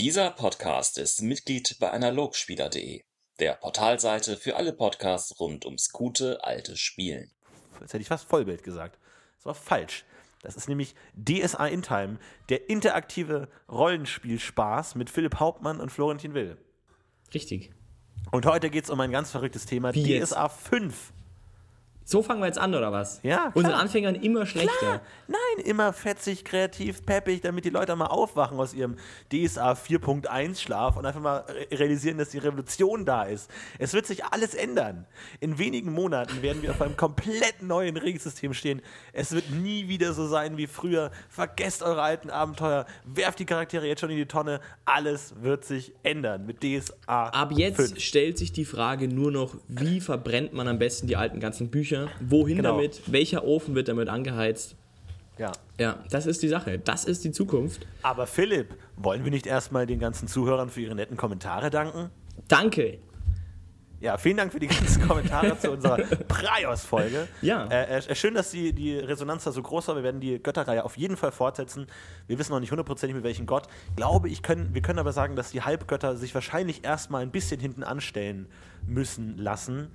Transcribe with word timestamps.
Dieser 0.00 0.30
Podcast 0.30 0.96
ist 0.96 1.22
Mitglied 1.22 1.76
bei 1.80 1.90
analogspieler.de, 1.90 3.02
der 3.40 3.54
Portalseite 3.54 4.36
für 4.36 4.54
alle 4.54 4.72
Podcasts 4.72 5.40
rund 5.40 5.64
ums 5.64 5.90
gute 5.90 6.44
alte 6.44 6.76
Spielen. 6.76 7.32
Jetzt 7.80 7.94
hätte 7.94 8.02
ich 8.02 8.06
fast 8.06 8.28
Vollbild 8.28 8.62
gesagt. 8.62 8.96
Das 9.38 9.46
war 9.46 9.54
falsch. 9.56 10.04
Das 10.40 10.54
ist 10.54 10.68
nämlich 10.68 10.94
DSA 11.14 11.66
in 11.66 11.82
Time, 11.82 12.20
der 12.48 12.70
interaktive 12.70 13.48
Rollenspielspaß 13.68 14.94
mit 14.94 15.10
Philipp 15.10 15.40
Hauptmann 15.40 15.80
und 15.80 15.90
Florentin 15.90 16.32
Will. 16.32 16.56
Richtig. 17.34 17.72
Und 18.30 18.46
heute 18.46 18.70
geht 18.70 18.84
es 18.84 18.90
um 18.90 19.00
ein 19.00 19.10
ganz 19.10 19.32
verrücktes 19.32 19.66
Thema, 19.66 19.92
Wie 19.94 20.04
jetzt? 20.04 20.30
DSA 20.30 20.48
5. 20.48 21.12
So 22.10 22.22
fangen 22.22 22.40
wir 22.40 22.46
jetzt 22.46 22.58
an, 22.58 22.74
oder 22.74 22.90
was? 22.90 23.20
Ja, 23.22 23.36
klar. 23.36 23.52
Unseren 23.54 23.74
Anfängern 23.74 24.14
immer 24.14 24.46
schlechter. 24.46 24.72
Klar, 24.78 25.00
nein, 25.26 25.66
immer 25.66 25.92
fetzig, 25.92 26.42
kreativ, 26.42 27.04
peppig, 27.04 27.42
damit 27.42 27.66
die 27.66 27.68
Leute 27.70 27.94
mal 27.96 28.06
aufwachen 28.06 28.58
aus 28.58 28.72
ihrem 28.72 28.96
DSA 29.30 29.72
4.1 29.72 30.58
Schlaf 30.58 30.96
und 30.96 31.04
einfach 31.04 31.20
mal 31.20 31.40
re- 31.40 31.78
realisieren, 31.78 32.16
dass 32.16 32.30
die 32.30 32.38
Revolution 32.38 33.04
da 33.04 33.24
ist. 33.24 33.50
Es 33.78 33.92
wird 33.92 34.06
sich 34.06 34.24
alles 34.24 34.54
ändern. 34.54 35.04
In 35.40 35.58
wenigen 35.58 35.92
Monaten 35.92 36.40
werden 36.40 36.62
wir 36.62 36.70
auf 36.70 36.80
einem 36.80 36.96
komplett 36.96 37.60
neuen 37.60 37.98
Regelsystem 37.98 38.54
stehen. 38.54 38.80
Es 39.12 39.32
wird 39.32 39.50
nie 39.50 39.88
wieder 39.88 40.14
so 40.14 40.26
sein 40.26 40.56
wie 40.56 40.66
früher. 40.66 41.10
Vergesst 41.28 41.82
eure 41.82 42.00
alten 42.00 42.30
Abenteuer, 42.30 42.86
werft 43.04 43.38
die 43.38 43.44
Charaktere 43.44 43.86
jetzt 43.86 44.00
schon 44.00 44.08
in 44.08 44.16
die 44.16 44.24
Tonne. 44.24 44.60
Alles 44.86 45.34
wird 45.42 45.66
sich 45.66 45.92
ändern 46.04 46.46
mit 46.46 46.62
DSA 46.64 47.28
Ab 47.28 47.52
jetzt 47.54 47.76
5. 47.76 48.00
stellt 48.00 48.38
sich 48.38 48.50
die 48.50 48.64
Frage 48.64 49.08
nur 49.08 49.30
noch, 49.30 49.56
wie 49.68 50.00
verbrennt 50.00 50.54
man 50.54 50.68
am 50.68 50.78
besten 50.78 51.06
die 51.06 51.16
alten 51.16 51.38
ganzen 51.38 51.68
Bücher? 51.68 51.97
Wohin 52.20 52.56
Genau. 52.58 52.76
damit? 52.76 53.00
Welcher 53.06 53.44
Ofen 53.44 53.74
wird 53.74 53.88
damit 53.88 54.08
angeheizt? 54.08 54.76
Ja. 55.38 55.52
Ja, 55.78 55.98
das 56.10 56.26
ist 56.26 56.42
die 56.42 56.48
Sache. 56.48 56.78
Das 56.80 57.04
ist 57.04 57.24
die 57.24 57.30
Zukunft. 57.30 57.86
Aber 58.02 58.26
Philipp, 58.26 58.74
wollen 58.96 59.24
wir 59.24 59.30
nicht 59.30 59.46
erstmal 59.46 59.86
den 59.86 60.00
ganzen 60.00 60.26
Zuhörern 60.26 60.68
für 60.70 60.80
ihre 60.80 60.94
netten 60.96 61.16
Kommentare 61.16 61.70
danken? 61.70 62.10
Danke. 62.48 62.98
Ja, 64.00 64.16
vielen 64.16 64.36
Dank 64.36 64.52
für 64.52 64.60
die 64.60 64.68
ganzen 64.68 65.02
Kommentare 65.08 65.58
zu 65.58 65.72
unserer 65.72 65.96
Praios-Folge. 65.96 67.26
Ja. 67.42 67.66
Äh, 67.66 67.98
äh, 67.98 68.14
schön, 68.14 68.34
dass 68.34 68.50
die, 68.52 68.72
die 68.72 68.96
Resonanz 68.96 69.42
da 69.44 69.50
so 69.52 69.60
groß 69.60 69.88
war. 69.88 69.96
Wir 69.96 70.04
werden 70.04 70.20
die 70.20 70.40
Götterreihe 70.40 70.84
auf 70.84 70.96
jeden 70.96 71.16
Fall 71.16 71.32
fortsetzen. 71.32 71.86
Wir 72.28 72.38
wissen 72.38 72.52
noch 72.52 72.60
nicht 72.60 72.70
hundertprozentig 72.70 73.14
mit 73.16 73.24
welchem 73.24 73.46
Gott. 73.46 73.66
Glaube 73.96 74.28
ich, 74.28 74.42
können, 74.42 74.72
wir 74.72 74.82
können 74.82 75.00
aber 75.00 75.12
sagen, 75.12 75.34
dass 75.34 75.50
die 75.50 75.62
Halbgötter 75.62 76.16
sich 76.16 76.32
wahrscheinlich 76.34 76.84
erstmal 76.84 77.22
ein 77.22 77.32
bisschen 77.32 77.60
hinten 77.60 77.82
anstellen 77.82 78.46
müssen 78.86 79.36
lassen. 79.36 79.88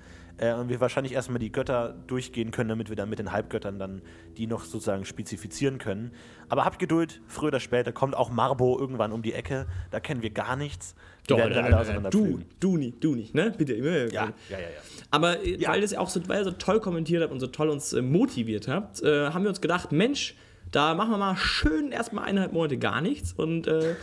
Äh, 0.44 0.54
und 0.54 0.70
wir 0.70 0.82
wahrscheinlich 0.82 1.14
erstmal 1.14 1.40
die 1.40 1.52
Götter 1.52 1.96
durchgehen 2.08 2.52
können, 2.52 2.70
damit 2.70 2.90
wir 2.90 2.96
dann 2.96 3.10
mit 3.10 3.20
den 3.20 3.32
Halbgöttern 3.32 3.80
dann 3.80 4.02
die 4.38 4.48
noch 4.48 4.64
sozusagen 4.66 5.06
spezifizieren 5.06 5.78
können. 5.78 6.12
Aber 6.50 6.66
habt 6.66 6.80
Geduld, 6.80 7.22
früher 7.28 7.48
oder 7.50 7.60
später 7.60 7.92
kommt 7.92 8.16
auch 8.16 8.30
Marbo 8.30 8.78
irgendwann 8.80 9.12
um 9.12 9.22
die 9.22 9.34
Ecke. 9.34 9.68
Da 9.92 10.00
kennen 10.00 10.22
wir 10.22 10.32
gar 10.32 10.56
nichts. 10.56 10.96
Die 11.24 11.28
Doch, 11.30 11.38
werden 11.38 11.54
alle 11.58 11.68
äh, 11.68 11.72
du, 11.72 11.78
auseinanderpflügen. 11.78 12.46
du 12.60 12.78
nicht, 12.78 13.04
du 13.04 13.16
nicht, 13.16 13.34
ne? 13.34 13.54
Bitte. 13.58 13.76
Ja, 13.76 13.84
ja, 13.84 14.34
ja, 14.50 14.60
ja. 14.60 14.68
Aber 15.12 15.40
äh, 15.44 15.58
Ja. 15.62 15.70
weil, 15.70 15.82
das 15.82 15.94
auch 15.94 16.10
so, 16.10 16.28
weil 16.28 16.40
ihr 16.42 16.44
so 16.46 16.52
toll 16.52 16.80
kommentiert 16.80 17.22
habt 17.24 17.32
und 17.32 17.40
so 17.40 17.48
toll 17.48 17.70
uns 17.70 17.94
äh, 17.94 18.02
motiviert 18.02 18.68
habt, 18.68 19.02
äh, 19.02 19.30
haben 19.30 19.44
wir 19.44 19.50
uns 19.50 19.62
gedacht, 19.62 19.92
Mensch, 19.92 20.36
da 20.72 20.96
machen 20.96 21.12
wir 21.12 21.18
mal 21.18 21.38
schön 21.38 21.92
erstmal 21.92 22.26
eineinhalb 22.26 22.52
Monate 22.54 22.78
gar 22.78 23.00
nichts 23.02 23.32
und 23.34 23.68
äh, 23.68 23.96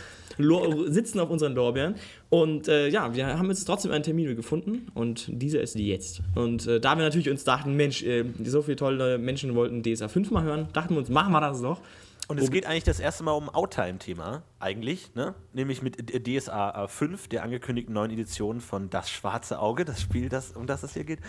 sitzen 0.87 1.19
auf 1.19 1.29
unseren 1.29 1.55
Lorbeeren. 1.55 1.95
Und 2.29 2.67
äh, 2.67 2.87
ja, 2.87 3.13
wir 3.13 3.25
haben 3.25 3.49
jetzt 3.49 3.65
trotzdem 3.65 3.91
einen 3.91 4.03
Termin 4.03 4.35
gefunden 4.35 4.87
und 4.93 5.25
dieser 5.29 5.61
ist 5.61 5.75
jetzt. 5.75 6.21
Und 6.35 6.67
äh, 6.67 6.79
da 6.79 6.95
wir 6.95 7.03
natürlich 7.03 7.29
uns 7.29 7.43
dachten, 7.43 7.75
Mensch, 7.75 8.03
äh, 8.03 8.25
so 8.43 8.61
viele 8.61 8.77
tolle 8.77 9.17
Menschen 9.17 9.55
wollten 9.55 9.83
DSA 9.83 10.07
5 10.07 10.31
mal 10.31 10.43
hören, 10.43 10.67
dachten 10.73 10.93
wir 10.93 10.99
uns, 10.99 11.09
machen 11.09 11.31
wir 11.31 11.41
das 11.41 11.61
doch. 11.61 11.81
Und 12.27 12.39
es 12.39 12.49
geht 12.49 12.65
eigentlich 12.65 12.85
das 12.85 12.99
erste 12.99 13.23
Mal 13.23 13.33
um 13.33 13.49
Outtime-Thema, 13.49 14.43
eigentlich, 14.61 15.13
ne? 15.15 15.35
Nämlich 15.53 15.81
mit 15.81 15.97
DSA 16.27 16.87
5, 16.87 17.27
der 17.27 17.43
angekündigten 17.43 17.93
neuen 17.93 18.11
Edition 18.11 18.61
von 18.61 18.89
Das 18.89 19.09
Schwarze 19.09 19.59
Auge, 19.59 19.85
das 19.85 20.01
Spiel, 20.01 20.29
das, 20.29 20.51
um 20.51 20.67
das 20.67 20.83
es 20.83 20.93
hier 20.93 21.03
geht. 21.03 21.19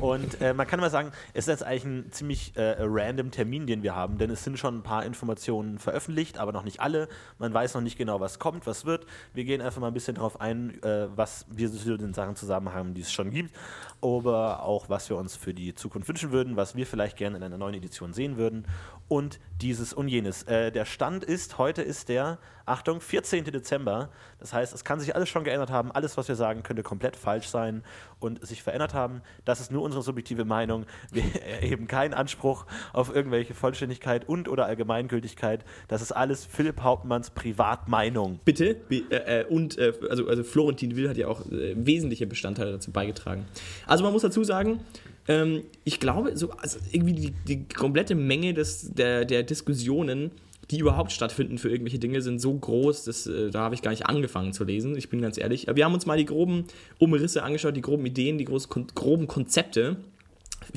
Und 0.00 0.40
äh, 0.40 0.54
man 0.54 0.66
kann 0.66 0.80
mal 0.80 0.90
sagen, 0.90 1.12
es 1.32 1.44
ist 1.44 1.48
jetzt 1.48 1.64
eigentlich 1.64 1.84
ein 1.84 2.12
ziemlich 2.12 2.56
äh, 2.56 2.76
random 2.80 3.30
Termin, 3.30 3.66
den 3.66 3.82
wir 3.82 3.94
haben, 3.94 4.18
denn 4.18 4.30
es 4.30 4.44
sind 4.44 4.58
schon 4.58 4.78
ein 4.78 4.82
paar 4.82 5.04
Informationen 5.04 5.78
veröffentlicht, 5.78 6.38
aber 6.38 6.52
noch 6.52 6.64
nicht 6.64 6.80
alle. 6.80 7.08
Man 7.38 7.54
weiß 7.54 7.74
noch 7.74 7.80
nicht 7.80 7.98
genau, 7.98 8.20
was 8.20 8.38
kommt, 8.38 8.66
was 8.66 8.84
wird. 8.84 9.06
Wir 9.34 9.44
gehen 9.44 9.60
einfach 9.60 9.80
mal 9.80 9.88
ein 9.88 9.94
bisschen 9.94 10.16
darauf 10.16 10.40
ein, 10.40 10.82
äh, 10.82 11.08
was 11.14 11.46
wir 11.50 11.70
zu 11.70 11.96
den 11.96 12.14
Sachen 12.14 12.36
zusammen 12.36 12.72
haben, 12.72 12.94
die 12.94 13.02
es 13.02 13.12
schon 13.12 13.30
gibt, 13.30 13.54
aber 14.02 14.62
auch, 14.62 14.88
was 14.88 15.08
wir 15.10 15.16
uns 15.16 15.36
für 15.36 15.54
die 15.54 15.74
Zukunft 15.74 16.08
wünschen 16.08 16.32
würden, 16.32 16.56
was 16.56 16.74
wir 16.74 16.86
vielleicht 16.86 17.16
gerne 17.16 17.36
in 17.36 17.42
einer 17.42 17.58
neuen 17.58 17.74
Edition 17.74 18.12
sehen 18.12 18.36
würden 18.36 18.66
und 19.08 19.40
dieses 19.60 19.92
und 19.92 20.08
jenes. 20.08 20.44
Äh, 20.44 20.70
der 20.72 20.84
Stand 20.84 21.24
ist, 21.24 21.58
heute 21.58 21.82
ist 21.82 22.08
der, 22.08 22.38
Achtung, 22.66 23.00
14. 23.00 23.44
Dezember. 23.44 24.10
Das 24.38 24.52
heißt, 24.52 24.74
es 24.74 24.84
kann 24.84 25.00
sich 25.00 25.14
alles 25.14 25.28
schon 25.28 25.44
geändert 25.44 25.70
haben. 25.70 25.92
Alles, 25.92 26.16
was 26.16 26.28
wir 26.28 26.34
sagen, 26.34 26.62
könnte 26.62 26.82
komplett 26.82 27.16
falsch 27.16 27.48
sein 27.48 27.82
und 28.18 28.46
sich 28.46 28.62
verändert 28.62 28.94
haben. 28.94 29.22
Das 29.44 29.60
ist 29.60 29.70
nur 29.70 29.82
unsere 29.82 30.02
subjektive 30.02 30.44
Meinung. 30.44 30.86
Wir 31.10 31.24
erheben 31.44 31.86
keinen 31.86 32.14
Anspruch 32.14 32.66
auf 32.92 33.14
irgendwelche 33.14 33.54
Vollständigkeit 33.54 34.28
und 34.28 34.48
oder 34.48 34.66
Allgemeingültigkeit. 34.66 35.64
Das 35.88 36.02
ist 36.02 36.12
alles 36.12 36.44
Philipp 36.44 36.80
Hauptmanns 36.82 37.30
Privatmeinung. 37.30 38.40
Bitte. 38.44 38.76
Äh, 38.90 39.40
äh, 39.40 39.44
und 39.46 39.78
äh, 39.78 39.92
also, 40.08 40.28
also 40.28 40.44
Florentin 40.44 40.96
Will 40.96 41.08
hat 41.08 41.16
ja 41.16 41.28
auch 41.28 41.42
wesentliche 41.50 42.26
Bestandteile 42.26 42.72
dazu 42.72 42.90
beigetragen. 42.90 43.46
Also 43.86 44.04
man 44.04 44.12
muss 44.12 44.22
dazu 44.22 44.44
sagen, 44.44 44.80
ähm, 45.28 45.64
ich 45.84 46.00
glaube, 46.00 46.36
so, 46.36 46.50
also 46.52 46.78
irgendwie 46.90 47.12
die, 47.12 47.30
die 47.46 47.68
komplette 47.68 48.14
Menge 48.14 48.54
des, 48.54 48.92
der, 48.92 49.24
der 49.24 49.42
Diskussionen, 49.42 50.32
die 50.70 50.78
überhaupt 50.78 51.12
stattfinden 51.12 51.58
für 51.58 51.68
irgendwelche 51.68 51.98
Dinge, 51.98 52.22
sind 52.22 52.40
so 52.40 52.54
groß, 52.54 53.04
dass, 53.04 53.26
äh, 53.26 53.50
da 53.50 53.60
habe 53.62 53.74
ich 53.74 53.82
gar 53.82 53.90
nicht 53.90 54.06
angefangen 54.06 54.52
zu 54.52 54.64
lesen. 54.64 54.96
Ich 54.96 55.08
bin 55.08 55.20
ganz 55.20 55.36
ehrlich. 55.36 55.68
Aber 55.68 55.76
wir 55.76 55.84
haben 55.84 55.94
uns 55.94 56.06
mal 56.06 56.16
die 56.16 56.26
groben 56.26 56.64
Umrisse 56.98 57.42
angeschaut, 57.42 57.76
die 57.76 57.80
groben 57.80 58.06
Ideen, 58.06 58.38
die 58.38 58.44
groß, 58.44 58.68
kon 58.68 58.86
groben 58.94 59.26
Konzepte, 59.26 59.96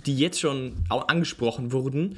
die 0.05 0.17
jetzt 0.17 0.39
schon 0.39 0.73
auch 0.89 1.07
angesprochen 1.09 1.71
wurden. 1.71 2.17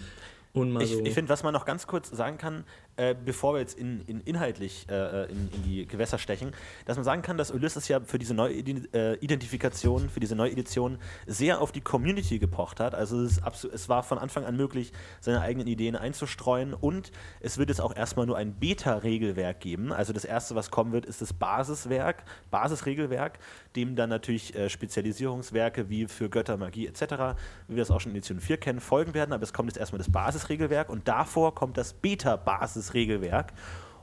Und 0.53 0.71
mal 0.71 0.83
Ich, 0.83 0.93
so. 0.93 1.03
ich 1.03 1.13
finde, 1.13 1.29
was 1.29 1.43
man 1.43 1.53
noch 1.53 1.65
ganz 1.65 1.85
kurz 1.85 2.09
sagen 2.09 2.37
kann, 2.37 2.63
äh, 2.97 3.13
bevor 3.13 3.53
wir 3.53 3.59
jetzt 3.59 3.77
in, 3.77 4.01
in 4.07 4.21
inhaltlich 4.21 4.87
äh, 4.89 5.25
in, 5.25 5.49
in 5.53 5.63
die 5.63 5.85
Gewässer 5.85 6.17
stechen, 6.17 6.53
dass 6.85 6.97
man 6.97 7.03
sagen 7.03 7.21
kann, 7.21 7.37
dass 7.37 7.51
Ulysses 7.51 7.87
ja 7.87 7.99
für 7.99 8.19
diese 8.19 8.33
neue 8.33 8.53
äh, 8.53 9.15
Identifikation, 9.15 10.09
für 10.09 10.19
diese 10.19 10.35
neue 10.35 10.51
Edition 10.51 10.97
sehr 11.27 11.61
auf 11.61 11.71
die 11.71 11.81
Community 11.81 12.39
gepocht 12.39 12.79
hat. 12.79 12.95
Also 12.95 13.21
es, 13.21 13.41
es 13.73 13.89
war 13.89 14.03
von 14.03 14.17
Anfang 14.17 14.45
an 14.45 14.55
möglich, 14.55 14.93
seine 15.19 15.41
eigenen 15.41 15.67
Ideen 15.67 15.95
einzustreuen 15.95 16.73
und 16.73 17.11
es 17.41 17.57
wird 17.57 17.69
jetzt 17.69 17.81
auch 17.81 17.95
erstmal 17.95 18.25
nur 18.25 18.37
ein 18.37 18.53
Beta-Regelwerk 18.53 19.59
geben. 19.59 19.91
Also 19.91 20.13
das 20.13 20.25
erste, 20.25 20.55
was 20.55 20.71
kommen 20.71 20.91
wird, 20.91 21.05
ist 21.05 21.21
das 21.21 21.33
Basiswerk, 21.33 22.23
Basisregelwerk, 22.49 23.39
dem 23.75 23.95
dann 23.95 24.09
natürlich 24.09 24.55
äh, 24.55 24.69
Spezialisierungswerke 24.69 25.89
wie 25.89 26.07
für 26.07 26.29
Götter, 26.29 26.57
Magie 26.57 26.87
etc., 26.87 27.35
wie 27.67 27.75
wir 27.75 27.81
das 27.81 27.91
auch 27.91 28.01
schon 28.01 28.11
in 28.11 28.17
Edition 28.17 28.39
4 28.39 28.57
kennen, 28.57 28.79
folgen 28.79 29.13
werden. 29.13 29.33
Aber 29.33 29.43
es 29.43 29.53
kommt 29.53 29.69
jetzt 29.69 29.77
erstmal 29.77 29.99
das 29.99 30.11
Basisregelwerk 30.11 30.89
und 30.89 31.07
davor 31.07 31.55
kommt 31.55 31.77
das 31.77 31.93
Beta-Basisregelwerk. 31.93 33.53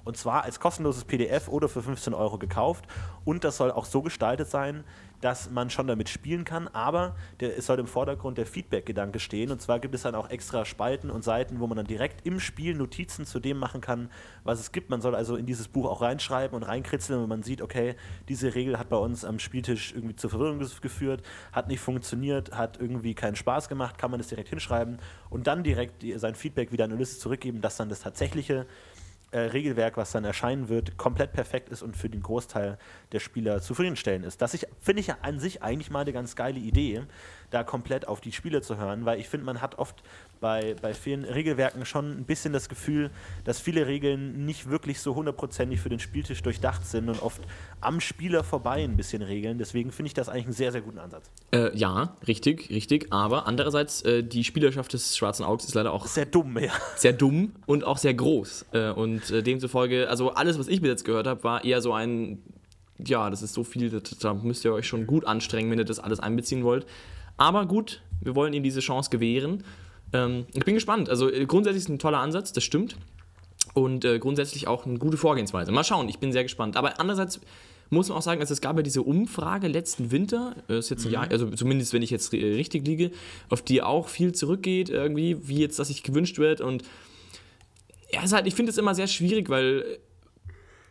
Und 0.05 0.16
zwar 0.16 0.43
als 0.43 0.59
kostenloses 0.59 1.05
PDF 1.05 1.49
oder 1.49 1.69
für 1.69 1.83
15 1.83 2.12
Euro 2.12 2.38
gekauft. 2.38 2.87
Und 3.25 3.44
das 3.44 3.56
soll 3.56 3.71
auch 3.71 3.84
so 3.84 4.03
gestaltet 4.03 4.49
sein, 4.49 4.84
dass 5.22 5.50
man 5.50 5.71
schon 5.71 5.87
damit 5.87 6.09
spielen 6.09 6.44
kann, 6.44 6.69
aber 6.69 7.16
der, 7.41 7.56
es 7.56 7.66
soll 7.66 7.78
im 7.78 7.87
Vordergrund 7.87 8.38
der 8.38 8.47
Feedback-Gedanke 8.47 9.21
stehen. 9.21 9.50
Und 9.50 9.62
zwar 9.62 9.78
gibt 9.78 9.94
es 9.94 10.03
dann 10.03 10.15
auch 10.15 10.28
extra 10.28 10.65
Spalten 10.65 11.10
und 11.10 11.22
Seiten, 11.25 11.60
wo 11.60 11.66
man 11.66 11.77
dann 11.77 11.87
direkt 11.87 12.27
im 12.27 12.41
Spiel 12.41 12.75
Notizen 12.75 13.25
zu 13.25 13.38
dem 13.38 13.56
machen 13.56 13.81
kann, 13.81 14.10
was 14.43 14.60
es 14.60 14.72
gibt. 14.72 14.91
Man 14.91 15.00
soll 15.00 15.15
also 15.15 15.37
in 15.37 15.47
dieses 15.47 15.69
Buch 15.69 15.88
auch 15.88 16.03
reinschreiben 16.03 16.56
und 16.56 16.65
reinkritzeln, 16.65 17.22
wenn 17.22 17.28
man 17.28 17.43
sieht, 17.43 17.62
okay, 17.62 17.94
diese 18.28 18.55
Regel 18.55 18.78
hat 18.78 18.88
bei 18.88 18.97
uns 18.97 19.25
am 19.25 19.38
Spieltisch 19.38 19.93
irgendwie 19.93 20.16
zur 20.16 20.31
Verwirrung 20.31 20.59
geführt, 20.59 21.22
hat 21.53 21.69
nicht 21.69 21.81
funktioniert, 21.81 22.53
hat 22.53 22.81
irgendwie 22.81 23.15
keinen 23.15 23.37
Spaß 23.37 23.69
gemacht, 23.69 23.99
kann 23.99 24.10
man 24.10 24.19
das 24.19 24.28
direkt 24.28 24.49
hinschreiben 24.49 24.99
und 25.31 25.47
dann 25.47 25.62
direkt 25.62 26.03
die, 26.03 26.19
sein 26.19 26.34
Feedback 26.34 26.72
wieder 26.72 26.84
an 26.84 26.93
Ulysses 26.93 27.21
zurückgeben, 27.21 27.60
dass 27.60 27.77
dann 27.77 27.89
das 27.89 28.00
tatsächliche 28.00 28.66
äh, 29.32 29.41
Regelwerk, 29.41 29.97
was 29.97 30.12
dann 30.12 30.25
erscheinen 30.25 30.69
wird, 30.69 30.97
komplett 30.97 31.32
perfekt 31.32 31.70
ist 31.70 31.82
und 31.82 31.97
für 31.97 32.09
den 32.09 32.22
Großteil 32.22 32.78
der 33.12 33.20
Spieler 33.20 33.60
zufriedenstellend 33.60 34.24
ist. 34.24 34.41
Das 34.41 34.57
finde 34.80 35.01
ich 35.01 35.09
ja 35.09 35.16
an 35.22 35.39
sich 35.39 35.62
eigentlich 35.62 35.91
mal 35.91 36.01
eine 36.01 36.12
ganz 36.12 36.36
geile 36.36 36.59
Idee, 36.59 37.03
da 37.53 37.65
komplett 37.65 38.09
auf 38.09 38.21
die 38.21 38.33
Spieler 38.33 38.63
zu 38.63 38.77
hören, 38.77 39.04
weil 39.04 39.21
ich 39.21 39.28
finde, 39.28 39.47
man 39.47 39.60
hat 39.60 39.78
oft 39.78 40.03
bei, 40.41 40.75
bei 40.83 40.93
vielen 40.93 41.25
Regelwerken 41.25 41.87
schon 41.87 42.10
ein 42.10 42.25
bisschen 42.25 42.53
das 42.53 42.69
Gefühl, 42.69 43.10
dass 43.45 43.60
viele 43.60 43.87
Regeln 43.87 44.45
nicht 44.45 44.69
wirklich 44.69 45.01
so 45.01 45.15
hundertprozentig 45.15 45.81
für 45.81 45.89
den 45.89 46.01
Spieltisch 46.01 46.43
durchdacht 46.43 46.84
sind 46.84 47.09
und 47.09 47.22
oft 47.22 47.41
am 47.81 48.01
Spieler 48.01 48.43
vorbei 48.43 48.83
ein 48.83 48.97
bisschen 48.97 49.22
regeln. 49.22 49.59
Deswegen 49.59 49.93
finde 49.93 50.09
ich 50.09 50.15
das 50.15 50.28
eigentlich 50.28 50.47
einen 50.47 50.54
sehr, 50.54 50.72
sehr 50.72 50.81
guten 50.81 50.99
Ansatz. 50.99 51.31
Äh, 51.53 51.75
ja, 51.77 52.16
richtig, 52.27 52.71
richtig. 52.71 53.13
Aber 53.13 53.47
andererseits, 53.47 54.03
äh, 54.03 54.25
die 54.25 54.45
Spielerschaft 54.45 54.93
des 54.93 55.16
Schwarzen 55.16 55.45
Auges 55.45 55.66
ist 55.66 55.75
leider 55.75 55.93
auch 55.93 56.07
Sehr 56.07 56.27
dumm, 56.27 56.59
ja. 56.59 56.72
sehr 56.97 57.13
dumm 57.13 57.53
und 57.66 57.84
auch 57.84 57.98
sehr 57.98 58.15
groß. 58.15 58.66
Äh, 58.72 58.91
und 58.91 59.31
äh, 59.31 59.43
demzufolge, 59.43 60.09
also 60.09 60.33
alles, 60.33 60.59
was 60.59 60.66
ich 60.69 60.81
bis 60.81 60.89
jetzt 60.89 61.05
gehört 61.05 61.28
habe, 61.28 61.45
war 61.45 61.65
eher 61.65 61.81
so 61.81 61.93
ein, 61.93 62.43
ja, 62.98 63.31
das 63.31 63.43
ist 63.43 63.55
so 63.55 63.63
viel, 63.63 64.03
da 64.21 64.34
müsst 64.34 64.65
ihr 64.65 64.72
euch 64.72 64.87
schon 64.87 65.07
gut 65.07 65.25
anstrengen, 65.25 65.71
wenn 65.71 65.78
ihr 65.78 65.84
das 65.84 66.01
alles 66.01 66.19
einbeziehen 66.19 66.65
wollt. 66.65 66.87
Aber 67.37 67.67
gut, 67.67 68.03
wir 68.21 68.34
wollen 68.34 68.53
ihm 68.53 68.63
diese 68.63 68.81
Chance 68.81 69.11
gewähren. 69.11 69.65
Ähm, 70.13 70.47
ich 70.55 70.65
bin 70.65 70.75
gespannt. 70.75 71.09
Also 71.09 71.31
äh, 71.31 71.47
grundsätzlich 71.47 71.83
ist 71.83 71.89
es 71.89 71.95
ein 71.95 71.99
toller 71.99 72.19
Ansatz, 72.19 72.53
das 72.53 72.65
stimmt. 72.65 72.97
Und 73.75 74.05
äh, 74.05 74.19
grundsätzlich 74.19 74.69
auch 74.69 74.87
eine 74.87 74.99
gute 74.99 75.17
Vorgehensweise. 75.17 75.73
Mal 75.73 75.84
schauen, 75.84 76.09
ich 76.09 76.19
bin 76.19 76.33
sehr 76.33 76.43
gespannt. 76.43 76.77
Aber 76.77 77.01
andererseits 77.01 77.41
muss 77.91 78.09
man 78.09 78.19
auch 78.19 78.23
sagen, 78.23 78.41
also 78.41 78.53
es 78.53 78.61
gab 78.61 78.77
ja 78.77 78.83
diese 78.83 79.03
Umfrage 79.03 79.69
letzten 79.69 80.11
Winter, 80.11 80.57
äh, 80.69 80.79
ist 80.79 80.91
jetzt 80.91 81.07
ein 81.07 81.13
Jahr, 81.13 81.31
also 81.31 81.51
zumindest 81.51 81.93
wenn 81.93 82.03
ich 82.03 82.11
jetzt 82.11 82.33
äh, 82.33 82.55
richtig 82.55 82.87
liege, 82.87 83.11
auf 83.51 83.63
die 83.63 83.83
auch 83.83 84.09
viel 84.09 84.33
zurückgeht, 84.33 84.89
irgendwie, 84.89 85.49
wie 85.49 85.59
jetzt 85.59 85.79
das 85.79 85.89
sich 85.89 86.03
gewünscht 86.03 86.39
wird. 86.39 86.61
Und 86.61 86.84
ja, 88.13 88.23
ist 88.23 88.33
halt, 88.33 88.47
ich 88.47 88.55
finde 88.55 88.71
es 88.71 88.79
immer 88.79 88.95
sehr 88.95 89.07
schwierig, 89.07 89.49
weil 89.49 89.99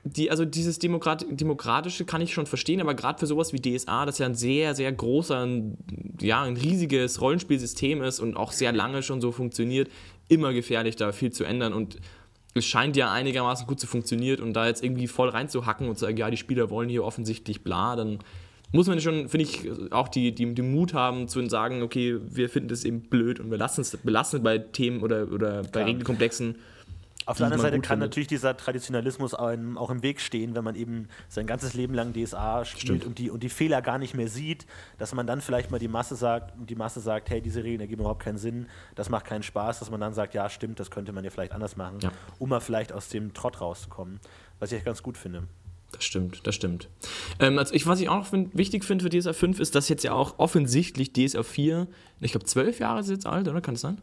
die, 0.03 0.31
also 0.31 0.45
dieses 0.45 0.79
Demokrat 0.79 1.25
Demokratische 1.29 2.05
kann 2.05 2.21
ich 2.21 2.33
schon 2.33 2.47
verstehen, 2.47 2.81
aber 2.81 2.95
gerade 2.95 3.19
für 3.19 3.27
sowas 3.27 3.53
wie 3.53 3.59
DSA, 3.61 4.05
das 4.05 4.17
ja 4.17 4.25
ein 4.25 4.35
sehr, 4.35 4.73
sehr 4.73 4.91
großer, 4.91 5.45
ein, 5.45 5.77
ja, 6.19 6.41
ein 6.41 6.57
riesiges 6.57 7.21
Rollenspielsystem 7.21 8.01
ist 8.01 8.19
und 8.19 8.35
auch 8.35 8.51
sehr 8.51 8.71
lange 8.71 9.03
schon 9.03 9.21
so 9.21 9.31
funktioniert, 9.31 9.89
immer 10.27 10.53
gefährlich, 10.53 10.95
da 10.95 11.11
viel 11.11 11.31
zu 11.31 11.43
ändern. 11.43 11.73
Und 11.73 11.97
es 12.55 12.65
scheint 12.65 12.97
ja 12.97 13.11
einigermaßen 13.11 13.67
gut 13.67 13.79
zu 13.79 13.87
funktionieren 13.87 14.41
und 14.41 14.53
da 14.53 14.67
jetzt 14.67 14.83
irgendwie 14.83 15.07
voll 15.07 15.29
reinzuhacken 15.29 15.87
und 15.87 15.95
zu 15.97 16.05
sagen, 16.05 16.17
ja, 16.17 16.31
die 16.31 16.37
Spieler 16.37 16.69
wollen 16.69 16.89
hier 16.89 17.03
offensichtlich 17.03 17.63
bla, 17.63 17.95
dann 17.95 18.19
muss 18.73 18.87
man 18.87 18.99
schon, 19.01 19.27
finde 19.27 19.43
ich, 19.45 19.69
auch 19.91 20.07
die, 20.07 20.33
die, 20.33 20.53
den 20.53 20.71
Mut 20.71 20.93
haben 20.93 21.27
zu 21.27 21.45
sagen, 21.49 21.81
okay, 21.81 22.17
wir 22.21 22.49
finden 22.49 22.69
das 22.69 22.85
eben 22.85 23.01
blöd 23.01 23.39
und 23.39 23.51
wir 23.51 23.57
lassen 23.57 23.81
es 23.81 23.97
belassen 23.97 24.43
bei 24.43 24.57
Themen 24.59 25.01
oder, 25.01 25.31
oder 25.31 25.63
bei 25.63 25.83
Regelkomplexen. 25.83 26.55
Auf 27.25 27.37
der 27.37 27.47
anderen 27.47 27.61
Seite 27.61 27.79
kann 27.79 27.99
findet. 27.99 28.09
natürlich 28.09 28.27
dieser 28.27 28.57
Traditionalismus 28.57 29.33
auch 29.33 29.49
im 29.51 30.03
Weg 30.03 30.21
stehen, 30.21 30.55
wenn 30.55 30.63
man 30.63 30.75
eben 30.75 31.07
sein 31.29 31.47
ganzes 31.47 31.73
Leben 31.73 31.93
lang 31.93 32.13
DSA 32.13 32.65
spielt 32.65 33.05
und 33.05 33.19
die, 33.19 33.29
und 33.29 33.43
die 33.43 33.49
Fehler 33.49 33.81
gar 33.81 33.97
nicht 33.97 34.13
mehr 34.13 34.27
sieht, 34.27 34.65
dass 34.97 35.13
man 35.13 35.27
dann 35.27 35.41
vielleicht 35.41 35.71
mal 35.71 35.79
die 35.79 35.87
Masse 35.87 36.15
sagt, 36.15 36.53
die 36.57 36.75
Masse 36.75 36.99
sagt, 36.99 37.29
hey, 37.29 37.41
diese 37.41 37.63
Regeln 37.63 37.81
ergeben 37.81 38.01
überhaupt 38.01 38.23
keinen 38.23 38.37
Sinn, 38.37 38.67
das 38.95 39.09
macht 39.09 39.25
keinen 39.25 39.43
Spaß, 39.43 39.79
dass 39.79 39.91
man 39.91 39.99
dann 39.99 40.13
sagt, 40.13 40.33
ja, 40.33 40.49
stimmt, 40.49 40.79
das 40.79 40.89
könnte 40.91 41.13
man 41.13 41.23
ja 41.23 41.29
vielleicht 41.29 41.51
anders 41.51 41.75
machen, 41.75 41.99
ja. 42.01 42.11
um 42.39 42.49
mal 42.49 42.59
vielleicht 42.59 42.91
aus 42.93 43.09
dem 43.09 43.33
Trott 43.33 43.61
rauszukommen, 43.61 44.19
was 44.59 44.71
ich 44.71 44.77
echt 44.77 44.85
ganz 44.85 45.03
gut 45.03 45.17
finde. 45.17 45.43
Das 45.91 46.05
stimmt, 46.05 46.47
das 46.47 46.55
stimmt. 46.55 46.89
Ähm, 47.39 47.59
also 47.59 47.73
ich, 47.73 47.85
was 47.85 47.99
ich 47.99 48.09
auch 48.09 48.17
noch 48.17 48.25
find, 48.25 48.55
wichtig 48.55 48.85
finde 48.85 49.03
für 49.03 49.09
DSA 49.09 49.33
5 49.33 49.59
ist, 49.59 49.75
dass 49.75 49.89
jetzt 49.89 50.03
ja 50.03 50.13
auch 50.13 50.39
offensichtlich 50.39 51.13
DSA 51.13 51.43
4, 51.43 51.87
ich 52.21 52.31
glaube 52.31 52.45
zwölf 52.45 52.79
Jahre 52.79 53.01
ist 53.01 53.09
jetzt 53.09 53.25
alt, 53.25 53.47
oder? 53.47 53.61
Kann 53.61 53.73
das 53.73 53.81
sein? 53.81 54.01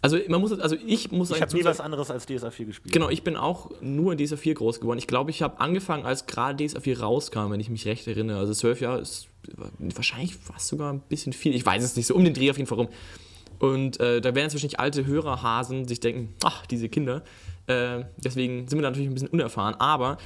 Also 0.00 0.18
man 0.28 0.40
muss, 0.40 0.58
also 0.58 0.76
ich 0.86 1.10
muss 1.10 1.30
Ich 1.30 1.42
habe 1.42 1.56
nie 1.56 1.64
was 1.64 1.80
anderes 1.80 2.10
als 2.10 2.26
DSA 2.26 2.50
4 2.50 2.66
gespielt. 2.66 2.92
Genau, 2.92 3.08
ich 3.08 3.22
bin 3.22 3.36
auch 3.36 3.70
nur 3.80 4.12
in 4.12 4.18
DSA 4.18 4.36
4 4.36 4.54
groß 4.54 4.80
geworden. 4.80 4.98
Ich 4.98 5.06
glaube, 5.06 5.30
ich 5.30 5.42
habe 5.42 5.60
angefangen, 5.60 6.06
als 6.06 6.26
gerade 6.26 6.64
DSA 6.64 6.80
4 6.80 7.00
rauskam, 7.00 7.50
wenn 7.50 7.60
ich 7.60 7.68
mich 7.68 7.86
recht 7.86 8.06
erinnere. 8.06 8.38
Also 8.38 8.52
zwölf 8.54 8.80
Jahre 8.80 9.00
ist 9.00 9.28
wahrscheinlich 9.78 10.36
fast 10.36 10.68
sogar 10.68 10.92
ein 10.92 11.00
bisschen 11.00 11.32
viel. 11.32 11.54
Ich 11.54 11.66
weiß 11.66 11.82
es 11.82 11.96
nicht, 11.96 12.06
so 12.06 12.14
um 12.14 12.24
den 12.24 12.34
Dreh 12.34 12.50
auf 12.50 12.58
jeden 12.58 12.68
Fall 12.68 12.78
rum. 12.78 12.88
Und 13.58 13.98
äh, 13.98 14.20
da 14.20 14.34
werden 14.34 14.44
jetzt 14.44 14.54
wahrscheinlich 14.54 14.78
alte 14.78 15.04
Hörerhasen 15.04 15.88
sich 15.88 16.00
denken, 16.00 16.34
ach, 16.44 16.64
diese 16.66 16.88
Kinder. 16.88 17.22
Äh, 17.66 18.04
deswegen 18.16 18.68
sind 18.68 18.78
wir 18.78 18.82
da 18.82 18.90
natürlich 18.90 19.08
ein 19.08 19.14
bisschen 19.14 19.28
unerfahren. 19.28 19.74
Aber 19.74 20.18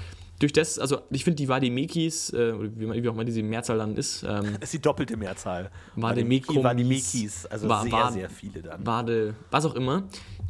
durch 0.42 0.52
das, 0.52 0.78
also 0.78 0.98
ich 1.10 1.22
finde 1.22 1.36
die 1.36 1.48
Vademekis, 1.48 2.30
äh, 2.30 2.52
wie, 2.76 3.02
wie 3.02 3.08
auch 3.08 3.14
immer 3.14 3.24
diese 3.24 3.42
Mehrzahl 3.44 3.78
dann 3.78 3.96
ist. 3.96 4.24
Ähm, 4.24 4.56
ist 4.60 4.72
die 4.72 4.80
doppelte 4.80 5.16
Mehrzahl. 5.16 5.70
Vademeki, 5.94 6.62
Vademekis, 6.62 7.46
also 7.46 7.68
war, 7.68 7.84
sehr, 7.84 7.92
war, 7.92 8.12
sehr 8.12 8.28
viele 8.28 8.60
dann. 8.60 8.84
Wade, 8.84 9.34
was 9.52 9.64
auch 9.64 9.76
immer. 9.76 10.02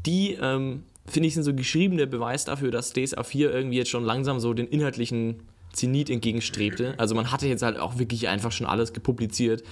Die, 0.06 0.38
ähm, 0.40 0.84
finde 1.06 1.28
ich, 1.28 1.34
sind 1.34 1.42
so 1.42 1.52
geschriebene 1.52 2.06
Beweis 2.06 2.46
dafür, 2.46 2.70
dass 2.70 2.94
DSA 2.94 3.22
4 3.22 3.52
irgendwie 3.52 3.76
jetzt 3.76 3.90
schon 3.90 4.04
langsam 4.04 4.40
so 4.40 4.54
den 4.54 4.66
inhaltlichen 4.66 5.42
Zenit 5.72 6.08
entgegenstrebte. 6.08 6.94
Also 6.96 7.14
man 7.14 7.30
hatte 7.30 7.46
jetzt 7.46 7.62
halt 7.62 7.78
auch 7.78 7.98
wirklich 7.98 8.28
einfach 8.28 8.50
schon 8.52 8.66
alles 8.66 8.94
gepubliziert. 8.94 9.62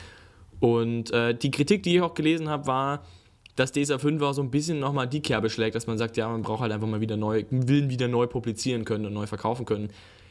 Und 0.61 1.11
äh, 1.13 1.35
die 1.35 1.51
Kritik, 1.51 1.83
die 1.83 1.97
ich 1.97 2.03
auch 2.03 2.13
gelesen 2.13 2.51
habe, 2.51 2.67
war, 2.67 3.05
dass 3.61 3.73
DSA 3.73 3.99
5 3.99 4.23
auch 4.23 4.33
so 4.33 4.43
ein 4.43 4.51
bisschen 4.51 4.81
nochmal 4.81 5.07
die 5.07 5.21
Kerbe 5.21 5.51
schlägt, 5.51 5.75
dass 5.75 5.87
man 5.87 5.99
sagt, 5.99 6.17
ja, 6.17 6.29
man 6.29 6.41
braucht 6.41 6.63
halt 6.63 6.73
einfach 6.73 6.89
mal 6.89 7.03
wieder 7.03 7.19
neu, 7.19 7.45
will 7.51 7.91
wieder 7.91 8.09
neu 8.09 8.27
publizieren 8.27 8.87
können 8.87 9.05
und 9.05 9.13
neu 9.13 9.27
verkaufen 9.27 9.67
können. 9.67 9.89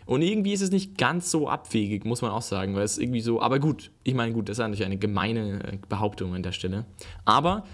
Und 0.07 0.23
irgendwie 0.23 0.53
ist 0.53 0.61
es 0.61 0.71
nicht 0.71 0.97
ganz 0.97 1.29
so 1.29 1.47
abwegig, 1.47 2.05
muss 2.05 2.23
man 2.23 2.31
auch 2.31 2.41
sagen, 2.41 2.75
weil 2.75 2.83
es 2.83 2.97
irgendwie 2.97 3.21
so, 3.21 3.39
aber 3.39 3.59
gut, 3.59 3.91
ich 4.03 4.15
meine, 4.15 4.33
gut, 4.33 4.49
das 4.49 4.55
ist 4.55 4.59
natürlich 4.59 4.83
eine 4.83 4.97
gemeine 4.97 5.63
äh, 5.63 5.77
Behauptung 5.87 6.33
an 6.33 6.41
der 6.41 6.53
Stelle. 6.53 6.85
Aber 7.25 7.65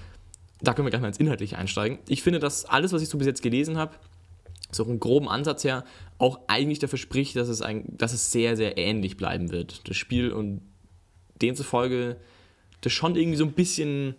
da 0.60 0.74
können 0.74 0.86
wir 0.86 0.90
gleich 0.90 1.02
mal 1.02 1.08
ins 1.08 1.20
Inhaltliche 1.20 1.58
einsteigen. 1.58 2.00
Ich 2.10 2.22
finde, 2.22 2.40
dass 2.40 2.66
alles, 2.66 2.92
was 2.92 3.02
ich 3.02 3.08
so 3.08 3.18
bis 3.18 3.28
jetzt 3.28 3.42
gelesen 3.42 3.78
habe, 3.78 3.96
so 4.72 4.84
einen 4.84 5.00
groben 5.00 5.30
Ansatz 5.30 5.64
her, 5.64 5.86
auch 6.18 6.42
eigentlich 6.48 6.80
dafür 6.80 7.00
spricht, 7.00 7.38
dass 7.38 7.48
es, 7.48 7.62
ein, 7.62 7.86
dass 7.88 8.12
es 8.12 8.34
sehr, 8.34 8.58
sehr 8.58 8.78
ähnlich 8.78 9.16
bleiben 9.16 9.52
wird, 9.52 9.88
das 9.88 9.96
Spiel. 9.96 10.34
Und 10.34 10.60
demzufolge 11.42 12.18
das 12.82 12.92
schon 12.92 13.16
irgendwie 13.16 13.38
so 13.38 13.46
ein 13.46 13.54
bisschen 13.54 14.16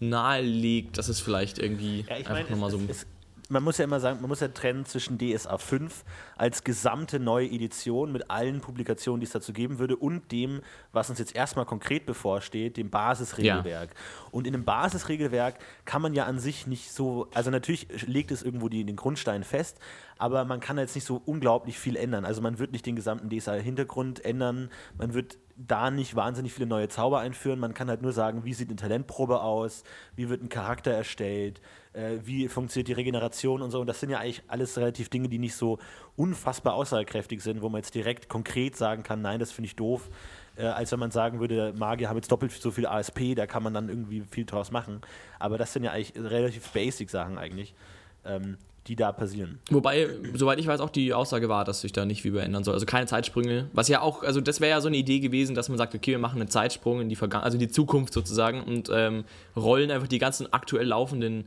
nahelegt, 0.00 0.98
dass 0.98 1.08
es 1.08 1.20
vielleicht 1.20 1.58
irgendwie 1.58 2.04
ja, 2.08 2.16
einfach 2.16 2.48
nochmal 2.50 2.70
so. 2.70 2.80
Es, 2.88 3.06
man 3.48 3.62
muss 3.62 3.78
ja 3.78 3.84
immer 3.84 4.00
sagen, 4.00 4.20
man 4.20 4.28
muss 4.28 4.40
ja 4.40 4.48
trennen 4.48 4.84
zwischen 4.84 5.18
DSA 5.18 5.58
5 5.58 6.04
als 6.36 6.64
gesamte 6.64 7.20
neue 7.20 7.46
Edition 7.46 8.12
mit 8.12 8.30
allen 8.30 8.60
Publikationen, 8.60 9.20
die 9.20 9.26
es 9.26 9.32
dazu 9.32 9.52
geben 9.52 9.78
würde, 9.78 9.96
und 9.96 10.32
dem, 10.32 10.62
was 10.92 11.10
uns 11.10 11.18
jetzt 11.18 11.34
erstmal 11.34 11.66
konkret 11.66 12.06
bevorsteht, 12.06 12.76
dem 12.76 12.90
Basisregelwerk. 12.90 13.90
Ja. 13.90 14.28
Und 14.30 14.46
in 14.46 14.52
dem 14.52 14.64
Basisregelwerk 14.64 15.58
kann 15.84 16.02
man 16.02 16.14
ja 16.14 16.24
an 16.24 16.38
sich 16.38 16.66
nicht 16.66 16.90
so, 16.90 17.28
also 17.34 17.50
natürlich 17.50 17.86
legt 18.06 18.30
es 18.30 18.42
irgendwo 18.42 18.68
die, 18.68 18.84
den 18.84 18.96
Grundstein 18.96 19.44
fest, 19.44 19.78
aber 20.18 20.44
man 20.44 20.60
kann 20.60 20.78
jetzt 20.78 20.94
nicht 20.94 21.06
so 21.06 21.20
unglaublich 21.24 21.78
viel 21.78 21.96
ändern. 21.96 22.24
Also 22.24 22.40
man 22.40 22.58
wird 22.58 22.72
nicht 22.72 22.86
den 22.86 22.96
gesamten 22.96 23.28
DSA-Hintergrund 23.28 24.24
ändern, 24.24 24.70
man 24.96 25.14
wird 25.14 25.38
da 25.56 25.90
nicht 25.90 26.16
wahnsinnig 26.16 26.52
viele 26.52 26.66
neue 26.66 26.88
Zauber 26.88 27.20
einführen. 27.20 27.58
Man 27.60 27.74
kann 27.74 27.88
halt 27.88 28.02
nur 28.02 28.12
sagen, 28.12 28.44
wie 28.44 28.54
sieht 28.54 28.68
eine 28.68 28.76
Talentprobe 28.76 29.40
aus, 29.40 29.84
wie 30.16 30.28
wird 30.28 30.42
ein 30.42 30.48
Charakter 30.48 30.90
erstellt, 30.90 31.60
äh, 31.92 32.18
wie 32.24 32.48
funktioniert 32.48 32.88
die 32.88 32.92
Regeneration 32.92 33.62
und 33.62 33.70
so. 33.70 33.80
Und 33.80 33.86
das 33.86 34.00
sind 34.00 34.10
ja 34.10 34.18
eigentlich 34.18 34.42
alles 34.48 34.76
relativ 34.76 35.08
Dinge, 35.08 35.28
die 35.28 35.38
nicht 35.38 35.54
so 35.54 35.78
unfassbar 36.16 36.74
aussagekräftig 36.74 37.42
sind, 37.42 37.62
wo 37.62 37.68
man 37.68 37.80
jetzt 37.80 37.94
direkt 37.94 38.28
konkret 38.28 38.76
sagen 38.76 39.02
kann, 39.02 39.22
nein, 39.22 39.38
das 39.38 39.52
finde 39.52 39.66
ich 39.66 39.76
doof. 39.76 40.10
Äh, 40.56 40.66
als 40.66 40.92
wenn 40.92 41.00
man 41.00 41.10
sagen 41.10 41.40
würde, 41.40 41.72
Magier 41.76 42.08
haben 42.08 42.16
jetzt 42.16 42.30
doppelt 42.30 42.52
so 42.52 42.70
viel 42.70 42.86
ASP, 42.86 43.34
da 43.34 43.46
kann 43.46 43.62
man 43.62 43.74
dann 43.74 43.88
irgendwie 43.88 44.22
viel 44.22 44.44
draus 44.44 44.70
machen. 44.70 45.00
Aber 45.38 45.58
das 45.58 45.72
sind 45.72 45.84
ja 45.84 45.92
eigentlich 45.92 46.14
relativ 46.16 46.70
basic 46.70 47.10
Sachen 47.10 47.38
eigentlich. 47.38 47.74
Ähm, 48.24 48.56
die 48.86 48.96
da 48.96 49.12
passieren. 49.12 49.60
Wobei, 49.70 50.08
soweit 50.34 50.58
ich 50.58 50.66
weiß, 50.66 50.80
auch 50.80 50.90
die 50.90 51.14
Aussage 51.14 51.48
war, 51.48 51.64
dass 51.64 51.80
sich 51.80 51.92
da 51.92 52.04
nicht 52.04 52.22
viel 52.22 52.36
ändern 52.36 52.64
soll. 52.64 52.74
Also 52.74 52.84
keine 52.84 53.06
Zeitsprünge. 53.06 53.68
Was 53.72 53.88
ja 53.88 54.02
auch, 54.02 54.22
also 54.22 54.40
das 54.40 54.60
wäre 54.60 54.70
ja 54.70 54.80
so 54.80 54.88
eine 54.88 54.98
Idee 54.98 55.20
gewesen, 55.20 55.54
dass 55.54 55.68
man 55.68 55.78
sagt, 55.78 55.94
okay, 55.94 56.12
wir 56.12 56.18
machen 56.18 56.40
einen 56.40 56.50
Zeitsprung 56.50 57.00
in 57.00 57.08
die 57.08 57.16
Vergangenheit, 57.16 57.46
also 57.46 57.56
in 57.56 57.60
die 57.60 57.70
Zukunft 57.70 58.12
sozusagen 58.12 58.62
und 58.62 58.90
ähm, 58.92 59.24
rollen 59.56 59.90
einfach 59.90 60.08
die 60.08 60.18
ganzen 60.18 60.52
aktuell 60.52 60.88
laufenden 60.88 61.46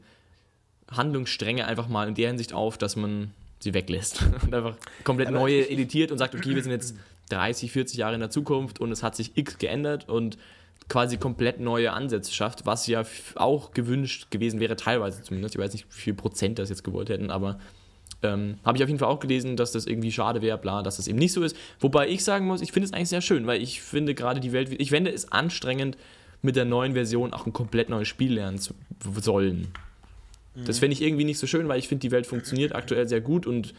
Handlungsstränge 0.92 1.66
einfach 1.68 1.88
mal 1.88 2.08
in 2.08 2.16
der 2.16 2.30
Hinsicht 2.30 2.54
auf, 2.54 2.78
dass 2.78 2.96
man 2.96 3.32
sie 3.60 3.74
weglässt 3.74 4.24
und 4.44 4.54
einfach 4.54 4.76
komplett 5.04 5.28
Aber 5.28 5.40
neue 5.40 5.70
editiert 5.70 6.12
und 6.12 6.18
sagt, 6.18 6.34
okay, 6.34 6.56
wir 6.56 6.64
sind 6.64 6.72
jetzt 6.72 6.96
30, 7.30 7.72
40 7.72 7.98
Jahre 7.98 8.16
in 8.16 8.22
der 8.22 8.30
Zukunft 8.30 8.80
und 8.80 8.92
es 8.92 9.04
hat 9.04 9.16
sich 9.16 9.32
X 9.36 9.58
geändert 9.58 10.10
und 10.10 10.38
quasi 10.90 11.18
komplett 11.18 11.60
neue 11.60 11.92
Ansätze 11.92 12.34
schafft, 12.34 12.66
was 12.66 12.88
ja 12.88 13.04
auch 13.36 13.72
gewünscht 13.72 14.32
gewesen 14.32 14.60
wäre, 14.60 14.76
teilweise 14.76 15.22
zumindest. 15.22 15.56
Ich 15.56 15.62
weiß 15.62 15.74
nicht, 15.74 15.86
wie 15.90 16.00
viel 16.00 16.14
Prozent 16.14 16.60
das 16.60 16.70
jetzt 16.70 16.84
gewollt 16.84 17.10
hätten, 17.10 17.30
aber 17.30 17.60
ähm, 18.24 18.58
habe 18.64 18.78
ich 18.78 18.84
auf 18.84 18.90
jeden 18.90 19.00
Fall 19.00 19.10
auch 19.10 19.20
gelesen, 19.20 19.58
dass 19.58 19.72
das 19.72 19.86
irgendwie 19.86 20.12
schade 20.12 20.42
wäre, 20.42 20.58
bla, 20.58 20.82
dass 20.82 20.98
das 20.98 21.08
eben 21.08 21.20
nicht 21.20 21.34
so 21.34 21.44
ist. 21.44 21.56
Wobei 21.80 22.08
ich 22.08 22.24
sagen 22.24 22.48
muss, 22.48 22.62
ich 22.62 22.72
finde 22.72 22.88
es 22.88 22.94
eigentlich 22.94 23.10
sehr 23.10 23.22
schön, 23.22 23.46
weil 23.48 23.62
ich 23.62 23.82
finde 23.82 24.16
gerade 24.16 24.40
die 24.40 24.54
Welt, 24.54 24.70
ich 24.78 24.90
fände 24.90 25.12
es 25.12 25.32
anstrengend, 25.32 25.98
mit 26.42 26.56
der 26.56 26.66
neuen 26.66 26.94
Version 26.94 27.34
auch 27.34 27.46
ein 27.46 27.54
komplett 27.54 27.90
neues 27.90 28.08
Spiel 28.08 28.34
lernen 28.34 28.60
zu 28.60 28.74
sollen. 29.20 29.68
Mhm. 30.56 30.66
Das 30.66 30.80
fände 30.80 30.94
ich 30.94 31.02
irgendwie 31.02 31.26
nicht 31.26 31.40
so 31.40 31.48
schön, 31.48 31.68
weil 31.68 31.80
ich 31.80 31.88
finde, 31.88 32.02
die 32.02 32.12
Welt 32.12 32.28
funktioniert 32.28 32.76
aktuell 32.76 33.08
sehr 33.08 33.22
gut 33.22 33.46
und 33.46 33.74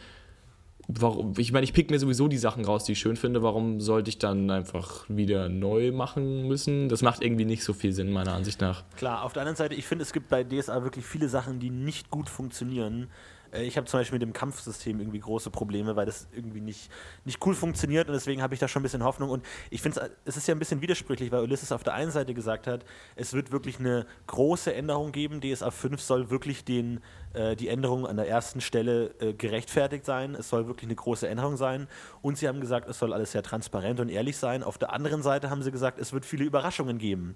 warum, 0.89 1.33
ich 1.37 1.51
meine, 1.51 1.63
ich 1.63 1.73
pick 1.73 1.91
mir 1.91 1.99
sowieso 1.99 2.27
die 2.27 2.37
Sachen 2.37 2.65
raus, 2.65 2.83
die 2.83 2.93
ich 2.93 2.99
schön 2.99 3.15
finde. 3.15 3.43
Warum 3.43 3.79
sollte 3.79 4.09
ich 4.09 4.17
dann 4.17 4.49
einfach 4.49 5.05
wieder 5.07 5.47
neu 5.47 5.91
machen 5.91 6.47
müssen? 6.47 6.89
Das 6.89 7.03
macht 7.03 7.23
irgendwie 7.23 7.45
nicht 7.45 7.63
so 7.63 7.73
viel 7.73 7.93
Sinn, 7.93 8.11
meiner 8.11 8.33
Ansicht 8.33 8.59
nach. 8.59 8.83
Klar, 8.97 9.23
auf 9.23 9.33
der 9.33 9.43
anderen 9.43 9.55
Seite, 9.55 9.75
ich 9.75 9.85
finde, 9.85 10.03
es 10.03 10.11
gibt 10.11 10.29
bei 10.29 10.43
DSA 10.43 10.83
wirklich 10.83 11.05
viele 11.05 11.29
Sachen, 11.29 11.59
die 11.59 11.69
nicht 11.69 12.09
gut 12.09 12.27
funktionieren. 12.27 13.07
Äh, 13.51 13.63
ich 13.63 13.77
habe 13.77 13.87
zum 13.87 13.99
Beispiel 13.99 14.19
mit 14.19 14.21
dem 14.21 14.33
Kampfsystem 14.33 14.99
irgendwie 14.99 15.19
große 15.19 15.49
Probleme, 15.49 15.95
weil 15.95 16.05
das 16.05 16.27
irgendwie 16.31 16.61
nicht, 16.61 16.89
nicht 17.25 17.45
cool 17.45 17.55
funktioniert 17.55 18.07
und 18.07 18.13
deswegen 18.13 18.41
habe 18.41 18.53
ich 18.53 18.59
da 18.59 18.67
schon 18.67 18.81
ein 18.81 18.83
bisschen 18.83 19.03
Hoffnung. 19.03 19.29
Und 19.29 19.45
ich 19.69 19.81
finde, 19.81 20.11
es 20.25 20.37
ist 20.37 20.47
ja 20.47 20.55
ein 20.55 20.59
bisschen 20.59 20.81
widersprüchlich, 20.81 21.31
weil 21.31 21.41
Ulysses 21.41 21.71
auf 21.71 21.83
der 21.83 21.93
einen 21.93 22.11
Seite 22.11 22.33
gesagt 22.33 22.67
hat, 22.67 22.85
es 23.15 23.33
wird 23.33 23.51
wirklich 23.51 23.79
eine 23.79 24.05
große 24.27 24.73
Änderung 24.73 25.11
geben. 25.11 25.41
DSA 25.41 25.71
5 25.71 26.01
soll 26.01 26.29
wirklich 26.29 26.63
den, 26.63 27.01
äh, 27.33 27.55
die 27.55 27.67
Änderung 27.67 28.05
an 28.05 28.17
der 28.17 28.27
ersten 28.27 28.61
Stelle 28.61 29.15
äh, 29.19 29.33
gerechtfertigt 29.33 30.05
sein. 30.05 30.35
Es 30.35 30.49
soll 30.49 30.67
wirklich 30.67 30.87
eine 30.87 30.95
große 30.95 31.27
Änderung 31.27 31.57
sein. 31.57 31.87
Und 32.21 32.37
sie 32.37 32.47
haben 32.47 32.61
gesagt, 32.61 32.89
es 32.89 32.99
soll 32.99 33.13
alles 33.13 33.31
sehr 33.31 33.43
transparent 33.43 33.99
und 33.99 34.09
ehrlich 34.09 34.37
sein. 34.37 34.63
Auf 34.63 34.77
der 34.77 34.93
anderen 34.93 35.23
Seite 35.23 35.49
haben 35.49 35.63
sie 35.63 35.71
gesagt, 35.71 35.99
es 35.99 36.13
wird 36.13 36.25
viele 36.25 36.45
Überraschungen 36.45 36.97
geben 36.97 37.35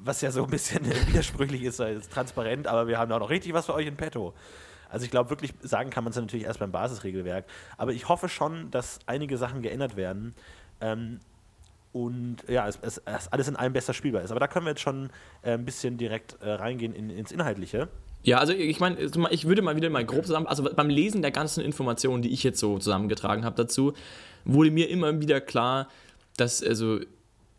was 0.00 0.20
ja 0.20 0.30
so 0.30 0.44
ein 0.44 0.50
bisschen 0.50 0.84
widersprüchlich 1.08 1.62
ist, 1.62 1.78
weil 1.78 1.96
es 1.96 2.02
ist 2.02 2.12
transparent, 2.12 2.66
aber 2.66 2.86
wir 2.86 2.98
haben 2.98 3.10
auch 3.12 3.18
noch 3.18 3.30
richtig 3.30 3.52
was 3.52 3.66
für 3.66 3.74
euch 3.74 3.86
in 3.86 3.96
petto. 3.96 4.34
Also 4.88 5.04
ich 5.04 5.10
glaube, 5.10 5.30
wirklich 5.30 5.54
sagen 5.62 5.90
kann 5.90 6.04
man 6.04 6.10
es 6.10 6.16
ja 6.16 6.22
natürlich 6.22 6.46
erst 6.46 6.60
beim 6.60 6.72
Basisregelwerk. 6.72 7.44
Aber 7.76 7.92
ich 7.92 8.08
hoffe 8.08 8.28
schon, 8.28 8.70
dass 8.70 8.98
einige 9.06 9.36
Sachen 9.38 9.62
geändert 9.62 9.96
werden. 9.96 10.34
Ähm, 10.80 11.20
und 11.92 12.36
ja, 12.48 12.68
es, 12.68 12.78
es, 12.82 12.98
es, 13.04 13.28
alles 13.28 13.48
in 13.48 13.56
allem 13.56 13.72
besser 13.72 13.94
spielbar 13.94 14.22
ist. 14.22 14.30
Aber 14.30 14.40
da 14.40 14.46
können 14.46 14.66
wir 14.66 14.70
jetzt 14.70 14.82
schon 14.82 15.10
äh, 15.42 15.52
ein 15.52 15.64
bisschen 15.64 15.96
direkt 15.96 16.36
äh, 16.40 16.50
reingehen 16.50 16.94
in, 16.94 17.10
ins 17.10 17.32
Inhaltliche. 17.32 17.88
Ja, 18.22 18.38
also 18.38 18.52
ich 18.52 18.80
meine, 18.80 18.98
ich 19.30 19.46
würde 19.46 19.62
mal 19.62 19.76
wieder 19.76 19.90
mal 19.90 20.04
grob 20.04 20.26
zusammen, 20.26 20.46
also 20.46 20.68
beim 20.74 20.90
Lesen 20.90 21.22
der 21.22 21.30
ganzen 21.30 21.62
Informationen, 21.62 22.22
die 22.22 22.30
ich 22.30 22.42
jetzt 22.42 22.58
so 22.58 22.78
zusammengetragen 22.78 23.44
habe 23.44 23.56
dazu, 23.56 23.94
wurde 24.44 24.70
mir 24.70 24.88
immer 24.90 25.20
wieder 25.20 25.40
klar, 25.40 25.88
dass, 26.36 26.62
also, 26.62 27.00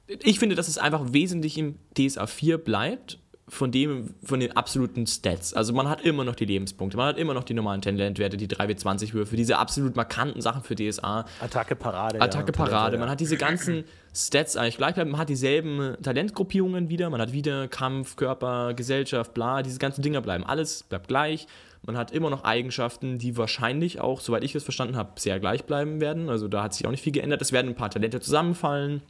ich 0.08 0.40
finde, 0.40 0.56
dass 0.56 0.68
es 0.68 0.78
einfach 0.78 1.14
wesentlich 1.14 1.58
im 1.58 1.76
DSA 1.98 2.28
4 2.28 2.58
bleibt, 2.58 3.20
von 3.50 3.72
dem, 3.72 4.14
von 4.24 4.40
den 4.40 4.56
absoluten 4.56 5.08
Stats. 5.08 5.54
Also 5.54 5.74
man 5.74 5.90
hat 5.90 6.02
immer 6.02 6.24
noch 6.24 6.36
die 6.36 6.46
Lebenspunkte, 6.46 6.98
man 6.98 7.08
hat 7.08 7.18
immer 7.18 7.34
noch 7.34 7.44
die 7.44 7.54
normalen 7.54 7.82
Talentwerte, 7.82 8.38
die 8.38 8.48
3W20-Würfe, 8.48 9.36
diese 9.36 9.58
absolut 9.58 9.96
markanten 9.96 10.42
Sachen 10.42 10.64
für 10.64 10.76
DSA. 10.76 11.26
Attacke, 11.42 11.76
Parade. 11.76 12.22
Attacke, 12.22 12.52
ja, 12.52 12.58
Parade. 12.58 12.76
Talente, 12.76 12.98
man 13.00 13.08
ja. 13.08 13.12
hat 13.12 13.20
diese 13.20 13.38
ganzen 13.38 13.84
Stats 14.14 14.56
eigentlich 14.56 14.78
gleich 14.78 14.96
bleiben. 14.96 15.12
Man 15.12 15.20
hat 15.20 15.30
dieselben 15.30 15.98
Talentgruppierungen 16.02 16.90
wieder, 16.90 17.10
man 17.10 17.22
hat 17.22 17.34
wieder 17.34 17.68
Kampf, 17.68 18.16
Körper, 18.16 18.74
Gesellschaft, 18.74 19.34
bla, 19.34 19.64
diese 19.64 19.80
ganzen 19.80 20.02
Dinger 20.02 20.22
bleiben. 20.22 20.44
Alles 20.44 20.84
bleibt 20.84 21.08
gleich. 21.08 21.48
Man 21.86 21.98
hat 21.98 22.12
immer 22.12 22.30
noch 22.30 22.44
Eigenschaften, 22.44 23.18
die 23.18 23.38
wahrscheinlich 23.38 24.02
auch, 24.02 24.20
soweit 24.20 24.44
ich 24.44 24.54
es 24.54 24.64
verstanden 24.64 24.98
habe, 24.98 25.20
sehr 25.20 25.40
gleich 25.40 25.64
bleiben 25.64 26.02
werden. 26.02 26.30
Also 26.30 26.48
da 26.48 26.64
hat 26.64 26.74
sich 26.74 26.86
auch 26.86 26.92
nicht 26.92 27.04
viel 27.04 27.14
geändert. 27.14 27.42
Es 27.42 27.52
werden 27.52 27.70
ein 27.70 27.76
paar 27.76 27.90
Talente 27.90 28.20
zusammenfallen. 28.20 29.02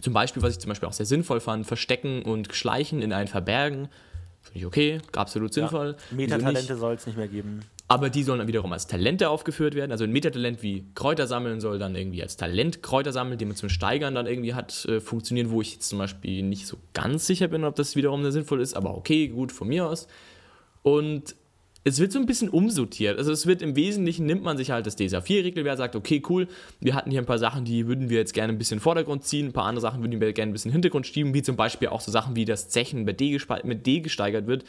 Zum 0.00 0.12
Beispiel, 0.12 0.42
was 0.42 0.52
ich 0.52 0.58
zum 0.58 0.68
Beispiel 0.68 0.88
auch 0.88 0.92
sehr 0.92 1.06
sinnvoll 1.06 1.40
fand, 1.40 1.66
Verstecken 1.66 2.22
und 2.22 2.54
Schleichen 2.54 3.02
in 3.02 3.12
ein 3.12 3.28
Verbergen. 3.28 3.88
Finde 4.40 4.58
ich 4.58 4.66
okay, 4.66 5.00
absolut 5.14 5.52
sinnvoll. 5.54 5.96
Nicht? 6.10 6.30
Metatalente 6.30 6.76
soll 6.76 6.94
es 6.94 7.06
nicht 7.06 7.16
mehr 7.16 7.28
geben. 7.28 7.60
Aber 7.88 8.08
die 8.08 8.22
sollen 8.22 8.38
dann 8.38 8.48
wiederum 8.48 8.72
als 8.72 8.86
Talente 8.86 9.28
aufgeführt 9.28 9.74
werden. 9.74 9.92
Also 9.92 10.04
ein 10.04 10.12
Metatalent 10.12 10.62
wie 10.62 10.86
Kräuter 10.94 11.26
sammeln 11.26 11.60
soll 11.60 11.78
dann 11.78 11.94
irgendwie 11.94 12.22
als 12.22 12.36
Talent 12.36 12.82
Kräuter 12.82 13.12
sammeln, 13.12 13.38
den 13.38 13.48
man 13.48 13.56
zum 13.56 13.68
Steigern 13.68 14.14
dann 14.14 14.26
irgendwie 14.26 14.54
hat, 14.54 14.86
äh, 14.86 14.98
funktionieren, 14.98 15.50
wo 15.50 15.60
ich 15.60 15.74
jetzt 15.74 15.90
zum 15.90 15.98
Beispiel 15.98 16.42
nicht 16.42 16.66
so 16.66 16.78
ganz 16.94 17.26
sicher 17.26 17.48
bin, 17.48 17.64
ob 17.64 17.76
das 17.76 17.94
wiederum 17.94 18.28
sinnvoll 18.30 18.62
ist. 18.62 18.74
Aber 18.74 18.96
okay, 18.96 19.28
gut, 19.28 19.52
von 19.52 19.68
mir 19.68 19.86
aus. 19.86 20.08
Und 20.82 21.36
es 21.84 21.98
wird 21.98 22.12
so 22.12 22.18
ein 22.18 22.26
bisschen 22.26 22.48
umsortiert. 22.48 23.18
Also 23.18 23.32
es 23.32 23.46
wird 23.46 23.60
im 23.62 23.74
Wesentlichen, 23.74 24.24
nimmt 24.26 24.42
man 24.44 24.56
sich 24.56 24.70
halt 24.70 24.86
das 24.86 24.94
DSA 24.96 25.18
4-Regelwerk, 25.18 25.76
sagt, 25.78 25.96
okay, 25.96 26.22
cool, 26.28 26.46
wir 26.80 26.94
hatten 26.94 27.10
hier 27.10 27.20
ein 27.20 27.26
paar 27.26 27.38
Sachen, 27.38 27.64
die 27.64 27.86
würden 27.88 28.08
wir 28.08 28.18
jetzt 28.18 28.34
gerne 28.34 28.52
ein 28.52 28.58
bisschen 28.58 28.76
in 28.76 28.78
den 28.78 28.82
Vordergrund 28.84 29.24
ziehen, 29.24 29.46
ein 29.48 29.52
paar 29.52 29.64
andere 29.64 29.80
Sachen 29.82 30.00
würden 30.02 30.20
wir 30.20 30.32
gerne 30.32 30.50
ein 30.50 30.52
bisschen 30.52 30.68
in 30.68 30.72
den 30.72 30.76
Hintergrund 30.76 31.06
schieben, 31.06 31.34
wie 31.34 31.42
zum 31.42 31.56
Beispiel 31.56 31.88
auch 31.88 32.00
so 32.00 32.12
Sachen 32.12 32.36
wie 32.36 32.44
das 32.44 32.68
Zechen 32.68 33.04
mit 33.04 33.18
D, 33.20 33.38
mit 33.64 33.86
D 33.86 34.00
gesteigert 34.00 34.46
wird. 34.46 34.64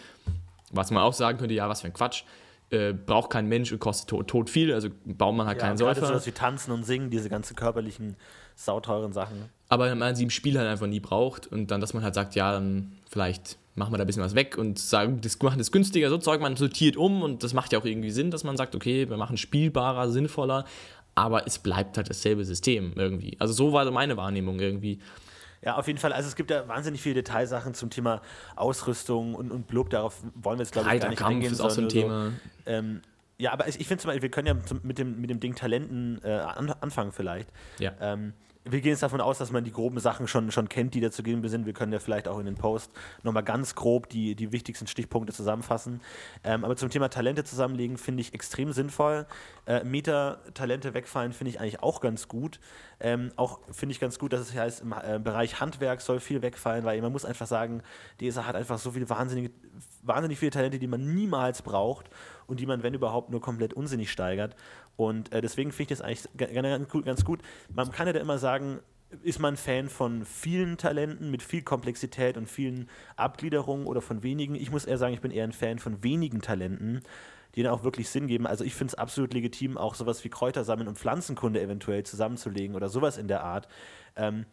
Was 0.72 0.90
man 0.90 1.04
auch 1.04 1.14
sagen 1.14 1.38
könnte, 1.38 1.54
ja, 1.54 1.70
was 1.70 1.82
für 1.82 1.88
ein 1.88 1.94
Quatsch. 1.94 2.24
Äh, 2.72 2.94
braucht 2.94 3.30
kein 3.30 3.48
Mensch 3.48 3.72
und 3.72 3.78
kostet 3.78 4.10
tot, 4.10 4.28
tot 4.28 4.50
viel, 4.50 4.74
also 4.74 4.90
baut 5.06 5.36
man 5.36 5.46
halt 5.46 5.58
Ja, 5.62 5.68
keinen 5.68 5.78
gerade 5.78 6.00
Säufer. 6.00 6.08
sowas 6.08 6.26
wie 6.26 6.32
Tanzen 6.32 6.72
und 6.72 6.84
Singen, 6.84 7.12
diese 7.12 7.30
ganzen 7.30 7.56
körperlichen, 7.56 8.16
sauteuren 8.56 9.14
Sachen. 9.14 9.36
aber 9.70 9.94
man 9.94 10.16
sie 10.16 10.24
im 10.24 10.32
Spiel 10.32 10.58
halt 10.58 10.68
einfach 10.68 10.88
nie 10.88 11.00
braucht 11.00 11.46
und 11.46 11.70
dann, 11.70 11.82
dass 11.82 11.94
man 11.94 12.02
halt 12.02 12.16
sagt, 12.16 12.34
ja, 12.34 12.52
dann 12.54 12.94
vielleicht 13.08 13.60
machen 13.76 13.92
wir 13.94 13.98
da 13.98 14.04
ein 14.04 14.08
bisschen 14.08 14.24
was 14.24 14.36
weg 14.36 14.58
und 14.58 14.80
sagen, 14.80 15.22
das 15.22 15.42
machen 15.42 15.58
das 15.58 15.72
günstiger, 15.72 16.10
so 16.10 16.18
Zeug, 16.18 16.42
man 16.42 16.56
sortiert 16.56 16.98
um 16.98 17.22
und 17.22 17.44
das 17.44 17.54
macht 17.54 17.74
ja 17.74 17.80
auch 17.80 17.86
irgendwie 17.86 18.12
Sinn, 18.12 18.32
dass 18.32 18.44
man 18.44 18.58
sagt, 18.58 18.76
okay, 18.76 19.10
wir 19.10 19.18
machen 19.18 19.38
spielbarer, 19.38 20.10
sinnvoller, 20.10 20.66
aber 21.16 21.48
es 21.48 21.60
bleibt 21.60 21.98
halt 21.98 22.10
dasselbe 22.10 22.46
System 22.46 22.94
irgendwie. 22.96 23.36
Also 23.40 23.54
so 23.54 23.74
war 23.74 23.90
meine 23.92 24.18
Wahrnehmung 24.18 24.60
irgendwie. 24.60 25.00
Ja, 25.64 25.78
auf 25.78 25.88
jeden 25.88 26.00
Fall. 26.00 26.12
Also 26.12 26.28
es 26.28 26.36
gibt 26.36 26.52
ja 26.52 26.68
wahnsinnig 26.68 27.02
viele 27.02 27.16
Detailsachen 27.16 27.74
zum 27.74 27.90
Thema 27.90 28.22
Ausrüstung 28.56 29.34
und, 29.34 29.50
und 29.50 29.68
Blub. 29.68 29.90
Darauf 29.90 30.22
wollen 30.36 30.60
wir 30.60 30.64
jetzt, 30.64 30.74
glaube 30.74 30.94
ich, 30.94 31.00
gar 31.00 31.10
nicht 31.10 31.22
Reiterkampf 31.22 31.32
eingehen. 31.32 31.54
ist 31.54 31.62
auch 31.62 31.70
so 31.70 31.82
ein 31.82 31.90
Thema. 31.90 32.32
So, 32.66 32.72
ähm, 32.72 33.02
ja, 33.44 33.52
aber 33.52 33.68
ich, 33.68 33.76
finde 33.76 34.02
zum 34.02 34.08
Beispiel, 34.08 34.22
wir 34.22 34.32
können 34.32 34.48
ja 34.48 34.64
zum, 34.64 34.80
mit, 34.84 34.98
dem, 34.98 35.20
mit 35.20 35.30
dem 35.30 35.42
Ding 35.42 35.54
Talenten 35.54 36.22
äh, 36.24 36.32
an, 36.32 36.70
anfangen 36.80 37.12
vielleicht. 37.12 37.50
Ja. 37.78 37.92
Ähm, 38.00 38.32
wir 38.66 38.80
gehen 38.80 38.92
jetzt 38.92 39.04
davon 39.04 39.20
aus, 39.20 39.38
dass 39.38 39.52
man 39.52 39.66
die 39.66 39.74
groben 39.74 40.00
Sachen 40.00 40.28
schon, 40.28 40.50
schon 40.50 40.70
kennt, 40.70 40.94
die 40.94 41.02
dazu 41.02 41.24
geben 41.24 41.46
sind. 41.50 41.66
Wir 41.66 41.74
können 41.74 41.92
ja 41.92 42.00
vielleicht 42.00 42.30
auch 42.30 42.40
in 42.40 42.46
den 42.46 42.56
Post 42.56 42.92
nochmal 43.22 43.44
ganz 43.44 43.76
grob 43.76 44.08
die, 44.08 44.36
die 44.36 44.54
wichtigsten 44.54 44.88
Stichpunkte 44.88 45.34
zusammenfassen. 45.34 46.00
Ähm, 46.46 46.64
aber 46.64 46.78
zum 46.78 46.90
Thema 46.90 47.10
Talente 47.10 47.44
zusammenlegen 47.44 47.98
finde 47.98 48.22
ich 48.22 48.34
extrem 48.34 48.72
sinnvoll. 48.72 49.26
Äh, 49.66 49.84
Meta-Talente 49.84 50.94
wegfallen 50.94 51.34
finde 51.34 51.50
ich 51.50 51.60
eigentlich 51.60 51.84
auch 51.84 52.00
ganz 52.00 52.30
gut. 52.30 52.62
Ähm, 53.02 53.32
auch 53.36 53.60
finde 53.72 53.92
ich 53.92 54.00
ganz 54.00 54.18
gut, 54.18 54.32
dass 54.32 54.40
es 54.40 54.56
heißt, 54.56 54.82
im 54.82 54.94
äh, 54.94 55.20
Bereich 55.20 55.60
Handwerk 55.60 56.00
soll 56.00 56.22
viel 56.22 56.42
wegfallen, 56.42 56.86
weil 56.86 57.02
man 57.02 57.12
muss 57.12 57.26
einfach 57.26 57.48
sagen, 57.48 57.84
DSA 58.22 58.46
hat 58.48 58.56
einfach 58.56 58.78
so 58.80 58.92
viele 58.92 59.10
wahnsinnige, 59.10 59.52
wahnsinnig 60.04 60.40
viele 60.40 60.52
Talente, 60.52 60.80
die 60.80 60.88
man 60.88 61.14
niemals 61.14 61.64
braucht 61.64 62.10
und 62.48 62.60
die 62.60 62.66
man, 62.66 62.84
wenn 62.84 62.94
überhaupt, 62.94 63.30
nur 63.30 63.42
komplett 63.42 63.74
unsinnig 63.74 64.12
steigert. 64.12 64.56
Und 64.96 65.32
äh, 65.32 65.42
deswegen 65.42 65.72
finde 65.72 65.94
ich 65.94 66.00
das 66.00 66.02
eigentlich 66.02 67.06
ganz 67.06 67.26
gut. 67.26 67.42
Man 67.74 67.92
kann 67.92 68.08
ja 68.08 68.14
da 68.14 68.20
immer 68.20 68.38
sagen, 68.38 68.80
ist 69.22 69.40
man 69.40 69.58
Fan 69.58 69.90
von 69.90 70.26
vielen 70.26 70.78
Talenten 70.78 71.30
mit 71.30 71.44
viel 71.44 71.62
Komplexität 71.62 72.38
und 72.38 72.50
vielen 72.50 72.90
Abgliederungen 73.16 73.86
oder 73.86 74.02
von 74.02 74.24
wenigen? 74.24 74.56
Ich 74.56 74.72
muss 74.72 74.86
eher 74.86 74.98
sagen, 74.98 75.14
ich 75.14 75.22
bin 75.22 75.32
eher 75.32 75.44
ein 75.44 75.52
Fan 75.52 75.80
von 75.80 76.04
wenigen 76.04 76.42
Talenten, 76.42 77.02
die 77.56 77.64
dann 77.64 77.72
auch 77.72 77.84
wirklich 77.84 78.10
Sinn 78.10 78.28
geben. 78.28 78.48
Also 78.48 78.64
ich 78.64 78.74
finde 78.74 78.92
es 78.92 78.96
absolut 78.96 79.34
legitim, 79.34 79.78
auch 79.78 79.96
sowas 79.96 80.24
wie 80.24 80.30
Kräuter 80.30 80.64
sammeln 80.64 80.88
und 80.88 80.98
Pflanzenkunde 80.98 81.62
eventuell 81.62 82.04
zusammenzulegen 82.04 82.76
oder 82.76 82.90
sowas 82.90 83.18
in 83.18 83.28
der 83.28 83.44
Art. 83.44 83.68
Ähm, 84.16 84.46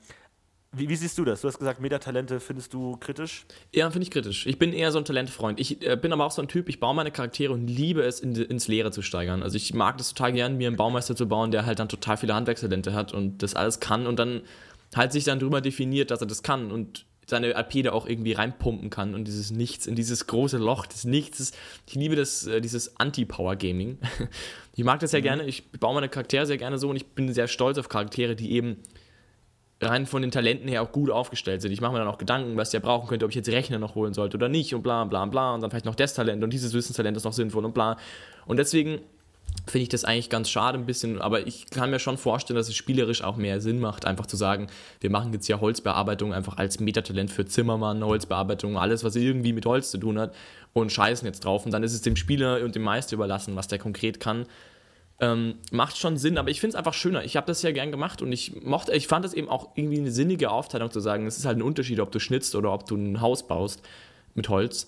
wie, 0.72 0.88
wie 0.88 0.96
siehst 0.96 1.18
du 1.18 1.24
das? 1.24 1.40
Du 1.40 1.48
hast 1.48 1.58
gesagt, 1.58 1.80
Metatalente 1.80 2.38
findest 2.38 2.72
du 2.72 2.96
kritisch. 2.96 3.44
Ja, 3.74 3.90
finde 3.90 4.04
ich 4.04 4.10
kritisch. 4.10 4.46
Ich 4.46 4.58
bin 4.58 4.72
eher 4.72 4.92
so 4.92 4.98
ein 4.98 5.04
Talentfreund. 5.04 5.58
Ich 5.58 5.84
äh, 5.84 5.96
bin 5.96 6.12
aber 6.12 6.24
auch 6.24 6.30
so 6.30 6.42
ein 6.42 6.48
Typ, 6.48 6.68
ich 6.68 6.78
baue 6.78 6.94
meine 6.94 7.10
Charaktere 7.10 7.52
und 7.52 7.66
liebe 7.66 8.02
es, 8.02 8.20
in, 8.20 8.36
ins 8.36 8.68
Leere 8.68 8.92
zu 8.92 9.02
steigern. 9.02 9.42
Also 9.42 9.56
ich 9.56 9.74
mag 9.74 9.98
das 9.98 10.10
total 10.14 10.32
gern, 10.32 10.56
mir 10.56 10.68
einen 10.68 10.76
Baumeister 10.76 11.16
zu 11.16 11.26
bauen, 11.26 11.50
der 11.50 11.66
halt 11.66 11.80
dann 11.80 11.88
total 11.88 12.16
viele 12.16 12.34
Handwerkstalente 12.34 12.94
hat 12.94 13.12
und 13.12 13.42
das 13.42 13.54
alles 13.54 13.80
kann 13.80 14.06
und 14.06 14.18
dann 14.18 14.42
halt 14.94 15.12
sich 15.12 15.24
dann 15.24 15.40
drüber 15.40 15.60
definiert, 15.60 16.10
dass 16.10 16.20
er 16.20 16.26
das 16.26 16.42
kann 16.42 16.70
und 16.70 17.04
seine 17.26 17.56
AP 17.56 17.82
da 17.82 17.92
auch 17.92 18.06
irgendwie 18.06 18.32
reinpumpen 18.32 18.90
kann 18.90 19.14
und 19.14 19.24
dieses 19.24 19.50
Nichts, 19.50 19.86
in 19.86 19.94
dieses 19.94 20.26
große 20.26 20.58
Loch 20.58 20.86
des 20.86 21.04
Nichts. 21.04 21.52
Ich 21.86 21.94
liebe 21.94 22.14
das, 22.16 22.46
äh, 22.46 22.60
dieses 22.60 22.96
Anti-Power-Gaming. 22.96 23.98
Ich 24.76 24.84
mag 24.84 25.00
das 25.00 25.10
sehr 25.10 25.20
gerne. 25.20 25.44
Ich 25.44 25.72
baue 25.72 25.92
meine 25.92 26.08
Charaktere 26.08 26.46
sehr 26.46 26.56
gerne 26.56 26.78
so 26.78 26.88
und 26.88 26.96
ich 26.96 27.08
bin 27.08 27.30
sehr 27.34 27.48
stolz 27.48 27.76
auf 27.76 27.90
Charaktere, 27.90 28.34
die 28.34 28.52
eben 28.52 28.76
rein 29.80 30.06
von 30.06 30.22
den 30.22 30.30
Talenten 30.30 30.68
her 30.68 30.82
auch 30.82 30.92
gut 30.92 31.10
aufgestellt 31.10 31.62
sind. 31.62 31.72
Ich 31.72 31.80
mache 31.80 31.92
mir 31.92 31.98
dann 31.98 32.08
auch 32.08 32.18
Gedanken, 32.18 32.56
was 32.56 32.70
der 32.70 32.80
brauchen 32.80 33.08
könnte, 33.08 33.24
ob 33.24 33.30
ich 33.30 33.36
jetzt 33.36 33.48
Rechner 33.48 33.78
noch 33.78 33.94
holen 33.94 34.14
sollte 34.14 34.36
oder 34.36 34.48
nicht 34.48 34.74
und 34.74 34.82
bla 34.82 35.04
bla 35.04 35.24
bla 35.26 35.54
und 35.54 35.62
dann 35.62 35.70
vielleicht 35.70 35.86
noch 35.86 35.94
das 35.94 36.14
Talent 36.14 36.44
und 36.44 36.52
dieses 36.52 36.74
Wissenstalent 36.74 37.16
ist 37.16 37.24
noch 37.24 37.32
sinnvoll 37.32 37.64
und 37.64 37.72
bla. 37.72 37.96
Und 38.46 38.58
deswegen 38.58 39.00
finde 39.66 39.82
ich 39.82 39.88
das 39.88 40.04
eigentlich 40.04 40.30
ganz 40.30 40.48
schade 40.48 40.78
ein 40.78 40.86
bisschen, 40.86 41.20
aber 41.20 41.46
ich 41.46 41.70
kann 41.70 41.90
mir 41.90 41.98
schon 41.98 42.18
vorstellen, 42.18 42.56
dass 42.56 42.68
es 42.68 42.74
spielerisch 42.74 43.22
auch 43.22 43.36
mehr 43.36 43.60
Sinn 43.60 43.80
macht, 43.80 44.04
einfach 44.04 44.26
zu 44.26 44.36
sagen, 44.36 44.68
wir 45.00 45.10
machen 45.10 45.32
jetzt 45.32 45.48
ja 45.48 45.60
Holzbearbeitung 45.60 46.32
einfach 46.32 46.56
als 46.56 46.80
Metatalent 46.80 47.30
für 47.30 47.46
Zimmermann, 47.46 48.04
Holzbearbeitung, 48.04 48.76
alles, 48.76 49.04
was 49.04 49.16
irgendwie 49.16 49.52
mit 49.52 49.66
Holz 49.66 49.90
zu 49.90 49.98
tun 49.98 50.18
hat 50.18 50.34
und 50.72 50.92
scheißen 50.92 51.26
jetzt 51.26 51.44
drauf 51.44 51.64
und 51.64 51.72
dann 51.72 51.82
ist 51.82 51.94
es 51.94 52.02
dem 52.02 52.16
Spieler 52.16 52.62
und 52.62 52.74
dem 52.74 52.82
Meister 52.82 53.14
überlassen, 53.14 53.56
was 53.56 53.68
der 53.68 53.78
konkret 53.78 54.20
kann. 54.20 54.46
Ähm, 55.22 55.56
macht 55.70 55.98
schon 55.98 56.16
Sinn, 56.16 56.38
aber 56.38 56.48
ich 56.48 56.60
finde 56.60 56.74
es 56.74 56.76
einfach 56.76 56.94
schöner. 56.94 57.24
Ich 57.24 57.36
habe 57.36 57.46
das 57.46 57.60
ja 57.60 57.72
gern 57.72 57.90
gemacht 57.90 58.22
und 58.22 58.32
ich 58.32 58.62
mochte, 58.62 58.92
ich 58.92 59.06
fand 59.06 59.24
es 59.26 59.34
eben 59.34 59.50
auch 59.50 59.70
irgendwie 59.74 59.98
eine 59.98 60.10
sinnige 60.10 60.50
Aufteilung 60.50 60.90
zu 60.90 61.00
sagen, 61.00 61.26
es 61.26 61.36
ist 61.36 61.44
halt 61.44 61.58
ein 61.58 61.62
Unterschied, 61.62 62.00
ob 62.00 62.10
du 62.10 62.18
schnitzt 62.20 62.54
oder 62.54 62.72
ob 62.72 62.86
du 62.86 62.96
ein 62.96 63.20
Haus 63.20 63.46
baust 63.46 63.82
mit 64.34 64.48
Holz. 64.48 64.86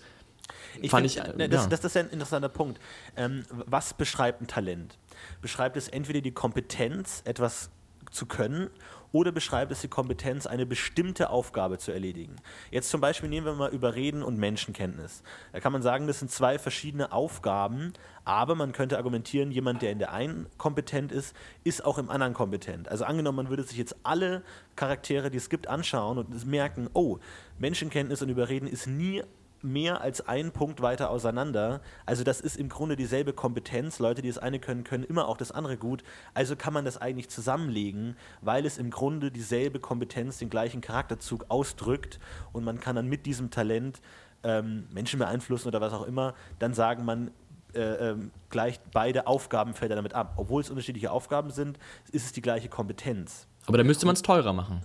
Ich 0.81 0.91
Fand 0.91 1.11
find, 1.11 1.27
ich, 1.27 1.35
äh, 1.35 1.37
ne, 1.37 1.49
das, 1.49 1.65
ja. 1.65 1.69
das, 1.69 1.85
ist 1.85 1.95
ja 1.95 2.01
ein 2.01 2.11
interessanter 2.11 2.49
Punkt. 2.49 2.81
Ähm, 3.17 3.45
was 3.51 3.95
beschreibt 3.95 4.41
ein 4.41 4.47
Talent? 4.47 4.97
Beschreibt 5.43 5.77
es 5.77 5.89
entweder 5.89 6.23
die 6.23 6.33
Kompetenz, 6.33 7.23
etwas 7.27 7.71
zu 8.11 8.27
können, 8.27 8.71
oder 9.13 9.31
beschreibt 9.31 9.71
es 9.71 9.83
die 9.83 9.89
Kompetenz, 9.89 10.47
eine 10.47 10.67
bestimmte 10.67 11.31
Aufgabe 11.31 11.79
zu 11.79 11.93
erledigen? 11.93 12.37
Jetzt 12.71 12.91
zum 12.91 13.01
Beispiel 13.01 13.29
nehmen 13.29 13.47
wir 13.47 13.53
mal 13.55 13.71
über 13.71 13.95
Reden 13.95 14.23
und 14.23 14.39
Menschenkenntnis. 14.39 15.23
Da 15.53 15.61
kann 15.61 15.73
man 15.73 15.83
sagen, 15.83 16.07
das 16.07 16.19
sind 16.19 16.31
zwei 16.31 16.59
verschiedene 16.59 17.13
Aufgaben, 17.13 17.93
aber 18.25 18.55
man 18.55 18.73
könnte 18.73 18.97
argumentieren, 18.97 19.51
jemand, 19.51 19.83
der 19.83 19.93
in 19.93 19.99
der 19.99 20.13
einen 20.13 20.47
kompetent 20.57 21.13
ist, 21.13 21.37
ist 21.63 21.85
auch 21.85 21.99
im 21.99 22.11
anderen 22.11 22.35
kompetent. 22.35 22.89
Also 22.89 23.05
angenommen, 23.05 23.37
man 23.37 23.49
würde 23.49 23.63
sich 23.63 23.77
jetzt 23.77 23.97
alle 24.03 24.43
Charaktere, 24.77 25.31
die 25.31 25.39
es 25.39 25.51
gibt, 25.51 25.67
anschauen 25.69 26.19
und 26.19 26.47
merken, 26.47 26.89
oh, 26.95 27.19
Menschenkenntnis 27.59 28.23
und 28.23 28.29
Überreden 28.29 28.67
ist 28.67 28.87
nie 28.87 29.23
mehr 29.63 30.01
als 30.01 30.27
ein 30.27 30.53
Punkt 30.53 30.83
weiter 30.83 31.11
auseinander. 31.11 31.81
Also 32.07 32.25
das 32.25 32.41
ist 32.41 32.57
im 32.57 32.69
Grunde 32.69 32.97
dieselbe 32.97 33.33
Kompetenz. 33.33 33.99
Leute, 33.99 34.23
die 34.23 34.29
das 34.29 34.39
eine 34.39 34.59
können, 34.59 34.85
können 34.85 35.05
immer 35.05 35.29
auch 35.29 35.37
das 35.37 35.53
andere 35.53 35.77
gut. 35.77 36.03
Also 36.35 36.57
kann 36.57 36.73
man 36.73 36.85
das 36.85 36.99
eigentlich 36.99 37.29
zusammenlegen, 37.29 38.17
weil 38.41 38.67
es 38.67 38.79
im 38.79 38.91
Grunde 38.91 39.31
dieselbe 39.31 39.81
Kompetenz, 39.81 40.39
den 40.39 40.51
gleichen 40.51 40.81
Charakterzug 40.81 41.47
ausdrückt 41.49 42.19
und 42.53 42.65
man 42.65 42.81
kann 42.81 42.97
dann 42.97 43.09
mit 43.09 43.27
diesem 43.27 43.51
Talent 43.51 44.01
ähm, 44.45 44.87
Menschen 44.93 45.19
beeinflussen 45.19 45.69
oder 45.69 45.81
was 45.81 45.93
auch 45.93 46.07
immer, 46.07 46.35
dann 46.59 46.75
sagen 46.75 47.05
man, 47.05 47.31
äh, 47.75 48.11
ähm, 48.11 48.31
gleicht 48.51 48.83
beide 48.93 49.27
Aufgabenfelder 49.27 49.97
damit 49.97 50.15
ab. 50.15 50.35
Obwohl 50.37 50.61
es 50.61 50.69
unterschiedliche 50.69 51.11
Aufgaben 51.11 51.51
sind, 51.51 51.79
ist 52.11 52.27
es 52.27 52.33
die 52.33 52.43
gleiche 52.43 52.69
Kompetenz. 52.69 53.47
Aber 53.67 53.79
da 53.79 53.85
müsste 53.85 54.05
man 54.05 54.15
es 54.15 54.23
teurer 54.23 54.53
machen. 54.53 54.83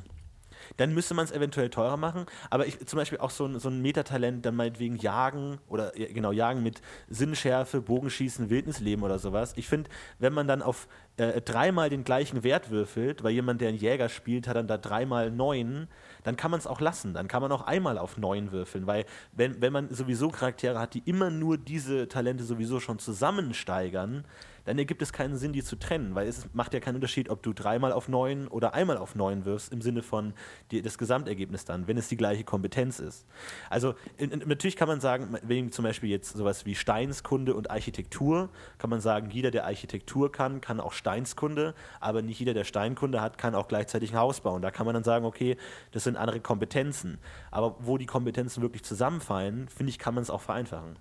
Dann 0.77 0.93
müsste 0.93 1.13
man 1.13 1.25
es 1.25 1.31
eventuell 1.31 1.69
teurer 1.69 1.98
machen. 1.98 2.25
Aber 2.50 2.65
ich, 2.65 2.86
zum 2.86 2.98
Beispiel 2.98 3.19
auch 3.19 3.31
so 3.31 3.46
ein, 3.46 3.60
so 3.60 3.69
ein 3.69 3.81
Metatalent, 3.81 4.46
dann 4.46 4.55
meinetwegen 4.55 4.98
Jagen 4.98 5.60
oder 5.67 5.91
genau 5.91 6.31
Jagen 6.31 6.63
mit 6.63 6.81
Sinnschärfe, 7.10 7.81
Bogenschießen, 7.81 8.50
Wildnisleben 8.50 9.03
oder 9.03 9.19
sowas. 9.19 9.53
Ich 9.55 9.67
finde, 9.67 9.89
wenn 10.19 10.34
man 10.34 10.48
dann 10.48 10.62
auf 10.62 10.88
äh, 11.17 11.41
dreimal 11.41 11.89
den 11.89 12.03
gleichen 12.03 12.43
Wert 12.43 12.69
würfelt, 12.69 13.24
weil 13.24 13.31
jemand, 13.31 13.60
der 13.62 13.69
einen 13.69 13.77
Jäger 13.77 14.07
spielt, 14.07 14.48
hat 14.48 14.55
dann 14.55 14.67
da 14.67 14.77
dreimal 14.77 15.31
neun, 15.31 15.88
dann 16.24 16.38
kann 16.38 16.51
man 16.51 16.60
es 16.60 16.67
auch 16.67 16.79
lassen. 16.79 17.13
Dann 17.13 17.27
kann 17.27 17.41
man 17.41 17.51
auch 17.51 17.63
einmal 17.63 17.98
auf 17.98 18.17
neun 18.17 18.51
würfeln, 18.51 18.86
weil 18.86 19.05
wenn, 19.31 19.62
wenn 19.62 19.74
man 19.74 19.89
sowieso 19.93 20.29
Charaktere 20.29 20.79
hat, 20.79 20.93
die 20.93 21.01
immer 21.05 21.29
nur 21.31 21.57
diese 21.57 22.07
Talente 22.07 22.43
sowieso 22.43 22.79
schon 22.79 23.00
zusammensteigern, 23.00 24.25
dann 24.67 24.77
ergibt 24.77 25.01
es 25.01 25.13
keinen 25.13 25.38
Sinn, 25.38 25.53
die 25.53 25.63
zu 25.63 25.77
trennen, 25.77 26.13
weil 26.13 26.27
es 26.27 26.45
macht 26.53 26.74
ja 26.74 26.81
keinen 26.81 26.95
Unterschied, 26.95 27.29
ob 27.29 27.41
du 27.41 27.53
dreimal 27.53 27.93
auf 27.93 28.09
neun 28.09 28.50
oder 28.50 28.74
einmal 28.74 28.97
auf 28.97 29.15
neun 29.15 29.45
wirfst, 29.45 29.71
im 29.71 29.81
Sinne 29.81 30.03
von 30.03 30.33
die, 30.71 30.81
das 30.81 30.97
Gesamtergebnis 30.97 31.63
dann, 31.63 31.88
wenn 31.88 31.97
es 31.97 32.09
die 32.09 32.17
gleiche 32.17 32.43
Kompetenz 32.43 33.00
ist. 33.00 33.25
Also 33.69 33.95
in, 34.17 34.29
in, 34.29 34.43
natürlich 34.45 34.75
kann 34.75 34.89
man 34.89 35.00
sagen, 35.00 35.38
wenn 35.41 35.71
zum 35.71 35.83
Beispiel 35.83 36.09
jetzt 36.09 36.36
sowas 36.36 36.65
wie 36.65 36.75
Steinskunde 36.75 37.55
und 37.55 37.71
Architektur, 37.71 38.50
kann 38.77 38.89
man 38.89 39.00
sagen, 39.00 39.29
jeder, 39.31 39.51
der 39.51 39.63
Architektur 39.63 40.33
kann, 40.33 40.59
kann 40.59 40.81
auch 40.81 40.91
Steinskunde, 40.91 41.74
aber 42.01 42.21
nicht 42.21 42.39
jeder, 42.39 42.53
der 42.53 42.65
Steinkunde 42.65 43.21
hat, 43.21 43.38
kann 43.38 43.55
auch 43.55 43.69
gleichzeitig 43.69 44.12
ein 44.12 44.17
Haus 44.17 44.41
bauen. 44.41 44.62
Da 44.62 44.69
kann 44.69 44.86
man 44.86 44.95
dann 44.95 45.05
sagen, 45.05 45.24
okay, 45.24 45.55
das 45.93 46.03
sind 46.03 46.17
andere 46.17 46.41
Kompetenzen. 46.41 47.19
Aber 47.51 47.77
wo 47.79 47.97
die 47.97 48.05
Kompetenzen 48.05 48.62
wirklich 48.62 48.83
zusammenfallen, 48.83 49.69
finde 49.69 49.91
ich, 49.91 49.97
kann 49.97 50.13
man 50.13 50.24
es 50.24 50.29
auch 50.29 50.41
vereinfachen. 50.41 50.97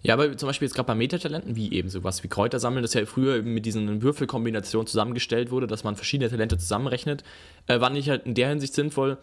Ja, 0.00 0.14
aber 0.14 0.34
zum 0.38 0.46
Beispiel 0.46 0.66
jetzt 0.66 0.74
gerade 0.74 0.86
bei 0.86 0.94
Metatalenten, 0.94 1.54
wie 1.54 1.74
eben 1.74 1.90
sowas 1.90 2.24
wie 2.24 2.28
Kräuter 2.28 2.58
sammeln, 2.58 2.80
das 2.80 2.94
ja 2.94 3.04
früher 3.10 3.42
mit 3.42 3.66
diesen 3.66 4.02
Würfelkombinationen 4.02 4.86
zusammengestellt 4.86 5.50
wurde, 5.50 5.66
dass 5.66 5.84
man 5.84 5.96
verschiedene 5.96 6.30
Talente 6.30 6.56
zusammenrechnet, 6.58 7.24
äh, 7.66 7.80
war 7.80 7.90
nicht 7.90 8.08
halt 8.08 8.26
in 8.26 8.34
der 8.34 8.48
Hinsicht 8.48 8.74
sinnvoll, 8.74 9.18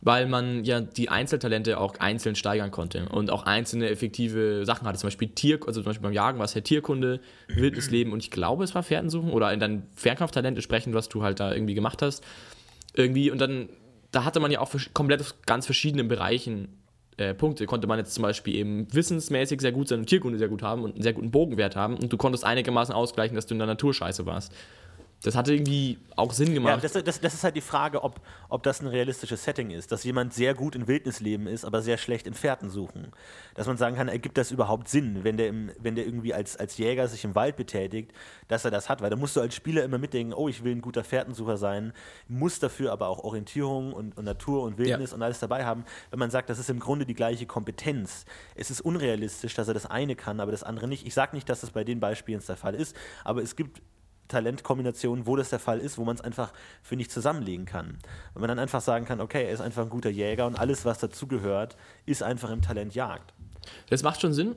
weil 0.00 0.26
man 0.26 0.64
ja 0.64 0.80
die 0.80 1.08
Einzeltalente 1.08 1.78
auch 1.78 1.98
einzeln 2.00 2.34
steigern 2.34 2.70
konnte 2.70 3.08
und 3.08 3.30
auch 3.30 3.44
einzelne 3.44 3.88
effektive 3.88 4.66
Sachen 4.66 4.86
hatte. 4.86 4.98
Zum 4.98 5.06
Beispiel 5.08 5.28
Tier, 5.28 5.60
also 5.66 5.80
zum 5.80 5.90
Beispiel 5.90 6.02
beim 6.02 6.12
Jagen 6.12 6.38
war 6.38 6.44
es 6.44 6.54
ja 6.54 6.60
Tierkunde, 6.60 7.20
Wildnisleben 7.48 8.12
und 8.12 8.20
ich 8.20 8.30
glaube, 8.30 8.64
es 8.64 8.74
war 8.74 8.82
Pferdensuchen 8.82 9.30
oder 9.30 9.52
in 9.52 9.60
dein 9.60 9.86
Fernkampftalent 9.94 10.56
entsprechend, 10.56 10.94
was 10.94 11.08
du 11.08 11.22
halt 11.22 11.38
da 11.38 11.52
irgendwie 11.52 11.74
gemacht 11.74 12.02
hast. 12.02 12.24
Irgendwie 12.94 13.30
und 13.30 13.40
dann, 13.40 13.68
da 14.10 14.24
hatte 14.24 14.40
man 14.40 14.50
ja 14.50 14.60
auch 14.60 14.74
komplett 14.92 15.20
aus 15.20 15.36
ganz 15.46 15.66
verschiedenen 15.66 16.08
Bereichen 16.08 16.81
äh, 17.16 17.34
Punkte. 17.34 17.66
Konnte 17.66 17.86
man 17.86 17.98
jetzt 17.98 18.14
zum 18.14 18.22
Beispiel 18.22 18.54
eben 18.56 18.92
wissensmäßig 18.92 19.60
sehr 19.60 19.72
gut 19.72 19.88
sein 19.88 20.00
und 20.00 20.06
Tierkunde 20.06 20.38
sehr 20.38 20.48
gut 20.48 20.62
haben 20.62 20.82
und 20.82 20.94
einen 20.94 21.02
sehr 21.02 21.12
guten 21.12 21.30
Bogenwert 21.30 21.76
haben 21.76 21.96
und 21.96 22.12
du 22.12 22.16
konntest 22.16 22.44
einigermaßen 22.44 22.94
ausgleichen, 22.94 23.34
dass 23.34 23.46
du 23.46 23.54
in 23.54 23.58
der 23.58 23.66
Natur 23.66 23.92
scheiße 23.94 24.26
warst. 24.26 24.52
Das 25.22 25.36
hatte 25.36 25.54
irgendwie 25.54 25.98
auch 26.16 26.32
Sinn 26.32 26.52
gemacht. 26.52 26.74
Ja, 26.74 26.80
das, 26.80 27.04
das, 27.04 27.20
das, 27.20 27.34
ist 27.34 27.44
halt 27.44 27.54
die 27.54 27.60
Frage, 27.60 28.02
ob, 28.02 28.20
ob 28.48 28.62
das 28.64 28.80
ein 28.80 28.88
realistisches 28.88 29.44
Setting 29.44 29.70
ist. 29.70 29.92
Dass 29.92 30.02
jemand 30.04 30.34
sehr 30.34 30.54
gut 30.54 30.74
in 30.74 30.88
Wildnisleben 30.88 31.46
ist, 31.46 31.64
aber 31.64 31.80
sehr 31.80 31.96
schlecht 31.96 32.26
in 32.26 32.34
Fährten 32.34 32.70
suchen. 32.70 33.12
Dass 33.54 33.66
man 33.66 33.76
sagen 33.76 33.96
kann, 33.96 34.08
ergibt 34.08 34.36
das 34.36 34.50
überhaupt 34.50 34.88
Sinn, 34.88 35.22
wenn 35.22 35.36
der, 35.36 35.48
im, 35.48 35.70
wenn 35.78 35.94
der 35.94 36.06
irgendwie 36.06 36.34
als, 36.34 36.56
als 36.56 36.76
Jäger 36.76 37.06
sich 37.06 37.24
im 37.24 37.34
Wald 37.34 37.56
betätigt, 37.56 38.12
dass 38.48 38.64
er 38.64 38.70
das 38.70 38.88
hat. 38.88 39.00
Weil 39.00 39.10
da 39.10 39.16
musst 39.16 39.36
du 39.36 39.40
als 39.40 39.54
Spieler 39.54 39.84
immer 39.84 39.98
mitdenken, 39.98 40.34
oh, 40.34 40.48
ich 40.48 40.64
will 40.64 40.72
ein 40.72 40.82
guter 40.82 41.04
Fährtensucher 41.04 41.56
sein, 41.56 41.92
muss 42.26 42.58
dafür 42.58 42.92
aber 42.92 43.08
auch 43.08 43.20
Orientierung 43.20 43.92
und, 43.92 44.16
und 44.16 44.24
Natur 44.24 44.62
und 44.62 44.78
Wildnis 44.78 45.10
ja. 45.10 45.16
und 45.16 45.22
alles 45.22 45.38
dabei 45.38 45.64
haben. 45.64 45.84
Wenn 46.10 46.18
man 46.18 46.30
sagt, 46.30 46.50
das 46.50 46.58
ist 46.58 46.68
im 46.68 46.80
Grunde 46.80 47.06
die 47.06 47.14
gleiche 47.14 47.46
Kompetenz. 47.46 48.24
Es 48.56 48.70
ist 48.70 48.80
unrealistisch, 48.80 49.54
dass 49.54 49.68
er 49.68 49.74
das 49.74 49.86
eine 49.86 50.16
kann, 50.16 50.40
aber 50.40 50.50
das 50.50 50.64
andere 50.64 50.88
nicht. 50.88 51.06
Ich 51.06 51.14
sage 51.14 51.36
nicht, 51.36 51.48
dass 51.48 51.60
das 51.60 51.70
bei 51.70 51.84
den 51.84 52.00
Beispielen 52.00 52.42
der 52.46 52.56
Fall 52.56 52.74
ist, 52.74 52.96
aber 53.24 53.42
es 53.42 53.54
gibt 53.54 53.80
Talentkombinationen, 54.32 55.26
wo 55.26 55.36
das 55.36 55.50
der 55.50 55.58
Fall 55.58 55.78
ist, 55.78 55.98
wo 55.98 56.04
man 56.04 56.16
es 56.16 56.20
einfach, 56.20 56.52
für 56.82 56.96
nicht 56.96 57.12
zusammenlegen 57.12 57.66
kann. 57.66 57.98
Wenn 58.34 58.40
man 58.40 58.48
dann 58.48 58.58
einfach 58.58 58.80
sagen 58.80 59.04
kann, 59.04 59.20
okay, 59.20 59.44
er 59.44 59.52
ist 59.52 59.60
einfach 59.60 59.84
ein 59.84 59.90
guter 59.90 60.10
Jäger 60.10 60.46
und 60.46 60.58
alles, 60.58 60.84
was 60.84 60.98
dazugehört, 60.98 61.76
ist 62.06 62.22
einfach 62.22 62.50
im 62.50 62.62
Talent 62.62 62.94
Jagd. 62.94 63.32
Das 63.90 64.02
macht 64.02 64.20
schon 64.20 64.32
Sinn, 64.32 64.56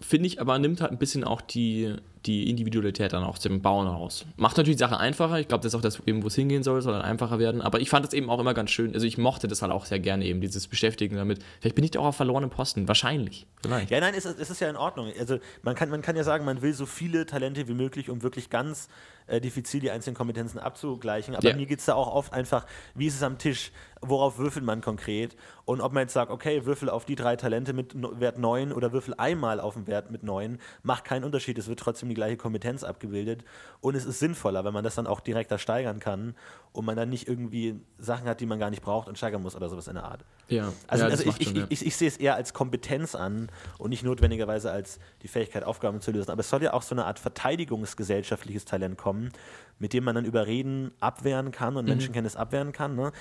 finde 0.00 0.26
ich, 0.26 0.40
aber 0.40 0.58
nimmt 0.58 0.80
halt 0.80 0.92
ein 0.92 0.98
bisschen 0.98 1.24
auch 1.24 1.40
die, 1.40 1.96
die 2.26 2.48
Individualität 2.48 3.12
dann 3.12 3.24
auch 3.24 3.38
dem 3.38 3.62
Bauen 3.62 3.86
raus. 3.86 4.24
Macht 4.36 4.56
natürlich 4.56 4.76
die 4.76 4.80
Sache 4.80 4.98
einfacher. 4.98 5.40
Ich 5.40 5.48
glaube, 5.48 5.62
das 5.62 5.72
ist 5.72 5.78
auch 5.78 5.82
das, 5.82 6.00
wo 6.06 6.26
es 6.26 6.34
hingehen 6.34 6.62
soll, 6.62 6.80
soll 6.82 6.92
dann 6.92 7.02
einfacher 7.02 7.38
werden. 7.38 7.60
Aber 7.60 7.80
ich 7.80 7.90
fand 7.90 8.06
es 8.06 8.12
eben 8.12 8.30
auch 8.30 8.38
immer 8.38 8.54
ganz 8.54 8.70
schön. 8.70 8.94
Also 8.94 9.06
ich 9.06 9.18
mochte 9.18 9.48
das 9.48 9.62
halt 9.62 9.72
auch 9.72 9.84
sehr 9.84 9.98
gerne 9.98 10.24
eben, 10.24 10.40
dieses 10.40 10.68
Beschäftigen 10.68 11.16
damit. 11.16 11.40
Vielleicht 11.60 11.74
bin 11.74 11.84
ich 11.84 11.90
da 11.92 12.00
auch 12.00 12.06
auf 12.06 12.16
verlorenen 12.16 12.50
Posten. 12.50 12.86
Wahrscheinlich. 12.88 13.46
Vielleicht. 13.62 13.90
Ja, 13.90 14.00
nein, 14.00 14.14
es, 14.16 14.24
es 14.24 14.50
ist 14.50 14.60
ja 14.60 14.70
in 14.70 14.76
Ordnung. 14.76 15.12
Also 15.18 15.38
man 15.62 15.74
kann, 15.74 15.90
man 15.90 16.02
kann 16.02 16.16
ja 16.16 16.24
sagen, 16.24 16.44
man 16.44 16.62
will 16.62 16.74
so 16.74 16.86
viele 16.86 17.26
Talente 17.26 17.66
wie 17.68 17.74
möglich, 17.74 18.08
um 18.10 18.22
wirklich 18.22 18.50
ganz 18.50 18.88
äh, 19.26 19.40
diffizil 19.40 19.80
die 19.80 19.90
einzelnen 19.90 20.16
Kompetenzen 20.16 20.58
abzugleichen. 20.58 21.34
Aber 21.34 21.48
ja. 21.48 21.56
mir 21.56 21.66
geht 21.66 21.80
es 21.80 21.86
da 21.86 21.94
auch 21.94 22.12
oft 22.12 22.32
einfach, 22.32 22.66
wie 22.94 23.06
ist 23.06 23.14
es 23.14 23.22
am 23.22 23.38
Tisch? 23.38 23.72
Worauf 24.00 24.38
würfelt 24.38 24.64
man 24.64 24.80
konkret? 24.80 25.36
Und 25.64 25.80
ob 25.80 25.92
man 25.92 26.02
jetzt 26.02 26.12
sagt, 26.12 26.30
okay, 26.30 26.66
würfel 26.66 26.90
auf 26.90 27.04
die 27.04 27.14
drei 27.14 27.36
Talente 27.36 27.72
mit 27.72 27.94
Wert 28.20 28.38
9 28.38 28.72
oder 28.72 28.92
würfel 28.92 29.14
einmal 29.16 29.60
auf 29.60 29.74
den 29.74 29.86
Wert 29.86 30.10
mit 30.10 30.22
9, 30.22 30.58
macht 30.82 31.04
keinen 31.04 31.24
Unterschied. 31.24 31.56
Es 31.58 31.68
wird 31.68 31.78
trotzdem 31.78 32.08
die 32.08 32.14
gleiche 32.14 32.36
Kompetenz 32.36 32.82
abgebildet. 32.82 33.44
Und 33.80 33.94
es 33.94 34.04
ist 34.04 34.18
sinnvoller, 34.18 34.64
wenn 34.64 34.74
man 34.74 34.84
das 34.84 34.96
dann 34.96 35.06
auch 35.06 35.20
direkter 35.20 35.58
steigern 35.58 36.00
kann 36.00 36.34
und 36.72 36.84
man 36.84 36.96
dann 36.96 37.10
nicht 37.10 37.28
irgendwie 37.28 37.80
Sachen 37.98 38.26
hat, 38.26 38.40
die 38.40 38.46
man 38.46 38.58
gar 38.58 38.70
nicht 38.70 38.82
braucht 38.82 39.08
und 39.08 39.18
steigern 39.18 39.42
muss 39.42 39.54
oder 39.54 39.68
sowas 39.68 39.88
in 39.88 39.94
der 39.94 40.04
Art. 40.04 40.24
Ja, 40.48 40.72
also, 40.86 41.04
ja, 41.04 41.10
also 41.10 41.24
ich, 41.24 41.48
schon, 41.48 41.56
ich, 41.56 41.64
ich, 41.68 41.86
ich, 41.86 41.96
sehe 41.96 42.08
es 42.08 42.16
eher 42.16 42.34
als 42.34 42.54
Kompetenz 42.54 43.14
an 43.14 43.50
und 43.78 43.90
nicht 43.90 44.04
notwendigerweise 44.04 44.70
als 44.70 44.98
die 45.22 45.28
Fähigkeit, 45.28 45.64
Aufgaben 45.64 46.00
zu 46.00 46.10
lösen. 46.12 46.30
Aber 46.30 46.40
es 46.40 46.48
soll 46.48 46.62
ja 46.62 46.72
auch 46.72 46.82
so 46.82 46.94
eine 46.94 47.04
Art 47.04 47.18
verteidigungsgesellschaftliches 47.18 48.64
Talent 48.64 48.96
kommen, 48.96 49.32
mit 49.78 49.92
dem 49.92 50.04
man 50.04 50.14
dann 50.14 50.24
überreden, 50.24 50.92
abwehren 51.00 51.50
kann 51.50 51.76
und 51.76 51.84
mhm. 51.84 51.90
Menschenkenntnis 51.90 52.36
abwehren 52.36 52.72
kann. 52.72 52.96
Ne? 52.96 53.12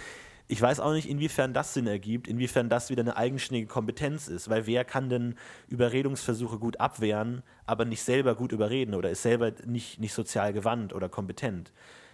ich 0.52 0.62
weiß 0.62 0.82
auch 0.82 0.92
nicht, 0.92 1.08
inwiefern 1.08 1.54
das 1.54 1.74
Sinn 1.74 1.88
ergibt, 1.88 2.28
inwiefern 2.28 2.68
das 2.68 2.90
wieder 2.90 3.00
eine 3.02 3.16
eigenständige 3.16 3.68
Kompetenz 3.68 4.28
ist, 4.28 4.50
weil 4.50 4.68
wer 4.68 4.84
kann 4.84 5.08
denn 5.08 5.36
Überredungsversuche 5.70 6.60
gut 6.60 6.78
abwehren, 6.82 7.42
aber 7.66 7.86
nicht 7.86 8.04
selber 8.04 8.36
gut 8.36 8.52
überreden 8.52 8.94
oder 8.94 9.10
ist 9.10 9.22
selber 9.22 9.54
nicht, 9.66 10.02
nicht 10.02 10.14
sozial 10.14 10.52
gewandt 10.52 10.94
oder 10.94 11.08
kompetent? 11.08 11.72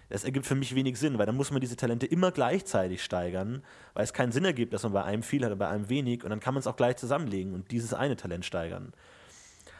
Das 0.09 0.23
ergibt 0.23 0.45
für 0.45 0.55
mich 0.55 0.73
wenig 0.73 0.97
Sinn, 0.97 1.17
weil 1.17 1.25
dann 1.25 1.35
muss 1.35 1.51
man 1.51 1.61
diese 1.61 1.75
Talente 1.75 2.05
immer 2.05 2.31
gleichzeitig 2.31 3.03
steigern, 3.03 3.63
weil 3.93 4.03
es 4.03 4.13
keinen 4.13 4.31
Sinn 4.31 4.45
ergibt, 4.45 4.73
dass 4.73 4.83
man 4.83 4.93
bei 4.93 5.03
einem 5.03 5.23
viel 5.23 5.43
hat 5.43 5.51
und 5.51 5.57
bei 5.57 5.67
einem 5.67 5.89
wenig 5.89 6.23
und 6.23 6.29
dann 6.29 6.39
kann 6.39 6.53
man 6.53 6.59
es 6.59 6.67
auch 6.67 6.75
gleich 6.75 6.97
zusammenlegen 6.97 7.53
und 7.53 7.71
dieses 7.71 7.93
eine 7.93 8.15
Talent 8.15 8.45
steigern. 8.45 8.93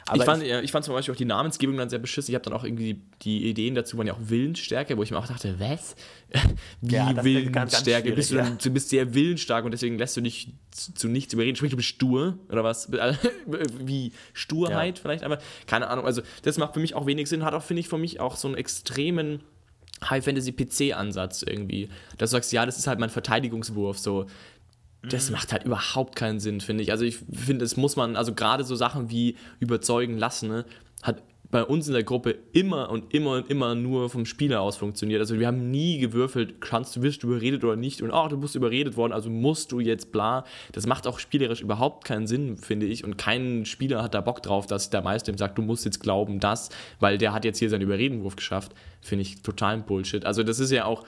Aber 0.07 0.19
ich 0.19 0.23
fand, 0.23 0.43
ich, 0.43 0.51
ich 0.51 0.71
fand 0.71 0.85
zum 0.85 0.93
Beispiel 0.93 1.13
auch 1.13 1.17
die 1.17 1.25
Namensgebung 1.25 1.75
dann 1.77 1.89
sehr 1.89 1.99
beschissen. 1.99 2.31
Ich 2.31 2.35
habe 2.35 2.43
dann 2.43 2.53
auch 2.53 2.63
irgendwie 2.63 3.01
die 3.23 3.49
Ideen 3.49 3.75
dazu 3.75 3.97
waren 3.97 4.07
ja 4.07 4.13
auch 4.13 4.19
Willensstärke, 4.21 4.97
wo 4.97 5.03
ich 5.03 5.11
mir 5.11 5.17
auch 5.17 5.27
dachte, 5.27 5.59
was? 5.59 5.95
Wie 6.81 6.95
ja, 6.95 7.23
Willensstärke? 7.23 8.13
Bist 8.13 8.31
du, 8.31 8.37
ja. 8.37 8.49
du 8.49 8.69
bist 8.71 8.89
sehr 8.89 9.13
willensstark 9.13 9.65
und 9.65 9.71
deswegen 9.71 9.97
lässt 9.97 10.15
du 10.15 10.21
dich 10.21 10.53
zu, 10.71 10.93
zu 10.93 11.07
nichts 11.09 11.33
überreden. 11.33 11.57
Sprich, 11.57 11.71
du 11.71 11.77
bist 11.77 11.89
stur 11.89 12.37
oder 12.49 12.63
was? 12.63 12.89
Wie 13.79 14.13
Sturheit 14.33 14.97
ja. 14.97 15.01
vielleicht, 15.01 15.23
aber 15.23 15.39
keine 15.65 15.87
Ahnung. 15.87 16.05
Also, 16.05 16.21
das 16.43 16.57
macht 16.57 16.73
für 16.73 16.79
mich 16.79 16.95
auch 16.95 17.05
wenig 17.05 17.27
Sinn. 17.27 17.43
Hat 17.43 17.53
auch, 17.53 17.63
finde 17.63 17.81
ich, 17.81 17.89
für 17.89 17.97
mich 17.97 18.19
auch 18.19 18.37
so 18.37 18.47
einen 18.47 18.55
extremen 18.55 19.41
High-Fantasy-PC-Ansatz 20.03 21.43
irgendwie. 21.43 21.89
Dass 22.17 22.29
du 22.31 22.35
sagst, 22.35 22.51
ja, 22.51 22.65
das 22.65 22.77
ist 22.77 22.87
halt 22.87 22.99
mein 22.99 23.09
Verteidigungswurf. 23.09 23.97
So, 23.97 24.27
das 25.03 25.29
mhm. 25.29 25.35
macht 25.35 25.51
halt 25.51 25.63
überhaupt 25.63 26.15
keinen 26.15 26.39
Sinn, 26.39 26.61
finde 26.61 26.83
ich. 26.83 26.91
Also 26.91 27.05
ich 27.05 27.17
finde, 27.31 27.65
es 27.65 27.77
muss 27.77 27.95
man, 27.95 28.15
also 28.15 28.33
gerade 28.33 28.63
so 28.63 28.75
Sachen 28.75 29.09
wie 29.09 29.35
überzeugen 29.59 30.17
lassen, 30.17 30.49
ne, 30.49 30.65
hat 31.03 31.21
bei 31.49 31.63
uns 31.63 31.87
in 31.87 31.93
der 31.93 32.03
Gruppe 32.03 32.35
immer 32.51 32.89
und 32.89 33.13
immer 33.13 33.31
und 33.31 33.49
immer 33.49 33.73
nur 33.75 34.09
vom 34.09 34.25
Spieler 34.25 34.61
aus 34.61 34.77
funktioniert. 34.77 35.19
Also 35.19 35.39
wir 35.39 35.47
haben 35.47 35.71
nie 35.71 35.97
gewürfelt, 35.99 36.59
kannst 36.59 36.95
du, 36.95 37.01
wirst 37.01 37.23
du 37.23 37.27
überredet 37.27 37.63
oder 37.63 37.75
nicht 37.75 38.01
und 38.01 38.11
oh, 38.11 38.27
du 38.27 38.37
bist 38.37 38.55
überredet 38.55 38.97
worden, 38.97 39.13
also 39.13 39.29
musst 39.29 39.71
du 39.71 39.79
jetzt 39.79 40.11
bla. 40.11 40.43
Das 40.73 40.85
macht 40.85 41.07
auch 41.07 41.19
spielerisch 41.19 41.61
überhaupt 41.61 42.05
keinen 42.05 42.27
Sinn, 42.27 42.57
finde 42.57 42.85
ich. 42.85 43.03
Und 43.03 43.17
kein 43.17 43.65
Spieler 43.65 44.03
hat 44.03 44.13
da 44.13 44.21
Bock 44.21 44.43
drauf, 44.43 44.67
dass 44.67 44.89
der 44.89 45.01
Meister 45.01 45.31
ihm 45.31 45.37
sagt, 45.37 45.57
du 45.57 45.61
musst 45.61 45.85
jetzt 45.85 46.01
glauben, 46.01 46.39
das, 46.39 46.69
weil 46.99 47.17
der 47.17 47.33
hat 47.33 47.45
jetzt 47.45 47.59
hier 47.59 47.69
seinen 47.69 47.81
Überredenwurf 47.81 48.35
geschafft. 48.35 48.73
Finde 49.01 49.21
ich 49.21 49.41
total 49.41 49.77
Bullshit. 49.77 50.25
Also 50.25 50.43
das 50.43 50.59
ist 50.59 50.71
ja 50.71 50.85
auch 50.85 51.03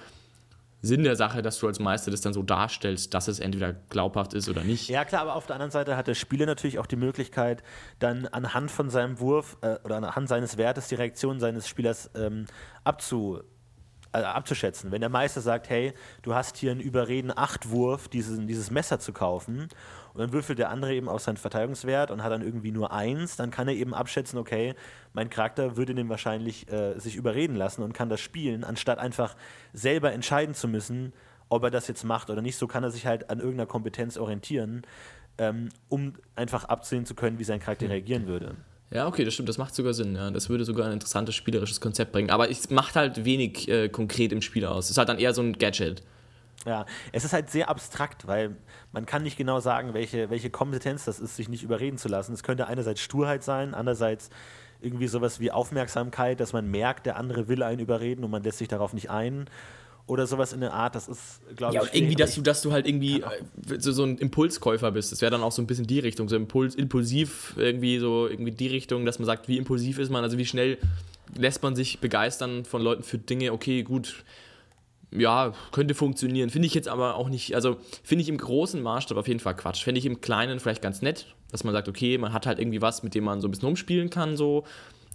Sinn 0.81 1.03
der 1.03 1.15
Sache, 1.15 1.41
dass 1.41 1.59
du 1.59 1.67
als 1.67 1.79
Meister 1.79 2.11
das 2.11 2.21
dann 2.21 2.33
so 2.33 2.41
darstellst, 2.41 3.13
dass 3.13 3.27
es 3.27 3.39
entweder 3.39 3.73
glaubhaft 3.73 4.33
ist 4.33 4.47
oder 4.47 4.63
nicht. 4.63 4.89
Ja, 4.89 5.03
klar, 5.03 5.21
aber 5.21 5.35
auf 5.35 5.45
der 5.45 5.55
anderen 5.55 5.71
Seite 5.71 5.97
hat 5.97 6.07
der 6.07 6.15
Spieler 6.15 6.45
natürlich 6.45 6.79
auch 6.79 6.85
die 6.85 6.95
Möglichkeit, 6.95 7.63
dann 7.99 8.27
anhand 8.27 8.71
von 8.71 8.89
seinem 8.89 9.19
Wurf 9.19 9.57
äh, 9.61 9.77
oder 9.83 9.97
anhand 9.97 10.29
seines 10.29 10.57
Wertes 10.57 10.87
die 10.87 10.95
Reaktion 10.95 11.39
seines 11.39 11.67
Spielers 11.67 12.09
ähm, 12.15 12.45
abzu, 12.83 13.41
äh, 14.11 14.19
abzuschätzen. 14.19 14.91
Wenn 14.91 15.01
der 15.01 15.09
Meister 15.09 15.41
sagt, 15.41 15.69
hey, 15.69 15.93
du 16.21 16.33
hast 16.33 16.57
hier 16.57 16.71
einen 16.71 16.79
Überreden 16.79 17.31
8 17.35 17.69
Wurf, 17.69 18.07
diesen, 18.07 18.47
dieses 18.47 18.71
Messer 18.71 18.99
zu 18.99 19.13
kaufen 19.13 19.69
und 20.13 20.19
dann 20.19 20.33
würfelt 20.33 20.57
der 20.59 20.69
andere 20.69 20.93
eben 20.93 21.07
auf 21.07 21.21
seinen 21.21 21.37
Verteidigungswert 21.37 22.09
und 22.09 22.23
hat 22.23 22.31
dann 22.31 22.41
irgendwie 22.41 22.71
nur 22.71 22.91
eins, 22.91 23.35
dann 23.35 23.51
kann 23.51 23.67
er 23.67 23.75
eben 23.75 23.93
abschätzen, 23.93 24.39
okay, 24.39 24.73
mein 25.13 25.29
Charakter 25.29 25.77
würde 25.77 25.93
den 25.93 26.09
wahrscheinlich 26.09 26.71
äh, 26.71 26.97
sich 26.99 27.15
überreden 27.15 27.55
lassen 27.55 27.83
und 27.83 27.93
kann 27.93 28.09
das 28.09 28.19
spielen, 28.19 28.63
anstatt 28.63 28.99
einfach 28.99 29.35
selber 29.73 30.11
entscheiden 30.11 30.55
zu 30.55 30.67
müssen, 30.67 31.13
ob 31.49 31.63
er 31.63 31.71
das 31.71 31.87
jetzt 31.87 32.03
macht 32.03 32.29
oder 32.29 32.41
nicht. 32.41 32.57
So 32.57 32.67
kann 32.67 32.83
er 32.83 32.91
sich 32.91 33.05
halt 33.05 33.29
an 33.29 33.39
irgendeiner 33.39 33.67
Kompetenz 33.67 34.17
orientieren, 34.17 34.83
ähm, 35.37 35.69
um 35.87 36.13
einfach 36.35 36.65
absehen 36.65 37.05
zu 37.05 37.15
können, 37.15 37.39
wie 37.39 37.43
sein 37.43 37.59
Charakter 37.59 37.85
hm. 37.85 37.91
reagieren 37.91 38.27
würde. 38.27 38.55
Ja, 38.91 39.07
okay, 39.07 39.23
das 39.23 39.35
stimmt, 39.35 39.49
das 39.49 39.57
macht 39.57 39.75
sogar 39.75 39.93
Sinn. 39.93 40.15
Ja. 40.15 40.31
Das 40.31 40.49
würde 40.49 40.65
sogar 40.65 40.87
ein 40.87 40.93
interessantes 40.93 41.35
spielerisches 41.35 41.79
Konzept 41.79 42.11
bringen. 42.11 42.31
Aber 42.31 42.49
es 42.49 42.69
macht 42.69 42.95
halt 42.95 43.23
wenig 43.23 43.67
äh, 43.69 43.89
konkret 43.89 44.31
im 44.31 44.41
Spiel 44.41 44.65
aus. 44.65 44.85
Es 44.85 44.91
ist 44.91 44.97
halt 44.97 45.09
dann 45.09 45.19
eher 45.19 45.33
so 45.33 45.41
ein 45.41 45.53
Gadget. 45.53 46.01
Ja, 46.65 46.85
es 47.13 47.23
ist 47.23 47.31
halt 47.31 47.49
sehr 47.49 47.69
abstrakt, 47.69 48.27
weil 48.27 48.57
man 48.91 49.05
kann 49.05 49.23
nicht 49.23 49.37
genau 49.37 49.59
sagen, 49.59 49.93
welche, 49.93 50.29
welche 50.29 50.49
Kompetenz 50.49 51.05
das 51.05 51.19
ist, 51.19 51.35
sich 51.35 51.47
nicht 51.47 51.63
überreden 51.63 51.97
zu 51.97 52.09
lassen. 52.09 52.33
Es 52.33 52.43
könnte 52.43 52.67
einerseits 52.67 52.99
Sturheit 52.99 53.43
sein, 53.43 53.73
andererseits 53.73 54.29
irgendwie 54.81 55.07
sowas 55.07 55.39
wie 55.39 55.51
Aufmerksamkeit, 55.51 56.39
dass 56.39 56.51
man 56.51 56.69
merkt, 56.69 57.05
der 57.05 57.15
andere 57.15 57.47
will 57.47 57.63
einen 57.63 57.79
überreden 57.79 58.23
und 58.23 58.31
man 58.31 58.43
lässt 58.43 58.57
sich 58.57 58.67
darauf 58.67 58.93
nicht 58.93 59.09
ein. 59.09 59.49
Oder 60.09 60.25
sowas 60.25 60.53
in 60.53 60.61
der 60.61 60.73
Art, 60.73 60.95
das 60.95 61.07
ist, 61.07 61.39
glaube 61.55 61.75
Ja, 61.75 61.83
ich. 61.83 61.93
irgendwie, 61.93 62.15
dass 62.15 62.33
du, 62.33 62.41
dass 62.41 62.61
du 62.61 62.71
halt 62.71 62.87
irgendwie 62.87 63.21
äh, 63.21 63.25
so, 63.77 63.91
so 63.91 64.03
ein 64.03 64.17
Impulskäufer 64.17 64.91
bist. 64.91 65.11
Das 65.11 65.21
wäre 65.21 65.29
dann 65.31 65.43
auch 65.43 65.51
so 65.51 65.61
ein 65.61 65.67
bisschen 65.67 65.85
die 65.85 65.99
Richtung, 65.99 66.27
so 66.27 66.35
Impuls, 66.35 66.73
impulsiv, 66.73 67.53
irgendwie 67.57 67.99
so 67.99 68.27
irgendwie 68.27 68.51
die 68.51 68.67
Richtung, 68.67 69.05
dass 69.05 69.19
man 69.19 69.27
sagt, 69.27 69.47
wie 69.47 69.57
impulsiv 69.57 69.99
ist 69.99 70.09
man, 70.09 70.23
also 70.23 70.37
wie 70.39 70.45
schnell 70.45 70.79
lässt 71.37 71.61
man 71.61 71.75
sich 71.75 71.99
begeistern 71.99 72.65
von 72.65 72.81
Leuten 72.81 73.03
für 73.03 73.19
Dinge, 73.19 73.53
okay, 73.53 73.83
gut, 73.83 74.23
ja, 75.11 75.53
könnte 75.71 75.93
funktionieren. 75.93 76.49
Finde 76.49 76.65
ich 76.65 76.73
jetzt 76.73 76.87
aber 76.87 77.15
auch 77.15 77.29
nicht, 77.29 77.53
also 77.55 77.77
finde 78.03 78.23
ich 78.23 78.29
im 78.29 78.37
großen 78.37 78.81
Maßstab 78.81 79.17
auf 79.17 79.27
jeden 79.27 79.39
Fall 79.39 79.55
Quatsch. 79.55 79.83
Finde 79.83 79.99
ich 79.99 80.05
im 80.05 80.21
Kleinen 80.21 80.59
vielleicht 80.59 80.81
ganz 80.81 81.01
nett, 81.03 81.27
dass 81.51 81.63
man 81.63 81.73
sagt, 81.73 81.87
okay, 81.87 82.17
man 82.17 82.33
hat 82.33 82.45
halt 82.47 82.59
irgendwie 82.59 82.81
was, 82.81 83.03
mit 83.03 83.13
dem 83.15 83.23
man 83.25 83.41
so 83.41 83.47
ein 83.47 83.51
bisschen 83.51 83.67
rumspielen 83.67 84.09
kann, 84.09 84.37
so. 84.37 84.65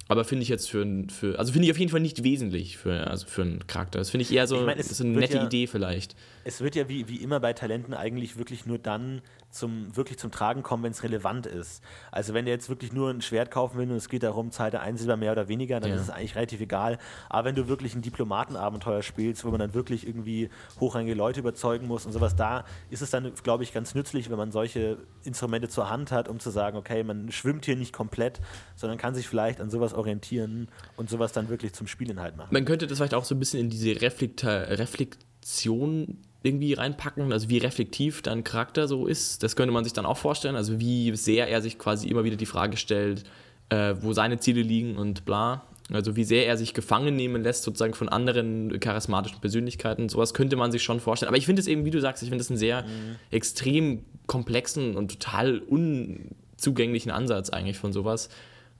Aber 0.09 0.25
finde 0.25 0.43
ich 0.43 0.49
jetzt 0.51 0.69
für, 0.71 0.83
ein- 0.83 1.09
für 1.09 1.38
also 1.38 1.53
finde 1.53 1.67
ich 1.67 1.73
auf 1.73 1.79
jeden 1.79 1.90
Fall 1.90 2.01
nicht 2.01 2.23
wesentlich 2.25 2.77
für, 2.77 3.07
also 3.07 3.27
für 3.27 3.43
einen 3.43 3.67
Charakter. 3.67 3.99
Das 3.99 4.11
finde 4.11 4.23
ich 4.23 4.33
eher 4.33 4.47
so, 4.47 4.57
Ich 4.61 4.67
meine, 4.67 4.81
es 4.81 4.90
ist 4.90 5.01
eine 5.01 5.11
nette 5.19 5.37
ja- 5.38 5.47
Idee 5.47 5.67
vielleicht. 5.67 6.14
Es 6.45 6.61
wird 6.61 6.75
ja 6.77 6.88
wie, 6.88 7.09
wie 7.09 7.17
immer 7.17 7.40
bei 7.40 7.53
Talenten 7.55 7.95
eigentlich 7.95 8.37
wirklich 8.37 8.67
nur 8.67 8.79
dann 8.79 9.23
zum, 9.55 9.95
wirklich 9.97 10.19
zum 10.19 10.31
Tragen 10.31 10.62
kommen, 10.62 10.83
wenn 10.83 10.93
es 10.93 11.03
relevant 11.03 11.47
ist. 11.47 11.83
Also 12.11 12.35
wenn 12.35 12.45
der 12.45 12.55
jetzt 12.55 12.69
wirklich 12.69 12.93
nur 12.93 13.11
ein 13.11 13.23
Schwert 13.23 13.51
kaufen 13.51 13.79
will 13.79 13.90
und 13.90 13.97
es 13.97 14.09
geht 14.09 14.23
darum, 14.23 14.51
zahlt 14.51 14.75
er 14.75 14.83
ein 14.83 14.97
Silber 14.97 15.17
mehr 15.17 15.33
oder 15.33 15.49
weniger, 15.49 15.81
dann 15.81 15.90
Ja. 15.90 15.97
ist 15.97 16.03
es 16.03 16.11
eigentlich 16.11 16.35
relativ 16.37 16.61
egal. 16.61 16.99
Aber 17.29 17.47
wenn 17.47 17.55
du 17.55 17.69
wirklich 17.69 17.95
ein 17.95 18.03
Diplomatenabenteuer 18.03 19.03
spielst, 19.03 19.45
wo 19.45 19.51
man 19.51 19.61
dann 19.61 19.75
wirklich 19.75 20.07
irgendwie 20.07 20.51
hochrangige 20.81 21.14
Leute 21.14 21.40
überzeugen 21.40 21.87
muss 21.87 22.05
und 22.07 22.12
sowas, 22.12 22.37
da 22.37 22.64
ist 22.90 23.01
es 23.03 23.11
dann, 23.11 23.33
glaube 23.43 23.62
ich, 23.62 23.73
ganz 23.73 23.95
nützlich, 23.95 24.31
wenn 24.31 24.37
man 24.38 24.53
solche 24.53 24.99
Instrumente 25.23 25.69
zur 25.69 25.88
Hand 25.88 26.12
hat, 26.12 26.29
um 26.29 26.40
zu 26.40 26.51
sagen, 26.51 26.77
okay, 26.77 27.03
man 27.05 27.31
schwimmt 27.31 27.64
hier 27.64 27.77
nicht 27.77 27.93
komplett, 27.93 28.40
sondern 28.77 28.99
kann 28.99 29.14
sich 29.14 29.29
vielleicht 29.29 29.61
an 29.61 29.71
sowas 29.71 29.95
orientieren 29.95 30.69
und 30.97 31.09
sowas 31.09 31.33
dann 31.33 31.49
wirklich 31.49 31.73
zum 31.73 31.87
Spielinhalt 31.87 32.37
machen. 32.37 32.49
Man 32.53 32.64
könnte 32.64 32.87
das 32.87 32.99
vielleicht 32.99 33.14
auch 33.14 33.25
so 33.25 33.35
ein 33.35 33.38
bisschen 33.38 33.61
in 33.61 33.71
diese 33.71 34.01
Reflekta 34.01 34.51
Reflexion 34.62 36.19
irgendwie 36.44 36.74
reinpacken, 36.74 37.33
also 37.33 37.48
wie 37.48 37.59
reflektiv 37.59 38.20
dein 38.20 38.44
Charakter 38.44 38.87
so 38.87 39.07
ist. 39.07 39.42
Das 39.42 39.57
könnte 39.57 39.72
man 39.72 39.83
sich 39.83 39.94
dann 39.94 40.04
auch 40.04 40.18
vorstellen, 40.18 40.57
also 40.57 40.78
wie 40.78 41.16
sehr 41.16 41.48
er 41.48 41.62
sich 41.62 41.78
quasi 41.78 42.07
immer 42.09 42.24
wieder 42.24 42.37
die 42.37 42.46
Frage 42.46 42.76
stellt, 42.76 43.24
äh, 43.70 43.94
wo 44.00 44.12
seine 44.12 44.38
Ziele 44.38 44.61
liegen 44.61 44.96
und 44.96 45.24
bla. 45.24 45.64
Also 45.90 46.16
wie 46.16 46.24
sehr 46.24 46.46
er 46.46 46.57
sich 46.57 46.74
gefangen 46.74 47.16
nehmen 47.16 47.42
lässt, 47.42 47.62
sozusagen 47.62 47.94
von 47.94 48.09
anderen 48.09 48.78
charismatischen 48.78 49.40
Persönlichkeiten. 49.40 50.09
Sowas 50.09 50.35
könnte 50.35 50.57
man 50.57 50.70
sich 50.70 50.83
schon 50.83 51.00
vorstellen. 51.00 51.28
Aber 51.28 51.37
ich 51.37 51.46
finde 51.46 51.61
es 51.61 51.66
eben, 51.66 51.85
wie 51.85 51.90
du 51.90 52.00
sagst, 52.00 52.22
ich 52.22 52.28
finde 52.28 52.42
es 52.42 52.50
einen 52.50 52.59
sehr 52.59 52.85
extrem 53.30 54.04
komplexen 54.26 54.96
und 54.96 55.12
total 55.12 55.59
unzugänglichen 55.59 57.11
Ansatz 57.11 57.50
eigentlich 57.50 57.78
von 57.78 57.92
sowas. 57.92 58.28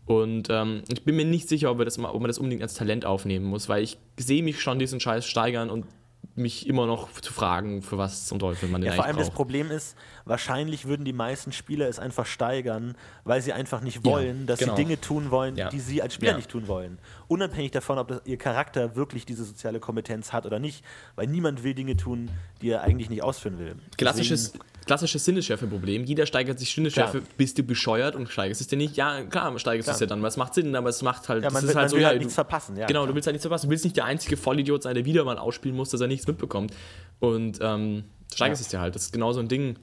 Und 0.07 0.48
ähm, 0.50 0.83
ich 0.92 1.03
bin 1.03 1.16
mir 1.16 1.24
nicht 1.24 1.48
sicher, 1.48 1.70
ob, 1.70 1.83
das 1.83 1.98
ob 1.98 2.20
man 2.20 2.29
das 2.29 2.38
unbedingt 2.38 2.62
als 2.62 2.74
Talent 2.74 3.07
aufnehmen 3.07 3.46
muss, 3.46 3.68
weil 3.68 3.83
ich 3.83 3.98
sehe 4.18 4.42
mich 4.42 4.61
schon 4.61 4.79
diesen 4.79 5.00
Scheiß 5.00 5.27
steigern 5.27 5.70
und 5.70 5.87
mich 6.35 6.67
immer 6.67 6.87
noch 6.87 7.11
zu 7.13 7.33
fragen, 7.33 7.83
für 7.83 7.99
was 7.99 8.27
zum 8.27 8.39
Teufel 8.39 8.69
man 8.69 8.81
den 8.81 8.89
Ja, 8.91 8.95
vor 8.95 9.05
allem 9.05 9.17
eigentlich 9.17 9.27
das 9.27 9.29
braucht. 9.29 9.37
Problem 9.37 9.71
ist, 9.71 9.97
wahrscheinlich 10.25 10.87
würden 10.87 11.05
die 11.05 11.13
meisten 11.13 11.53
Spieler 11.53 11.89
es 11.89 11.99
einfach 11.99 12.27
steigern, 12.27 12.95
weil 13.25 13.43
sie 13.43 13.53
einfach 13.53 13.81
nicht 13.83 14.05
wollen, 14.05 14.47
dass 14.47 14.59
genau. 14.59 14.75
sie 14.77 14.83
Dinge 14.85 15.01
tun 15.01 15.31
wollen, 15.31 15.57
Ja. 15.57 15.69
die 15.69 15.81
sie 15.81 16.01
als 16.03 16.15
Spieler 16.15 16.33
Ja. 16.33 16.37
nicht 16.37 16.51
tun 16.51 16.67
wollen. 16.69 16.99
Unabhängig 17.29 17.73
davon, 17.73 17.99
ob 17.99 18.09
das, 18.09 18.21
ihr 18.25 18.39
Charakter 18.39 18.97
wirklich 18.97 19.27
diese 19.27 19.45
soziale 19.45 19.81
Kompetenz 19.81 20.33
hat 20.33 20.47
oder 20.47 20.59
nicht, 20.59 20.85
weil 21.15 21.27
niemand 21.27 21.63
will 21.63 21.75
Dinge 21.75 21.97
tun, 21.97 22.31
die 22.63 22.71
er 22.71 22.83
eigentlich 22.83 23.11
nicht 23.11 23.23
ausführen 23.23 23.59
will. 23.59 23.77
Klassisches, 23.99 24.53
klassisches 24.87 25.25
Sinneschärfe-Problem. 25.25 26.05
Jeder 26.05 26.27
steigert 26.27 26.59
sich 26.59 26.73
Sinneschärfe. 26.75 27.19
Klar. 27.21 27.31
Bist 27.37 27.59
du 27.59 27.63
bescheuert 27.63 28.17
und 28.17 28.29
steigerst 28.29 28.61
es 28.61 28.67
dir 28.69 28.77
nicht? 28.77 28.97
Ja, 28.97 29.23
klar, 29.25 29.59
steigerst 29.59 29.89
es 29.89 29.99
dir 29.99 30.07
dann, 30.07 30.23
weil 30.23 30.29
es 30.29 30.37
macht 30.37 30.55
Sinn, 30.55 30.75
aber 30.77 30.89
es 30.89 31.03
macht 31.03 31.29
halt, 31.29 31.43
Ja, 31.43 31.51
man 31.51 31.55
das 31.55 31.63
will- 31.65 31.71
ist 31.71 31.77
halt 31.77 31.83
man 31.85 31.89
so, 31.91 31.97
will 31.97 32.03
ja, 32.03 32.09
halt 32.09 32.17
du- 32.17 32.21
nichts 32.21 32.35
verpassen, 32.35 32.77
ja, 32.77 32.87
genau, 32.87 33.01
klar. 33.01 33.09
du 33.09 33.15
willst 33.15 33.27
halt 33.27 33.35
nichts 33.35 33.45
verpassen. 33.45 33.67
Du 33.67 33.71
willst 33.71 33.85
nicht 33.85 33.97
der 33.97 34.05
einzige 34.07 34.37
Vollidiot 34.37 34.83
sein, 34.83 34.95
der 34.95 35.05
wieder 35.05 35.25
mal 35.25 35.39
ausspielen 35.39 35.77
muss, 35.77 35.91
dass 35.91 36.01
er 36.01 36.07
nichts 36.09 36.27
mitbekommt. 36.27 36.73
Und 37.21 37.59
ähm, 37.63 38.05
steigerst 38.35 38.63
Ja. 38.63 38.65
es 38.65 38.69
dir 38.71 38.81
halt. 38.81 38.95
Das 38.95 39.03
ist 39.05 39.13
genau 39.13 39.33
so 39.33 39.41
ein 39.41 39.49
Ding. 39.49 39.79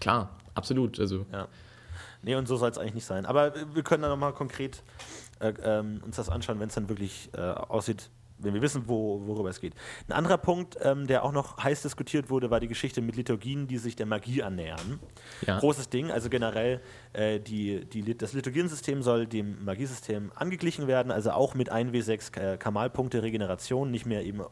Klar, 0.00 0.36
absolut. 0.54 0.98
Also, 1.00 1.26
Ja. 1.32 1.48
Nee, 2.24 2.36
und 2.36 2.48
so 2.48 2.56
soll 2.56 2.70
es 2.70 2.78
eigentlich 2.78 2.94
nicht 2.94 3.04
sein. 3.04 3.26
Aber 3.26 3.52
wir 3.74 3.82
können 3.82 4.02
dann 4.02 4.10
nochmal 4.10 4.32
konkret 4.32 4.82
äh, 5.40 5.52
ähm, 5.62 6.00
uns 6.04 6.16
das 6.16 6.30
anschauen, 6.30 6.58
wenn 6.58 6.68
es 6.68 6.74
dann 6.74 6.88
wirklich 6.88 7.28
äh, 7.34 7.40
aussieht, 7.40 8.08
wenn 8.38 8.54
wir 8.54 8.62
wissen, 8.62 8.84
wo, 8.86 9.20
worüber 9.26 9.48
es 9.48 9.60
geht. 9.60 9.74
Ein 10.08 10.12
anderer 10.12 10.38
Punkt, 10.38 10.76
ähm, 10.82 11.06
der 11.06 11.24
auch 11.24 11.32
noch 11.32 11.62
heiß 11.62 11.82
diskutiert 11.82 12.30
wurde, 12.30 12.50
war 12.50 12.60
die 12.60 12.68
Geschichte 12.68 13.00
mit 13.00 13.16
Liturgien, 13.16 13.66
die 13.66 13.78
sich 13.78 13.94
der 13.94 14.06
Magie 14.06 14.42
annähern. 14.42 14.98
Ja. 15.46 15.58
Großes 15.58 15.88
Ding, 15.88 16.10
also 16.10 16.28
generell, 16.28 16.80
äh, 17.12 17.40
die, 17.40 17.84
die, 17.84 18.16
das 18.16 18.32
Liturgiensystem 18.32 19.02
soll 19.02 19.26
dem 19.26 19.64
Magiesystem 19.64 20.32
angeglichen 20.34 20.86
werden, 20.86 21.12
also 21.12 21.30
auch 21.30 21.54
mit 21.54 21.72
1W6 21.72 22.38
äh, 22.38 22.56
Kamalpunkte 22.56 23.22
Regeneration, 23.22 23.90
nicht 23.90 24.06
mehr 24.06 24.24
eben 24.24 24.42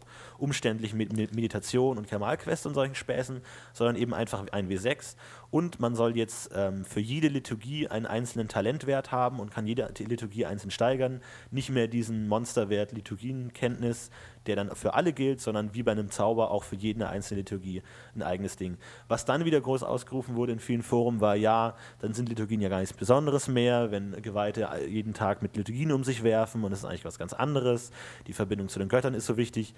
umständlich 0.42 0.92
mit, 0.92 1.12
Meditation 1.12 1.98
und 1.98 2.08
Kamalquest 2.08 2.66
und 2.66 2.74
solchen 2.74 2.96
Späßen, 2.96 3.40
sondern 3.72 3.94
eben 3.94 4.12
einfach 4.12 4.44
1W6. 4.44 5.14
Und 5.52 5.78
man 5.80 5.94
soll 5.94 6.16
jetzt 6.16 6.50
ähm, 6.54 6.84
für 6.84 7.00
jede 7.00 7.28
Liturgie 7.28 7.86
einen 7.86 8.06
einzelnen 8.06 8.48
Talentwert 8.48 9.12
haben 9.12 9.38
und 9.38 9.52
kann 9.52 9.66
jede 9.66 9.88
Liturgie 9.98 10.46
einzeln 10.46 10.70
steigern. 10.70 11.20
Nicht 11.50 11.70
mehr 11.70 11.86
diesen 11.86 12.26
Monsterwert 12.26 12.92
Liturgienkenntnis, 12.92 14.10
der 14.46 14.56
dann 14.56 14.74
für 14.74 14.94
alle 14.94 15.12
gilt, 15.12 15.40
sondern 15.40 15.74
wie 15.74 15.82
bei 15.82 15.92
einem 15.92 16.10
Zauber 16.10 16.50
auch 16.50 16.64
für 16.64 16.74
jede 16.74 17.08
einzelne 17.08 17.40
Liturgie 17.40 17.82
ein 18.16 18.22
eigenes 18.22 18.56
Ding. 18.56 18.78
Was 19.08 19.24
dann 19.24 19.44
wieder 19.44 19.60
groß 19.60 19.84
ausgerufen 19.84 20.34
wurde 20.34 20.52
in 20.52 20.58
vielen 20.58 20.82
Foren 20.82 21.20
war, 21.20 21.36
ja, 21.36 21.76
dann 22.00 22.14
sind 22.14 22.28
Liturgien 22.28 22.60
ja 22.60 22.68
gar 22.68 22.80
nichts 22.80 22.96
Besonderes 22.96 23.46
mehr, 23.46 23.90
wenn 23.92 24.20
Geweihte 24.22 24.68
jeden 24.88 25.14
Tag 25.14 25.42
mit 25.42 25.56
Liturgien 25.56 25.92
um 25.92 26.02
sich 26.02 26.24
werfen 26.24 26.64
und 26.64 26.70
das 26.70 26.80
ist 26.80 26.84
eigentlich 26.84 27.04
was 27.04 27.18
ganz 27.18 27.32
anderes. 27.32 27.92
Die 28.26 28.32
Verbindung 28.32 28.68
zu 28.68 28.80
den 28.80 28.88
Göttern 28.88 29.14
ist 29.14 29.26
so 29.26 29.36
wichtig. 29.36 29.74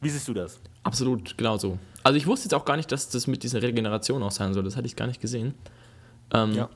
Wie 0.00 0.08
siehst 0.08 0.28
du 0.28 0.34
das? 0.34 0.60
Absolut, 0.82 1.36
genau 1.36 1.58
so. 1.58 1.78
Also 2.02 2.16
ich 2.16 2.26
wusste 2.26 2.46
jetzt 2.46 2.54
auch 2.54 2.64
gar 2.64 2.76
nicht, 2.76 2.90
dass 2.90 3.08
das 3.10 3.26
mit 3.26 3.42
dieser 3.42 3.60
Regeneration 3.62 4.22
auch 4.22 4.30
sein 4.30 4.54
soll. 4.54 4.62
Das 4.62 4.76
hatte 4.76 4.86
ich 4.86 4.96
gar 4.96 5.06
nicht 5.06 5.20
gesehen. 5.20 5.54
Ähm, 6.32 6.52
Ja. 6.54 6.70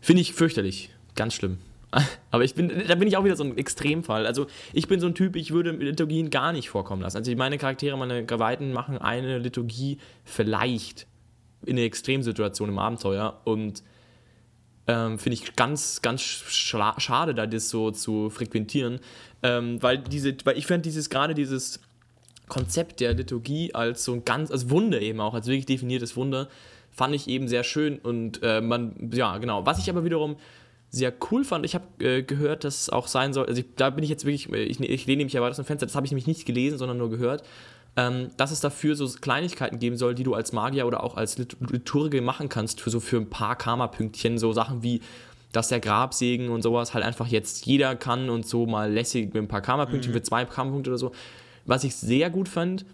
Finde 0.00 0.22
ich 0.22 0.32
fürchterlich. 0.34 0.90
Ganz 1.16 1.34
schlimm. 1.34 1.58
Aber 2.30 2.44
ich 2.44 2.54
bin, 2.54 2.70
da 2.86 2.94
bin 2.94 3.08
ich 3.08 3.16
auch 3.16 3.24
wieder 3.24 3.36
so 3.36 3.44
ein 3.44 3.56
Extremfall. 3.56 4.26
Also 4.26 4.46
ich 4.72 4.86
bin 4.86 5.00
so 5.00 5.06
ein 5.06 5.14
Typ, 5.14 5.34
ich 5.36 5.50
würde 5.50 5.70
Liturgien 5.72 6.30
gar 6.30 6.52
nicht 6.52 6.68
vorkommen 6.70 7.02
lassen. 7.02 7.16
Also 7.16 7.34
meine 7.34 7.58
Charaktere, 7.58 7.96
meine 7.96 8.24
Geweihten 8.24 8.72
machen 8.72 8.98
eine 8.98 9.38
Liturgie 9.38 9.98
vielleicht 10.24 11.06
in 11.64 11.76
einer 11.76 11.86
Extremsituation 11.86 12.68
im 12.68 12.78
Abenteuer 12.78 13.40
und 13.44 13.82
ähm, 14.86 15.18
finde 15.18 15.34
ich 15.34 15.56
ganz, 15.56 16.00
ganz 16.00 16.22
schade, 16.22 17.34
da 17.34 17.46
das 17.46 17.68
so 17.68 17.90
zu 17.90 18.30
frequentieren, 18.30 19.00
ähm, 19.42 19.82
weil 19.82 19.98
diese, 19.98 20.34
weil 20.44 20.56
ich 20.56 20.66
finde 20.66 20.82
dieses 20.82 21.10
gerade 21.10 21.34
dieses 21.34 21.80
Konzept 22.48 23.00
der 23.00 23.14
Liturgie 23.14 23.74
als 23.74 24.04
so 24.04 24.12
ein 24.12 24.24
ganz, 24.24 24.50
als 24.50 24.70
Wunder 24.70 25.00
eben 25.00 25.20
auch, 25.20 25.34
als 25.34 25.46
wirklich 25.46 25.66
definiertes 25.66 26.16
Wunder, 26.16 26.48
fand 26.90 27.14
ich 27.14 27.28
eben 27.28 27.48
sehr 27.48 27.64
schön 27.64 27.98
und 27.98 28.40
äh, 28.42 28.60
man, 28.60 29.10
ja, 29.12 29.38
genau. 29.38 29.64
Was 29.66 29.78
ich 29.78 29.88
aber 29.88 30.04
wiederum 30.04 30.36
sehr 30.90 31.12
cool 31.30 31.44
fand, 31.44 31.64
ich 31.64 31.74
habe 31.74 31.84
äh, 32.04 32.22
gehört, 32.22 32.64
dass 32.64 32.82
es 32.82 32.90
auch 32.90 33.06
sein 33.06 33.32
soll, 33.32 33.46
also 33.46 33.60
ich, 33.60 33.66
da 33.76 33.90
bin 33.90 34.02
ich 34.02 34.10
jetzt 34.10 34.24
wirklich, 34.24 34.52
äh, 34.52 34.64
ich, 34.64 34.80
ich 34.80 35.06
lehne 35.06 35.24
mich 35.24 35.32
ja 35.32 35.40
weiter 35.40 35.50
aus 35.50 35.56
dem 35.56 35.64
Fenster, 35.64 35.86
das 35.86 35.94
habe 35.94 36.06
ich 36.06 36.12
nämlich 36.12 36.26
nicht 36.26 36.46
gelesen, 36.46 36.78
sondern 36.78 36.98
nur 36.98 37.10
gehört, 37.10 37.44
ähm, 37.96 38.30
dass 38.36 38.50
es 38.50 38.60
dafür 38.60 38.96
so 38.96 39.06
Kleinigkeiten 39.08 39.78
geben 39.78 39.96
soll, 39.96 40.14
die 40.14 40.24
du 40.24 40.34
als 40.34 40.52
Magier 40.52 40.86
oder 40.86 41.04
auch 41.04 41.16
als 41.16 41.38
Lit 41.38 41.56
Liturge 41.60 42.22
machen 42.22 42.48
kannst, 42.48 42.80
für 42.80 42.90
so 42.90 43.00
für 43.00 43.16
ein 43.16 43.28
paar 43.28 43.56
Karma-Pünktchen, 43.56 44.38
so 44.38 44.52
Sachen 44.52 44.82
wie 44.82 45.00
dass 45.52 45.68
der 45.68 45.80
Grabsegen 45.80 46.50
und 46.50 46.62
sowas 46.62 46.94
halt 46.94 47.04
einfach 47.04 47.26
jetzt 47.26 47.64
jeder 47.66 47.96
kann 47.96 48.28
und 48.28 48.46
so 48.46 48.66
mal 48.66 48.92
lässig 48.92 49.32
mit 49.32 49.42
ein 49.42 49.48
paar 49.48 49.62
Karma-Pünktchen 49.62 50.12
für 50.12 50.22
zwei 50.22 50.44
Karma-Punkte 50.44 50.90
oder 50.90 50.98
so. 50.98 51.12
Was 51.68 51.84
ich 51.84 51.94
sehr 51.94 52.30
gut 52.30 52.48
fand, 52.48 52.86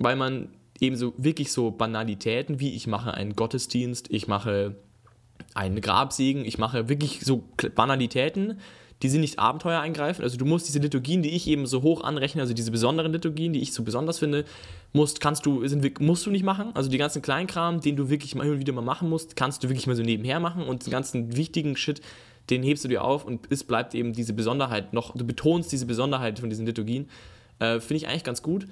weil 0.00 0.16
man 0.16 0.48
eben 0.80 0.96
so 0.96 1.14
wirklich 1.16 1.52
so 1.52 1.70
Banalitäten 1.70 2.58
wie 2.58 2.74
ich 2.74 2.88
mache 2.88 3.14
einen 3.14 3.36
Gottesdienst, 3.36 4.08
ich 4.10 4.26
mache 4.26 4.74
einen 5.54 5.80
Grabsegen, 5.80 6.44
ich 6.44 6.58
mache 6.58 6.88
wirklich 6.88 7.20
so 7.20 7.44
Banalitäten, 7.76 8.58
die 9.02 9.08
sind 9.08 9.20
nicht 9.20 9.38
Abenteuer 9.38 9.80
eingreifen. 9.80 10.22
Also 10.22 10.36
du 10.36 10.44
musst 10.44 10.66
diese 10.66 10.80
Liturgien, 10.80 11.22
die 11.22 11.30
ich 11.30 11.46
eben 11.46 11.66
so 11.66 11.82
hoch 11.82 12.02
anrechne, 12.02 12.42
also 12.42 12.54
diese 12.54 12.72
besonderen 12.72 13.12
Liturgien, 13.12 13.52
die 13.52 13.60
ich 13.60 13.72
so 13.72 13.84
besonders 13.84 14.18
finde, 14.18 14.44
musst, 14.92 15.20
kannst 15.20 15.46
du, 15.46 15.64
sind, 15.68 16.00
musst 16.00 16.26
du 16.26 16.32
nicht 16.32 16.44
machen. 16.44 16.72
Also 16.74 16.90
die 16.90 16.98
ganzen 16.98 17.22
Kleinkram, 17.22 17.80
den 17.80 17.94
du 17.94 18.10
wirklich 18.10 18.34
mal 18.34 18.50
und 18.50 18.58
wieder 18.58 18.72
mal 18.72 18.82
machen 18.82 19.08
musst, 19.08 19.36
kannst 19.36 19.62
du 19.62 19.68
wirklich 19.68 19.86
mal 19.86 19.94
so 19.94 20.02
nebenher 20.02 20.40
machen 20.40 20.64
und 20.64 20.86
den 20.86 20.90
ganzen 20.90 21.36
wichtigen 21.36 21.76
Shit, 21.76 22.00
den 22.50 22.64
hebst 22.64 22.82
du 22.82 22.88
dir 22.88 23.04
auf 23.04 23.24
und 23.24 23.46
es 23.50 23.62
bleibt 23.62 23.94
eben 23.94 24.12
diese 24.12 24.32
Besonderheit 24.32 24.92
noch, 24.92 25.14
du 25.14 25.24
betonst 25.24 25.70
diese 25.70 25.86
Besonderheit 25.86 26.40
von 26.40 26.50
diesen 26.50 26.66
Liturgien. 26.66 27.08
Äh, 27.60 27.80
finde 27.80 27.94
ich 27.96 28.08
eigentlich 28.08 28.24
ganz 28.24 28.42
gut. 28.42 28.66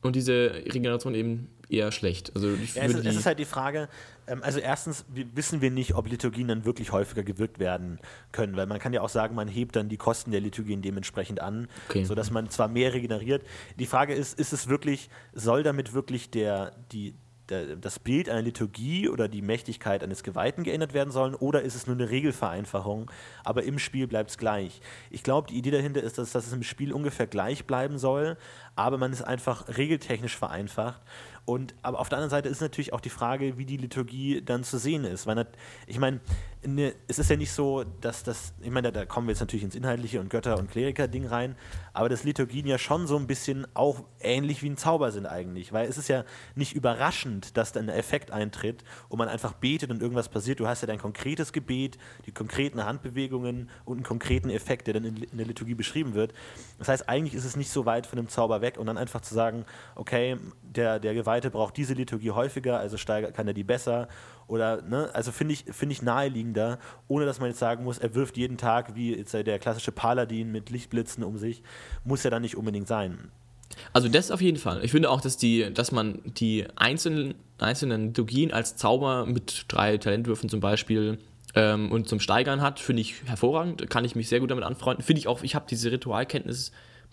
und 0.00 0.14
diese 0.14 0.52
Regeneration 0.66 1.14
eben 1.14 1.48
eher 1.68 1.90
schlecht. 1.92 2.30
Also 2.34 2.54
ich 2.54 2.74
Ja, 2.76 2.84
es, 2.84 2.94
ist, 2.94 3.04
es 3.04 3.16
ist 3.16 3.26
halt 3.26 3.38
die 3.40 3.44
Frage, 3.44 3.88
ähm, 4.28 4.42
also 4.44 4.58
erstens 4.60 5.04
wi- 5.12 5.26
wissen 5.34 5.60
wir 5.60 5.70
nicht, 5.72 5.94
ob 5.96 6.08
Liturgien 6.08 6.46
dann 6.48 6.64
wirklich 6.64 6.92
häufiger 6.92 7.24
gewirkt 7.24 7.58
werden 7.58 7.98
können, 8.32 8.56
weil 8.56 8.66
man 8.66 8.78
kann 8.78 8.92
ja 8.92 9.02
auch 9.02 9.08
sagen, 9.08 9.34
man 9.34 9.48
hebt 9.48 9.74
dann 9.76 9.88
die 9.88 9.96
Kosten 9.98 10.30
der 10.30 10.40
Liturgien 10.40 10.80
dementsprechend 10.82 11.40
an, 11.40 11.68
Okay. 11.88 12.04
sodass 12.04 12.30
man 12.30 12.48
zwar 12.48 12.68
mehr 12.68 12.94
regeneriert. 12.94 13.42
Die 13.78 13.86
Frage 13.86 14.14
ist, 14.14 14.38
ist 14.38 14.52
es 14.52 14.68
wirklich, 14.68 15.10
soll 15.34 15.62
damit 15.64 15.92
wirklich 15.92 16.30
der, 16.30 16.72
die, 16.92 17.14
das 17.48 17.98
Bild 17.98 18.28
einer 18.28 18.42
Liturgie 18.42 19.08
oder 19.08 19.28
die 19.28 19.42
Mächtigkeit 19.42 20.02
eines 20.02 20.22
Geweihten 20.22 20.64
geändert 20.64 20.92
werden 20.92 21.10
sollen 21.10 21.34
oder 21.34 21.62
ist 21.62 21.74
es 21.74 21.86
nur 21.86 21.96
eine 21.96 22.10
Regelvereinfachung, 22.10 23.10
aber 23.44 23.64
im 23.64 23.78
Spiel 23.78 24.06
bleibt 24.06 24.30
es 24.30 24.38
gleich. 24.38 24.80
Ich 25.10 25.22
glaube, 25.22 25.48
die 25.48 25.56
Idee 25.56 25.70
dahinter 25.70 26.02
ist, 26.02 26.18
dass, 26.18 26.32
dass 26.32 26.46
es 26.46 26.52
im 26.52 26.62
Spiel 26.62 26.92
ungefähr 26.92 27.26
gleich 27.26 27.64
bleiben 27.64 27.98
soll, 27.98 28.36
aber 28.76 28.98
man 28.98 29.12
es 29.12 29.22
einfach 29.22 29.76
regeltechnisch 29.76 30.36
vereinfacht. 30.36 31.00
Und 31.44 31.74
aber 31.80 31.98
auf 31.98 32.10
der 32.10 32.18
anderen 32.18 32.30
Seite 32.30 32.50
ist 32.50 32.60
natürlich 32.60 32.92
auch 32.92 33.00
die 33.00 33.08
Frage, 33.08 33.56
wie 33.56 33.64
die 33.64 33.78
Liturgie 33.78 34.42
dann 34.42 34.64
zu 34.64 34.78
sehen 34.78 35.04
ist. 35.04 35.26
Weil 35.26 35.46
ich 35.86 35.98
meine, 35.98 36.20
ne, 36.66 36.94
es 37.06 37.18
ist 37.18 37.30
ja 37.30 37.36
nicht 37.36 37.52
so, 37.52 37.84
dass 38.00 38.22
das, 38.22 38.52
ich 38.60 38.70
meine, 38.70 38.90
da, 38.90 39.00
da 39.00 39.06
kommen 39.06 39.26
wir 39.26 39.32
jetzt 39.32 39.40
natürlich 39.40 39.64
ins 39.64 39.74
Inhaltliche 39.74 40.20
und 40.20 40.30
Götter- 40.30 40.58
und 40.58 40.70
Kleriker-Ding 40.70 41.26
rein, 41.26 41.56
aber 41.92 42.08
dass 42.08 42.24
Liturgien 42.24 42.66
ja 42.66 42.78
schon 42.78 43.06
so 43.06 43.16
ein 43.16 43.26
bisschen 43.26 43.66
auch 43.74 44.04
ähnlich 44.20 44.62
wie 44.62 44.70
ein 44.70 44.76
Zauber 44.76 45.12
sind 45.12 45.26
eigentlich. 45.26 45.72
Weil 45.72 45.88
es 45.88 45.98
ist 45.98 46.08
ja 46.08 46.24
nicht 46.54 46.74
überraschend, 46.74 47.56
dass 47.56 47.72
dann 47.72 47.88
ein 47.88 47.96
Effekt 47.96 48.30
eintritt 48.30 48.84
und 49.08 49.18
man 49.18 49.28
einfach 49.28 49.52
betet 49.54 49.90
und 49.90 50.02
irgendwas 50.02 50.28
passiert. 50.28 50.60
Du 50.60 50.66
hast 50.66 50.80
ja 50.80 50.86
dein 50.86 50.98
konkretes 50.98 51.52
Gebet, 51.52 51.98
die 52.26 52.32
konkreten 52.32 52.84
Handbewegungen 52.84 53.70
und 53.84 53.98
einen 53.98 54.04
konkreten 54.04 54.50
Effekt, 54.50 54.86
der 54.86 54.94
dann 54.94 55.04
in, 55.04 55.16
in 55.16 55.38
der 55.38 55.46
Liturgie 55.46 55.74
beschrieben 55.74 56.14
wird. 56.14 56.32
Das 56.78 56.88
heißt, 56.88 57.08
eigentlich 57.08 57.34
ist 57.34 57.44
es 57.44 57.56
nicht 57.56 57.70
so 57.70 57.86
weit 57.86 58.06
von 58.06 58.16
dem 58.16 58.28
Zauber 58.28 58.60
weg 58.60 58.78
und 58.78 58.86
dann 58.86 58.98
einfach 58.98 59.20
zu 59.20 59.34
sagen, 59.34 59.64
okay, 59.94 60.36
der, 60.62 60.98
der 60.98 61.14
Geweihte 61.14 61.50
braucht 61.50 61.76
diese 61.76 61.94
Liturgie 61.94 62.30
häufiger, 62.30 62.78
also 62.78 62.96
steigert, 62.96 63.34
kann 63.34 63.46
er 63.46 63.54
die 63.54 63.64
besser. 63.64 64.08
Oder, 64.48 64.82
ne, 64.82 65.10
also 65.12 65.30
finde 65.30 65.54
ich, 65.54 65.64
finde 65.70 65.92
ich 65.92 66.02
naheliegender, 66.02 66.78
ohne 67.06 67.26
dass 67.26 67.38
man 67.38 67.50
jetzt 67.50 67.58
sagen 67.58 67.84
muss, 67.84 67.98
er 67.98 68.14
wirft 68.14 68.36
jeden 68.36 68.56
Tag, 68.56 68.96
wie 68.96 69.14
jetzt 69.14 69.34
der 69.34 69.58
klassische 69.58 69.92
Paladin 69.92 70.50
mit 70.50 70.70
Lichtblitzen 70.70 71.22
um 71.22 71.36
sich, 71.36 71.62
muss 72.04 72.24
ja 72.24 72.30
dann 72.30 72.42
nicht 72.42 72.56
unbedingt 72.56 72.88
sein. 72.88 73.30
Also 73.92 74.08
das 74.08 74.30
auf 74.30 74.40
jeden 74.40 74.58
Fall. 74.58 74.82
Ich 74.84 74.90
finde 74.90 75.10
auch, 75.10 75.20
dass 75.20 75.36
die, 75.36 75.72
dass 75.72 75.92
man 75.92 76.20
die 76.24 76.66
einzelnen, 76.76 77.34
einzelnen 77.58 78.08
Liturgien 78.08 78.52
als 78.52 78.76
Zauber 78.76 79.26
mit 79.26 79.66
drei 79.68 79.98
Talentwürfen 79.98 80.48
zum 80.48 80.60
Beispiel 80.60 81.18
ähm, 81.54 81.92
und 81.92 82.08
zum 82.08 82.18
Steigern 82.18 82.60
hat, 82.60 82.80
finde 82.80 83.02
ich 83.02 83.22
hervorragend. 83.26 83.88
Kann 83.90 84.04
ich 84.04 84.16
mich 84.16 84.28
sehr 84.28 84.40
gut 84.40 84.50
damit 84.50 84.64
anfreunden. 84.64 85.04
Finde 85.04 85.20
ich 85.20 85.28
auch, 85.28 85.42
ich 85.42 85.54
habe 85.54 85.66
diese 85.68 85.90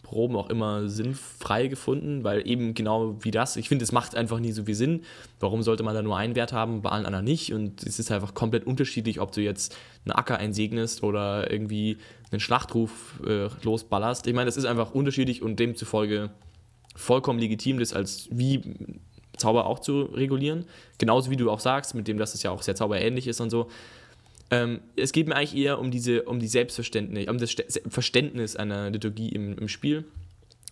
Ritualkenntnisproben 0.05 0.35
auch 0.37 0.49
immer 0.49 0.87
sinnfrei 0.87 1.67
gefunden, 1.67 2.23
weil 2.23 2.47
eben 2.47 2.73
genau 2.73 3.15
wie 3.21 3.31
das, 3.31 3.55
ich 3.57 3.69
finde, 3.69 3.83
es 3.83 3.91
macht 3.91 4.15
einfach 4.15 4.39
nie 4.39 4.51
so 4.51 4.65
viel 4.65 4.75
Sinn. 4.75 5.01
Warum 5.39 5.63
sollte 5.63 5.83
man 5.83 5.93
da 5.93 6.01
nur 6.01 6.17
einen 6.17 6.35
Wert 6.35 6.53
haben, 6.53 6.81
bei 6.81 6.89
allen 6.89 7.05
anderen 7.05 7.25
nicht? 7.25 7.53
Und 7.53 7.83
es 7.83 7.99
ist 7.99 8.11
einfach 8.11 8.33
komplett 8.33 8.65
unterschiedlich, 8.65 9.19
ob 9.19 9.31
du 9.31 9.41
jetzt 9.41 9.75
einen 10.05 10.13
Acker 10.13 10.37
einsegnest 10.37 11.03
oder 11.03 11.51
irgendwie 11.51 11.97
einen 12.31 12.39
Schlachtruf 12.39 13.21
äh, 13.25 13.49
losballerst. 13.63 14.27
Ich 14.27 14.33
meine, 14.33 14.45
das 14.45 14.57
ist 14.57 14.65
einfach 14.65 14.93
unterschiedlich 14.93 15.41
und 15.41 15.59
demzufolge 15.59 16.29
vollkommen 16.95 17.39
legitim, 17.39 17.79
das 17.79 17.93
als 17.93 18.29
wie 18.31 18.61
Zauber 19.37 19.65
auch 19.65 19.79
zu 19.79 20.03
regulieren. 20.03 20.65
Genauso 20.97 21.29
wie 21.29 21.35
du 21.35 21.51
auch 21.51 21.59
sagst, 21.59 21.93
mit 21.93 22.07
dem, 22.07 22.17
dass 22.17 22.33
es 22.33 22.43
ja 22.43 22.51
auch 22.51 22.61
sehr 22.61 22.75
zauberähnlich 22.75 23.27
ist 23.27 23.41
und 23.41 23.49
so. 23.49 23.69
Ähm, 24.51 24.81
es 24.95 25.11
geht 25.11 25.27
mir 25.27 25.35
eigentlich 25.35 25.55
eher 25.55 25.79
um 25.79 25.89
diese, 25.91 26.23
um 26.23 26.39
die 26.39 26.47
Selbstverständnis, 26.47 27.27
um 27.27 27.37
das 27.37 27.51
Ste- 27.51 27.65
Verständnis 27.87 28.55
einer 28.55 28.89
Liturgie 28.91 29.29
im, 29.29 29.57
im 29.57 29.67
Spiel. 29.67 30.05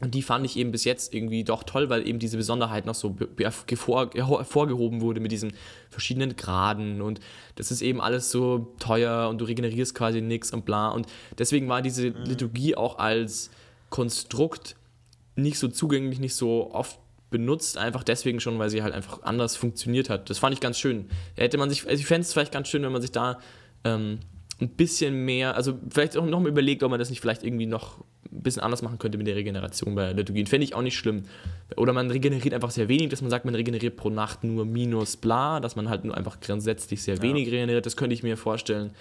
Und 0.01 0.15
die 0.15 0.21
fand 0.21 0.45
ich 0.45 0.57
eben 0.57 0.71
bis 0.71 0.83
jetzt 0.83 1.13
irgendwie 1.13 1.43
doch 1.43 1.63
toll, 1.63 1.89
weil 1.89 2.05
eben 2.07 2.19
diese 2.19 2.35
Besonderheit 2.35 2.85
noch 2.85 2.95
so 2.95 3.11
be- 3.11 3.27
be- 3.27 3.45
hervor- 3.45 4.13
hervorgehoben 4.13 5.01
wurde 5.01 5.21
mit 5.21 5.31
diesen 5.31 5.53
verschiedenen 5.89 6.35
Graden 6.35 7.01
und 7.01 7.19
das 7.55 7.71
ist 7.71 7.81
eben 7.81 8.01
alles 8.01 8.29
so 8.29 8.75
teuer 8.79 9.29
und 9.29 9.39
du 9.39 9.45
regenerierst 9.45 9.95
quasi 9.95 10.19
nichts 10.19 10.51
und 10.51 10.65
bla. 10.65 10.89
Und 10.89 11.07
deswegen 11.37 11.69
war 11.69 11.81
diese 11.81 12.09
Liturgie 12.09 12.75
auch 12.75 12.97
als 12.97 13.49
Konstrukt 13.89 14.75
nicht 15.35 15.57
so 15.57 15.67
zugänglich, 15.67 16.19
nicht 16.19 16.35
so 16.35 16.71
oft 16.73 16.99
benutzt, 17.29 17.77
einfach 17.77 18.03
deswegen 18.03 18.39
schon, 18.39 18.59
weil 18.59 18.69
sie 18.69 18.83
halt 18.83 18.93
einfach 18.93 19.23
anders 19.23 19.55
funktioniert 19.55 20.09
hat. 20.09 20.29
Das 20.29 20.37
fand 20.37 20.53
ich 20.53 20.59
ganz 20.59 20.77
schön. 20.77 21.09
Hätte 21.35 21.57
man 21.57 21.69
sich, 21.69 21.87
also 21.87 21.99
ich 21.99 22.05
fände 22.05 22.21
es 22.21 22.33
vielleicht 22.33 22.51
ganz 22.51 22.67
schön, 22.67 22.83
wenn 22.83 22.91
man 22.91 23.01
sich 23.01 23.11
da 23.11 23.39
ähm, 23.83 24.19
ein 24.61 24.69
bisschen 24.69 25.25
mehr, 25.25 25.55
also 25.55 25.77
vielleicht 25.89 26.17
auch 26.17 26.25
noch 26.25 26.39
mal 26.39 26.49
überlegt, 26.49 26.83
ob 26.83 26.91
man 26.91 26.99
das 26.99 27.09
nicht 27.09 27.21
vielleicht 27.21 27.43
irgendwie 27.43 27.65
noch 27.65 27.99
ein 28.31 28.41
bisschen 28.43 28.61
anders 28.61 28.81
machen 28.81 28.97
könnte 28.97 29.17
mit 29.17 29.27
der 29.27 29.35
Regeneration 29.35 29.95
bei 29.95 30.13
Liturgien. 30.13 30.47
Fände 30.47 30.63
ich 30.63 30.75
auch 30.75 30.81
nicht 30.81 30.97
schlimm. 30.97 31.23
Oder 31.75 31.93
man 31.93 32.09
regeneriert 32.09 32.53
einfach 32.53 32.71
sehr 32.71 32.87
wenig, 32.87 33.09
dass 33.09 33.21
man 33.21 33.29
sagt, 33.29 33.45
man 33.45 33.55
regeneriert 33.55 33.95
pro 33.95 34.09
Nacht 34.09 34.43
nur 34.43 34.65
minus 34.65 35.17
bla, 35.17 35.59
dass 35.59 35.75
man 35.75 35.89
halt 35.89 36.05
nur 36.05 36.15
einfach 36.15 36.39
grundsätzlich 36.39 37.03
sehr 37.03 37.21
wenig 37.21 37.47
regeneriert. 37.51 37.85
Das 37.85 37.97
könnte 37.97 38.13
ich 38.13 38.23
mir 38.23 38.37
vorstellen. 38.37 38.91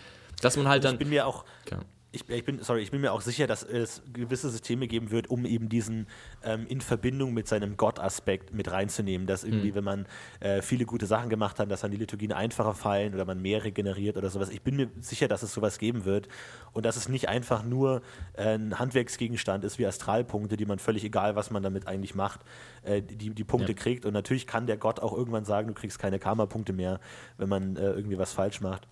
Dass 0.41 0.57
man 0.57 0.69
halt 0.69 0.85
dann. 0.85 0.95
Ich 0.95 0.99
bin 0.99 1.11
mir 1.11 1.27
auch, 1.27 1.45
Ja. 1.71 1.79
Ich, 2.13 2.29
ich 2.29 2.45
bin, 2.45 2.63
sorry, 2.63 2.83
ich 2.83 2.91
bin 2.91 3.01
mir 3.01 3.13
auch 3.13 3.23
sicher, 3.23 3.47
dass 3.47 3.63
es 3.63 4.03
gewisse 4.13 4.51
Systeme 4.51 4.87
geben 4.87 5.11
wird, 5.11 5.31
um 5.31 5.47
eben 5.47 5.69
diesen 5.71 6.07
ähm, 6.45 6.67
in 6.69 6.81
Verbindung 6.83 7.33
mit 7.33 7.49
seinem 7.49 7.77
Gott-Aspekt 7.79 8.53
mit 8.53 8.71
reinzunehmen, 8.71 9.27
dass 9.27 9.45
irgendwie, 9.45 9.71
Mhm. 9.71 9.75
wenn 9.77 9.85
man 9.85 10.07
äh, 10.41 10.61
viele 10.63 10.85
gute 10.85 11.07
Sachen 11.07 11.31
gemacht 11.31 11.59
hat, 11.59 11.71
dass 11.71 11.81
dann 11.81 11.91
die 11.91 11.97
Liturgien 11.97 12.33
einfacher 12.33 12.75
fallen 12.75 13.15
oder 13.15 13.25
man 13.25 13.41
mehr 13.41 13.65
regeneriert 13.65 14.17
oder 14.19 14.29
sowas. 14.29 14.51
Ich 14.51 14.61
bin 14.63 14.77
mir 14.77 14.91
sicher, 15.01 15.27
dass 15.27 15.43
es 15.43 15.55
sowas 15.55 15.79
geben 15.79 16.05
wird 16.05 16.29
und 16.73 16.85
dass 16.85 16.97
es 16.97 17.09
nicht 17.09 17.29
einfach 17.29 17.65
nur 17.65 18.03
äh, 18.35 18.55
ein 18.57 18.79
Handwerksgegenstand 18.79 19.65
ist 19.65 19.79
wie 19.79 19.87
Astralpunkte, 19.87 20.57
die 20.59 20.67
man 20.67 20.79
völlig 20.79 21.05
egal, 21.05 21.35
was 21.35 21.51
man 21.51 21.63
damit 21.63 21.87
eigentlich 21.87 22.15
macht, 22.15 22.41
äh, 22.83 23.01
die, 23.01 23.31
die 23.31 23.45
Punkte 23.45 23.73
Ja. 23.73 23.79
kriegt. 23.79 24.05
Und 24.05 24.13
natürlich 24.13 24.47
kann 24.47 24.67
der 24.67 24.77
Gott 24.77 25.01
auch 25.01 25.17
irgendwann 25.17 25.47
sagen, 25.47 25.69
du 25.69 25.75
kriegst 25.75 25.99
keine 25.99 26.19
Karma-Punkte 26.19 26.75
mehr, 26.75 27.01
wenn 27.39 27.49
man 27.49 27.77
äh, 27.77 27.91
irgendwie 27.93 28.19
was 28.19 28.33
falsch 28.33 28.61
macht. 28.61 28.87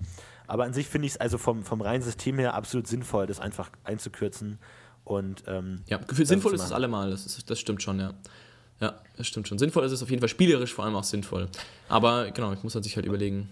Aber 0.51 0.65
an 0.65 0.73
sich 0.73 0.89
finde 0.89 1.07
ich 1.07 1.13
es 1.13 1.17
also 1.17 1.39
vom, 1.39 1.63
vom 1.63 1.81
reinen 1.81 2.03
System 2.03 2.37
her 2.41 2.55
absolut 2.55 2.89
sinnvoll, 2.89 3.29
das 3.29 3.39
einfach 3.39 3.71
einzukürzen. 3.85 4.59
Und 5.05 5.45
ähm, 5.47 5.83
Ja, 5.87 6.01
für 6.13 6.27
sinnvoll 6.27 6.55
ist 6.55 6.65
es 6.65 6.73
allemal, 6.73 7.09
das, 7.13 7.25
ist, 7.25 7.49
das 7.49 7.61
stimmt 7.61 7.85
schon, 7.85 8.01
ja. 8.01 8.15
Ja, 8.81 8.99
das 9.17 9.29
stimmt 9.29 9.47
schon. 9.47 9.61
Sinnvoll 9.61 9.85
ist 9.85 9.93
es 9.93 10.03
auf 10.03 10.11
jeden 10.11 10.19
Fall, 10.19 10.29
spielerisch 10.29 10.75
vor 10.75 10.85
allem 10.85 10.97
auch 10.97 11.05
sinnvoll. 11.05 11.49
Aber 11.89 12.33
genau, 12.33 12.53
ich 12.53 12.65
muss 12.65 12.75
man 12.75 12.83
sich 12.83 12.97
halt 12.97 13.07
überlegen. 13.07 13.49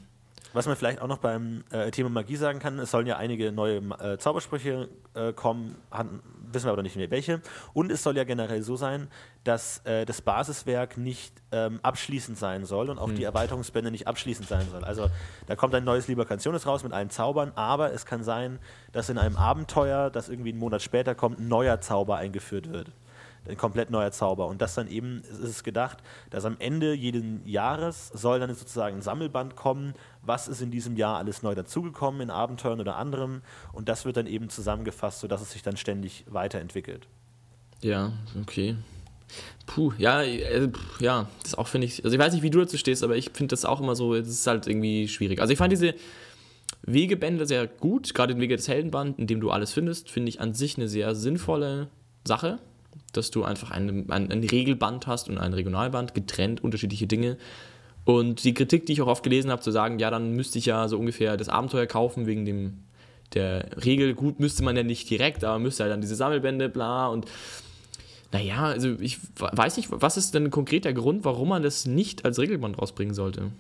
Was 0.54 0.66
man 0.66 0.76
vielleicht 0.76 1.00
auch 1.02 1.06
noch 1.08 1.18
beim 1.18 1.62
äh, 1.70 1.90
Thema 1.90 2.08
Magie 2.08 2.36
sagen 2.36 2.58
kann, 2.58 2.78
es 2.78 2.90
sollen 2.90 3.06
ja 3.06 3.16
einige 3.16 3.52
neue 3.52 3.76
äh, 4.00 4.16
Zaubersprüche 4.18 4.88
äh, 5.14 5.32
kommen, 5.32 5.76
han- 5.90 6.20
wissen 6.50 6.64
wir 6.66 6.70
aber 6.70 6.78
noch 6.78 6.84
nicht 6.84 6.96
mehr 6.96 7.10
welche. 7.10 7.42
Und 7.74 7.92
es 7.92 8.02
soll 8.02 8.16
ja 8.16 8.24
generell 8.24 8.62
so 8.62 8.74
sein, 8.76 9.08
dass 9.44 9.78
äh, 9.84 10.06
das 10.06 10.22
Basiswerk 10.22 10.96
nicht 10.96 11.34
ähm, 11.52 11.78
abschließend 11.82 12.38
sein 12.38 12.64
soll 12.64 12.88
und 12.88 12.98
auch 12.98 13.10
die 13.12 13.24
Erweiterungsbände 13.24 13.90
nicht 13.90 14.06
abschließend 14.06 14.48
sein 14.48 14.66
soll. 14.70 14.82
Also 14.84 15.08
da 15.46 15.56
kommt 15.56 15.74
ein 15.74 15.84
neues 15.84 16.08
Liber 16.08 16.24
Canciones 16.24 16.66
raus 16.66 16.82
mit 16.82 16.92
allen 16.94 17.10
Zaubern, 17.10 17.52
aber 17.54 17.92
es 17.92 18.06
kann 18.06 18.24
sein, 18.24 18.58
dass 18.92 19.10
in 19.10 19.18
einem 19.18 19.36
Abenteuer, 19.36 20.08
das 20.08 20.30
irgendwie 20.30 20.50
einen 20.50 20.58
Monat 20.58 20.80
später 20.80 21.14
kommt, 21.14 21.38
ein 21.38 21.48
neuer 21.48 21.80
Zauber 21.82 22.16
eingeführt 22.16 22.72
wird. 22.72 22.90
Ein 23.48 23.56
komplett 23.56 23.90
neuer 23.90 24.10
Zauber. 24.10 24.46
Und 24.46 24.60
das 24.60 24.74
dann 24.74 24.88
eben, 24.88 25.22
es 25.30 25.38
ist 25.38 25.64
gedacht, 25.64 25.98
dass 26.30 26.44
am 26.44 26.56
Ende 26.58 26.92
jeden 26.92 27.46
Jahres 27.46 28.08
soll 28.08 28.40
dann 28.40 28.54
sozusagen 28.54 28.96
ein 28.96 29.02
Sammelband 29.02 29.56
kommen, 29.56 29.94
was 30.22 30.48
ist 30.48 30.60
in 30.60 30.70
diesem 30.70 30.96
Jahr 30.96 31.16
alles 31.18 31.42
neu 31.42 31.54
dazugekommen 31.54 32.20
in 32.20 32.30
Abenteuern 32.30 32.80
oder 32.80 32.96
anderem. 32.96 33.42
Und 33.72 33.88
das 33.88 34.04
wird 34.04 34.16
dann 34.16 34.26
eben 34.26 34.50
zusammengefasst, 34.50 35.20
sodass 35.20 35.40
es 35.40 35.52
sich 35.52 35.62
dann 35.62 35.76
ständig 35.76 36.24
weiterentwickelt. 36.28 37.08
Ja, 37.80 38.12
okay. 38.40 38.76
Puh, 39.66 39.92
ja, 39.98 40.22
äh, 40.22 40.70
ja, 41.00 41.28
das 41.42 41.54
auch 41.54 41.68
finde 41.68 41.86
ich, 41.86 42.04
also 42.04 42.14
ich 42.14 42.20
weiß 42.20 42.32
nicht, 42.32 42.42
wie 42.42 42.50
du 42.50 42.60
dazu 42.60 42.78
stehst, 42.78 43.04
aber 43.04 43.16
ich 43.16 43.30
finde 43.34 43.48
das 43.48 43.64
auch 43.64 43.80
immer 43.80 43.94
so, 43.94 44.14
das 44.14 44.28
ist 44.28 44.46
halt 44.46 44.66
irgendwie 44.66 45.08
schwierig. 45.08 45.40
Also 45.40 45.52
ich 45.52 45.58
fand 45.58 45.70
diese 45.70 45.94
Wegebände 46.82 47.46
sehr 47.46 47.66
gut, 47.66 48.14
gerade 48.14 48.34
den 48.34 48.40
Wege 48.40 48.56
des 48.56 48.68
Heldenband, 48.68 49.18
in 49.18 49.26
dem 49.26 49.40
du 49.40 49.50
alles 49.50 49.72
findest, 49.72 50.10
finde 50.10 50.30
ich 50.30 50.40
an 50.40 50.54
sich 50.54 50.76
eine 50.76 50.88
sehr 50.88 51.14
sinnvolle 51.14 51.88
Sache, 52.24 52.58
dass 53.12 53.30
du 53.30 53.44
einfach 53.44 53.70
ein, 53.70 54.10
ein, 54.10 54.30
ein 54.30 54.44
Regelband 54.44 55.06
hast 55.06 55.28
und 55.28 55.38
ein 55.38 55.52
Regionalband, 55.52 56.14
getrennt, 56.14 56.62
unterschiedliche 56.62 57.06
Dinge. 57.06 57.36
Und 58.04 58.44
die 58.44 58.54
Kritik, 58.54 58.86
die 58.86 58.94
ich 58.94 59.02
auch 59.02 59.06
oft 59.06 59.22
gelesen 59.22 59.50
habe, 59.50 59.60
zu 59.60 59.70
sagen, 59.70 59.98
ja, 59.98 60.10
dann 60.10 60.32
müsste 60.32 60.58
ich 60.58 60.66
ja 60.66 60.88
so 60.88 60.98
ungefähr 60.98 61.36
das 61.36 61.48
Abenteuer 61.48 61.86
kaufen 61.86 62.26
wegen 62.26 62.44
dem 62.44 62.78
der 63.34 63.68
Regel. 63.84 64.14
Gut, 64.14 64.40
müsste 64.40 64.64
man 64.64 64.76
ja 64.76 64.82
nicht 64.82 65.10
direkt, 65.10 65.44
aber 65.44 65.58
müsste 65.58 65.84
halt 65.84 65.92
dann 65.92 66.00
diese 66.00 66.16
Sammelbände, 66.16 66.68
bla 66.68 67.08
und 67.08 67.26
naja, 68.30 68.66
also 68.66 68.96
ich 69.00 69.18
weiß 69.38 69.78
nicht, 69.78 69.88
was 69.90 70.18
ist 70.18 70.34
denn 70.34 70.50
konkret 70.50 70.84
der 70.84 70.92
Grund, 70.92 71.24
warum 71.24 71.48
man 71.48 71.62
das 71.62 71.86
nicht 71.86 72.26
als 72.26 72.38
Regelband 72.38 72.78
rausbringen 72.78 73.14
sollte? 73.14 73.50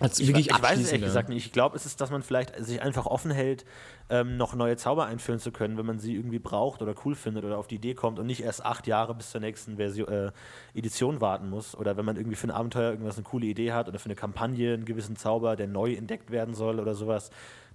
Als 0.00 0.18
Ich, 0.18 0.30
ich 0.30 0.50
weiß 0.50 0.80
es 0.80 0.90
ehrlich 0.90 1.06
gesagt 1.06 1.28
nicht. 1.28 1.46
Ich 1.46 1.52
glaube, 1.52 1.76
es 1.76 1.84
ist, 1.84 2.00
dass 2.00 2.10
man 2.10 2.22
vielleicht 2.22 2.56
sich 2.64 2.80
einfach 2.82 3.06
offen 3.06 3.30
hält, 3.30 3.64
ähm, 4.08 4.36
noch 4.36 4.54
neue 4.54 4.76
Zauber 4.76 5.06
einführen 5.06 5.38
zu 5.38 5.52
können, 5.52 5.76
wenn 5.76 5.86
man 5.86 5.98
sie 5.98 6.16
irgendwie 6.16 6.38
braucht 6.38 6.82
oder 6.82 6.94
cool 7.04 7.14
findet 7.14 7.44
oder 7.44 7.58
auf 7.58 7.68
die 7.68 7.76
Idee 7.76 7.94
kommt 7.94 8.18
und 8.18 8.26
nicht 8.26 8.42
erst 8.42 8.64
acht 8.64 8.86
Jahre 8.86 9.14
bis 9.14 9.30
zur 9.30 9.40
nächsten 9.40 9.76
Version, 9.76 10.08
äh, 10.08 10.32
Edition 10.74 11.20
warten 11.20 11.50
muss. 11.50 11.76
Oder 11.76 11.96
wenn 11.96 12.04
man 12.04 12.16
irgendwie 12.16 12.36
für 12.36 12.48
ein 12.48 12.50
Abenteuer 12.50 12.90
irgendwas 12.90 13.16
eine 13.16 13.24
coole 13.24 13.46
Idee 13.46 13.72
hat 13.72 13.88
oder 13.88 13.98
für 13.98 14.06
eine 14.06 14.16
Kampagne 14.16 14.74
einen 14.74 14.86
gewissen 14.86 15.16
Zauber, 15.16 15.54
der 15.54 15.68
neu 15.68 15.94
entdeckt 15.94 16.30
werden 16.30 16.54
soll 16.54 16.80
oder 16.80 16.94
sowas. 16.94 17.30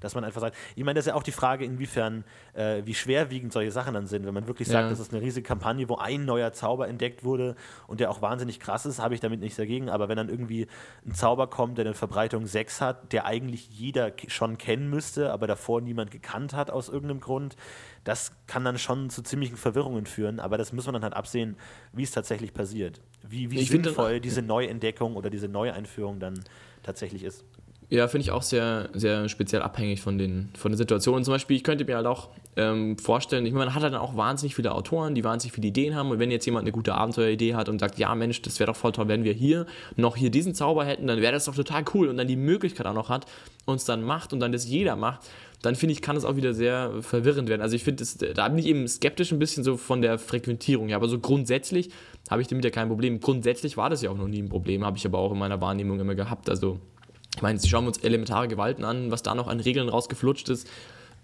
Dass 0.06 0.14
man 0.14 0.24
einfach 0.24 0.40
sagt, 0.40 0.56
ich 0.76 0.84
meine, 0.84 0.94
das 1.00 1.06
ist 1.08 1.10
ja 1.10 1.16
auch 1.16 1.24
die 1.24 1.32
Frage, 1.32 1.66
inwiefern, 1.66 2.24
äh, 2.54 2.84
wie 2.86 2.94
schwerwiegend 2.94 3.52
solche 3.52 3.72
Sachen 3.72 3.96
dann 3.96 4.06
sind. 4.06 4.24
Wenn 4.24 4.36
man 4.36 4.46
wirklich 4.46 4.68
sagt, 4.68 4.84
Ja. 4.84 4.90
das 4.92 5.00
ist 5.00 5.12
eine 5.12 5.22
riesige 5.24 5.48
Kampagne, 5.48 5.90
wo 5.90 5.96
ein 5.96 6.26
neuer 6.26 6.54
Zauber 6.54 6.88
entdeckt 6.88 7.24
wurde 7.24 7.56
und 7.88 8.00
der 8.00 8.12
auch 8.12 8.22
wahnsinnig 8.22 8.60
krass 8.60 8.86
ist, 8.86 9.00
habe 9.00 9.16
ich 9.16 9.20
damit 9.20 9.40
nichts 9.40 9.58
dagegen. 9.58 9.90
Aber 9.90 10.08
wenn 10.08 10.16
dann 10.18 10.30
irgendwie 10.30 10.68
ein 11.08 11.16
Zauber 11.16 11.48
kommt, 11.48 11.80
der 11.80 11.86
eine 11.86 11.96
Verbreitung 11.96 12.46
6 12.46 12.82
hat, 12.82 13.14
der 13.14 13.26
eigentlich 13.26 13.68
jeder 13.72 14.12
schon 14.28 14.60
kennen 14.60 14.92
müsste, 14.92 15.34
aber 15.34 15.48
davor 15.48 15.82
niemand 15.82 16.12
gekannt 16.12 16.54
hat 16.54 16.70
aus 16.70 16.88
irgendeinem 16.88 17.20
Grund, 17.20 17.56
das 18.04 18.32
kann 18.46 18.64
dann 18.64 18.78
schon 18.78 19.10
zu 19.10 19.24
ziemlichen 19.24 19.58
Verwirrungen 19.58 20.06
führen. 20.06 20.40
Aber 20.40 20.60
das 20.60 20.72
muss 20.72 20.86
man 20.86 20.94
dann 20.94 21.02
halt 21.04 21.16
absehen, 21.16 21.58
wie 21.94 22.04
es 22.04 22.12
tatsächlich 22.12 22.54
passiert. 22.54 23.02
Wie, 23.28 23.50
wie 23.50 23.66
find 23.66 23.88
dann- 23.88 23.94
sinnvoll 23.96 24.20
diese 24.20 24.44
Neuentdeckung 24.44 25.16
oder 25.16 25.32
diese 25.32 25.48
Neueinführung 25.48 26.20
dann 26.20 26.44
tatsächlich 26.84 27.24
ist. 27.24 27.44
Ja, 27.90 28.08
finde 28.08 28.24
ich 28.24 28.32
auch 28.32 28.42
sehr, 28.42 28.90
sehr 28.94 29.30
speziell 29.30 29.62
abhängig 29.62 30.02
von 30.02 30.18
den, 30.18 30.50
von 30.58 30.72
den 30.72 30.78
Situationen. 30.78 31.24
Zum 31.24 31.34
Beispiel, 31.34 31.56
ich 31.56 31.64
könnte 31.64 31.86
mir 31.86 31.96
halt 31.96 32.08
auch 32.08 32.30
ähm, 32.56 32.98
vorstellen, 32.98 33.46
ich 33.46 33.54
meine, 33.54 33.66
man 33.66 33.76
hat 33.76 33.84
halt 33.84 33.94
dann 33.94 34.02
auch 34.02 34.18
wahnsinnig 34.18 34.56
viele 34.56 34.74
Autoren, 34.74 35.14
die 35.14 35.24
wahnsinnig 35.24 35.54
viele 35.54 35.68
Ideen 35.68 35.94
haben. 35.94 36.10
Und 36.10 36.18
wenn 36.20 36.32
jetzt 36.32 36.46
jemand 36.46 36.64
eine 36.64 36.72
gute 36.72 36.96
Abenteueridee 36.96 37.54
hat 37.54 37.70
und 37.70 37.80
sagt, 37.80 38.00
ja 38.00 38.16
Mensch, 38.16 38.42
das 38.42 38.60
wäre 38.60 38.72
doch 38.72 38.78
voll 38.78 38.92
toll, 38.92 39.08
wenn 39.08 39.24
wir 39.24 39.34
hier 39.34 39.68
noch 39.98 40.16
hier 40.16 40.32
diesen 40.32 40.56
Zauber 40.56 40.84
hätten, 40.84 41.06
dann 41.06 41.22
wäre 41.22 41.34
das 41.34 41.46
doch 41.46 41.56
total 41.56 41.86
cool 41.94 42.08
und 42.08 42.18
dann 42.18 42.28
die 42.28 42.36
Möglichkeit 42.36 42.88
auch 42.88 42.94
noch 42.94 43.10
hat 43.10 43.28
und 43.66 43.76
es 43.76 43.86
dann 43.86 44.02
macht 44.02 44.34
und 44.34 44.40
dann 44.40 44.52
das 44.52 44.68
jeder 44.68 44.96
macht, 44.96 45.22
dann 45.62 45.76
finde 45.76 45.94
ich, 45.94 46.02
kann 46.02 46.16
es 46.16 46.26
auch 46.26 46.36
wieder 46.36 46.54
sehr 46.54 47.02
verwirrend 47.02 47.50
werden. 47.50 47.62
Also 47.62 47.76
ich 47.76 47.84
finde, 47.84 48.04
da 48.34 48.48
bin 48.48 48.58
ich 48.58 48.68
eben 48.68 48.88
skeptisch 48.88 49.32
ein 49.32 49.40
bisschen 49.40 49.64
so 49.64 49.78
von 49.78 50.02
der 50.02 50.20
Frequentierung. 50.20 50.90
Ja, 50.90 50.98
aber 50.98 51.08
so 51.08 51.20
grundsätzlich 51.20 51.90
habe 52.30 52.42
ich 52.42 52.48
damit 52.48 52.66
ja 52.66 52.72
kein 52.72 52.88
Problem. 52.88 53.20
Grundsätzlich 53.20 53.78
war 53.78 53.90
das 53.90 54.02
ja 54.02 54.10
auch 54.10 54.18
noch 54.18 54.28
nie 54.28 54.42
ein 54.42 54.50
Problem, 54.50 54.86
habe 54.86 54.98
ich 54.98 55.06
aber 55.06 55.18
auch 55.18 55.32
in 55.32 55.40
meiner 55.40 55.62
Wahrnehmung 55.62 56.00
immer 56.00 56.16
gehabt. 56.16 56.50
Also 56.50 56.80
ich 57.36 57.42
meine, 57.42 57.60
schauen 57.66 57.84
wir 57.84 57.90
uns 57.90 57.98
elementare 58.00 58.48
Gewalten 58.48 58.84
an, 58.84 59.12
was 59.12 59.24
da 59.24 59.36
noch 59.36 59.48
an 59.48 59.60
Regeln 59.60 59.90
rausgeflutscht 59.90 60.50
ist. 60.50 60.68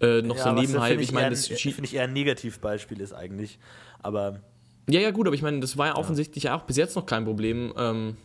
Äh, 0.00 0.22
noch 0.22 0.36
so 0.36 0.46
was 0.46 0.60
nebenher. 0.60 0.82
finde 0.82 1.02
Ich 1.02 1.08
ich, 1.08 1.14
meine, 1.14 1.30
das 1.30 1.46
finde 1.46 1.84
ich 1.84 1.94
eher 1.94 2.04
ein 2.04 2.12
Negativbeispiel 2.12 3.00
ist 3.00 3.12
eigentlich. 3.12 3.58
Aber 4.02 4.40
Ja, 4.90 5.00
ja, 5.00 5.10
gut, 5.12 5.26
aber 5.26 5.34
ich 5.34 5.42
meine, 5.42 5.60
das 5.60 5.76
war 5.78 5.86
ja 5.88 5.96
offensichtlich 5.96 6.44
ja 6.44 6.56
auch 6.56 6.62
bis 6.62 6.76
jetzt 6.76 6.96
noch 6.96 7.06
kein 7.06 7.24
Problem. 7.24 7.72
Ähm, 7.78 8.16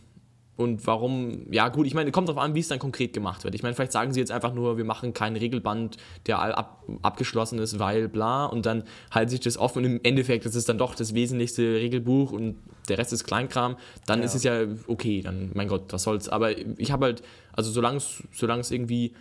und 0.56 0.84
warum, 0.88 1.46
ja 1.52 1.68
gut, 1.68 1.86
ich 1.86 1.94
meine, 1.94 2.10
kommt 2.10 2.28
darauf 2.28 2.42
an, 2.42 2.56
wie 2.56 2.58
es 2.58 2.66
dann 2.66 2.80
konkret 2.80 3.12
gemacht 3.12 3.44
wird. 3.44 3.54
Ich 3.54 3.62
meine, 3.62 3.76
vielleicht 3.76 3.92
sagen 3.92 4.12
sie 4.12 4.18
jetzt 4.18 4.32
einfach 4.32 4.52
nur, 4.52 4.76
wir 4.76 4.84
machen 4.84 5.14
keinen 5.14 5.36
Regelband, 5.36 5.98
der 6.26 6.40
all 6.40 6.52
ab, 6.52 6.82
abgeschlossen 7.02 7.60
ist, 7.60 7.78
weil 7.78 8.08
bla, 8.08 8.46
und 8.46 8.66
dann 8.66 8.82
halten 9.12 9.30
sich 9.30 9.38
das 9.38 9.56
offen 9.56 9.84
und 9.84 9.84
im 9.84 10.00
Endeffekt 10.02 10.46
ist 10.46 10.56
es 10.56 10.64
dann 10.64 10.76
doch 10.76 10.96
das 10.96 11.14
wesentlichste 11.14 11.62
Regelbuch 11.62 12.32
und 12.32 12.56
der 12.88 12.98
Rest 12.98 13.12
ist 13.12 13.22
Kleinkram, 13.22 13.76
dann 14.06 14.18
Ja. 14.18 14.24
ist 14.24 14.34
es 14.34 14.42
ja 14.42 14.62
okay, 14.88 15.20
dann, 15.22 15.52
mein 15.54 15.68
Gott, 15.68 15.84
was 15.92 16.02
soll's. 16.02 16.28
Aber 16.28 16.50
ich 16.58 16.90
habe 16.90 17.04
halt, 17.04 17.22
also 17.58 17.70
solange 17.70 18.60
es 18.60 18.70
irgendwie 18.70 19.14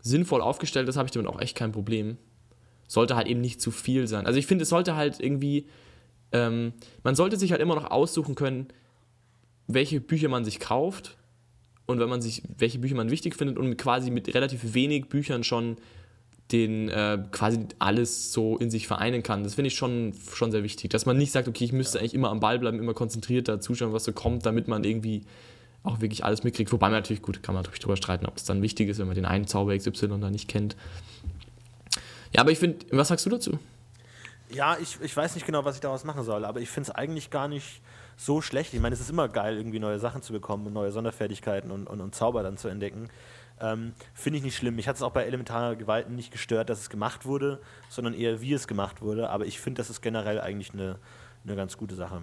sinnvoll 0.00 0.40
aufgestellt 0.40 0.88
ist, 0.88 0.96
habe 0.96 1.06
ich 1.06 1.12
damit 1.12 1.28
auch 1.28 1.40
echt 1.40 1.56
kein 1.56 1.72
Problem. 1.72 2.18
Sollte 2.86 3.16
halt 3.16 3.26
eben 3.26 3.40
nicht 3.40 3.60
zu 3.60 3.70
viel 3.70 4.06
sein. 4.06 4.26
Also 4.26 4.38
ich 4.38 4.46
finde, 4.46 4.62
es 4.62 4.68
sollte 4.68 4.96
halt 4.96 5.20
irgendwie 5.20 5.66
ähm, 6.32 6.72
man 7.02 7.14
sollte 7.14 7.36
sich 7.36 7.52
halt 7.52 7.60
immer 7.60 7.74
noch 7.74 7.90
aussuchen 7.90 8.34
können, 8.34 8.68
welche 9.66 10.00
Bücher 10.00 10.28
man 10.28 10.44
sich 10.44 10.60
kauft 10.60 11.16
und 11.86 12.00
wenn 12.00 12.08
man 12.08 12.20
sich, 12.20 12.42
welche 12.56 12.78
Bücher 12.78 12.96
man 12.96 13.10
wichtig 13.10 13.34
findet 13.34 13.58
und 13.58 13.76
quasi 13.76 14.10
mit 14.10 14.34
relativ 14.34 14.74
wenig 14.74 15.08
Büchern 15.08 15.44
schon 15.44 15.76
den 16.52 16.88
äh, 16.88 17.22
quasi 17.30 17.60
alles 17.78 18.32
so 18.32 18.56
in 18.56 18.70
sich 18.70 18.86
vereinen 18.86 19.22
kann. 19.22 19.44
Das 19.44 19.54
finde 19.54 19.68
ich 19.68 19.74
schon, 19.74 20.14
schon 20.32 20.50
sehr 20.50 20.62
wichtig, 20.62 20.90
dass 20.90 21.04
man 21.04 21.18
nicht 21.18 21.30
sagt, 21.30 21.46
okay, 21.46 21.64
ich 21.64 21.72
müsste 21.72 21.98
eigentlich 21.98 22.14
immer 22.14 22.30
am 22.30 22.40
Ball 22.40 22.58
bleiben, 22.58 22.78
immer 22.78 22.94
konzentrierter 22.94 23.60
zuschauen, 23.60 23.92
was 23.92 24.04
so 24.04 24.12
kommt, 24.12 24.46
damit 24.46 24.66
man 24.66 24.84
irgendwie 24.84 25.24
auch 25.88 26.00
wirklich 26.00 26.24
alles 26.24 26.44
mitkriegt. 26.44 26.72
Wobei 26.72 26.86
man 26.86 26.98
natürlich, 26.98 27.22
gut, 27.22 27.42
kann 27.42 27.54
man 27.54 27.62
natürlich 27.62 27.80
drüber 27.80 27.96
streiten, 27.96 28.26
ob 28.26 28.36
es 28.36 28.44
dann 28.44 28.62
wichtig 28.62 28.88
ist, 28.88 28.98
wenn 28.98 29.06
man 29.06 29.14
den 29.14 29.26
einen 29.26 29.46
Zauber 29.46 29.76
XY 29.76 30.20
da 30.20 30.30
nicht 30.30 30.48
kennt. 30.48 30.76
Ja, 32.34 32.42
aber 32.42 32.50
ich 32.50 32.58
finde, 32.58 32.86
was 32.90 33.08
sagst 33.08 33.26
du 33.26 33.30
dazu? 33.30 33.58
Ja, 34.50 34.76
ich, 34.80 34.98
ich 35.02 35.16
weiß 35.16 35.34
nicht 35.34 35.46
genau, 35.46 35.64
was 35.64 35.74
ich 35.74 35.80
daraus 35.80 36.04
machen 36.04 36.24
soll, 36.24 36.44
aber 36.44 36.60
ich 36.60 36.70
finde 36.70 36.90
es 36.90 36.96
eigentlich 36.96 37.30
gar 37.30 37.48
nicht 37.48 37.82
so 38.16 38.40
schlecht. 38.40 38.74
Ich 38.74 38.80
meine, 38.80 38.94
es 38.94 39.00
ist 39.00 39.10
immer 39.10 39.28
geil, 39.28 39.56
irgendwie 39.56 39.78
neue 39.78 39.98
Sachen 39.98 40.22
zu 40.22 40.32
bekommen 40.32 40.66
und 40.66 40.72
neue 40.72 40.90
Sonderfertigkeiten 40.90 41.70
und, 41.70 41.86
und, 41.86 42.00
und 42.00 42.14
Zauber 42.14 42.42
dann 42.42 42.56
zu 42.56 42.68
entdecken. 42.68 43.08
Ähm, 43.60 43.92
finde 44.14 44.38
ich 44.38 44.44
nicht 44.44 44.56
schlimm. 44.56 44.76
Mich 44.76 44.88
hat 44.88 44.96
es 44.96 45.02
auch 45.02 45.12
bei 45.12 45.24
elementarer 45.24 45.76
Gewalten 45.76 46.14
nicht 46.14 46.30
gestört, 46.30 46.70
dass 46.70 46.80
es 46.80 46.90
gemacht 46.90 47.26
wurde, 47.26 47.60
sondern 47.88 48.14
eher, 48.14 48.40
wie 48.40 48.52
es 48.52 48.68
gemacht 48.68 49.02
wurde. 49.02 49.30
Aber 49.30 49.46
ich 49.46 49.60
finde, 49.60 49.80
das 49.80 49.90
ist 49.90 50.00
generell 50.00 50.40
eigentlich 50.40 50.72
eine, 50.72 50.96
eine 51.44 51.56
ganz 51.56 51.76
gute 51.76 51.94
Sache. 51.94 52.22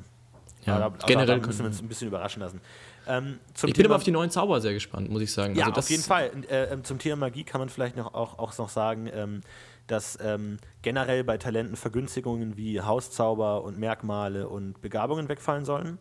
Ja, 0.66 0.76
aber, 0.78 0.86
aber 0.86 0.98
generell 1.06 1.40
da 1.40 1.48
müssen 1.48 1.60
wir 1.60 1.68
uns 1.68 1.82
ein 1.82 1.88
bisschen 1.88 2.08
überraschen 2.08 2.42
lassen. 2.42 2.62
Ähm, 3.08 3.40
Ich 3.64 3.74
bin 3.74 3.86
aber 3.86 3.96
auf 3.96 4.04
die 4.04 4.12
neuen 4.12 4.30
Zauber 4.30 4.62
sehr 4.62 4.74
gespannt, 4.74 5.10
muss 5.10 5.22
ich 5.22 5.32
sagen. 5.32 5.56
ja, 5.56 5.66
also 5.66 5.80
auf 5.80 5.90
jeden 5.90 6.04
Fall. 6.04 6.32
Äh, 6.50 6.74
ähm, 6.74 6.84
zum 6.84 7.00
Thema 7.00 7.16
Magie 7.16 7.44
kann 7.44 7.60
man 7.60 7.70
vielleicht 7.70 7.96
noch, 7.96 8.14
auch, 8.14 8.40
auch 8.40 8.58
noch 8.58 8.70
sagen, 8.70 9.10
ähm, 9.14 9.42
dass 9.88 10.18
ähm, 10.22 10.58
generell 10.82 11.24
bei 11.24 11.38
Talenten 11.38 11.76
Vergünstigungen 11.76 12.58
wie 12.58 12.82
Hauszauber 12.82 13.64
und 13.64 13.78
Merkmale 13.78 14.50
und 14.50 14.82
Begabungen 14.82 15.30
wegfallen 15.30 15.66
sollen. 15.66 16.00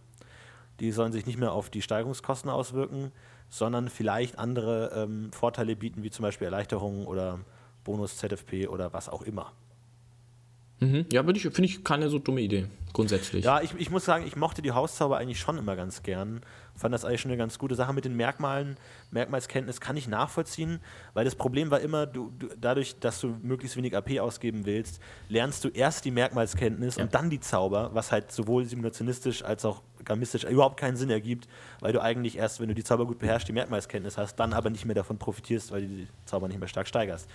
Die 0.81 0.91
sollen 0.91 1.13
sich 1.13 1.27
nicht 1.27 1.39
mehr 1.39 1.53
auf 1.53 1.71
die 1.71 1.83
Steigerungskosten 1.83 2.51
auswirken, 2.51 3.13
sondern 3.49 3.89
vielleicht 3.89 4.39
andere 4.39 4.91
ähm, 4.95 5.31
Vorteile 5.33 5.77
bieten, 5.77 6.03
wie 6.03 6.11
zum 6.11 6.23
Beispiel 6.25 6.47
Erleichterungen 6.47 7.07
oder 7.07 7.41
Bonus 7.85 8.17
ZFP 8.17 8.67
oder 8.69 8.93
was 8.93 9.09
auch 9.09 9.23
immer. 9.23 9.53
Mhm. 10.81 11.07
Ja, 11.13 11.23
finde 11.23 11.39
ich, 11.39 11.43
find 11.43 11.61
ich 11.61 11.85
keine 11.85 12.09
so 12.09 12.19
dumme 12.19 12.41
Idee, 12.41 12.67
grundsätzlich. 12.93 13.45
Ja, 13.45 13.61
ich, 13.61 13.75
ich 13.79 13.91
muss 13.91 14.05
sagen, 14.05 14.27
ich 14.27 14.37
mochte 14.37 14.63
die 14.63 14.73
Hauszauber 14.73 15.19
eigentlich 15.19 15.39
schon 15.39 15.57
immer 15.59 15.77
ganz 15.77 16.03
gern. 16.03 16.41
Fand 16.77 16.93
das 16.93 17.05
eigentlich 17.05 17.21
schon 17.21 17.31
eine 17.31 17.39
ganz 17.39 17.59
gute 17.59 17.75
Sache 17.75 17.93
mit 17.93 18.05
den 18.05 18.17
Merkmalen. 18.17 18.77
Merkmalskenntnis 19.11 19.81
kann 19.81 19.97
ich 19.97 20.09
nachvollziehen, 20.09 20.81
weil 21.13 21.25
das 21.25 21.37
Problem 21.37 21.71
war 21.71 21.81
immer, 21.81 22.07
du, 22.07 22.33
du, 22.39 22.49
dadurch, 22.61 22.99
dass 22.99 23.21
du 23.21 23.37
möglichst 23.43 23.77
wenig 23.77 23.97
AP 23.97 24.19
ausgeben 24.19 24.67
willst, 24.67 25.01
lernst 25.29 25.65
du 25.65 25.69
erst 25.69 26.05
die 26.05 26.11
Merkmalskenntnis 26.11 26.99
und 26.99 27.15
dann 27.15 27.31
die 27.31 27.41
Zauber, 27.41 27.91
was 27.93 28.11
halt 28.11 28.33
sowohl 28.33 28.65
simulationistisch 28.65 29.45
als 29.45 29.65
auch 29.65 29.83
gamistisch 30.05 30.45
überhaupt 30.45 30.79
keinen 30.79 30.97
Sinn 30.97 31.11
ergibt, 31.11 31.49
weil 31.81 31.93
du 31.93 32.03
eigentlich 32.03 32.37
erst, 32.37 32.61
wenn 32.61 32.69
du 32.69 32.75
die 32.75 32.85
Zauber 32.85 33.07
gut 33.07 33.19
beherrschst, 33.19 33.49
die 33.49 33.53
Merkmalskenntnis 33.53 34.19
hast, 34.19 34.37
dann 34.37 34.53
aber 34.53 34.69
nicht 34.71 34.85
mehr 34.85 34.95
davon 34.95 35.17
profitierst, 35.17 35.71
weil 35.71 35.83
du 35.83 35.89
die 35.89 36.09
Zauber 36.25 36.49
nicht 36.49 36.59
mehr 36.59 36.69
stark 36.69 36.89
steigerst. 36.89 37.29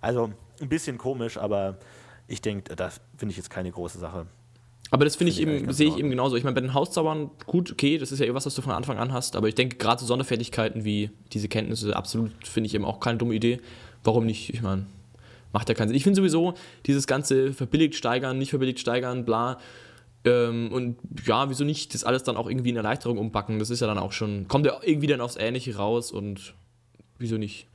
Also 0.00 0.32
ein 0.60 0.68
bisschen 0.68 0.98
komisch, 0.98 1.38
aber 1.38 1.78
ich 2.26 2.42
denke, 2.42 2.74
das 2.76 3.00
finde 3.16 3.30
ich 3.30 3.36
jetzt 3.36 3.50
keine 3.50 3.70
große 3.70 3.98
Sache. 3.98 4.26
Aber 4.90 5.04
das 5.04 5.16
finde 5.16 5.30
ich 5.30 5.38
Finde 5.38 5.56
ich 5.56 5.62
eben, 5.62 5.72
sehe 5.72 5.88
ich 5.88 5.96
eben 5.98 6.10
genauso. 6.10 6.36
Ich 6.36 6.44
meine, 6.44 6.54
bei 6.54 6.60
den 6.60 6.74
Hauszaubern, 6.74 7.30
gut, 7.46 7.70
okay, 7.70 7.98
das 7.98 8.10
ist 8.10 8.18
ja 8.18 8.26
eh 8.26 8.34
was, 8.34 8.46
was 8.46 8.54
du 8.54 8.62
von 8.62 8.72
Anfang 8.72 8.98
an 8.98 9.12
hast, 9.12 9.36
aber 9.36 9.48
ich 9.48 9.54
denke, 9.54 9.76
gerade 9.76 10.00
so 10.00 10.06
Sonderfertigkeiten 10.06 10.84
wie 10.84 11.10
diese 11.32 11.48
Kenntnisse, 11.48 11.96
absolut 11.96 12.32
finde 12.42 12.66
ich 12.66 12.74
eben 12.74 12.84
auch 12.84 12.98
keine 12.98 13.18
dumme 13.18 13.34
Idee. 13.34 13.60
Warum 14.02 14.26
nicht? 14.26 14.52
Ich 14.52 14.62
meine, 14.62 14.86
macht 15.52 15.68
ja 15.68 15.74
keinen 15.74 15.88
Sinn. 15.88 15.96
Ich 15.96 16.04
finde 16.04 16.16
sowieso 16.16 16.54
dieses 16.86 17.06
ganze 17.06 17.52
verbilligt 17.52 17.94
steigern, 17.94 18.38
nicht 18.38 18.50
verbilligt 18.50 18.80
steigern, 18.80 19.24
bla. 19.24 19.58
Ähm, 20.24 20.70
und 20.72 20.96
ja, 21.24 21.48
wieso 21.48 21.64
nicht 21.64 21.94
das 21.94 22.04
alles 22.04 22.24
dann 22.24 22.36
auch 22.36 22.48
irgendwie 22.48 22.70
in 22.70 22.76
Erleichterung 22.76 23.18
umbacken? 23.18 23.58
Das 23.58 23.70
ist 23.70 23.80
ja 23.80 23.86
dann 23.86 23.98
auch 23.98 24.12
schon, 24.12 24.48
kommt 24.48 24.66
ja 24.66 24.78
irgendwie 24.82 25.06
dann 25.06 25.20
aufs 25.20 25.36
Ähnliche 25.36 25.76
raus 25.76 26.12
und 26.12 26.54
wieso 27.18 27.38
nicht? 27.38 27.66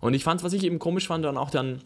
Und 0.00 0.14
ich 0.14 0.24
fand 0.24 0.42
was 0.42 0.52
ich 0.52 0.64
eben 0.64 0.78
komisch 0.78 1.06
fand, 1.06 1.24
dann 1.24 1.36
auch 1.36 1.50
dann 1.50 1.82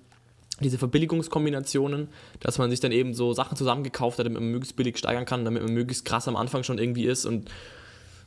diese 0.61 0.79
Verbilligungskombinationen, 0.79 2.09
dass 2.40 2.59
man 2.59 2.71
sich 2.71 2.81
dann 2.81 2.92
eben 2.92 3.14
so 3.14 3.33
Sachen 3.33 3.57
zusammengekauft 3.57 4.18
hat, 4.18 4.27
damit 4.27 4.40
man 4.40 4.51
möglichst 4.51 4.77
billig 4.77 4.99
steigern 4.99 5.25
kann, 5.25 5.44
damit 5.44 5.62
man 5.62 5.73
möglichst 5.73 6.05
krass 6.05 6.29
am 6.29 6.37
Anfang 6.37 6.62
schon 6.62 6.79
irgendwie 6.79 7.07
ist. 7.07 7.27
Und 7.27 7.51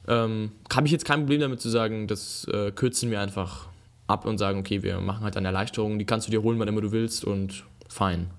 ähm, 0.08 0.52
habe 0.74 0.86
ich 0.86 0.91
jetzt 0.91 1.06
kein 1.06 1.22
Problem 1.22 1.41
damit 1.41 1.62
zu 1.62 1.70
sagen, 1.70 2.08
das 2.08 2.46
äh, 2.46 2.72
kürzen 2.72 3.12
wir 3.12 3.22
einfach 3.22 3.67
ab 4.08 4.26
und 4.26 4.38
sagen, 4.38 4.60
okay, 4.60 4.84
wir 4.84 5.00
machen 5.00 5.24
halt 5.24 5.38
eine 5.38 5.48
Erleichterung, 5.48 6.00
die 6.00 6.06
kannst 6.06 6.28
du 6.28 6.32
dir 6.32 6.41
holen, 6.41 6.60
wann 6.60 6.67
immer 6.67 6.82
du 6.82 6.91
willst 6.91 7.24
und 7.24 7.65
fein. 7.88 8.30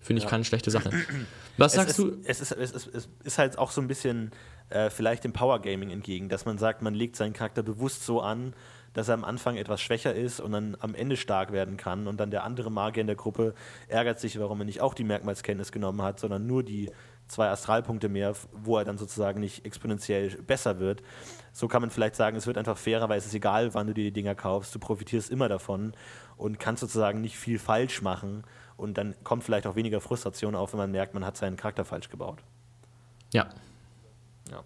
Finde 0.00 0.22
ich 0.22 0.28
keine 0.28 0.44
schlechte 0.44 0.70
Sache. 0.70 0.90
Was 1.58 1.72
sagst 1.72 1.90
es 1.90 1.96
du? 1.96 2.08
ist, 2.08 2.18
Es 2.24 2.40
ist, 2.40 2.52
es, 2.52 2.70
ist, 2.70 2.94
es 2.94 3.08
ist 3.24 3.38
halt 3.38 3.58
auch 3.58 3.72
so 3.72 3.80
ein 3.80 3.88
bisschen 3.88 4.30
äh, 4.70 4.90
vielleicht 4.90 5.24
dem 5.24 5.32
Power 5.32 5.60
Gaming 5.60 5.90
entgegen, 5.90 6.28
dass 6.28 6.44
man 6.44 6.56
sagt, 6.56 6.82
man 6.82 6.94
legt 6.94 7.16
seinen 7.16 7.32
Charakter 7.32 7.62
bewusst 7.62 8.06
so 8.06 8.20
an, 8.20 8.54
dass 8.92 9.08
er 9.08 9.14
am 9.14 9.24
Anfang 9.24 9.56
etwas 9.56 9.80
schwächer 9.80 10.14
ist 10.14 10.40
und 10.40 10.52
dann 10.52 10.76
am 10.80 10.94
Ende 10.94 11.16
stark 11.16 11.52
werden 11.52 11.76
kann. 11.76 12.06
Und 12.06 12.18
dann 12.18 12.30
der 12.30 12.44
andere 12.44 12.70
Magier 12.70 13.02
in 13.02 13.06
der 13.06 13.16
Gruppe 13.16 13.54
ärgert 13.88 14.20
sich, 14.20 14.38
warum 14.38 14.60
er 14.60 14.64
nicht 14.64 14.80
auch 14.80 14.94
die 14.94 15.04
Merkmalskenntnis 15.04 15.72
genommen 15.72 16.02
hat, 16.02 16.20
sondern 16.20 16.46
nur 16.46 16.62
die 16.62 16.90
zwei 17.28 17.48
Astralpunkte 17.48 18.08
mehr, 18.08 18.34
wo 18.52 18.78
er 18.78 18.84
dann 18.84 18.98
sozusagen 18.98 19.40
nicht 19.40 19.64
exponentiell 19.64 20.30
besser 20.42 20.80
wird. 20.80 21.02
So 21.52 21.68
kann 21.68 21.82
man 21.82 21.90
vielleicht 21.90 22.16
sagen, 22.16 22.36
es 22.36 22.46
wird 22.46 22.58
einfach 22.58 22.78
fairer, 22.78 23.08
weil 23.08 23.18
es 23.18 23.26
ist 23.26 23.34
egal, 23.34 23.74
wann 23.74 23.86
du 23.86 23.94
dir 23.94 24.04
die 24.04 24.12
Dinger 24.12 24.34
kaufst. 24.34 24.74
Du 24.74 24.78
profitierst 24.78 25.30
immer 25.30 25.48
davon 25.48 25.92
und 26.36 26.58
kannst 26.58 26.80
sozusagen 26.80 27.20
nicht 27.20 27.36
viel 27.36 27.58
falsch 27.58 28.02
machen. 28.02 28.44
Und 28.76 28.96
dann 28.96 29.14
kommt 29.24 29.44
vielleicht 29.44 29.66
auch 29.66 29.76
weniger 29.76 30.00
Frustration 30.00 30.54
auf, 30.54 30.72
wenn 30.72 30.78
man 30.78 30.90
merkt, 30.90 31.14
man 31.14 31.24
hat 31.24 31.36
seinen 31.36 31.56
Charakter 31.56 31.84
falsch 31.84 32.08
gebaut. 32.08 32.38
Ja. 33.32 33.48
Ja. 34.50 34.62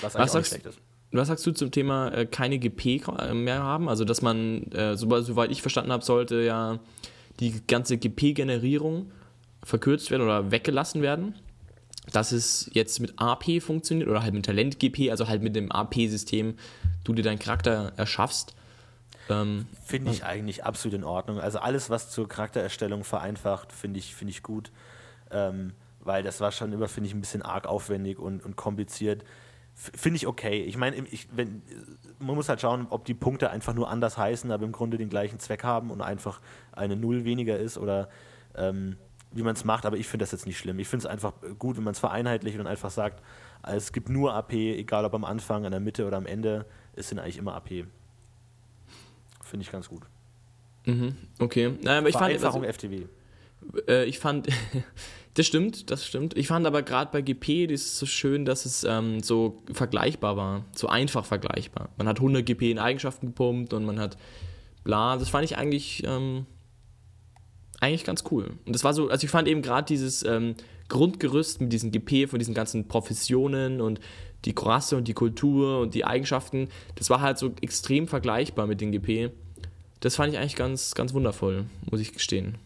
Was 0.00 0.14
Was 0.14 0.16
eigentlich 0.16 0.16
auch 0.16 0.22
nicht 0.22 0.32
sagst, 0.32 0.48
schlecht 0.48 0.66
ist. 0.66 0.87
Was 1.10 1.28
sagst 1.28 1.46
du 1.46 1.52
zum 1.52 1.70
Thema 1.70 2.08
äh, 2.08 2.26
keine 2.26 2.58
GP 2.58 3.02
mehr 3.32 3.62
haben? 3.62 3.88
Also, 3.88 4.04
dass 4.04 4.22
man, 4.22 4.70
äh, 4.72 4.96
soweit 4.96 5.50
ich 5.50 5.62
verstanden 5.62 5.92
habe, 5.92 6.04
sollte 6.04 6.42
ja 6.42 6.78
die 7.40 7.62
ganze 7.66 7.96
GP-Generierung 7.96 9.10
verkürzt 9.62 10.10
werden 10.10 10.22
oder 10.22 10.50
weggelassen 10.50 11.02
werden. 11.02 11.34
Dass 12.12 12.32
es 12.32 12.70
jetzt 12.72 13.00
mit 13.00 13.14
AP 13.16 13.60
funktioniert 13.60 14.08
oder 14.08 14.22
halt 14.22 14.32
mit 14.32 14.46
Talent-GP, 14.46 15.10
also 15.10 15.28
halt 15.28 15.42
mit 15.42 15.54
dem 15.54 15.70
AP-System, 15.70 16.54
du 17.04 17.12
dir 17.12 17.22
deinen 17.22 17.38
Charakter 17.38 17.92
erschaffst. 17.96 18.54
Ähm, 19.28 19.66
finde 19.84 20.10
ich 20.12 20.24
eigentlich 20.24 20.64
absolut 20.64 20.96
in 20.96 21.04
Ordnung. 21.04 21.38
Also 21.38 21.58
alles, 21.58 21.90
was 21.90 22.10
zur 22.10 22.26
Charaktererstellung 22.26 23.04
vereinfacht, 23.04 23.72
finde 23.72 23.98
ich, 23.98 24.14
find 24.14 24.30
ich 24.30 24.42
gut. 24.42 24.70
Ähm, 25.30 25.72
weil 26.00 26.22
das 26.22 26.40
war 26.40 26.50
schon 26.50 26.72
immer, 26.72 26.88
finde 26.88 27.08
ich, 27.08 27.14
ein 27.14 27.20
bisschen 27.20 27.42
arg 27.42 27.66
aufwendig 27.66 28.18
und, 28.18 28.42
und 28.42 28.56
kompliziert. 28.56 29.22
Finde 29.80 30.16
ich 30.16 30.26
okay. 30.26 30.64
Ich 30.64 30.76
meine, 30.76 31.04
man 32.18 32.34
muss 32.34 32.48
halt 32.48 32.60
schauen, 32.60 32.88
ob 32.90 33.04
die 33.04 33.14
Punkte 33.14 33.50
einfach 33.50 33.74
nur 33.74 33.88
anders 33.88 34.18
heißen, 34.18 34.50
aber 34.50 34.64
im 34.64 34.72
Grunde 34.72 34.98
den 34.98 35.08
gleichen 35.08 35.38
Zweck 35.38 35.62
haben 35.62 35.92
und 35.92 36.00
einfach 36.00 36.40
eine 36.72 36.96
Null 36.96 37.24
weniger 37.24 37.56
ist 37.56 37.78
oder 37.78 38.08
ähm, 38.56 38.96
wie 39.30 39.44
man 39.44 39.54
es 39.54 39.64
macht. 39.64 39.86
Aber 39.86 39.96
ich 39.96 40.08
finde 40.08 40.24
das 40.24 40.32
jetzt 40.32 40.46
nicht 40.46 40.58
schlimm. 40.58 40.80
Ich 40.80 40.88
finde 40.88 41.06
es 41.06 41.10
einfach 41.10 41.32
gut, 41.60 41.76
wenn 41.76 41.84
man 41.84 41.92
es 41.92 42.00
vereinheitlicht 42.00 42.58
und 42.58 42.66
einfach 42.66 42.90
sagt, 42.90 43.22
es 43.62 43.92
gibt 43.92 44.08
nur 44.08 44.34
AP, 44.34 44.52
egal 44.52 45.04
ob 45.04 45.14
am 45.14 45.24
Anfang, 45.24 45.64
an 45.64 45.70
der 45.70 45.80
Mitte 45.80 46.06
oder 46.06 46.16
am 46.16 46.26
Ende, 46.26 46.66
es 46.96 47.08
sind 47.08 47.20
eigentlich 47.20 47.38
immer 47.38 47.54
AP. 47.54 47.86
Finde 49.44 49.62
ich 49.62 49.70
ganz 49.70 49.88
gut. 49.88 50.02
Mhm, 50.86 51.14
okay. 51.38 51.72
Naja, 51.82 51.98
aber 51.98 52.08
ich 52.08 52.16
fand, 52.16 52.32
also, 52.42 52.62
FTW. 52.64 53.06
Äh, 53.86 54.06
ich 54.06 54.18
fand, 54.18 54.48
das 55.38 55.46
stimmt, 55.46 55.90
das 55.92 56.04
stimmt. 56.04 56.36
Ich 56.36 56.48
fand 56.48 56.66
aber 56.66 56.82
gerade 56.82 57.12
bei 57.12 57.22
GP 57.22 57.68
das 57.68 57.82
ist 57.82 57.98
so 57.98 58.06
schön, 58.06 58.44
dass 58.44 58.66
es 58.66 58.82
ähm, 58.82 59.22
so 59.22 59.62
vergleichbar 59.72 60.36
war, 60.36 60.64
so 60.74 60.88
einfach 60.88 61.24
vergleichbar. 61.24 61.90
Man 61.96 62.08
hat 62.08 62.16
100 62.16 62.44
GP 62.44 62.72
in 62.72 62.80
Eigenschaften 62.80 63.26
gepumpt 63.26 63.72
und 63.72 63.84
man 63.84 64.00
hat 64.00 64.18
bla. 64.82 65.16
Das 65.16 65.28
fand 65.28 65.44
ich 65.44 65.56
eigentlich 65.56 66.02
ähm, 66.04 66.46
eigentlich 67.78 68.02
ganz 68.02 68.24
cool. 68.32 68.58
Und 68.66 68.74
das 68.74 68.82
war 68.82 68.94
so, 68.94 69.10
also 69.10 69.24
ich 69.24 69.30
fand 69.30 69.46
eben 69.46 69.62
gerade 69.62 69.86
dieses 69.86 70.24
ähm, 70.24 70.56
Grundgerüst 70.88 71.60
mit 71.60 71.72
diesen 71.72 71.92
GP 71.92 72.28
von 72.28 72.40
diesen 72.40 72.54
ganzen 72.54 72.88
Professionen 72.88 73.80
und 73.80 74.00
die 74.44 74.54
Rasse 74.58 74.96
und 74.96 75.06
die 75.06 75.14
Kultur 75.14 75.78
und 75.78 75.94
die 75.94 76.04
Eigenschaften, 76.04 76.68
das 76.96 77.10
war 77.10 77.20
halt 77.20 77.38
so 77.38 77.52
extrem 77.60 78.08
vergleichbar 78.08 78.66
mit 78.66 78.80
den 78.80 78.90
GP. 78.90 79.30
Das 80.00 80.16
fand 80.16 80.32
ich 80.32 80.38
eigentlich 80.40 80.56
ganz, 80.56 80.96
ganz 80.96 81.14
wundervoll, 81.14 81.66
muss 81.88 82.00
ich 82.00 82.12
gestehen. 82.12 82.58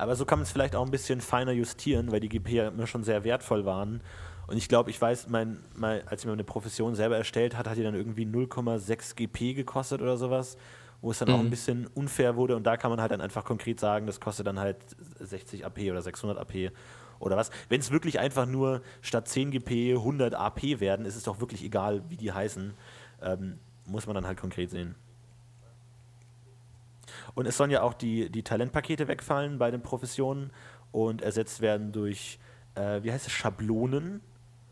Aber 0.00 0.16
so 0.16 0.24
kann 0.24 0.38
man 0.38 0.44
es 0.44 0.52
vielleicht 0.52 0.74
auch 0.74 0.84
ein 0.84 0.90
bisschen 0.90 1.20
feiner 1.20 1.52
justieren, 1.52 2.10
weil 2.10 2.20
die 2.20 2.28
GP 2.28 2.48
ja 2.50 2.68
immer 2.68 2.86
schon 2.86 3.04
sehr 3.04 3.24
wertvoll 3.24 3.64
waren. 3.64 4.00
Und 4.46 4.56
ich 4.56 4.68
glaube, 4.68 4.90
ich 4.90 5.00
weiß, 5.00 5.28
mein, 5.28 5.60
mein, 5.76 6.06
als 6.08 6.22
ich 6.22 6.26
mir 6.26 6.32
eine 6.32 6.42
Profession 6.42 6.94
selber 6.94 7.16
erstellt 7.16 7.56
hat, 7.56 7.68
hat 7.68 7.76
die 7.76 7.82
dann 7.82 7.94
irgendwie 7.94 8.24
0,6 8.24 9.14
GP 9.14 9.54
gekostet 9.54 10.02
oder 10.02 10.16
sowas, 10.16 10.56
wo 11.00 11.10
es 11.10 11.18
dann 11.18 11.28
mhm. 11.28 11.34
auch 11.34 11.38
ein 11.38 11.50
bisschen 11.50 11.86
unfair 11.94 12.34
wurde. 12.34 12.56
Und 12.56 12.64
da 12.64 12.76
kann 12.76 12.90
man 12.90 13.00
halt 13.00 13.12
dann 13.12 13.20
einfach 13.20 13.44
konkret 13.44 13.78
sagen, 13.78 14.06
das 14.06 14.18
kostet 14.18 14.46
dann 14.46 14.58
halt 14.58 14.78
60 15.20 15.64
AP 15.64 15.78
oder 15.90 16.02
600 16.02 16.38
AP 16.38 16.72
oder 17.20 17.36
was. 17.36 17.50
Wenn 17.68 17.80
es 17.80 17.90
wirklich 17.90 18.18
einfach 18.18 18.46
nur 18.46 18.82
statt 19.02 19.28
10 19.28 19.52
GP 19.52 19.96
100 19.96 20.34
AP 20.34 20.80
werden, 20.80 21.06
ist 21.06 21.14
es 21.14 21.22
doch 21.22 21.40
wirklich 21.40 21.62
egal, 21.62 22.02
wie 22.08 22.16
die 22.16 22.32
heißen. 22.32 22.74
Ähm, 23.22 23.58
muss 23.86 24.06
man 24.06 24.14
dann 24.14 24.26
halt 24.26 24.40
konkret 24.40 24.70
sehen. 24.70 24.94
Und 27.34 27.46
es 27.46 27.56
sollen 27.56 27.70
ja 27.70 27.82
auch 27.82 27.94
die, 27.94 28.30
die 28.30 28.42
Talentpakete 28.42 29.08
wegfallen 29.08 29.58
bei 29.58 29.70
den 29.70 29.82
Professionen 29.82 30.50
und 30.92 31.22
ersetzt 31.22 31.60
werden 31.60 31.92
durch, 31.92 32.38
äh, 32.74 33.02
wie 33.02 33.12
heißt 33.12 33.26
es, 33.26 33.32
Schablonen. 33.32 34.20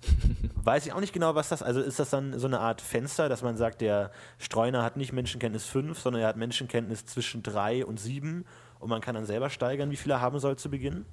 Weiß 0.55 0.87
ich 0.87 0.93
auch 0.93 1.01
nicht 1.01 1.13
genau, 1.13 1.35
was 1.35 1.49
das 1.49 1.63
Also 1.63 1.81
ist 1.81 1.99
das 1.99 2.11
dann 2.11 2.39
so 2.39 2.47
eine 2.47 2.61
Art 2.61 2.81
Fenster, 2.81 3.29
dass 3.29 3.43
man 3.43 3.57
sagt, 3.57 3.81
der 3.81 4.13
Streuner 4.39 4.83
hat 4.83 4.97
nicht 4.97 5.13
Menschenkenntnis 5.13 5.65
5, 5.67 5.99
sondern 5.99 6.23
er 6.23 6.29
hat 6.29 6.37
Menschenkenntnis 6.37 7.05
zwischen 7.07 7.43
3 7.43 7.85
und 7.85 7.99
7 7.99 8.45
und 8.79 8.89
man 8.89 9.01
kann 9.01 9.15
dann 9.15 9.27
selber 9.27 9.51
steigern, 9.51 9.91
wie 9.91 9.97
viel 9.97 10.13
er 10.13 10.21
haben 10.21 10.39
soll 10.39 10.57
zu 10.57 10.71
Beginn? 10.71 11.05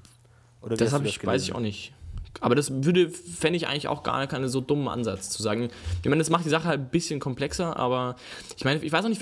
Oder 0.62 0.78
das, 0.78 0.94
ich, 0.94 1.20
das 1.20 1.26
weiß 1.26 1.44
ich 1.44 1.54
auch 1.54 1.60
nicht. 1.60 1.94
Aber 2.42 2.56
das 2.56 2.84
würde, 2.84 3.10
fände 3.10 3.58
ich 3.58 3.68
eigentlich 3.68 3.88
auch 3.88 4.04
gar 4.04 4.28
keinen 4.28 4.50
so 4.50 4.62
dummen 4.62 4.88
Ansatz 4.88 5.30
zu 5.30 5.42
sagen. 5.42 5.70
Ich 6.04 6.10
meine, 6.10 6.20
das 6.20 6.30
macht 6.30 6.46
die 6.46 6.50
Sache 6.50 6.66
halt 6.66 6.80
ein 6.80 6.90
bisschen 6.90 7.20
komplexer, 7.20 7.78
aber 7.78 8.16
ich 8.58 8.66
meine, 8.66 8.84
ich 8.84 8.92
weiß 8.92 9.06
auch 9.06 9.10
nicht, 9.10 9.22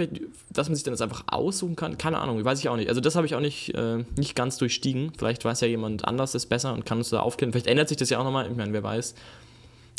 dass 0.49 0.69
man 0.69 0.75
sich 0.75 0.83
dann 0.83 0.93
das 0.93 1.01
einfach 1.01 1.23
aussuchen 1.27 1.75
kann. 1.75 1.97
Keine 1.97 2.19
Ahnung, 2.19 2.43
weiß 2.43 2.59
ich 2.59 2.69
auch 2.69 2.75
nicht. 2.75 2.89
Also 2.89 3.01
das 3.01 3.15
habe 3.15 3.25
ich 3.25 3.35
auch 3.35 3.39
nicht, 3.39 3.75
äh, 3.75 4.03
nicht 4.17 4.35
ganz 4.35 4.57
durchstiegen. 4.57 5.11
Vielleicht 5.17 5.45
weiß 5.45 5.61
ja 5.61 5.67
jemand 5.67 6.05
anders 6.05 6.31
das 6.31 6.45
besser 6.45 6.73
und 6.73 6.85
kann 6.85 6.97
uns 6.97 7.09
da 7.09 7.19
aufklären. 7.19 7.51
Vielleicht 7.51 7.67
ändert 7.67 7.89
sich 7.89 7.97
das 7.97 8.09
ja 8.09 8.19
auch 8.19 8.23
nochmal. 8.23 8.49
Ich 8.49 8.57
meine, 8.57 8.73
wer 8.73 8.83
weiß. 8.83 9.15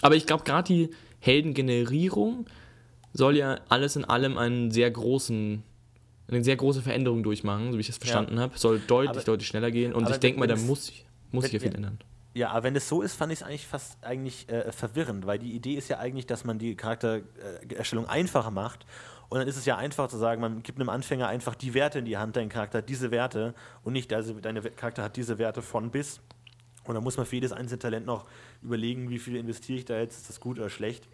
Aber 0.03 0.17
ich 0.17 0.27
glaube, 0.27 0.45
gerade 0.45 0.67
die 0.67 0.91
Heldengenerierung 1.21 2.47
soll 3.13 3.37
ja 3.37 3.61
alles 3.69 3.97
in 3.97 4.05
allem 4.05 4.39
einen 4.39 4.71
sehr 4.71 4.91
großen 4.91 5.63
eine 6.27 6.43
sehr 6.43 6.57
große 6.57 6.83
Veränderung 6.83 7.23
durchmachen, 7.23 7.71
so 7.71 7.77
wie 7.77 7.83
ich 7.83 7.87
das 7.87 7.99
verstanden 7.99 8.37
ja. 8.37 8.43
habe. 8.43 8.59
Soll 8.59 8.81
deutlich, 8.87 9.11
aber, 9.11 9.21
deutlich 9.21 9.47
schneller 9.47 9.71
gehen. 9.71 9.93
Und 9.93 10.09
ich 10.09 10.17
denke 10.17 10.41
mal, 10.41 10.47
da 10.47 10.57
muss, 10.57 10.91
muss 11.31 11.45
sich 11.45 11.53
ja 11.53 11.61
viel 11.61 11.75
ändern. 11.75 11.99
Ja, 12.35 12.51
aber 12.51 12.65
wenn 12.65 12.75
es 12.75 12.89
so 12.89 13.01
ist, 13.01 13.15
fand 13.15 13.33
ich 13.33 13.41
es 13.41 13.47
eigentlich 13.47 13.67
fast 13.67 14.03
eigentlich 14.03 14.49
äh, 14.49 14.73
verwirrend, 14.73 15.25
weil 15.25 15.39
die 15.39 15.53
Idee 15.53 15.75
ist 15.75 15.89
ja 15.89 15.99
eigentlich, 15.99 16.27
dass 16.27 16.45
man 16.45 16.59
die 16.59 16.75
Charaktererstellung 16.75 18.09
einfacher 18.09 18.51
macht. 18.51 18.85
Und 19.29 19.39
dann 19.39 19.47
ist 19.47 19.57
es 19.57 19.65
ja 19.65 19.77
einfach 19.77 20.09
zu 20.09 20.19
sagen, 20.19 20.41
man 20.41 20.65
gibt 20.65 20.81
einem 20.81 20.89
Anfänger 20.89 21.29
einfach 21.29 21.55
die 21.55 21.75
Werte 21.75 22.01
in 22.01 22.05
die 22.05 22.17
Hand, 22.17 22.37
dein 22.37 22.49
Charakter 22.49 22.79
hat 22.79 22.89
diese 22.89 23.13
Werte 23.13 23.55
und 23.85 23.93
nicht, 23.93 24.13
also 24.13 24.35
deine 24.35 24.63
Charakter 24.63 25.05
hat 25.05 25.17
diese 25.17 25.39
Werte 25.39 25.63
von 25.63 25.93
bis. 25.93 26.21
Und 26.83 26.95
dann 26.95 27.05
muss 27.05 27.17
man 27.17 27.25
für 27.25 27.37
jedes 27.37 27.53
einzelne 27.53 27.79
Talent 27.79 28.05
noch 28.05 28.27
überlegen, 28.63 29.11
wie 29.11 29.21
viel 29.21 29.37
investiere 29.37 29.79
ich 29.79 29.85
da 29.85 29.99
jetzt, 29.99 30.17
ist 30.17 30.29
das 30.29 30.41
gut 30.41 30.59
oder 30.59 30.69
schlecht, 30.69 31.09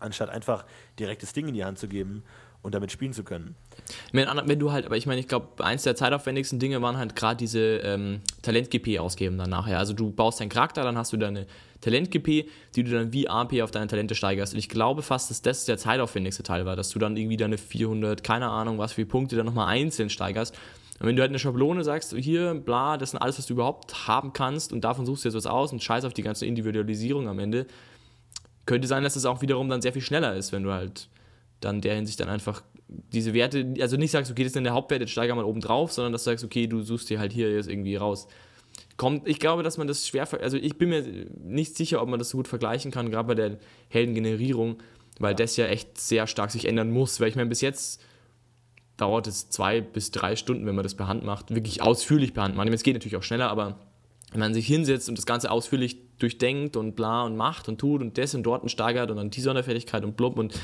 anstatt 0.00 0.30
einfach 0.30 0.66
direkt 0.98 1.22
das 1.22 1.32
Ding 1.32 1.46
in 1.46 1.54
die 1.54 1.64
Hand 1.64 1.78
zu 1.78 1.86
geben 1.86 2.24
und 2.62 2.74
damit 2.74 2.92
spielen 2.92 3.12
zu 3.12 3.24
können. 3.24 3.54
Wenn, 4.12 4.58
du 4.58 4.72
halt, 4.72 4.86
aber 4.86 4.96
ich 4.96 5.06
meine, 5.06 5.20
ich 5.20 5.28
glaube, 5.28 5.64
eins 5.64 5.82
der 5.82 5.96
zeitaufwendigsten 5.96 6.58
Dinge 6.58 6.82
waren 6.82 6.98
halt 6.98 7.16
gerade 7.16 7.36
diese 7.36 7.78
ähm, 7.78 8.20
Talent-GP 8.42 8.98
ausgeben 8.98 9.38
dann 9.38 9.50
nachher. 9.50 9.78
Also 9.78 9.94
du 9.94 10.10
baust 10.10 10.40
deinen 10.40 10.50
Charakter, 10.50 10.82
dann 10.82 10.98
hast 10.98 11.12
du 11.12 11.16
deine 11.16 11.46
Talent-GP, 11.80 12.48
die 12.76 12.84
du 12.84 12.90
dann 12.90 13.12
wie 13.12 13.28
AP 13.28 13.62
auf 13.62 13.70
deine 13.70 13.86
Talente 13.86 14.14
steigerst. 14.14 14.52
Und 14.52 14.58
ich 14.58 14.68
glaube 14.68 15.02
fast, 15.02 15.30
dass 15.30 15.40
das 15.42 15.64
der 15.64 15.78
zeitaufwendigste 15.78 16.42
Teil 16.42 16.66
war, 16.66 16.76
dass 16.76 16.90
du 16.90 16.98
dann 16.98 17.16
irgendwie 17.16 17.38
deine 17.38 17.56
400, 17.56 18.22
keine 18.22 18.48
Ahnung, 18.48 18.78
was 18.78 18.92
für 18.92 19.06
Punkte 19.06 19.36
dann 19.36 19.46
nochmal 19.46 19.68
einzeln 19.68 20.10
steigerst. 20.10 20.54
Und 21.00 21.06
wenn 21.06 21.16
du 21.16 21.22
halt 21.22 21.30
eine 21.30 21.38
Schablone 21.38 21.82
sagst, 21.82 22.14
hier, 22.14 22.54
bla, 22.54 22.98
das 22.98 23.12
sind 23.12 23.20
alles, 23.20 23.38
was 23.38 23.46
du 23.46 23.54
überhaupt 23.54 24.06
haben 24.06 24.34
kannst 24.34 24.70
und 24.70 24.82
davon 24.82 25.06
suchst 25.06 25.24
du 25.24 25.28
jetzt 25.28 25.36
was 25.36 25.46
aus 25.46 25.72
und 25.72 25.82
scheiß 25.82 26.04
auf 26.04 26.12
die 26.12 26.22
ganze 26.22 26.44
Individualisierung 26.44 27.26
am 27.26 27.38
Ende, 27.38 27.66
könnte 28.66 28.86
sein, 28.86 29.02
dass 29.02 29.16
es 29.16 29.24
auch 29.24 29.40
wiederum 29.40 29.70
dann 29.70 29.80
sehr 29.80 29.94
viel 29.94 30.02
schneller 30.02 30.36
ist, 30.36 30.52
wenn 30.52 30.62
du 30.62 30.72
halt 30.72 31.08
dann 31.60 31.80
der 31.80 31.94
Hinsicht 31.94 32.20
dann 32.20 32.28
einfach 32.28 32.62
diese 32.88 33.34
Werte, 33.34 33.74
also 33.80 33.96
nicht 33.96 34.10
sagst, 34.10 34.30
okay, 34.30 34.42
das 34.42 34.50
ist 34.50 34.56
dann 34.56 34.64
der 34.64 34.72
Hauptwert, 34.72 35.00
jetzt 35.00 35.10
steiger 35.10 35.34
mal 35.34 35.44
oben 35.44 35.60
drauf, 35.60 35.92
sondern 35.92 36.12
dass 36.12 36.24
du 36.24 36.30
sagst, 36.30 36.44
okay, 36.44 36.66
du 36.66 36.82
suchst 36.82 37.08
dir 37.10 37.18
halt 37.18 37.32
hier 37.32 37.52
jetzt 37.52 37.68
irgendwie 37.68 37.96
raus. 37.96 38.26
Kommt, 38.96 39.28
ich 39.28 39.38
glaube, 39.38 39.62
dass 39.62 39.78
man 39.78 39.86
das 39.86 40.06
schwer, 40.06 40.28
also 40.40 40.56
ich 40.56 40.76
bin 40.76 40.88
mir 40.88 41.04
nicht 41.42 41.76
sicher, 41.76 42.02
ob 42.02 42.08
man 42.08 42.18
das 42.18 42.30
so 42.30 42.38
gut 42.38 42.48
vergleichen 42.48 42.90
kann, 42.90 43.10
gerade 43.10 43.28
bei 43.28 43.34
der 43.34 43.58
Heldengenerierung, 43.88 44.82
weil 45.18 45.32
ja. 45.32 45.36
das 45.36 45.56
ja 45.56 45.66
echt 45.66 45.98
sehr 45.98 46.26
stark 46.26 46.50
sich 46.50 46.66
ändern 46.66 46.90
muss, 46.90 47.20
weil 47.20 47.28
ich 47.28 47.36
meine, 47.36 47.48
bis 47.48 47.60
jetzt 47.60 48.02
dauert 48.96 49.26
es 49.26 49.48
zwei 49.48 49.80
bis 49.80 50.10
drei 50.10 50.36
Stunden, 50.36 50.66
wenn 50.66 50.74
man 50.74 50.82
das 50.82 50.94
per 50.94 51.08
Hand 51.08 51.24
macht, 51.24 51.54
wirklich 51.54 51.82
ausführlich 51.82 52.34
per 52.34 52.42
Hand 52.44 52.56
macht. 52.56 52.68
Es 52.68 52.82
geht 52.82 52.94
natürlich 52.94 53.16
auch 53.16 53.22
schneller, 53.22 53.50
aber 53.50 53.78
wenn 54.32 54.40
man 54.40 54.54
sich 54.54 54.66
hinsetzt 54.66 55.08
und 55.08 55.16
das 55.16 55.26
Ganze 55.26 55.50
ausführlich 55.50 55.96
durchdenkt 56.18 56.76
und 56.76 56.94
bla 56.94 57.22
und 57.24 57.36
macht 57.36 57.68
und 57.68 57.78
tut 57.78 58.02
und 58.02 58.18
das 58.18 58.34
und 58.34 58.42
dort 58.42 58.62
und 58.62 58.68
steigert 58.68 59.10
und 59.10 59.16
dann 59.16 59.30
die 59.30 59.40
Sonderfertigkeit 59.40 60.04
und 60.04 60.16
blub 60.16 60.38
und 60.38 60.54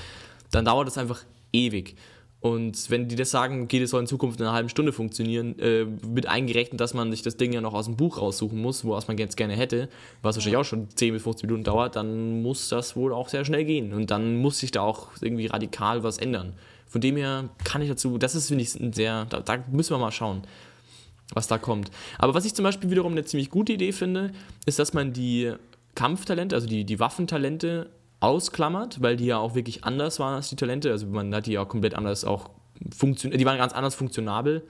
dann 0.57 0.64
dauert 0.64 0.86
das 0.86 0.96
einfach 0.96 1.22
ewig. 1.52 1.96
Und 2.40 2.90
wenn 2.90 3.09
die 3.09 3.16
das 3.16 3.30
sagen, 3.30 3.62
okay, 3.62 3.80
das 3.80 3.90
soll 3.90 4.00
in 4.00 4.07
Zukunft 4.07 4.40
in 4.40 4.46
einer 4.46 4.54
halben 4.54 4.68
Stunde 4.68 4.92
funktionieren, 4.92 5.59
äh, 5.59 5.86
wird 6.02 6.26
eingerechnet, 6.26 6.80
dass 6.80 6.94
man 6.94 7.11
sich 7.11 7.22
das 7.22 7.36
Ding 7.36 7.52
ja 7.52 7.61
noch 7.61 7.74
aus 7.74 7.86
dem 7.86 7.96
Buch 7.96 8.18
raussuchen 8.18 8.61
muss, 8.61 8.86
was 8.86 9.09
man 9.09 9.18
jetzt 9.18 9.36
gerne 9.36 9.54
hätte, 9.54 9.88
was 10.22 10.36
wahrscheinlich 10.36 10.59
auch 10.59 10.64
schon 10.64 10.88
10 10.88 11.12
bis 11.12 11.22
15 11.24 11.46
Minuten 11.46 11.64
dauert, 11.64 11.96
dann 11.96 12.42
muss 12.42 12.68
das 12.68 12.96
wohl 12.96 13.12
auch 13.12 13.28
sehr 13.28 13.44
schnell 13.44 13.64
gehen. 13.64 13.92
Und 13.92 14.11
dann 14.11 14.36
muss 14.36 14.59
sich 14.59 14.70
da 14.70 14.82
auch 14.82 15.09
irgendwie 15.20 15.46
radikal 15.46 16.02
was 16.02 16.18
ändern. 16.18 16.54
Von 16.86 17.00
dem 17.00 17.16
her 17.16 17.48
kann 17.64 17.82
ich 17.82 17.88
dazu, 17.88 18.16
das 18.16 18.34
ist, 18.34 18.48
finde 18.48 18.62
ich, 18.62 18.74
ein 18.76 18.92
sehr, 18.92 19.26
da, 19.26 19.40
da 19.40 19.59
müssen 19.70 19.90
wir 19.94 19.98
mal 19.98 20.12
schauen, 20.12 20.42
was 21.34 21.48
da 21.48 21.59
kommt. 21.59 21.90
Aber 22.18 22.34
was 22.34 22.44
ich 22.44 22.54
zum 22.54 22.62
Beispiel 22.62 22.90
wiederum 22.90 23.12
eine 23.12 23.24
ziemlich 23.24 23.50
gute 23.50 23.72
Idee 23.72 23.92
finde, 23.92 24.30
ist, 24.64 24.78
dass 24.78 24.94
man 24.94 25.12
die 25.12 25.52
Kampftalente, 25.94 26.54
also 26.54 26.68
die, 26.68 26.84
die 26.84 27.00
Waffentalente 27.00 27.90
ausklammert, 28.20 29.02
weil 29.02 29.16
die 29.16 29.26
ja 29.26 29.38
auch 29.38 29.54
wirklich 29.54 29.84
anders 29.84 30.18
waren 30.18 30.34
als 30.34 30.48
die 30.48 30.56
Talente. 30.56 30.90
Also 30.90 31.06
man 31.06 31.34
hat 31.34 31.46
die 31.46 31.52
ja 31.52 31.64
komplett 31.64 31.94
anders 31.94 32.24
auch 32.24 32.50
funktioniert, 32.94 33.40
die 33.40 33.46
waren 33.46 33.58
ganz 33.58 33.72
anders 33.72 33.94
funktionabel. 33.94 34.62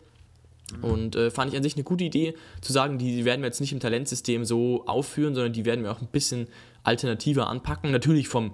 Und 0.82 1.14
äh, 1.14 1.30
fand 1.30 1.52
ich 1.52 1.56
an 1.56 1.62
sich 1.62 1.76
eine 1.76 1.84
gute 1.84 2.02
Idee, 2.02 2.34
zu 2.60 2.72
sagen, 2.72 2.98
die 2.98 3.24
werden 3.24 3.40
wir 3.40 3.46
jetzt 3.46 3.60
nicht 3.60 3.72
im 3.72 3.78
Talentsystem 3.78 4.44
so 4.44 4.84
aufführen, 4.86 5.34
sondern 5.34 5.52
die 5.52 5.64
werden 5.64 5.84
wir 5.84 5.92
auch 5.92 6.00
ein 6.00 6.08
bisschen 6.08 6.48
alternativer 6.82 7.48
anpacken. 7.48 7.92
Natürlich 7.92 8.26
vom 8.26 8.52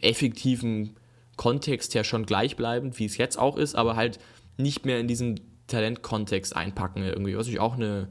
effektiven 0.00 0.96
Kontext 1.36 1.94
her 1.94 2.02
schon 2.02 2.26
gleichbleibend, 2.26 2.98
wie 2.98 3.04
es 3.04 3.16
jetzt 3.16 3.38
auch 3.38 3.56
ist, 3.56 3.76
aber 3.76 3.94
halt 3.94 4.18
nicht 4.56 4.84
mehr 4.84 4.98
in 4.98 5.06
diesen 5.06 5.40
Talentkontext 5.68 6.56
einpacken 6.56 7.04
irgendwie, 7.04 7.36
was 7.36 7.46
ich 7.46 7.60
auch 7.60 7.74
eine 7.74 8.08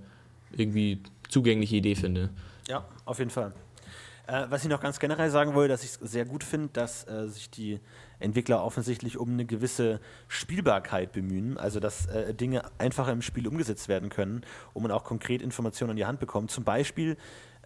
irgendwie 0.55 1.01
zugängliche 1.27 1.75
Idee 1.75 1.95
finde. 1.95 2.29
Ja, 2.69 2.85
auf 3.03 3.19
jeden 3.19 3.31
Fall. 3.31 3.53
Äh, 4.28 4.47
was 4.49 4.63
ich 4.63 4.69
noch 4.69 4.82
ganz 4.82 4.99
generell 4.99 5.30
sagen 5.30 5.53
wollte, 5.53 5.69
dass 5.69 5.84
ich 5.84 5.91
es 5.91 6.11
sehr 6.11 6.25
gut 6.25 6.43
finde, 6.43 6.69
dass 6.73 7.07
äh, 7.07 7.28
sich 7.28 7.49
die 7.49 7.80
Entwickler 8.19 8.61
offensichtlich 8.63 9.17
um 9.17 9.32
eine 9.32 9.45
gewisse 9.45 10.01
Spielbarkeit 10.28 11.13
bemühen, 11.13 11.57
also 11.57 11.80
dass 11.80 12.07
äh, 12.07 12.34
Dinge 12.34 12.63
einfacher 12.78 13.13
im 13.13 13.21
Spiel 13.21 13.47
umgesetzt 13.47 13.88
werden 13.88 14.09
können, 14.09 14.41
wo 14.73 14.82
man 14.82 14.91
auch 14.91 15.05
konkret 15.05 15.41
Informationen 15.41 15.91
in 15.91 15.97
die 15.97 16.05
Hand 16.05 16.19
bekommt. 16.19 16.51
Zum 16.51 16.65
Beispiel 16.65 17.15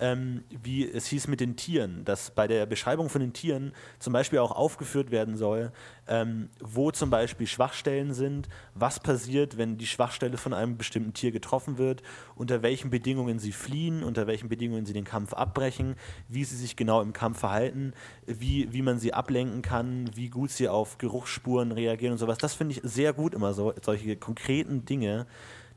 ähm, 0.02 0.44
wie 0.50 0.90
es 0.90 1.06
hieß 1.06 1.28
mit 1.28 1.40
den 1.40 1.56
Tieren, 1.56 2.04
dass 2.04 2.32
bei 2.32 2.48
der 2.48 2.66
Beschreibung 2.66 3.08
von 3.08 3.22
den 3.22 3.34
Tieren 3.34 3.72
zum 4.00 4.14
Beispiel 4.14 4.40
auch 4.40 4.52
aufgeführt 4.52 5.12
werden 5.12 5.38
soll, 5.38 5.72
ähm, 6.08 6.50
wo 6.60 6.92
zum 6.92 7.12
Beispiel 7.12 7.46
Schwachstellen 7.46 8.14
sind, 8.14 8.50
was 8.74 9.00
passiert, 9.00 9.58
wenn 9.58 9.78
die 9.78 9.86
Schwachstelle 9.86 10.38
von 10.38 10.54
einem 10.54 10.78
bestimmten 10.78 11.14
Tier 11.14 11.32
getroffen 11.32 11.78
wird, 11.78 12.02
unter 12.36 12.64
welchen 12.64 12.90
Bedingungen 12.90 13.38
sie 13.38 13.52
fliehen, 13.52 14.04
unter 14.04 14.26
welchen 14.26 14.50
Bedingungen 14.50 14.88
sie 14.88 14.94
den 14.94 15.06
Kampf 15.06 15.34
abbrechen, 15.34 15.96
wie 16.28 16.44
sie 16.44 16.58
sich 16.58 16.76
genau 16.76 17.02
im 17.02 17.14
Kampf 17.14 17.40
verhalten, 17.40 17.94
wie, 18.26 18.74
wie 18.74 18.82
man 18.82 18.98
sie 18.98 19.14
ablenken 19.14 19.62
kann, 19.62 20.10
wie 20.16 20.30
gut 20.30 20.50
sie 20.50 20.68
auf 20.68 20.98
Geruchsspuren 20.98 21.72
reagieren 21.72 22.14
und 22.14 22.18
sowas. 22.18 22.40
Das 22.40 22.56
finde 22.56 22.74
ich 22.74 22.82
sehr 22.84 23.14
gut 23.14 23.36
immer 23.36 23.54
so, 23.54 23.74
solche 23.84 24.16
konkreten 24.16 24.84
Dinge 24.84 25.28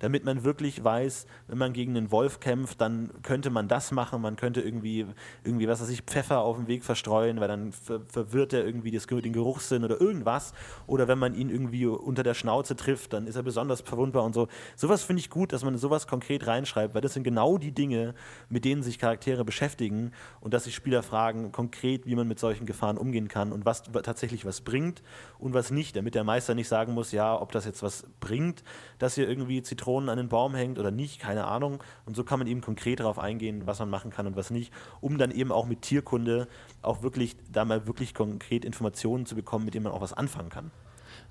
damit 0.05 0.23
man 0.23 0.45
wirklich 0.45 0.85
weiß, 0.85 1.27
wenn 1.49 1.57
man 1.57 1.73
gegen 1.73 1.97
einen 1.97 2.11
Wolf 2.11 2.39
kämpft, 2.39 2.79
dann 2.83 3.11
könnte 3.23 3.49
man 3.49 3.69
das 3.69 3.91
machen, 3.91 4.21
man 4.21 4.37
könnte 4.37 4.61
irgendwie, 4.61 5.07
irgendwie 5.45 5.67
was 5.67 5.81
weiß 5.81 5.89
ich, 5.89 6.03
Pfeffer 6.03 6.41
auf 6.41 6.57
dem 6.57 6.67
Weg 6.67 6.85
verstreuen, 6.85 7.41
weil 7.41 7.49
dann 7.49 7.73
ver 7.73 8.03
verwirrt 8.09 8.53
er 8.53 8.67
irgendwie 8.67 8.91
das, 8.91 9.07
den 9.07 9.33
Geruchssinn 9.33 9.83
oder 9.83 9.99
irgendwas. 9.99 10.53
Oder 10.87 11.09
wenn 11.09 11.19
man 11.19 11.35
ihn 11.35 11.49
irgendwie 11.49 11.87
unter 11.87 12.23
der 12.23 12.35
Schnauze 12.35 12.77
trifft, 12.77 13.15
dann 13.15 13.27
ist 13.27 13.37
er 13.37 13.43
besonders 13.43 13.81
verwundbar 13.81 14.25
und 14.25 14.35
so. 14.35 14.47
Sowas 14.77 15.03
finde 15.03 15.21
ich 15.21 15.31
gut, 15.31 15.55
dass 15.55 15.65
man 15.65 15.79
sowas 15.79 16.07
konkret 16.07 16.47
reinschreibt, 16.47 16.95
weil 16.95 17.01
das 17.01 17.15
sind 17.15 17.23
genau 17.23 17.57
die 17.57 17.73
Dinge, 17.73 18.15
mit 18.51 18.67
denen 18.67 18.83
sich 18.83 18.99
Charaktere 18.99 19.43
beschäftigen 19.43 20.13
und 20.41 20.53
dass 20.53 20.65
sich 20.65 20.75
Spieler 20.75 21.03
fragen, 21.03 21.51
konkret, 21.51 22.05
wie 22.05 22.15
man 22.15 22.29
mit 22.29 22.39
solchen 22.39 22.67
Gefahren 22.67 22.99
umgehen 22.99 23.29
kann 23.29 23.53
und 23.53 23.65
was 23.65 23.85
tatsächlich 23.85 24.45
was 24.45 24.61
bringt 24.61 25.03
und 25.39 25.55
was 25.55 25.71
nicht, 25.71 25.97
damit 25.97 26.15
der 26.15 26.25
Meister 26.25 26.55
nicht 26.55 26.69
sagen 26.69 26.93
muss, 26.93 27.11
ja, 27.11 27.41
ob 27.41 27.53
das 27.53 27.65
jetzt 27.65 27.83
was 27.83 28.07
bringt, 28.21 28.63
dass 28.99 29.15
hier 29.15 29.27
irgendwie 29.27 29.63
Zitronen 29.63 29.94
Zitronen 29.95 30.09
an 30.09 30.17
den 30.17 30.29
Baum 30.29 30.55
hängt 30.55 30.79
oder 30.79 30.91
nicht, 30.91 31.21
keine 31.21 31.45
Ahnung. 31.45 31.83
Und 32.07 32.17
so 32.17 32.25
kann 32.25 32.39
man 32.39 32.49
eben 32.49 32.61
konkret 32.61 33.01
darauf 33.01 33.19
eingehen, 33.19 33.63
was 33.67 33.79
man 33.79 33.91
machen 33.91 34.11
kann 34.11 34.27
und 34.27 34.37
was 34.37 34.51
nicht, 34.51 34.73
um 35.01 35.19
dann 35.19 35.31
eben 35.31 35.53
auch 35.53 35.67
mit 35.67 35.83
Tierkunde 35.83 36.49
auch 36.83 37.03
wirklich 37.03 37.37
da 37.53 37.65
mal 37.65 37.87
wirklich 37.87 38.15
konkret 38.15 38.65
Informationen 38.65 39.27
zu 39.27 39.35
bekommen, 39.35 39.65
mit 39.65 39.75
denen 39.75 39.85
man 39.85 39.93
auch 39.93 40.01
was 40.01 40.13
anfangen 40.13 40.51
kann. 40.51 40.71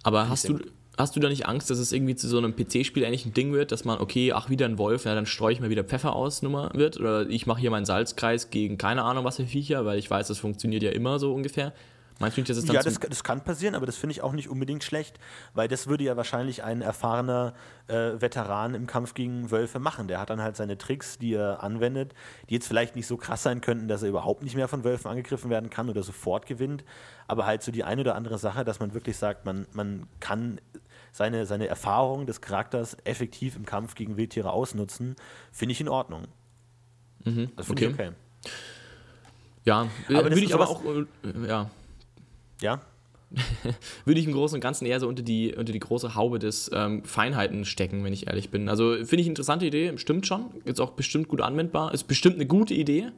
Aber 0.03 0.29
hast 0.29 0.47
du, 0.47 0.59
hast 0.97 1.15
du 1.15 1.19
da 1.19 1.29
nicht 1.29 1.45
Angst, 1.45 1.69
dass 1.69 1.77
es 1.77 1.91
irgendwie 1.91 2.15
zu 2.15 2.27
so 2.27 2.37
einem 2.37 2.55
PC-Spiel 2.55 3.03
ähnlichen 3.03 3.33
Ding 3.33 3.51
wird, 3.53 3.71
dass 3.71 3.83
man, 3.83 3.99
okay, 3.99 4.31
ach, 4.31 4.49
wieder 4.49 4.65
ein 4.65 4.77
Wolf, 4.77 5.05
ja, 5.05 5.13
dann 5.13 5.25
streue 5.25 5.53
ich 5.53 5.59
mal 5.59 5.69
wieder 5.69 5.83
Pfeffer 5.83 6.15
aus, 6.15 6.41
Nummer 6.41 6.71
wird? 6.73 6.99
Oder 6.99 7.29
ich 7.29 7.45
mache 7.45 7.59
hier 7.59 7.71
meinen 7.71 7.85
Salzkreis 7.85 8.49
gegen 8.49 8.77
keine 8.77 9.03
Ahnung 9.03 9.25
was 9.25 9.37
für 9.37 9.45
Viecher, 9.45 9.85
weil 9.85 9.99
ich 9.99 10.09
weiß, 10.09 10.27
das 10.27 10.39
funktioniert 10.39 10.83
ja 10.83 10.91
immer 10.91 11.19
so 11.19 11.33
ungefähr. 11.33 11.73
Meinst 12.23 12.37
du 12.37 12.41
nicht, 12.41 12.49
dass 12.49 12.55
es 12.55 12.63
dann 12.63 12.75
Ja, 12.75 12.81
das, 12.81 12.99
das 12.99 13.25
kann 13.25 13.43
passieren, 13.43 13.75
aber 13.75 13.85
das 13.85 13.97
finde 13.97 14.13
ich 14.13 14.21
auch 14.21 14.31
nicht 14.31 14.47
unbedingt 14.47 14.81
schlecht, 14.81 15.19
weil 15.53 15.67
das 15.67 15.87
würde 15.87 16.05
ja 16.05 16.15
wahrscheinlich 16.15 16.63
ein 16.63 16.81
erfahrener 16.81 17.53
äh, 17.87 18.21
Veteran 18.21 18.75
im 18.75 18.87
Kampf 18.87 19.13
gegen 19.13 19.51
Wölfe 19.51 19.79
machen. 19.79 20.07
Der 20.07 20.21
hat 20.21 20.29
dann 20.29 20.41
halt 20.41 20.55
seine 20.55 20.77
Tricks, 20.77 21.17
die 21.17 21.33
er 21.33 21.61
anwendet, 21.61 22.13
die 22.49 22.53
jetzt 22.53 22.65
vielleicht 22.65 22.95
nicht 22.95 23.07
so 23.07 23.17
krass 23.17 23.43
sein 23.43 23.59
könnten, 23.59 23.89
dass 23.89 24.03
er 24.03 24.09
überhaupt 24.09 24.41
nicht 24.41 24.55
mehr 24.55 24.69
von 24.69 24.85
Wölfen 24.85 25.11
angegriffen 25.11 25.49
werden 25.49 25.69
kann 25.69 25.89
oder 25.89 26.01
sofort 26.01 26.45
gewinnt, 26.45 26.85
aber 27.27 27.45
halt 27.45 27.61
so 27.61 27.73
die 27.73 27.83
eine 27.83 27.99
oder 27.99 28.15
andere 28.15 28.37
Sache, 28.37 28.63
dass 28.63 28.79
man 28.79 28.93
wirklich 28.93 29.17
sagt, 29.17 29.45
man, 29.45 29.67
man 29.73 30.07
kann 30.21 30.61
seine, 31.11 31.45
seine 31.45 31.67
Erfahrung 31.67 32.25
des 32.25 32.39
Charakters 32.39 32.95
effektiv 33.03 33.57
im 33.57 33.65
Kampf 33.65 33.95
gegen 33.95 34.15
Wildtiere 34.15 34.49
ausnutzen, 34.49 35.17
finde 35.51 35.73
ich 35.73 35.81
in 35.81 35.89
Ordnung. 35.89 36.23
Mhm. 37.25 37.51
Das 37.57 37.65
finde 37.65 37.85
okay. 37.85 37.91
ich 37.91 37.99
okay. 37.99 38.11
Ja, 39.65 39.87
aber 40.07 40.23
würde 40.23 40.39
ich 40.39 40.53
aber 40.53 40.69
auch, 40.69 40.81
äh, 40.85 41.05
ja. 41.47 41.69
Ja. 42.63 42.79
Würde 44.05 44.19
ich 44.19 44.25
im 44.25 44.31
Großen 44.31 44.55
und 44.55 44.61
Ganzen 44.61 44.85
eher 44.85 45.01
so 45.01 45.07
unter 45.07 45.21
die, 45.21 45.53
unter 45.53 45.73
die 45.73 45.79
große 45.79 46.15
Haube 46.15 46.39
des 46.39 46.71
ähm, 46.73 47.03
Feinheiten 47.03 47.65
stecken, 47.65 48.03
wenn 48.05 48.13
ich 48.13 48.27
ehrlich 48.27 48.51
bin. 48.51 48.69
Also 48.69 48.93
finde 48.93 49.17
ich 49.17 49.25
eine 49.25 49.31
interessante 49.31 49.65
Idee, 49.65 49.97
stimmt 49.97 50.25
schon. 50.25 50.45
Ist 50.63 50.79
auch 50.79 50.91
bestimmt 50.91 51.27
gut 51.27 51.41
anwendbar. 51.41 51.93
Ist 51.93 52.05
bestimmt 52.05 52.35
eine 52.35 52.45
gute 52.45 52.73
Idee. 52.73 53.09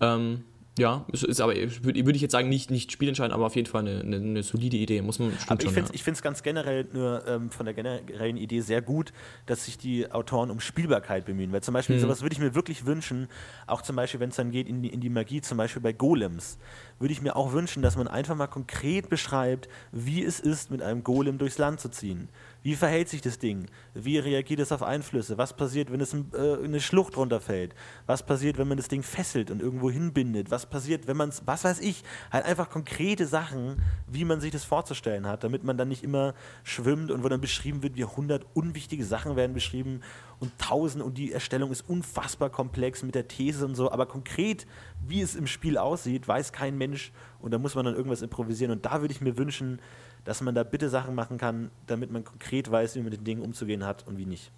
Ähm, 0.00 0.44
ja, 0.76 1.04
ist, 1.12 1.22
ist 1.22 1.40
aber, 1.40 1.54
würde 1.54 2.04
würd 2.04 2.16
ich 2.16 2.22
jetzt 2.22 2.32
sagen, 2.32 2.48
nicht, 2.48 2.68
nicht 2.70 2.90
spielentscheidend, 2.90 3.32
aber 3.32 3.46
auf 3.46 3.54
jeden 3.54 3.68
Fall 3.68 3.82
eine, 3.82 4.00
eine, 4.00 4.16
eine 4.16 4.42
solide 4.42 4.76
Idee. 4.76 5.02
Muss 5.02 5.20
man 5.20 5.32
aber 5.46 5.62
ich 5.62 5.70
finde 6.02 6.16
es 6.16 6.22
ganz 6.22 6.42
generell 6.42 6.88
nur 6.92 7.24
ähm, 7.28 7.50
von 7.50 7.64
der 7.64 7.74
generellen 7.74 8.36
Idee 8.36 8.60
sehr 8.60 8.82
gut, 8.82 9.12
dass 9.46 9.66
sich 9.66 9.78
die 9.78 10.10
Autoren 10.10 10.50
um 10.50 10.58
Spielbarkeit 10.58 11.26
bemühen. 11.26 11.52
Weil 11.52 11.62
zum 11.62 11.74
Beispiel, 11.74 11.96
mhm. 11.96 12.00
sowas 12.00 12.22
würde 12.22 12.32
ich 12.32 12.40
mir 12.40 12.56
wirklich 12.56 12.86
wünschen, 12.86 13.28
auch 13.68 13.82
zum 13.82 13.94
Beispiel, 13.94 14.18
wenn 14.18 14.30
es 14.30 14.36
dann 14.36 14.50
geht 14.50 14.68
in 14.68 14.82
die, 14.82 14.88
in 14.88 15.00
die 15.00 15.10
Magie, 15.10 15.40
zum 15.40 15.58
Beispiel 15.58 15.80
bei 15.80 15.92
Golems, 15.92 16.58
würde 16.98 17.12
ich 17.12 17.22
mir 17.22 17.36
auch 17.36 17.52
wünschen, 17.52 17.80
dass 17.80 17.96
man 17.96 18.08
einfach 18.08 18.34
mal 18.34 18.48
konkret 18.48 19.08
beschreibt, 19.08 19.68
wie 19.92 20.24
es 20.24 20.40
ist, 20.40 20.72
mit 20.72 20.82
einem 20.82 21.04
Golem 21.04 21.38
durchs 21.38 21.58
Land 21.58 21.78
zu 21.78 21.88
ziehen. 21.88 22.28
Wie 22.64 22.76
verhält 22.76 23.10
sich 23.10 23.20
das 23.20 23.38
Ding? 23.38 23.66
Wie 23.92 24.16
reagiert 24.16 24.58
es 24.58 24.72
auf 24.72 24.82
Einflüsse? 24.82 25.36
Was 25.36 25.54
passiert, 25.54 25.92
wenn 25.92 26.00
es 26.00 26.14
in 26.14 26.30
äh, 26.32 26.64
eine 26.64 26.80
Schlucht 26.80 27.14
runterfällt? 27.18 27.74
Was 28.06 28.24
passiert, 28.24 28.56
wenn 28.56 28.66
man 28.66 28.78
das 28.78 28.88
Ding 28.88 29.02
fesselt 29.02 29.50
und 29.50 29.60
irgendwo 29.60 29.90
hinbindet? 29.90 30.50
Was 30.50 30.64
passiert, 30.64 31.06
wenn 31.06 31.18
man 31.18 31.28
es, 31.28 31.42
was 31.44 31.62
weiß 31.62 31.80
ich, 31.80 32.04
halt 32.32 32.46
einfach 32.46 32.70
konkrete 32.70 33.26
Sachen, 33.26 33.82
wie 34.06 34.24
man 34.24 34.40
sich 34.40 34.50
das 34.50 34.64
vorzustellen 34.64 35.26
hat, 35.26 35.44
damit 35.44 35.62
man 35.62 35.76
dann 35.76 35.88
nicht 35.88 36.02
immer 36.02 36.32
schwimmt 36.62 37.10
und 37.10 37.22
wo 37.22 37.28
dann 37.28 37.42
beschrieben 37.42 37.82
wird, 37.82 37.96
wie 37.96 38.04
100 38.04 38.46
unwichtige 38.54 39.04
Sachen 39.04 39.36
werden 39.36 39.52
beschrieben 39.52 40.00
und 40.40 40.58
tausend 40.58 41.04
und 41.04 41.18
die 41.18 41.32
Erstellung 41.32 41.70
ist 41.70 41.86
unfassbar 41.86 42.48
komplex 42.48 43.02
mit 43.02 43.14
der 43.14 43.28
These 43.28 43.66
und 43.66 43.74
so, 43.74 43.92
aber 43.92 44.06
konkret, 44.06 44.66
wie 45.06 45.20
es 45.20 45.34
im 45.34 45.46
Spiel 45.46 45.76
aussieht, 45.76 46.26
weiß 46.26 46.52
kein 46.52 46.78
Mensch 46.78 47.12
und 47.40 47.50
da 47.50 47.58
muss 47.58 47.74
man 47.74 47.84
dann 47.84 47.94
irgendwas 47.94 48.22
improvisieren 48.22 48.72
und 48.72 48.86
da 48.86 49.02
würde 49.02 49.12
ich 49.12 49.20
mir 49.20 49.36
wünschen, 49.36 49.80
dass 50.24 50.40
man 50.40 50.54
da 50.54 50.62
bitte 50.62 50.88
Sachen 50.88 51.14
machen 51.14 51.38
kann, 51.38 51.70
damit 51.86 52.10
man 52.10 52.24
konkret 52.24 52.70
weiß, 52.70 52.94
wie 52.94 53.00
man 53.00 53.10
mit 53.10 53.20
den 53.20 53.24
Dingen 53.24 53.42
umzugehen 53.42 53.84
hat 53.84 54.06
und 54.06 54.18
wie 54.18 54.26
nicht. 54.26 54.50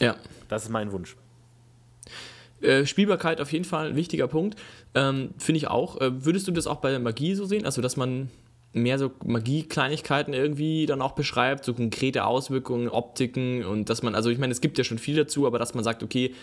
Ja. 0.00 0.16
Das 0.48 0.64
ist 0.64 0.70
mein 0.70 0.92
Wunsch. 0.92 1.16
Äh, 2.62 2.86
Spielbarkeit 2.86 3.40
auf 3.40 3.52
jeden 3.52 3.64
Fall 3.64 3.88
ein 3.88 3.96
wichtiger 3.96 4.28
Punkt. 4.28 4.58
Ähm, 4.94 5.30
Finde 5.38 5.58
ich 5.58 5.68
auch. 5.68 6.00
Äh, 6.00 6.24
würdest 6.24 6.48
du 6.48 6.52
das 6.52 6.66
auch 6.66 6.76
bei 6.76 6.90
der 6.90 7.00
Magie 7.00 7.34
so 7.34 7.44
sehen? 7.44 7.64
Also, 7.64 7.80
dass 7.80 7.96
man 7.96 8.30
mehr 8.72 8.98
so 8.98 9.10
Magie-Kleinigkeiten 9.24 10.32
irgendwie 10.32 10.86
dann 10.86 11.02
auch 11.02 11.12
beschreibt, 11.12 11.64
so 11.64 11.74
konkrete 11.74 12.24
Auswirkungen, 12.24 12.88
Optiken 12.88 13.64
und 13.64 13.90
dass 13.90 14.02
man, 14.02 14.14
also 14.14 14.30
ich 14.30 14.38
meine, 14.38 14.52
es 14.52 14.60
gibt 14.60 14.78
ja 14.78 14.84
schon 14.84 14.98
viel 14.98 15.16
dazu, 15.16 15.46
aber 15.46 15.58
dass 15.58 15.74
man 15.74 15.82
sagt, 15.82 16.02
okay, 16.04 16.34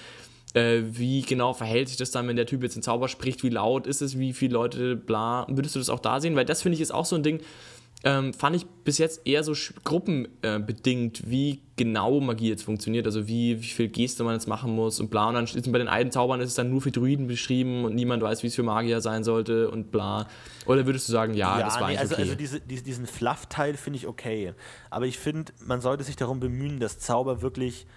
äh, 0.54 0.82
wie 0.84 1.22
genau 1.22 1.54
verhält 1.54 1.88
sich 1.88 1.98
das 1.98 2.12
dann, 2.12 2.28
wenn 2.28 2.36
der 2.36 2.46
Typ 2.46 2.64
jetzt 2.64 2.76
den 2.76 2.84
Zauber 2.84 3.08
spricht, 3.08 3.44
wie 3.44 3.50
laut 3.50 3.88
ist 3.88 4.02
es, 4.02 4.18
wie 4.18 4.34
viele 4.34 4.54
Leute, 4.54 4.96
bla, 4.96 5.46
würdest 5.50 5.76
du 5.76 5.80
das 5.80 5.90
auch 5.90 6.00
da 6.00 6.20
sehen? 6.20 6.36
Weil 6.36 6.46
das 6.46 6.62
finde 6.62 6.76
ich 6.76 6.82
ist 6.82 6.92
auch 6.94 7.06
so 7.06 7.16
ein 7.16 7.24
Ding, 7.24 7.42
ähm, 8.04 8.34
fand 8.34 8.56
ich 8.56 8.66
bis 8.84 9.00
jetzt 9.00 9.26
eher 9.26 9.44
so 9.44 9.54
gruppenbedingt, 9.84 11.22
äh, 11.22 11.24
wie 11.30 11.62
genau 11.78 12.20
Magie 12.20 12.50
jetzt 12.50 12.64
funktioniert, 12.64 13.08
also 13.08 13.28
wie, 13.28 13.60
wie 13.60 13.66
viel 13.66 13.88
Geste 13.88 14.24
man 14.24 14.36
jetzt 14.36 14.48
machen 14.48 14.72
muss 14.72 15.00
und 15.00 15.10
bla. 15.10 15.30
Und 15.30 15.34
dann 15.34 15.46
ist 15.46 15.72
bei 15.72 15.80
den 15.80 15.88
alten 15.88 16.12
Zaubern 16.12 16.40
ist 16.40 16.50
es 16.50 16.56
dann 16.56 16.70
nur 16.70 16.82
für 16.82 16.92
Druiden 16.92 17.28
beschrieben 17.28 17.86
und 17.86 17.96
niemand 17.96 18.22
weiß, 18.22 18.44
wie 18.44 18.48
es 18.48 18.56
für 18.56 18.64
Magier 18.64 19.02
sein 19.02 19.24
sollte 19.24 19.72
und 19.72 19.92
bla. 19.92 20.28
Oder 20.68 20.86
würdest 20.86 21.08
du 21.08 21.12
sagen, 21.12 21.34
ja, 21.34 21.60
ja 21.60 21.66
das 21.66 21.80
war 21.80 21.90
nee, 21.90 21.98
also, 21.98 22.14
okay? 22.14 22.22
Also 22.22 22.36
diese, 22.36 22.62
diesen 22.62 23.08
Fluff-Teil 23.08 23.76
finde 23.78 23.98
ich 23.98 24.08
okay. 24.08 24.54
Aber 24.92 25.06
ich 25.06 25.18
finde, 25.18 25.52
man 25.66 25.82
sollte 25.82 26.04
sich 26.04 26.16
darum 26.16 26.40
bemühen, 26.40 26.80
dass 26.80 27.00
Zauber 27.00 27.42
wirklich 27.42 27.88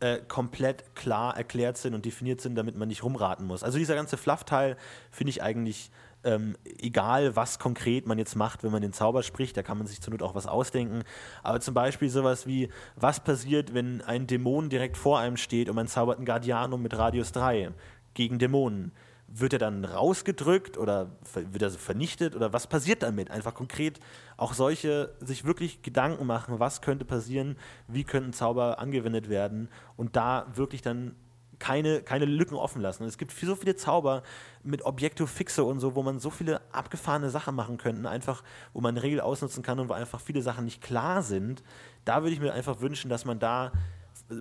äh, 0.00 0.18
komplett 0.26 0.94
klar 0.94 1.36
erklärt 1.36 1.76
sind 1.76 1.94
und 1.94 2.06
definiert 2.06 2.40
sind, 2.40 2.54
damit 2.54 2.76
man 2.76 2.88
nicht 2.88 3.04
rumraten 3.04 3.46
muss. 3.46 3.62
Also 3.62 3.76
dieser 3.76 3.94
ganze 3.94 4.16
Fluff-Teil 4.16 4.76
finde 5.10 5.30
ich 5.30 5.42
eigentlich 5.42 5.90
ähm, 6.24 6.56
egal, 6.64 7.36
was 7.36 7.58
konkret 7.58 8.06
man 8.06 8.18
jetzt 8.18 8.36
macht, 8.36 8.62
wenn 8.62 8.72
man 8.72 8.82
den 8.82 8.92
Zauber 8.92 9.22
spricht, 9.22 9.56
da 9.56 9.62
kann 9.62 9.78
man 9.78 9.86
sich 9.86 10.00
zur 10.00 10.12
Not 10.12 10.22
auch 10.22 10.34
was 10.34 10.46
ausdenken. 10.46 11.02
Aber 11.42 11.60
zum 11.60 11.74
Beispiel 11.74 12.10
sowas 12.10 12.46
wie, 12.46 12.68
was 12.96 13.20
passiert, 13.20 13.74
wenn 13.74 14.02
ein 14.02 14.26
Dämon 14.26 14.68
direkt 14.68 14.96
vor 14.96 15.18
einem 15.18 15.36
steht 15.36 15.68
und 15.68 15.76
man 15.76 15.86
zaubert 15.88 16.18
einen 16.18 16.26
Guardianum 16.26 16.82
mit 16.82 16.96
Radius 16.96 17.32
3 17.32 17.70
gegen 18.14 18.38
Dämonen? 18.38 18.92
Wird 19.32 19.52
er 19.52 19.60
dann 19.60 19.84
rausgedrückt 19.84 20.76
oder 20.76 21.12
wird 21.34 21.62
er 21.62 21.70
vernichtet 21.70 22.34
oder 22.34 22.52
was 22.52 22.66
passiert 22.66 23.04
damit? 23.04 23.30
Einfach 23.30 23.54
konkret 23.54 24.00
auch 24.36 24.54
solche, 24.54 25.14
sich 25.20 25.44
wirklich 25.44 25.82
Gedanken 25.82 26.26
machen, 26.26 26.58
was 26.58 26.82
könnte 26.82 27.04
passieren, 27.04 27.56
wie 27.86 28.02
könnten 28.02 28.32
Zauber 28.32 28.80
angewendet 28.80 29.28
werden 29.28 29.68
und 29.96 30.16
da 30.16 30.46
wirklich 30.54 30.82
dann 30.82 31.14
keine, 31.60 32.02
keine 32.02 32.24
Lücken 32.24 32.56
offen 32.56 32.82
lassen. 32.82 33.04
Und 33.04 33.08
es 33.08 33.18
gibt 33.18 33.30
so 33.32 33.54
viele 33.54 33.76
Zauber 33.76 34.24
mit 34.64 34.82
Objekto 34.82 35.26
Fixe 35.26 35.62
und 35.62 35.78
so, 35.78 35.94
wo 35.94 36.02
man 36.02 36.18
so 36.18 36.30
viele 36.30 36.60
abgefahrene 36.72 37.30
Sachen 37.30 37.54
machen 37.54 37.78
könnte, 37.78 38.08
einfach, 38.08 38.42
wo 38.72 38.80
man 38.80 38.96
Regel 38.96 39.20
ausnutzen 39.20 39.62
kann 39.62 39.78
und 39.78 39.88
wo 39.88 39.92
einfach 39.92 40.20
viele 40.20 40.42
Sachen 40.42 40.64
nicht 40.64 40.82
klar 40.82 41.22
sind. 41.22 41.62
Da 42.04 42.22
würde 42.22 42.32
ich 42.32 42.40
mir 42.40 42.52
einfach 42.52 42.80
wünschen, 42.80 43.08
dass 43.08 43.24
man 43.24 43.38
da 43.38 43.70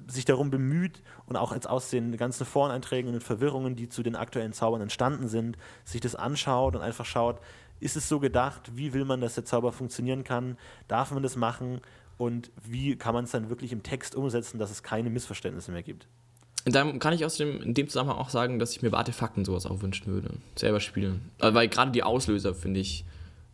sich 0.07 0.25
darum 0.25 0.49
bemüht 0.49 1.01
und 1.25 1.35
auch 1.35 1.53
jetzt 1.53 1.69
aus 1.69 1.89
den 1.89 2.15
ganzen 2.17 2.45
Voreinträgen 2.45 3.13
und 3.13 3.23
Verwirrungen, 3.23 3.75
die 3.75 3.89
zu 3.89 4.03
den 4.03 4.15
aktuellen 4.15 4.53
Zaubern 4.53 4.81
entstanden 4.81 5.27
sind, 5.27 5.57
sich 5.83 6.01
das 6.01 6.15
anschaut 6.15 6.75
und 6.75 6.81
einfach 6.81 7.05
schaut, 7.05 7.39
ist 7.79 7.95
es 7.95 8.09
so 8.09 8.19
gedacht, 8.19 8.75
wie 8.75 8.93
will 8.93 9.05
man, 9.05 9.21
dass 9.21 9.35
der 9.35 9.45
Zauber 9.45 9.71
funktionieren 9.71 10.23
kann, 10.23 10.57
darf 10.87 11.11
man 11.11 11.23
das 11.23 11.35
machen 11.35 11.81
und 12.17 12.51
wie 12.63 12.97
kann 12.97 13.13
man 13.13 13.23
es 13.23 13.31
dann 13.31 13.49
wirklich 13.49 13.71
im 13.71 13.83
Text 13.83 14.15
umsetzen, 14.15 14.59
dass 14.59 14.71
es 14.71 14.83
keine 14.83 15.09
Missverständnisse 15.09 15.71
mehr 15.71 15.83
gibt. 15.83 16.07
Dann 16.65 16.99
kann 16.99 17.13
ich 17.13 17.25
außerdem 17.25 17.61
in 17.61 17.73
dem 17.73 17.87
Zusammenhang 17.87 18.17
auch 18.17 18.29
sagen, 18.29 18.59
dass 18.59 18.71
ich 18.71 18.81
mir 18.81 18.89
bei 18.89 18.97
Artefakten 18.97 19.45
sowas 19.45 19.65
auch 19.65 19.81
wünschen 19.81 20.07
würde. 20.07 20.31
Selber 20.55 20.79
spielen. 20.79 21.31
Also, 21.39 21.55
weil 21.55 21.67
gerade 21.67 21.91
die 21.91 22.03
Auslöser 22.03 22.53
finde 22.53 22.79
ich 22.79 23.05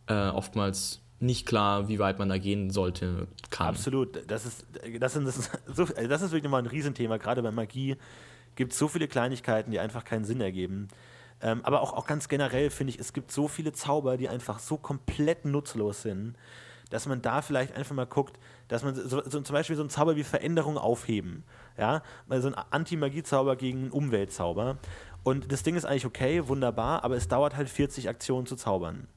äh, 0.08 0.28
oftmals 0.28 1.00
nicht 1.18 1.46
klar, 1.46 1.88
wie 1.88 1.98
weit 1.98 2.18
man 2.18 2.28
da 2.28 2.38
gehen 2.38 2.70
sollte, 2.70 3.26
kann. 3.50 3.68
Absolut. 3.68 4.30
Das 4.30 4.44
ist, 4.44 4.66
das, 5.00 5.14
sind, 5.14 5.26
das, 5.26 5.38
ist, 5.38 5.50
so, 5.66 5.84
das 5.84 6.22
ist 6.22 6.32
wirklich 6.32 6.50
mal 6.50 6.58
ein 6.58 6.66
Riesenthema. 6.66 7.16
Gerade 7.16 7.42
bei 7.42 7.50
Magie 7.50 7.96
gibt 8.54 8.72
es 8.72 8.78
so 8.78 8.88
viele 8.88 9.08
Kleinigkeiten, 9.08 9.70
die 9.70 9.78
einfach 9.80 10.04
keinen 10.04 10.24
Sinn 10.24 10.40
ergeben. 10.40 10.88
Ähm, 11.40 11.60
aber 11.64 11.82
auch, 11.82 11.92
auch 11.92 12.06
ganz 12.06 12.28
generell 12.28 12.70
finde 12.70 12.92
ich, 12.92 12.98
es 12.98 13.12
gibt 13.12 13.30
so 13.30 13.48
viele 13.48 13.72
Zauber, 13.72 14.16
die 14.16 14.28
einfach 14.28 14.58
so 14.58 14.76
komplett 14.76 15.44
nutzlos 15.44 16.02
sind, 16.02 16.34
dass 16.90 17.06
man 17.06 17.20
da 17.20 17.42
vielleicht 17.42 17.74
einfach 17.74 17.94
mal 17.94 18.06
guckt, 18.06 18.38
dass 18.68 18.82
man 18.82 18.94
so, 18.94 19.22
so 19.22 19.40
zum 19.40 19.52
Beispiel 19.52 19.76
so 19.76 19.82
einen 19.82 19.90
Zauber 19.90 20.16
wie 20.16 20.24
Veränderung 20.24 20.78
aufheben, 20.78 21.44
ja, 21.78 22.02
mal 22.26 22.40
so 22.40 22.48
ein 22.48 22.54
Anti-Magie-Zauber 22.54 23.56
gegen 23.56 23.82
einen 23.82 23.90
Umweltzauber. 23.90 24.78
Und 25.22 25.50
das 25.50 25.62
Ding 25.62 25.76
ist 25.76 25.84
eigentlich 25.84 26.06
okay, 26.06 26.46
wunderbar, 26.46 27.02
aber 27.04 27.16
es 27.16 27.28
dauert 27.28 27.56
halt 27.56 27.68
40 27.68 28.08
Aktionen 28.08 28.46
zu 28.46 28.56
zaubern. 28.56 29.08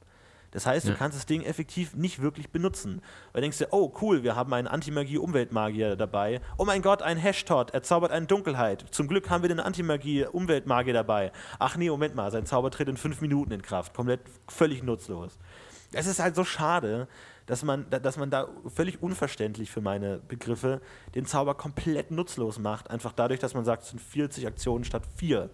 Das 0.51 0.65
heißt, 0.65 0.87
du 0.87 0.95
kannst 0.95 1.17
das 1.17 1.25
Ding 1.25 1.43
effektiv 1.43 1.93
nicht 1.95 2.21
wirklich 2.21 2.49
benutzen. 2.49 3.01
Weil 3.31 3.41
du 3.41 3.45
denkst 3.45 3.59
dir, 3.59 3.67
oh 3.71 3.93
cool, 4.01 4.23
wir 4.23 4.35
haben 4.35 4.51
einen 4.53 4.67
Anti-Magie-Umweltmagier 4.67 5.95
dabei. 5.95 6.41
Oh 6.57 6.65
mein 6.65 6.81
Gott, 6.81 7.03
ein 7.03 7.17
Hashtod, 7.17 7.71
er 7.71 7.83
zaubert 7.83 8.11
eine 8.11 8.25
Dunkelheit. 8.25 8.85
Zum 8.91 9.07
Glück 9.07 9.29
haben 9.29 9.43
wir 9.43 9.49
den 9.49 9.59
Anti-Magie-Umweltmagier 9.59 10.93
dabei. 10.93 11.31
Ach 11.59 11.77
nee, 11.77 11.89
Moment 11.89 12.15
mal, 12.15 12.31
sein 12.31 12.45
Zauber 12.45 12.71
tritt 12.71 12.89
in 12.89 12.97
fünf 12.97 13.21
Minuten 13.21 13.51
in 13.51 13.61
Kraft. 13.61 13.93
Komplett 13.93 14.21
völlig 14.47 14.81
nutzlos. 14.81 15.37
Es 15.91 16.07
ist 16.07 16.19
halt 16.19 16.35
so 16.35 16.43
schade, 16.43 17.07
dass 17.49 17.63
man, 17.63 17.87
dass 17.89 18.17
man 18.17 18.29
da 18.29 18.47
völlig 18.67 19.01
unverständlich 19.01 19.71
für 19.71 19.81
meine 19.81 20.19
Begriffe 20.19 20.81
den 21.15 21.25
Zauber 21.25 21.55
komplett 21.55 22.11
nutzlos 22.11 22.59
macht. 22.59 22.91
Einfach 22.91 23.11
dadurch, 23.11 23.39
dass 23.39 23.55
man 23.55 23.65
sagt, 23.65 23.81
es 23.83 23.89
sind 23.89 23.99
40 23.99 24.45
Aktionen 24.45 24.83
statt 24.83 25.01
4 25.15 25.49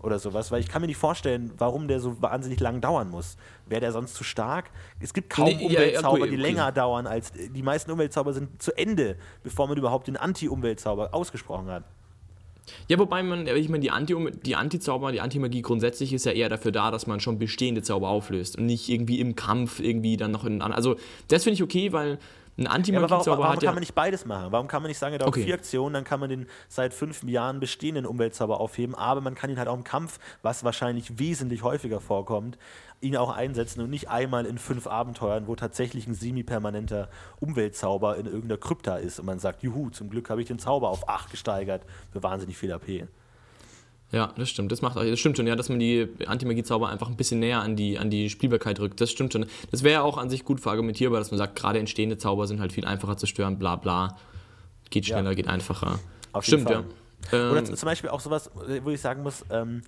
oder 0.00 0.18
sowas, 0.18 0.50
weil 0.50 0.60
ich 0.60 0.68
kann 0.68 0.82
mir 0.82 0.88
nicht 0.88 0.98
vorstellen, 0.98 1.50
warum 1.56 1.88
der 1.88 2.00
so 2.00 2.20
wahnsinnig 2.20 2.60
lang 2.60 2.82
dauern 2.82 3.08
muss. 3.08 3.38
Wäre 3.64 3.80
der 3.80 3.92
sonst 3.92 4.14
zu 4.14 4.24
stark? 4.24 4.70
Es 5.00 5.14
gibt 5.14 5.30
kaum 5.30 5.46
nee, 5.46 5.64
Umweltzauber, 5.64 6.18
ja, 6.18 6.24
ja, 6.26 6.30
die 6.30 6.36
länger 6.36 6.70
dauern 6.70 7.06
als 7.06 7.32
die 7.32 7.62
meisten 7.62 7.90
Umweltzauber 7.92 8.34
sind 8.34 8.60
zu 8.60 8.76
Ende, 8.76 9.16
bevor 9.42 9.68
man 9.68 9.78
überhaupt 9.78 10.06
den 10.06 10.18
Anti-Umweltzauber 10.18 11.14
ausgesprochen 11.14 11.68
hat. 11.68 11.84
Ja, 12.88 12.98
wobei 12.98 13.22
man, 13.22 13.46
ich 13.46 13.68
meine, 13.68 13.80
die 13.80 13.90
Anti-Zauber, 13.90 14.30
die, 14.42 14.54
Anti 14.54 14.78
die 15.12 15.20
Anti-Magie 15.20 15.62
grundsätzlich 15.62 16.12
ist 16.12 16.26
ja 16.26 16.32
eher 16.32 16.48
dafür 16.48 16.72
da, 16.72 16.90
dass 16.90 17.06
man 17.06 17.20
schon 17.20 17.38
bestehende 17.38 17.82
Zauber 17.82 18.08
auflöst 18.08 18.58
und 18.58 18.66
nicht 18.66 18.88
irgendwie 18.88 19.20
im 19.20 19.36
Kampf 19.36 19.80
irgendwie 19.80 20.16
dann 20.16 20.30
noch 20.30 20.44
in. 20.44 20.62
Also, 20.62 20.96
das 21.28 21.44
finde 21.44 21.54
ich 21.54 21.62
okay, 21.62 21.92
weil 21.92 22.18
ein 22.58 22.66
anti 22.66 22.92
ja, 22.92 23.00
warum, 23.00 23.24
warum 23.24 23.44
kann 23.54 23.60
ja 23.60 23.70
man 23.70 23.80
nicht 23.80 23.94
beides 23.94 24.26
machen? 24.26 24.50
Warum 24.50 24.66
kann 24.66 24.82
man 24.82 24.88
nicht 24.88 24.98
sagen, 24.98 25.12
er 25.12 25.20
dauert 25.20 25.28
okay. 25.28 25.44
vier 25.44 25.54
Aktionen, 25.54 25.94
dann 25.94 26.04
kann 26.04 26.18
man 26.18 26.28
den 26.28 26.46
seit 26.68 26.92
fünf 26.92 27.22
Jahren 27.22 27.60
bestehenden 27.60 28.04
Umweltzauber 28.04 28.58
aufheben, 28.58 28.96
aber 28.96 29.20
man 29.20 29.36
kann 29.36 29.48
ihn 29.48 29.58
halt 29.58 29.68
auch 29.68 29.76
im 29.76 29.84
Kampf, 29.84 30.18
was 30.42 30.64
wahrscheinlich 30.64 31.20
wesentlich 31.20 31.62
häufiger 31.62 32.00
vorkommt, 32.00 32.58
ihn 33.00 33.16
auch 33.16 33.34
einsetzen 33.34 33.80
und 33.80 33.90
nicht 33.90 34.08
einmal 34.08 34.44
in 34.44 34.58
fünf 34.58 34.88
Abenteuern, 34.88 35.46
wo 35.46 35.54
tatsächlich 35.54 36.08
ein 36.08 36.14
semi-permanenter 36.14 37.08
Umweltzauber 37.38 38.16
in 38.16 38.26
irgendeiner 38.26 38.58
Krypta 38.58 38.96
ist 38.96 39.20
und 39.20 39.26
man 39.26 39.38
sagt, 39.38 39.62
juhu, 39.62 39.90
zum 39.90 40.10
Glück 40.10 40.28
habe 40.28 40.40
ich 40.42 40.48
den 40.48 40.58
Zauber 40.58 40.88
auf 40.88 41.08
8 41.08 41.30
gesteigert 41.30 41.84
für 42.10 42.22
wahnsinnig 42.24 42.58
viel 42.58 42.72
AP. 42.72 43.06
Ja, 44.10 44.32
das 44.36 44.48
stimmt. 44.48 44.72
Das 44.72 44.80
macht 44.80 44.96
das 44.96 45.18
stimmt 45.18 45.36
schon, 45.36 45.46
ja, 45.46 45.54
dass 45.54 45.68
man 45.68 45.78
die 45.78 46.08
Anti-Magie-Zauber 46.26 46.88
einfach 46.88 47.08
ein 47.08 47.16
bisschen 47.16 47.40
näher 47.40 47.60
an 47.60 47.76
die, 47.76 47.98
an 47.98 48.08
die 48.08 48.30
Spielbarkeit 48.30 48.80
rückt. 48.80 49.00
Das 49.00 49.10
stimmt 49.10 49.34
schon. 49.34 49.46
Das 49.70 49.82
wäre 49.82 49.94
ja 49.94 50.02
auch 50.02 50.16
an 50.16 50.30
sich 50.30 50.44
gut 50.44 50.60
verargumentierbar, 50.60 51.18
dass 51.18 51.30
man 51.30 51.38
sagt, 51.38 51.56
gerade 51.56 51.78
entstehende 51.78 52.16
Zauber 52.16 52.46
sind 52.46 52.60
halt 52.60 52.72
viel 52.72 52.86
einfacher 52.86 53.18
zu 53.18 53.26
stören, 53.26 53.58
bla 53.58 53.76
bla. 53.76 54.16
Geht 54.90 55.06
schneller, 55.06 55.30
ja. 55.30 55.34
geht 55.34 55.48
einfacher. 55.48 55.98
Auf 56.32 56.44
stimmt, 56.44 56.70
ja. 56.70 56.84
Ähm, 57.32 57.50
Oder 57.50 57.64
zum 57.64 57.86
Beispiel 57.86 58.08
auch 58.10 58.20
sowas, 58.20 58.50
wo 58.82 58.90
ich 58.90 59.00
sagen 59.00 59.22
muss, 59.22 59.44
ähm, 59.50 59.82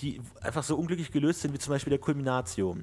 die 0.00 0.20
einfach 0.40 0.62
so 0.62 0.76
unglücklich 0.76 1.12
gelöst 1.12 1.42
sind, 1.42 1.52
wie 1.52 1.58
zum 1.58 1.72
Beispiel 1.72 1.90
der 1.90 1.98
Kulminatio. 1.98 2.76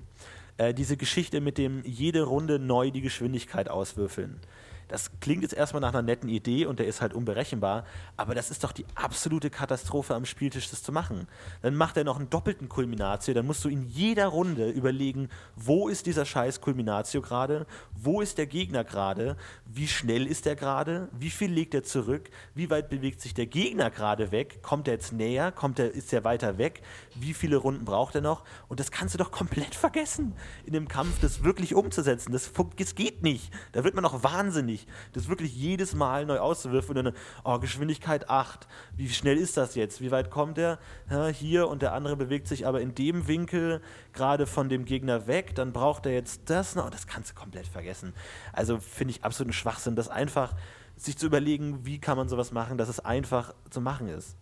Äh, 0.57 0.73
diese 0.73 0.97
Geschichte 0.97 1.41
mit 1.41 1.57
dem 1.57 1.83
jede 1.83 2.23
Runde 2.23 2.59
neu 2.59 2.91
die 2.91 3.01
Geschwindigkeit 3.01 3.69
auswürfeln. 3.69 4.39
Das 4.87 5.11
klingt 5.19 5.41
jetzt 5.41 5.53
erstmal 5.53 5.81
nach 5.81 5.89
einer 5.89 6.01
netten 6.01 6.29
Idee 6.29 6.65
und 6.65 6.79
der 6.79 6.85
ist 6.85 7.01
halt 7.01 7.13
unberechenbar, 7.13 7.85
aber 8.17 8.35
das 8.35 8.51
ist 8.51 8.63
doch 8.63 8.71
die 8.71 8.85
absolute 8.93 9.49
Katastrophe 9.49 10.13
am 10.13 10.25
Spieltisch, 10.25 10.69
das 10.69 10.83
zu 10.83 10.91
machen. 10.91 11.27
Dann 11.61 11.75
macht 11.75 11.97
er 11.97 12.03
noch 12.03 12.17
einen 12.17 12.29
doppelten 12.29 12.69
Kulminatio, 12.69 13.33
dann 13.33 13.47
musst 13.47 13.63
du 13.63 13.69
in 13.69 13.87
jeder 13.87 14.27
Runde 14.27 14.69
überlegen, 14.69 15.29
wo 15.55 15.87
ist 15.87 16.05
dieser 16.05 16.25
scheiß 16.25 16.61
Kulminatio 16.61 17.21
gerade, 17.21 17.65
wo 17.95 18.21
ist 18.21 18.37
der 18.37 18.45
Gegner 18.45 18.83
gerade, 18.83 19.37
wie 19.65 19.87
schnell 19.87 20.27
ist 20.27 20.45
er 20.45 20.55
gerade, 20.55 21.09
wie 21.17 21.31
viel 21.31 21.51
legt 21.51 21.73
er 21.73 21.83
zurück, 21.83 22.29
wie 22.53 22.69
weit 22.69 22.89
bewegt 22.89 23.21
sich 23.21 23.33
der 23.33 23.47
Gegner 23.47 23.89
gerade 23.89 24.31
weg, 24.31 24.61
kommt 24.61 24.87
er 24.87 24.93
jetzt 24.93 25.13
näher, 25.13 25.51
kommt 25.51 25.79
er, 25.79 25.91
ist 25.91 26.13
er 26.13 26.23
weiter 26.23 26.57
weg, 26.59 26.83
wie 27.15 27.33
viele 27.33 27.57
Runden 27.57 27.85
braucht 27.85 28.13
er 28.15 28.21
noch 28.21 28.43
und 28.67 28.79
das 28.79 28.91
kannst 28.91 29.15
du 29.15 29.17
doch 29.17 29.31
komplett 29.31 29.73
vergessen, 29.75 30.33
in 30.65 30.73
dem 30.73 30.87
Kampf 30.87 31.19
das 31.21 31.43
wirklich 31.43 31.73
umzusetzen. 31.73 32.31
Das, 32.31 32.51
das 32.77 32.95
geht 32.95 33.23
nicht. 33.23 33.51
Da 33.71 33.83
wird 33.83 33.95
man 33.95 34.03
doch 34.03 34.23
wahnsinnig 34.23 34.74
nicht. 34.75 34.89
Das 35.13 35.29
wirklich 35.29 35.55
jedes 35.55 35.95
Mal 35.95 36.25
neu 36.25 36.39
auszuwürfen 36.39 36.97
und 36.97 37.05
dann, 37.05 37.13
oh, 37.43 37.59
Geschwindigkeit 37.59 38.29
8. 38.29 38.67
Wie 38.95 39.09
schnell 39.09 39.37
ist 39.37 39.57
das 39.57 39.75
jetzt? 39.75 40.01
Wie 40.01 40.11
weit 40.11 40.29
kommt 40.29 40.57
er? 40.57 40.79
Ja, 41.09 41.27
hier 41.27 41.67
und 41.67 41.81
der 41.81 41.93
andere 41.93 42.15
bewegt 42.15 42.47
sich 42.47 42.67
aber 42.67 42.81
in 42.81 42.93
dem 42.93 43.27
Winkel 43.27 43.81
gerade 44.13 44.47
von 44.47 44.69
dem 44.69 44.85
Gegner 44.85 45.27
weg. 45.27 45.55
Dann 45.55 45.71
braucht 45.71 46.05
er 46.05 46.13
jetzt 46.13 46.49
das 46.49 46.75
noch. 46.75 46.89
Das 46.89 47.07
kannst 47.07 47.31
du 47.31 47.35
komplett 47.35 47.67
vergessen. 47.67 48.13
Also 48.53 48.79
finde 48.79 49.11
ich 49.11 49.23
absoluten 49.23 49.53
Schwachsinn, 49.53 49.95
das 49.95 50.09
einfach 50.09 50.53
sich 50.97 51.17
zu 51.17 51.25
überlegen, 51.25 51.85
wie 51.85 51.99
kann 51.99 52.17
man 52.17 52.29
sowas 52.29 52.51
machen, 52.51 52.77
dass 52.77 52.89
es 52.89 52.99
einfach 52.99 53.53
zu 53.69 53.81
machen 53.81 54.07
ist. 54.07 54.37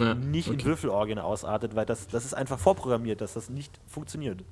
Ja, 0.00 0.14
nicht 0.14 0.48
okay. 0.48 0.58
in 0.58 0.64
Würfelorgien 0.64 1.18
ausartet, 1.18 1.76
weil 1.76 1.86
das, 1.86 2.08
das 2.08 2.24
ist 2.24 2.34
einfach 2.34 2.58
vorprogrammiert, 2.58 3.20
dass 3.20 3.34
das 3.34 3.50
nicht 3.50 3.78
funktioniert. 3.86 4.42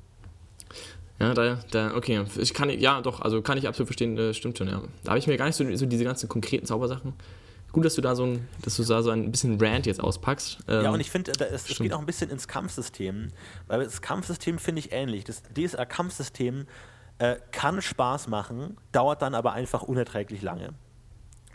Ja, 1.18 1.34
da, 1.34 1.58
da, 1.70 1.94
okay. 1.94 2.24
Ich 2.36 2.52
kann, 2.52 2.70
ja, 2.70 3.00
doch, 3.00 3.20
also 3.20 3.42
kann 3.42 3.58
ich 3.58 3.68
absolut 3.68 3.88
verstehen, 3.88 4.16
das 4.16 4.36
stimmt 4.36 4.58
schon, 4.58 4.68
ja. 4.68 4.82
Da 5.04 5.10
habe 5.10 5.18
ich 5.18 5.26
mir 5.26 5.36
gar 5.36 5.46
nicht 5.46 5.56
so, 5.56 5.76
so 5.76 5.86
diese 5.86 6.04
ganzen 6.04 6.28
konkreten 6.28 6.66
Zaubersachen. 6.66 7.12
Gut, 7.70 7.84
dass 7.84 7.94
du 7.94 8.02
da 8.02 8.14
so 8.14 8.24
ein, 8.24 8.48
dass 8.62 8.76
du 8.76 8.84
da 8.84 9.02
so 9.02 9.10
ein 9.10 9.30
bisschen 9.30 9.58
Rant 9.58 9.86
jetzt 9.86 10.00
auspackst. 10.00 10.58
Ähm, 10.68 10.84
ja, 10.84 10.90
und 10.90 11.00
ich 11.00 11.10
finde, 11.10 11.32
es, 11.32 11.70
es 11.70 11.78
geht 11.78 11.92
auch 11.92 12.00
ein 12.00 12.06
bisschen 12.06 12.28
ins 12.28 12.46
Kampfsystem, 12.46 13.28
weil 13.66 13.84
das 13.84 14.02
Kampfsystem 14.02 14.58
finde 14.58 14.80
ich 14.80 14.92
ähnlich. 14.92 15.24
Das 15.24 15.42
DSR-Kampfsystem 15.56 16.66
äh, 17.18 17.36
kann 17.50 17.80
Spaß 17.80 18.28
machen, 18.28 18.76
dauert 18.92 19.22
dann 19.22 19.34
aber 19.34 19.52
einfach 19.54 19.82
unerträglich 19.82 20.42
lange 20.42 20.74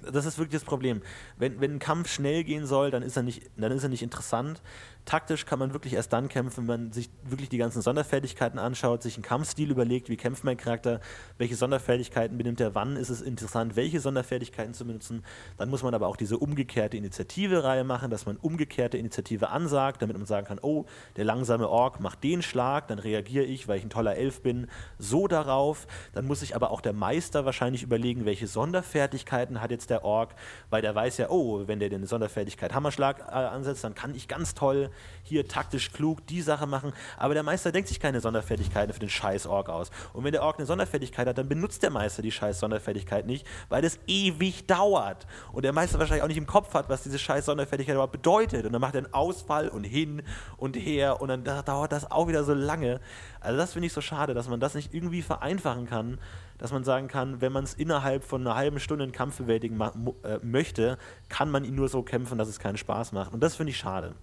das 0.02 0.26
ist 0.26 0.38
wirklich 0.38 0.60
das 0.60 0.64
Problem. 0.64 1.02
Wenn, 1.38 1.60
wenn 1.60 1.76
ein 1.76 1.80
Kampf 1.80 2.12
schnell 2.12 2.44
gehen 2.44 2.66
soll, 2.66 2.92
dann 2.92 3.04
ist 3.04 3.18
er 3.18 3.24
nicht, 3.24 3.50
dann 3.58 3.72
ist 3.72 3.84
er 3.84 3.90
nicht 3.90 4.04
interessant. 4.04 4.62
Taktisch 5.08 5.46
kann 5.46 5.58
man 5.58 5.72
wirklich 5.72 5.94
erst 5.94 6.12
dann 6.12 6.28
kämpfen, 6.28 6.68
wenn 6.68 6.82
man 6.82 6.92
sich 6.92 7.10
wirklich 7.24 7.48
die 7.48 7.58
ganzen 7.58 7.82
Sonderfertigkeiten 7.82 8.60
anschaut, 8.60 9.02
sich 9.02 9.16
einen 9.16 9.24
Kampfstil 9.24 9.72
überlegt, 9.72 10.10
wie 10.10 10.18
kämpft 10.18 10.44
mein 10.44 10.58
Charakter, 10.58 11.00
welche 11.38 11.56
Sonderfertigkeiten 11.56 12.38
benimmt 12.38 12.60
er, 12.60 12.76
wann 12.76 12.98
ist 12.98 13.08
es 13.08 13.22
interessant, 13.22 13.78
welche 13.78 14.02
Sonderfertigkeiten 14.02 14.74
zu 14.74 14.86
benutzen. 14.86 15.24
Dann 15.56 15.70
muss 15.70 15.82
man 15.82 15.94
aber 15.94 16.08
auch 16.08 16.18
diese 16.18 16.38
umgekehrte 16.38 16.98
Initiative-Reihe 16.98 17.86
machen, 17.86 18.12
dass 18.12 18.26
man 18.26 18.36
umgekehrte 18.36 18.98
Initiative 18.98 19.48
ansagt, 19.48 20.02
damit 20.02 20.18
man 20.18 20.26
sagen 20.26 20.46
kann, 20.46 20.60
oh, 20.62 20.84
der 21.16 21.24
langsame 21.24 21.70
Ork 21.70 22.02
macht 22.02 22.22
den 22.26 22.42
Schlag, 22.42 22.90
dann 22.90 23.00
reagiere 23.00 23.46
ich, 23.46 23.70
weil 23.70 23.78
ich 23.78 23.86
ein 23.86 23.90
toller 23.90 24.18
Elf 24.18 24.42
bin, 24.42 24.68
so 25.00 25.30
darauf. 25.30 25.88
Dann 26.16 26.26
muss 26.26 26.42
sich 26.42 26.54
aber 26.54 26.70
auch 26.70 26.82
der 26.82 26.92
Meister 26.92 27.46
wahrscheinlich 27.46 27.82
überlegen, 27.82 28.26
welche 28.26 28.48
Sonderfertigkeiten 28.48 29.62
hat 29.62 29.72
jetzt 29.72 29.90
der 29.90 30.04
Ork, 30.04 30.36
weil 30.70 30.82
der 30.82 30.94
weiß 30.94 31.16
ja, 31.20 31.30
oh, 31.30 31.66
wenn 31.66 31.80
der 31.80 31.88
den 31.88 32.06
Sonderfertigkeit 32.06 32.74
Hammerschlag 32.74 33.20
äh, 33.20 33.32
ansetzt, 33.32 33.86
dann 33.86 33.96
kann 33.96 34.14
ich 34.14 34.28
ganz 34.28 34.54
toll 34.54 34.90
hier 35.24 35.48
taktisch 35.48 35.92
klug 35.92 36.26
die 36.28 36.42
Sache 36.42 36.68
machen, 36.68 36.94
aber 37.18 37.34
der 37.34 37.44
Meister 37.44 37.72
denkt 37.72 37.90
sich 37.90 38.00
keine 38.00 38.22
Sonderfertigkeiten 38.22 38.94
für 38.94 39.00
den 39.00 39.10
scheiß 39.10 39.46
Ork 39.48 39.70
aus. 39.70 39.92
Und 40.14 40.24
wenn 40.24 40.32
der 40.32 40.44
Ork 40.44 40.58
eine 40.58 40.66
Sonderfertigkeit 40.66 41.28
hat, 41.28 41.38
dann 41.38 41.50
benutzt 41.50 41.84
der 41.84 41.90
Meister 41.90 42.22
die 42.22 42.32
scheiß 42.32 42.60
Sonderfertigkeit 42.60 43.26
nicht, 43.26 43.46
weil 43.70 43.82
das 43.82 44.00
ewig 44.08 44.68
dauert. 44.68 45.28
Und 45.52 45.64
der 45.64 45.74
Meister 45.74 46.00
wahrscheinlich 46.00 46.24
auch 46.24 46.28
nicht 46.28 46.38
im 46.38 46.48
Kopf 46.48 46.74
hat, 46.74 46.90
was 46.90 47.04
diese 47.04 47.20
scheiß 47.20 47.46
Sonderfertigkeit 47.46 47.96
überhaupt 47.96 48.14
bedeutet. 48.14 48.66
Und 48.66 48.74
dann 48.74 48.82
macht 48.82 48.96
er 48.96 49.04
einen 49.04 49.14
Ausfall 49.14 49.70
und 49.70 49.84
hin 49.84 50.24
und 50.58 50.76
her 50.76 51.22
und 51.22 51.30
dann 51.30 51.44
dauert 51.44 51.92
das 51.92 52.10
auch 52.10 52.28
wieder 52.28 52.44
so 52.44 52.54
lange. 52.54 53.00
Also 53.40 53.58
das 53.58 53.74
finde 53.74 53.88
ich 53.88 53.94
so 53.94 54.02
schade, 54.02 54.34
dass 54.34 54.48
man 54.48 54.60
das 54.60 54.76
nicht 54.76 54.94
irgendwie 54.94 55.22
vereinfachen 55.22 55.88
kann, 55.88 56.20
dass 56.58 56.72
man 56.72 56.84
sagen 56.84 57.08
kann, 57.08 57.42
wenn 57.42 57.52
man 57.52 57.64
es 57.64 57.74
innerhalb 57.74 58.24
von 58.24 58.42
einer 58.42 58.56
halben 58.56 58.80
Stunde 58.80 59.04
einen 59.04 59.12
Kampf 59.12 59.38
bewältigen 59.38 59.80
äh, 60.24 60.40
möchte, 60.42 60.98
kann 61.30 61.52
man 61.52 61.64
ihn 61.64 61.76
nur 61.76 61.90
so 61.90 62.02
kämpfen, 62.02 62.38
dass 62.38 62.48
es 62.48 62.60
keinen 62.60 62.78
Spaß 62.78 63.12
macht. 63.12 63.34
Und 63.34 63.42
das 63.42 63.56
finde 63.56 63.72
ich 63.72 63.78
schade. 63.78 64.16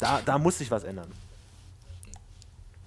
Da, 0.00 0.20
da 0.24 0.38
muss 0.38 0.58
sich 0.58 0.70
was 0.70 0.84
ändern. 0.84 1.10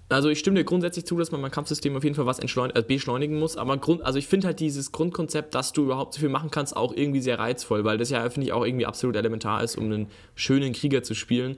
Also 0.10 0.30
ich 0.30 0.38
stimme 0.38 0.58
dir 0.58 0.64
grundsätzlich 0.64 1.06
zu, 1.06 1.18
dass 1.18 1.32
man 1.32 1.42
beim 1.42 1.50
Kampfsystem 1.50 1.96
auf 1.96 2.04
jeden 2.04 2.16
Fall 2.16 2.28
was 2.28 2.40
äh, 2.40 2.84
beschleunigen 2.88 3.40
muss, 3.40 3.58
aber 3.58 3.78
Grund, 3.78 4.04
also 4.04 4.20
ich 4.20 4.28
finde 4.28 4.48
halt 4.48 4.60
dieses 4.60 4.92
Grundkonzept, 4.92 5.56
dass 5.56 5.74
du 5.74 5.84
überhaupt 5.86 6.14
so 6.14 6.20
viel 6.20 6.30
machen 6.30 6.52
kannst, 6.52 6.76
auch 6.76 6.94
irgendwie 6.94 7.22
sehr 7.22 7.40
reizvoll, 7.40 7.84
weil 7.84 7.98
das 7.98 8.12
ja, 8.12 8.30
finde 8.30 8.48
ich, 8.48 8.54
auch 8.54 8.64
irgendwie 8.64 8.86
absolut 8.86 9.16
elementar 9.16 9.64
ist, 9.64 9.76
um 9.76 9.86
einen 9.86 10.08
schönen 10.36 10.74
Krieger 10.74 11.02
zu 11.02 11.16
spielen. 11.16 11.58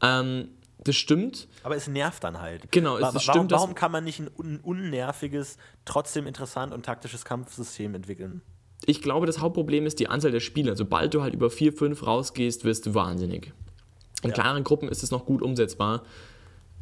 Ähm, 0.00 0.48
das 0.84 0.94
stimmt. 0.94 1.48
Aber 1.64 1.74
es 1.74 1.88
nervt 1.88 2.22
dann 2.22 2.40
halt. 2.40 2.70
Genau, 2.70 2.96
es 2.96 3.02
warum, 3.02 3.20
stimmt. 3.20 3.50
Warum 3.50 3.74
kann 3.74 3.90
man 3.90 4.04
nicht 4.04 4.20
ein 4.20 4.30
un 4.38 4.60
unnerviges, 4.62 5.56
trotzdem 5.84 6.28
interessant 6.28 6.72
und 6.72 6.84
taktisches 6.84 7.24
Kampfsystem 7.24 7.94
entwickeln? 7.96 8.42
ich 8.86 9.02
glaube, 9.02 9.26
das 9.26 9.40
Hauptproblem 9.40 9.86
ist 9.86 9.98
die 9.98 10.08
Anzahl 10.08 10.30
der 10.30 10.40
Spieler. 10.40 10.76
Sobald 10.76 11.14
du 11.14 11.22
halt 11.22 11.34
über 11.34 11.50
4, 11.50 11.72
5 11.72 12.06
rausgehst, 12.06 12.64
wirst 12.64 12.86
du 12.86 12.94
wahnsinnig. 12.94 13.52
In 14.22 14.30
Ja. 14.30 14.34
kleineren 14.34 14.64
Gruppen 14.64 14.88
ist 14.88 15.02
es 15.02 15.10
noch 15.10 15.24
gut 15.26 15.42
umsetzbar. 15.42 16.02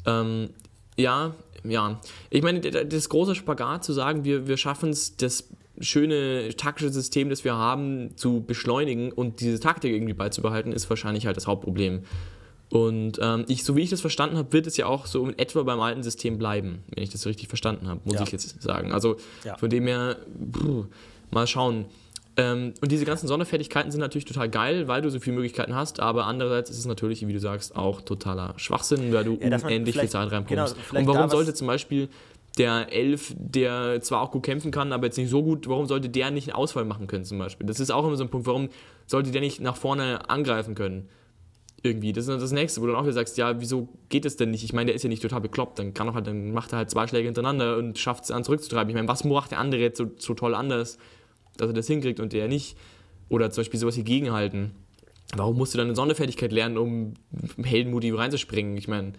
Ähm, 0.06 0.50
ja, 0.96 1.34
ja. 1.64 2.00
Ich 2.30 2.42
meine, 2.42 2.60
das 2.60 3.08
große 3.08 3.34
Spagat 3.34 3.84
zu 3.84 3.92
sagen, 3.92 4.24
wir, 4.24 4.46
wir 4.46 4.56
schaffen 4.56 4.90
es, 4.90 5.16
das 5.16 5.48
schöne 5.78 6.54
taktische 6.56 6.90
System, 6.90 7.28
das 7.28 7.44
wir 7.44 7.54
haben, 7.54 8.16
zu 8.16 8.40
beschleunigen 8.42 9.12
und 9.12 9.40
diese 9.40 9.60
Taktik 9.60 9.92
irgendwie 9.92 10.14
beizubehalten, 10.14 10.72
ist 10.72 10.88
wahrscheinlich 10.88 11.26
halt 11.26 11.36
das 11.36 11.46
Hauptproblem. 11.46 12.04
Und 12.70 13.18
ähm, 13.22 13.44
ich, 13.48 13.62
so 13.62 13.76
wie 13.76 13.82
ich 13.82 13.90
das 13.90 14.00
verstanden 14.00 14.38
habe, 14.38 14.52
wird 14.52 14.66
es 14.66 14.76
ja 14.76 14.86
auch 14.86 15.06
so 15.06 15.24
in 15.28 15.38
etwa 15.38 15.62
beim 15.64 15.78
alten 15.80 16.02
System 16.02 16.38
bleiben, 16.38 16.82
wenn 16.94 17.02
ich 17.04 17.10
das 17.10 17.20
so 17.20 17.28
richtig 17.28 17.48
verstanden 17.48 17.88
habe, 17.88 18.00
muss 18.04 18.14
Ja. 18.14 18.22
ich 18.22 18.32
jetzt 18.32 18.60
sagen. 18.62 18.92
Also 18.92 19.16
Ja. 19.44 19.56
von 19.58 19.68
dem 19.70 19.86
her, 19.86 20.16
puh, 20.52 20.86
mal 21.30 21.46
schauen. 21.46 21.84
Ähm, 22.38 22.74
und 22.82 22.92
diese 22.92 23.04
ganzen 23.06 23.28
Sonderfertigkeiten 23.28 23.90
sind 23.90 24.00
natürlich 24.00 24.26
total 24.26 24.50
geil, 24.50 24.88
weil 24.88 25.00
du 25.00 25.10
so 25.10 25.18
viele 25.20 25.36
Möglichkeiten 25.36 25.74
hast, 25.74 26.00
aber 26.00 26.26
andererseits 26.26 26.68
ist 26.68 26.78
es 26.78 26.84
natürlich, 26.84 27.26
wie 27.26 27.32
du 27.32 27.40
sagst, 27.40 27.76
auch 27.76 28.02
totaler 28.02 28.52
Schwachsinn, 28.56 29.12
weil 29.12 29.24
du 29.24 29.38
Ja, 29.40 29.58
viel 29.58 30.08
Zeit 30.08 30.30
reinpumpst. 30.30 30.76
genau, 30.90 30.98
und 31.00 31.06
warum 31.06 31.30
sollte 31.30 31.54
zum 31.54 31.66
Beispiel 31.66 32.08
der 32.58 32.92
Elf, 32.92 33.34
der 33.38 34.00
zwar 34.00 34.22
auch 34.22 34.30
gut 34.30 34.42
kämpfen 34.42 34.70
kann, 34.70 34.92
aber 34.92 35.06
jetzt 35.06 35.16
nicht 35.18 35.30
so 35.30 35.42
gut, 35.42 35.68
warum 35.68 35.86
sollte 35.86 36.08
der 36.08 36.30
nicht 36.30 36.48
einen 36.48 36.56
Ausfall 36.56 36.84
machen 36.84 37.06
können 37.06 37.24
zum 37.24 37.38
Beispiel? 37.38 37.66
Das 37.66 37.80
ist 37.80 37.90
auch 37.90 38.06
immer 38.06 38.16
so 38.16 38.24
ein 38.24 38.30
Punkt, 38.30 38.46
warum 38.46 38.68
sollte 39.06 39.30
der 39.30 39.40
nicht 39.40 39.60
nach 39.60 39.76
vorne 39.76 40.28
angreifen 40.28 40.74
können? 40.74 41.08
Irgendwie. 41.82 42.12
Das 42.12 42.26
ist 42.26 42.40
das 42.42 42.52
Nächste, 42.52 42.80
wo 42.80 42.86
du 42.86 42.92
dann 42.92 43.00
auch 43.00 43.04
wieder 43.04 43.12
sagst, 43.12 43.36
ja, 43.38 43.60
wieso 43.60 43.88
geht 44.08 44.24
es 44.24 44.36
denn 44.36 44.50
nicht? 44.50 44.64
Ich 44.64 44.72
meine, 44.72 44.86
der 44.86 44.94
ist 44.94 45.02
ja 45.02 45.08
nicht 45.08 45.22
total 45.22 45.40
bekloppt, 45.40 45.78
dann 45.78 45.94
kann 45.94 46.08
auch 46.08 46.14
halt, 46.14 46.26
dann 46.26 46.52
macht 46.52 46.72
er 46.72 46.78
halt 46.78 46.90
zwei 46.90 47.06
Schläge 47.06 47.26
hintereinander 47.26 47.76
und 47.76 47.98
schafft 47.98 48.24
es 48.24 48.30
an 48.30 48.42
zurückzutreiben. 48.42 48.88
Ich 48.88 48.94
meine, 48.96 49.08
was 49.08 49.24
macht 49.24 49.52
der 49.52 49.58
andere 49.58 49.80
jetzt 49.80 49.98
so, 49.98 50.10
so 50.18 50.34
toll 50.34 50.54
anders, 50.54 50.98
dass 51.60 51.68
er 51.68 51.74
das 51.74 51.86
hinkriegt 51.86 52.20
und 52.20 52.32
der 52.32 52.48
nicht? 52.48 52.76
Oder 53.28 53.50
zum 53.50 53.62
Beispiel 53.62 53.80
sowas 53.80 53.96
wie 53.96 54.04
Gegenhalten. 54.04 54.72
Warum 55.34 55.56
musst 55.56 55.74
du 55.74 55.78
dann 55.78 55.88
eine 55.88 55.96
Sonderfertigkeit 55.96 56.52
lernen, 56.52 56.78
um 56.78 57.14
heldenmutig 57.64 58.16
reinzuspringen? 58.16 58.76
Ich 58.76 58.86
meine, 58.88 59.14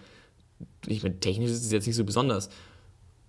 ich 0.85 1.03
meine, 1.03 1.19
technisch 1.19 1.51
ist 1.51 1.65
es 1.65 1.71
jetzt 1.71 1.85
nicht 1.87 1.95
so 1.97 2.05
besonders. 2.05 2.49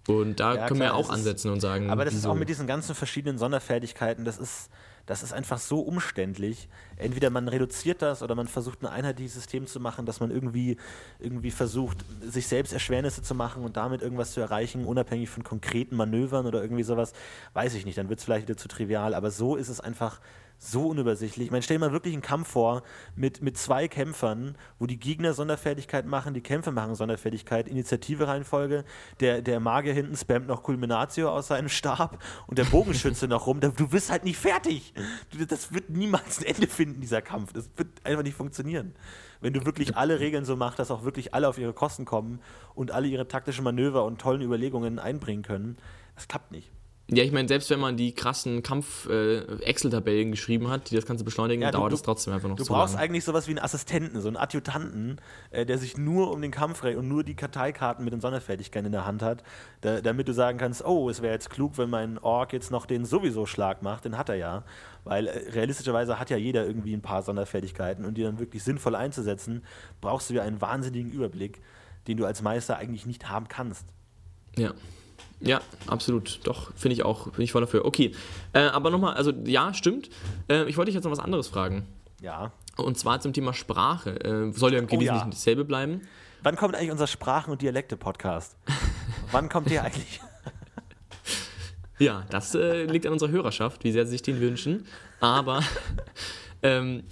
Und 0.07 0.41
da 0.41 0.55
Ja, 0.55 0.67
können 0.69 0.81
wir 0.81 0.87
klar, 0.87 0.97
auch 0.99 1.01
es 1.05 1.09
ist- 1.09 1.15
ansetzen 1.15 1.51
und 1.51 1.61
sagen, 1.61 1.91
Aber 1.91 2.05
das 2.05 2.15
ist 2.15 2.25
auch 2.27 2.35
mit 2.35 2.49
diesen 2.49 2.67
ganzen 2.67 2.95
verschiedenen 2.95 3.37
Sonderfertigkeiten, 3.39 4.25
das 4.25 4.39
ist, 4.39 4.71
das 5.09 5.23
ist 5.23 5.33
einfach 5.33 5.57
so 5.57 5.81
umständlich. 5.81 6.69
Entweder 6.97 7.31
man 7.31 7.49
reduziert 7.49 8.03
das 8.03 8.23
oder 8.23 8.35
man 8.35 8.47
versucht 8.47 8.83
ein 8.83 8.87
einheitliches 8.87 9.33
System 9.33 9.67
zu 9.67 9.81
machen, 9.81 10.05
dass 10.05 10.21
man 10.21 10.31
irgendwie, 10.31 10.77
irgendwie 11.19 11.51
versucht, 11.51 12.05
sich 12.21 12.47
selbst 12.47 12.75
Erschwernisse 12.75 13.23
zu 13.23 13.35
machen 13.35 13.65
und 13.65 13.79
damit 13.79 14.03
irgendwas 14.03 14.33
zu 14.33 14.41
erreichen, 14.41 14.85
unabhängig 14.85 15.31
von 15.31 15.45
konkreten 15.45 15.97
Manövern 15.97 16.45
oder 16.45 16.61
irgendwie 16.61 16.83
sowas. 16.83 17.15
Weiß 17.55 17.73
ich 17.73 17.87
nicht, 17.87 17.97
dann 17.97 18.11
wird 18.11 18.19
es 18.19 18.27
vielleicht 18.27 18.49
wieder 18.49 18.59
zu 18.59 18.69
trivial, 18.69 19.15
aber 19.15 19.31
so 19.31 19.57
ist 19.57 19.71
es 19.71 19.81
einfach 19.81 20.21
so 20.59 20.89
unübersichtlich. 20.89 21.47
Ich 21.47 21.51
meine, 21.53 21.63
stell 21.63 21.77
dir 21.77 21.87
mal 21.87 21.93
wirklich 21.93 22.15
einen 22.15 22.23
Kampf 22.23 22.49
vor 22.49 22.83
mit, 23.15 23.43
mit 23.43 23.57
zwei 23.57 23.87
Kämpfern, 23.87 24.57
wo 24.79 24.87
die 24.87 24.99
Gegner 24.99 25.33
Sonderfertigkeit 25.33 26.05
machen, 26.05 26.35
die 26.35 26.41
Kämpfer 26.41 26.73
machen 26.73 26.97
Sonderfertigkeit, 26.97 27.69
Initiative-Reihenfolge, 27.69 28.85
der, 29.21 29.41
der 29.41 29.61
Magier 29.61 29.95
hinten 29.95 30.17
spammt 30.17 30.49
noch 30.49 30.65
Culminatio 30.65 31.31
aus 31.31 31.49
seinem 31.49 31.69
Stab 31.69 32.23
und 32.49 32.59
der 32.59 32.65
Bogenschütze 32.65 33.29
noch 33.29 33.47
rum. 33.47 33.61
Du 33.61 33.89
bist 33.89 34.11
halt 34.11 34.25
nicht 34.25 34.39
fertig. 34.39 34.93
Das 35.49 35.73
wird 35.73 35.91
niemals 35.91 36.41
ein 36.41 36.47
Ende 36.47 36.67
finden, 36.67 37.01
dieser 37.01 37.23
Kampf. 37.23 37.53
Das 37.53 37.71
wird 37.77 37.89
einfach 38.05 38.25
nicht 38.25 38.37
funktionieren. 38.37 38.95
Wenn 39.41 39.53
du 39.53 39.65
wirklich 39.65 39.97
alle 39.97 40.19
Regeln 40.19 40.45
so 40.45 40.57
machst, 40.57 40.81
dass 40.81 40.91
auch 40.91 41.05
wirklich 41.05 41.35
alle 41.35 41.49
auf 41.49 41.59
ihre 41.59 41.73
Kosten 41.73 42.05
kommen 42.05 42.41
und 42.75 42.91
alle 42.91 43.07
ihre 43.07 43.29
taktischen 43.29 43.63
Manöver 43.63 44.05
und 44.05 44.21
tollen 44.21 44.43
Überlegungen 44.43 44.99
einbringen 44.99 45.43
können, 45.43 45.77
das 46.17 46.27
klappt 46.27 46.51
nicht. 46.51 46.73
Ja, 47.11 47.25
ich 47.25 47.33
meine, 47.33 47.49
selbst 47.49 47.71
wenn 47.71 47.81
man 47.81 47.97
die 47.97 48.13
krassen 48.15 48.63
Kampf-Excel-Tabellen 48.63 50.31
geschrieben 50.31 50.69
hat, 50.69 50.91
die 50.91 50.95
das 50.95 51.07
Ganze 51.07 51.25
beschleunigen, 51.25 51.63
Ja, 51.63 51.71
du- 51.71 51.79
dauert 51.79 51.93
es 51.95 52.03
trotzdem 52.03 52.35
einfach 52.35 52.49
noch 52.51 52.57
Du 52.57 52.67
brauchst 52.67 52.95
lange. 52.95 53.05
eigentlich 53.05 53.25
sowas 53.25 53.47
wie 53.47 53.53
einen 53.53 53.61
Assistenten, 53.61 54.21
so 54.21 54.29
einen 54.29 54.37
Adjutanten, 54.37 55.19
äh, 55.51 55.65
der 55.65 55.79
sich 55.79 55.97
nur 55.97 56.31
um 56.31 56.43
den 56.43 56.51
Kampf 56.51 56.81
dreht 56.83 56.97
und 56.97 57.09
nur 57.09 57.25
die 57.25 57.35
Karteikarten 57.35 58.05
mit 58.05 58.13
den 58.13 58.21
Sonderfertigkeiten 58.21 58.87
in 58.87 58.93
der 58.93 59.07
Hand 59.07 59.23
hat, 59.23 59.43
da, 59.81 60.01
damit 60.03 60.29
du 60.29 60.35
sagen 60.35 60.59
kannst, 60.59 60.85
oh, 60.85 61.09
es 61.09 61.23
wäre 61.23 61.33
jetzt 61.33 61.51
klug, 61.51 61.79
wenn 61.79 61.89
mein 61.91 62.19
Ork 62.19 62.53
jetzt 62.53 62.71
noch 62.71 62.85
den 62.85 63.05
sowieso 63.07 63.47
Schlag 63.47 63.83
macht, 63.83 64.05
den 64.05 64.19
hat 64.19 64.29
er 64.29 64.35
ja. 64.37 64.65
Weil 65.05 65.29
äh, 65.29 65.51
realistischerweise 65.53 66.19
hat 66.19 66.29
ja 66.31 66.37
jeder 66.37 66.67
irgendwie 66.67 66.93
ein 66.95 67.03
paar 67.03 67.23
Sonderfertigkeiten 67.23 68.05
und 68.05 68.15
die 68.19 68.23
dann 68.23 68.39
wirklich 68.39 68.63
sinnvoll 68.63 68.95
einzusetzen, 68.95 69.63
brauchst 70.03 70.29
du 70.29 70.35
ja 70.35 70.43
einen 70.43 70.61
wahnsinnigen 70.61 71.11
Überblick, 71.11 71.63
den 72.07 72.19
du 72.19 72.27
als 72.27 72.43
Meister 72.43 72.77
eigentlich 72.77 73.07
nicht 73.07 73.31
haben 73.31 73.49
kannst. 73.49 73.87
Ja. 74.59 74.73
Ja, 75.41 75.61
absolut. 75.87 76.41
Doch, 76.45 76.73
finde 76.75 76.95
ich 76.95 77.05
auch. 77.05 77.29
Bin 77.31 77.43
ich 77.45 77.53
voll 77.53 77.61
dafür. 77.61 77.85
Okay. 77.85 78.13
Äh, 78.53 78.61
aber 78.61 78.91
nochmal, 78.91 79.15
also 79.15 79.33
ja, 79.45 79.73
stimmt. 79.75 80.11
Äh, 80.51 80.69
ich 80.69 80.77
wollte 80.77 80.91
dich 80.91 80.95
jetzt 80.95 81.05
noch 81.05 81.13
was 81.13 81.21
anderes 81.21 81.49
fragen. 81.49 81.87
Ja. 82.21 82.53
Und 82.77 82.99
zwar 82.99 83.21
zum 83.21 83.33
Thema 83.33 83.55
Sprache. 83.55 84.21
Äh, 84.25 84.53
soll 84.53 84.73
ja 84.73 84.79
im 84.79 84.87
Oh 84.87 84.95
ja. 84.95 85.01
Wesentlichen 85.01 85.31
dasselbe 85.31 85.65
bleiben. 85.65 86.03
Wann 86.43 86.57
kommt 86.57 86.75
eigentlich 86.75 86.91
unser 86.91 87.07
Sprachen- 87.07 87.51
und 87.51 87.63
Dialekte-Podcast? 87.63 88.57
Wann 89.33 89.49
kommt 89.49 89.71
der 89.71 89.85
eigentlich? 89.85 90.21
Ja, 92.01 92.25
das 92.31 92.55
äh, 92.55 92.85
liegt 92.85 93.07
an 93.07 93.13
unserer 93.13 93.31
Hörerschaft, 93.31 93.83
wie 93.83 93.91
sehr 93.91 94.05
sie 94.05 94.13
sich 94.13 94.23
den 94.23 94.41
wünschen. 94.41 94.87
Aber 95.21 95.65
ähm, 96.63 97.03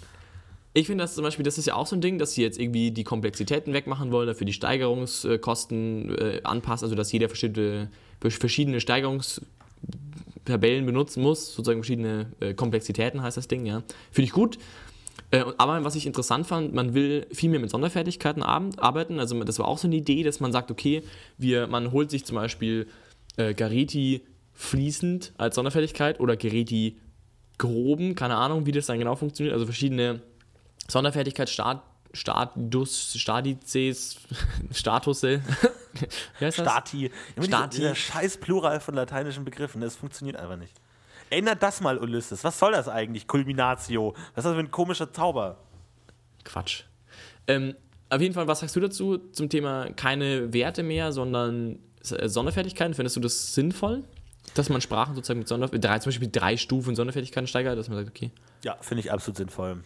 ich 0.75 0.87
finde 0.87 1.03
das 1.03 1.15
zum 1.17 1.25
Beispiel, 1.25 1.45
das 1.45 1.59
ist 1.59 1.67
ja 1.67 1.75
auch 1.75 1.87
so 1.87 1.97
ein 1.97 2.01
Ding, 2.01 2.19
dass 2.19 2.33
sie 2.35 2.43
jetzt 2.43 2.59
irgendwie 2.59 2.93
die 2.93 3.03
Komplexitäten 3.03 3.73
wegmachen 3.73 4.13
wollen, 4.13 4.29
dafür 4.29 4.45
die 4.45 4.53
Steigerungskosten 4.53 6.15
äh, 6.17 6.41
anpassen, 6.45 6.85
also 6.85 6.95
dass 6.95 7.11
jeder 7.11 7.29
verschiedene, 7.29 7.91
verschiedene 8.21 8.81
Steigerungstabellen 8.81 10.87
benutzen 10.87 11.23
muss, 11.23 11.55
sozusagen 11.55 11.81
verschiedene 11.81 12.33
äh, 12.41 12.55
Komplexitäten 12.55 13.23
heißt 13.23 13.37
das 13.37 13.49
Ding, 13.49 13.67
ja. 13.67 13.83
Finde 14.11 14.27
ich 14.27 14.33
gut. 14.33 14.59
Äh, 15.31 15.45
aber 15.59 15.85
was 15.85 15.95
ich 15.95 16.07
interessant 16.07 16.47
fand, 16.47 16.75
man 16.75 16.95
will 16.95 17.27
viel 17.33 17.51
mehr 17.51 17.61
mit 17.61 17.71
Sonderfertigkeiten 17.71 18.43
arbeiten. 18.43 19.19
Also 19.19 19.43
das 19.45 19.59
war 19.59 19.69
auch 19.69 19.79
so 19.79 19.89
eine 19.89 19.97
Idee, 19.97 20.23
dass 20.23 20.41
man 20.41 20.53
sagt, 20.53 20.71
okay, 20.71 21.03
wir, 21.39 21.67
man 21.67 21.93
holt 21.93 22.11
sich 22.11 22.25
zum 22.25 22.37
Beispiel 22.37 22.87
äh, 23.37 23.55
Gareti 23.55 24.23
fließend 24.55 25.33
als 25.37 25.57
Sonderfertigkeit 25.57 26.21
oder 26.21 26.37
Gareti 26.37 26.97
gehoben, 27.59 28.15
keine 28.15 28.37
Ahnung, 28.37 28.67
wie 28.67 28.73
das 28.73 28.87
dann 28.87 28.99
genau 28.99 29.17
funktioniert. 29.17 29.55
Also 29.55 29.67
verschiedene 29.67 30.21
Sonderfertigkeit, 30.89 31.51
Stat, 31.51 31.83
Status, 32.17 33.15
Stadizes, 33.17 34.17
Statusse. 34.73 35.43
Wie 36.39 36.45
heißt 36.45 36.59
das? 36.59 36.67
Stati. 36.67 37.11
Stati. 37.41 37.77
Dieser, 37.79 37.95
scheiß 37.95 38.39
Plural 38.39 38.81
von 38.81 38.95
lateinischen 38.95 39.45
Begriffen, 39.45 39.81
das 39.81 39.97
funktioniert 39.97 40.37
einfach 40.37 40.57
nicht. 40.57 40.75
Ändert 41.31 41.63
das 41.63 41.81
mal, 41.81 41.99
Ulysses. 41.99 42.45
Was 42.45 42.59
soll 42.59 42.73
das 42.73 42.89
eigentlich? 42.89 43.27
Culminatio. 43.27 44.15
Was 44.35 44.45
ist 44.45 44.51
das 44.51 44.55
für 44.55 44.61
ein 44.61 44.71
komischer 44.71 45.13
Zauber? 45.13 45.59
Quatsch. 46.45 46.85
Ähm, 47.49 47.75
auf 48.09 48.21
jeden 48.21 48.35
Fall, 48.35 48.47
was 48.47 48.61
sagst 48.61 48.77
du 48.77 48.81
dazu 48.81 49.19
zum 49.33 49.49
Thema 49.49 49.91
keine 49.97 50.53
Werte 50.53 50.83
mehr, 50.83 51.13
sondern 51.13 51.81
äh, 52.11 52.29
Sonderfertigkeiten? 52.29 52.95
Findest 52.95 53.17
du 53.17 53.21
das 53.21 53.55
sinnvoll? 53.55 54.05
Dass 54.55 54.69
man 54.69 54.81
Sprachen 54.81 55.15
sozusagen 55.17 55.41
mit 55.41 55.49
Sonder 55.49 55.69
drei, 55.69 55.99
zum 55.99 56.11
Beispiel 56.11 56.31
drei 56.31 56.57
Stufen 56.57 56.95
Sonderfertigkeiten 56.95 57.49
steigert, 57.49 57.77
dass 57.77 57.89
man 57.89 57.99
sagt, 57.99 58.09
okay. 58.09 58.31
Ja, 58.63 58.77
finde 58.81 59.01
ich 59.01 59.13
absolut 59.13 59.37
sinnvoll. 59.37 59.83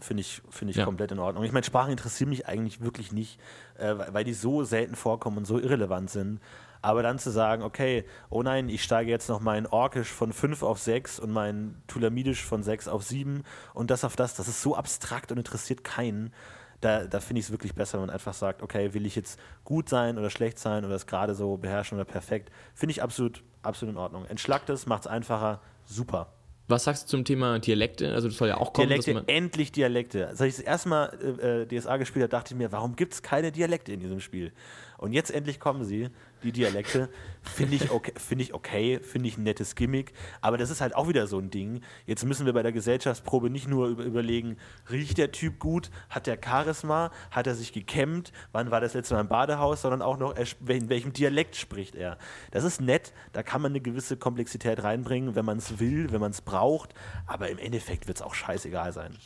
Finde 0.00 0.22
ich, 0.22 0.42
finde 0.50 0.70
ich 0.72 0.76
Ja. 0.78 0.84
komplett 0.84 1.12
in 1.12 1.18
Ordnung. 1.18 1.44
Ich 1.44 1.52
meine, 1.52 1.64
Sprachen 1.64 1.90
interessieren 1.90 2.30
mich 2.30 2.46
eigentlich 2.48 2.80
wirklich 2.80 3.12
nicht, 3.12 3.38
äh, 3.78 3.94
weil 4.12 4.24
die 4.24 4.34
so 4.34 4.64
selten 4.64 4.94
vorkommen 4.94 5.38
und 5.38 5.44
so 5.44 5.58
irrelevant 5.58 6.10
sind. 6.10 6.40
Aber 6.82 7.02
dann 7.02 7.18
zu 7.18 7.30
sagen, 7.30 7.62
okay, 7.62 8.04
oh 8.30 8.42
nein, 8.42 8.70
ich 8.70 8.82
steige 8.82 9.10
jetzt 9.10 9.28
noch 9.28 9.40
meinen 9.40 9.66
Orkisch 9.66 10.08
von 10.08 10.32
5 10.32 10.62
auf 10.62 10.78
6 10.78 11.18
und 11.18 11.30
meinen 11.30 11.82
Tulamidisch 11.86 12.42
von 12.42 12.62
6 12.62 12.88
auf 12.88 13.02
7 13.02 13.44
und 13.74 13.90
das 13.90 14.02
auf 14.04 14.16
das, 14.16 14.34
das 14.34 14.48
ist 14.48 14.62
so 14.62 14.74
abstrakt 14.76 15.30
und 15.30 15.36
interessiert 15.38 15.84
keinen. 15.84 16.32
Da, 16.80 17.04
da 17.04 17.20
finde 17.20 17.40
ich 17.40 17.46
es 17.46 17.50
wirklich 17.50 17.74
besser, 17.74 17.98
wenn 17.98 18.06
man 18.06 18.10
einfach 18.14 18.32
sagt, 18.32 18.62
okay, 18.62 18.94
will 18.94 19.04
ich 19.04 19.14
jetzt 19.14 19.38
gut 19.64 19.90
sein 19.90 20.16
oder 20.16 20.30
schlecht 20.30 20.58
sein 20.58 20.86
oder 20.86 20.94
es 20.94 21.06
gerade 21.06 21.34
so 21.34 21.58
beherrschen 21.58 21.98
oder 21.98 22.06
perfekt. 22.06 22.50
Finde 22.74 22.92
ich 22.92 23.02
absolut, 23.02 23.42
absolut 23.62 23.94
in 23.94 23.98
Ordnung. 23.98 24.24
Entschlackt 24.24 24.70
es, 24.70 24.86
macht 24.86 25.02
es 25.02 25.06
einfacher, 25.06 25.60
super. 25.84 26.32
Was 26.70 26.84
sagst 26.84 27.04
du 27.04 27.08
zum 27.08 27.24
Thema 27.24 27.58
Dialekte? 27.58 28.12
Also 28.14 28.28
das 28.28 28.36
soll 28.36 28.48
ja 28.48 28.56
auch 28.56 28.72
kommen, 28.72 28.88
Dialekte, 28.88 29.24
endlich 29.26 29.72
Dialekte. 29.72 30.28
Als 30.28 30.40
ich 30.40 30.56
das 30.56 30.64
erste 30.64 30.88
Mal 30.88 31.38
äh, 31.42 31.62
äh, 31.62 31.66
DSA 31.66 31.96
gespielt 31.96 32.22
habe, 32.22 32.30
dachte 32.30 32.54
ich 32.54 32.58
mir, 32.58 32.72
warum 32.72 32.96
gibt 32.96 33.14
es 33.14 33.22
keine 33.22 33.52
Dialekte 33.52 33.92
in 33.92 34.00
diesem 34.00 34.20
Spiel? 34.20 34.52
Und 34.98 35.12
jetzt 35.12 35.30
endlich 35.30 35.58
kommen 35.58 35.84
sie, 35.84 36.08
die 36.42 36.52
Dialekte. 36.52 37.08
Finde 37.42 37.76
ich 37.76 37.90
okay, 37.90 38.12
finde 38.16 38.44
ich, 38.44 38.54
okay, 38.54 39.00
finde 39.00 39.28
ich 39.28 39.38
ein 39.38 39.44
nettes 39.44 39.74
Gimmick. 39.74 40.12
Aber 40.40 40.58
das 40.58 40.70
ist 40.70 40.80
halt 40.80 40.94
auch 40.94 41.08
wieder 41.08 41.26
so 41.26 41.38
ein 41.38 41.50
Ding. 41.50 41.80
Jetzt 42.06 42.24
müssen 42.24 42.46
wir 42.46 42.52
bei 42.52 42.62
der 42.62 42.72
Gesellschaftsprobe 42.72 43.50
nicht 43.50 43.68
nur 43.68 43.88
über, 43.88 44.04
überlegen, 44.04 44.56
riecht 44.90 45.18
der 45.18 45.32
Typ 45.32 45.58
gut, 45.58 45.90
hat 46.08 46.26
der 46.26 46.38
Charisma, 46.42 47.10
hat 47.30 47.46
er 47.46 47.54
sich 47.54 47.72
gekämmt, 47.72 48.32
wann 48.52 48.70
war 48.70 48.80
das 48.80 48.94
letzte 48.94 49.14
Mal 49.14 49.22
im 49.22 49.28
Badehaus, 49.28 49.82
sondern 49.82 50.02
auch 50.02 50.18
noch, 50.18 50.34
in 50.36 50.88
welchem 50.88 51.12
Dialekt 51.12 51.56
spricht 51.56 51.94
er. 51.94 52.18
Das 52.50 52.64
ist 52.64 52.80
nett, 52.80 53.12
da 53.32 53.42
kann 53.42 53.62
man 53.62 53.72
eine 53.72 53.80
gewisse 53.80 54.16
Komplexität 54.16 54.82
reinbringen, 54.82 55.34
wenn 55.34 55.44
man 55.44 55.58
es 55.58 55.78
will, 55.78 56.12
wenn 56.12 56.20
man 56.20 56.32
es 56.32 56.42
braucht. 56.42 56.94
Aber 57.26 57.48
im 57.48 57.58
Endeffekt 57.58 58.06
wird 58.06 58.18
es 58.18 58.22
auch 58.22 58.34
scheißegal 58.34 58.92
sein. 58.92 59.16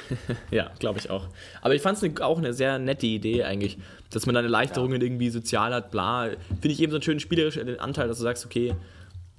Ja, 0.50 0.70
glaube 0.78 0.98
ich 0.98 1.10
auch. 1.10 1.28
Aber 1.60 1.74
ich 1.74 1.82
fand 1.82 2.02
es 2.02 2.20
auch 2.20 2.38
eine 2.38 2.52
sehr 2.52 2.78
nette 2.78 3.06
Idee 3.06 3.44
eigentlich, 3.44 3.78
dass 4.10 4.26
man 4.26 4.34
dann 4.34 4.44
Erleichterungen 4.44 5.00
irgendwie 5.00 5.30
sozial 5.30 5.72
hat, 5.74 5.90
bla. 5.90 6.30
Finde 6.48 6.68
ich 6.68 6.80
eben 6.80 6.92
so 6.92 6.96
einen 6.96 7.02
schönen 7.02 7.20
spielerischen 7.20 7.80
Anteil, 7.80 8.08
dass 8.08 8.18
du 8.18 8.22
sagst, 8.22 8.44
okay, 8.44 8.74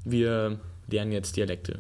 wir 0.06 0.60
lernen 0.90 1.12
jetzt 1.12 1.36
Dialekte. 1.36 1.80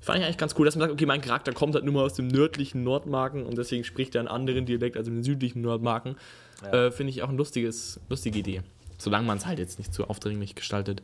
Fand 0.00 0.20
ich 0.20 0.24
eigentlich 0.24 0.38
ganz 0.38 0.54
cool, 0.58 0.66
dass 0.66 0.76
man 0.76 0.88
sagt, 0.88 0.92
okay, 0.92 1.06
mein 1.06 1.20
Charakter 1.20 1.52
kommt 1.52 1.74
halt 1.74 1.84
nur 1.84 1.94
mal 1.94 2.04
aus 2.04 2.14
dem 2.14 2.28
nördlichen 2.28 2.84
Nordmarken 2.84 3.44
und 3.44 3.58
deswegen 3.58 3.82
spricht 3.82 4.14
er 4.14 4.20
einen 4.20 4.28
anderen 4.28 4.66
Dialekt 4.66 4.96
als 4.96 5.08
in 5.08 5.14
den 5.14 5.24
südlichen 5.24 5.62
Nordmarken. 5.62 6.16
Ja. 6.62 6.86
Äh, 6.86 6.90
Finde 6.92 7.10
ich 7.10 7.22
auch 7.22 7.28
eine 7.28 7.36
lustiges, 7.36 8.00
lustige 8.08 8.38
Idee. 8.38 8.62
Solange 8.98 9.26
man 9.26 9.38
es 9.38 9.46
halt 9.46 9.58
jetzt 9.58 9.78
nicht 9.78 9.92
zu 9.92 10.08
aufdringlich 10.08 10.54
gestaltet. 10.54 11.02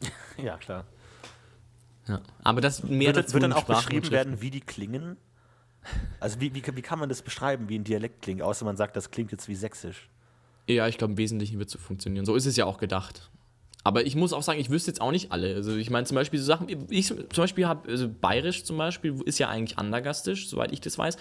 ja, 0.42 0.56
klar. 0.58 0.84
Ja. 2.08 2.20
Aber 2.44 2.60
das 2.60 2.84
mehr 2.84 3.08
wird, 3.08 3.16
dazu 3.16 3.34
wird 3.34 3.42
dann 3.42 3.52
auch 3.52 3.64
beschrieben 3.64 4.10
werden, 4.10 4.40
wie 4.40 4.50
die 4.50 4.60
klingen? 4.60 5.16
Also 6.20 6.40
wie, 6.40 6.54
wie, 6.54 6.62
wie 6.74 6.82
kann 6.82 6.98
man 6.98 7.08
das 7.08 7.22
beschreiben, 7.22 7.68
wie 7.68 7.78
ein 7.78 7.84
Dialekt 7.84 8.22
klingt, 8.22 8.42
außer 8.42 8.64
man 8.64 8.76
sagt, 8.76 8.96
das 8.96 9.10
klingt 9.10 9.32
jetzt 9.32 9.48
wie 9.48 9.54
sächsisch? 9.54 10.08
Ja, 10.68 10.88
ich 10.88 10.98
glaube, 10.98 11.12
im 11.12 11.18
Wesentlichen 11.18 11.58
wird 11.58 11.68
es 11.68 11.72
so 11.72 11.78
funktionieren. 11.78 12.24
So 12.26 12.34
ist 12.34 12.46
es 12.46 12.56
ja 12.56 12.64
auch 12.64 12.78
gedacht. 12.78 13.30
Aber 13.84 14.04
ich 14.04 14.16
muss 14.16 14.32
auch 14.32 14.42
sagen, 14.42 14.58
ich 14.58 14.68
wüsste 14.68 14.90
jetzt 14.90 15.00
auch 15.00 15.12
nicht 15.12 15.30
alle. 15.30 15.54
Also 15.54 15.76
ich 15.76 15.90
meine 15.90 16.06
zum 16.06 16.16
Beispiel 16.16 16.40
so 16.40 16.46
Sachen, 16.46 16.66
ich 16.90 17.06
zum 17.06 17.26
Beispiel 17.36 17.68
habe, 17.68 17.88
also 17.88 18.08
bayerisch 18.08 18.64
zum 18.64 18.76
Beispiel 18.76 19.20
ist 19.24 19.38
ja 19.38 19.48
eigentlich 19.48 19.78
andergastisch, 19.78 20.48
soweit 20.48 20.72
ich 20.72 20.80
das 20.80 20.98
weiß. 20.98 21.16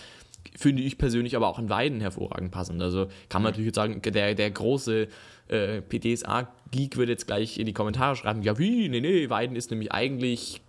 Finde 0.58 0.82
ich 0.82 0.98
persönlich 0.98 1.36
aber 1.36 1.48
auch 1.48 1.60
in 1.60 1.70
Weiden 1.70 2.02
hervorragend 2.02 2.50
passend. 2.50 2.82
Also 2.82 3.08
kann 3.30 3.44
man 3.44 3.52
natürlich 3.52 3.68
jetzt 3.68 3.76
sagen, 3.76 4.02
der, 4.02 4.34
der 4.34 4.50
große 4.50 5.08
äh, 5.48 5.82
PDSA-Geek 5.82 6.98
würde 6.98 7.12
jetzt 7.12 7.28
gleich 7.28 7.60
in 7.60 7.68
die 7.68 7.74
Kommentare 7.74 8.16
schreiben, 8.16 8.42
ja 8.42 8.58
wie, 8.58 8.90
nee, 8.90 9.00
nee, 9.00 9.30
Weiden 9.30 9.56
ist 9.56 9.70
nämlich 9.70 9.92
eigentlich 9.92 10.62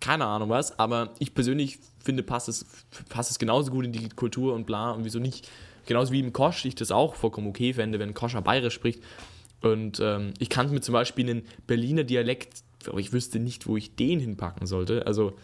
keine 0.00 0.26
Ahnung 0.26 0.48
was, 0.48 0.78
aber 0.78 1.10
ich 1.18 1.34
persönlich 1.34 1.78
finde, 2.02 2.22
passt 2.22 2.48
es, 2.48 2.66
passt 3.08 3.30
es 3.30 3.38
genauso 3.38 3.70
gut 3.70 3.84
in 3.84 3.92
die 3.92 4.08
Kultur 4.08 4.54
und 4.54 4.66
bla 4.66 4.92
und 4.92 5.04
wieso 5.04 5.18
nicht. 5.18 5.48
Genauso 5.86 6.12
wie 6.12 6.20
im 6.20 6.32
Kosch 6.32 6.64
ich 6.64 6.74
das 6.74 6.92
auch 6.92 7.14
vollkommen 7.14 7.48
okay 7.48 7.72
fände, 7.74 7.98
wenn 7.98 8.14
Koscher 8.14 8.42
bayerisch 8.42 8.74
spricht. 8.74 9.02
Und 9.60 10.00
ähm, 10.00 10.34
ich 10.38 10.48
kannte 10.48 10.72
mir 10.72 10.80
zum 10.80 10.92
Beispiel 10.92 11.28
einen 11.28 11.42
Berliner 11.66 12.04
Dialekt, 12.04 12.62
aber 12.86 12.98
ich 12.98 13.12
wüsste 13.12 13.38
nicht, 13.38 13.66
wo 13.66 13.76
ich 13.76 13.94
den 13.94 14.20
hinpacken 14.20 14.66
sollte. 14.66 15.06
Also 15.06 15.34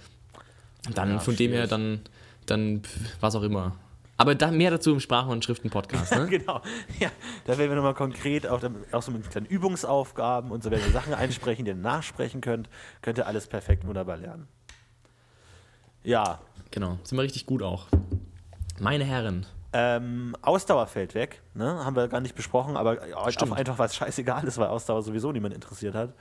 dann 0.95 1.11
ja, 1.11 1.19
von 1.19 1.35
schwierig. 1.35 1.53
dem 1.53 1.53
her 1.53 1.67
dann, 1.67 2.01
dann 2.47 2.83
was 3.21 3.35
auch 3.35 3.43
immer. 3.43 3.77
Aber 4.19 4.35
da 4.35 4.51
mehr 4.51 4.73
dazu 4.73 4.93
im 4.93 5.01
Sprachen- 5.01 5.31
und 5.31 5.45
Schriften-Podcast. 5.45 6.13
Ne? 6.17 6.27
genau. 6.31 6.61
Ja, 6.99 7.11
da 7.47 7.57
werden 7.57 7.71
wir 7.71 7.77
nochmal 7.77 7.95
konkret 7.95 8.47
auch, 8.49 8.61
auch 8.91 9.03
so 9.03 9.13
mit 9.13 9.31
kleinen 9.31 9.47
Übungsaufgaben 9.47 10.51
und 10.51 10.65
so, 10.65 10.71
wenn 10.73 10.81
ihr 10.81 10.91
Sachen 10.91 11.15
einsprechen, 11.15 11.65
die 11.65 11.71
ihr 11.71 11.77
nachsprechen 11.77 12.41
könnt, 12.41 12.69
könnt 13.01 13.19
ihr 13.19 13.27
alles 13.29 13.47
perfekt 13.47 13.87
wunderbar 13.87 14.17
lernen. 14.17 14.49
Ja. 16.03 16.41
Genau, 16.73 16.99
sind 17.05 17.17
wir 17.17 17.23
richtig 17.23 17.47
gut 17.47 17.63
auch. 17.63 17.87
Meine 18.81 19.05
Herren. 19.05 19.47
Ähm, 19.73 20.35
Ausdauer 20.43 20.87
fällt 20.87 21.15
weg, 21.15 21.43
ne? 21.55 21.85
haben 21.85 21.95
wir 21.95 22.09
gar 22.09 22.21
nicht 22.21 22.35
besprochen, 22.35 22.77
aber 22.77 22.99
Stimmt. 23.31 23.53
einfach 23.53 23.79
was 23.79 23.95
scheißegal 23.95 24.45
ist, 24.45 24.59
weil 24.59 24.69
Ausdauer 24.69 25.03
sowieso 25.03 25.31
niemand 25.31 25.55
interessiert 25.55 25.95
hat. 25.95 26.15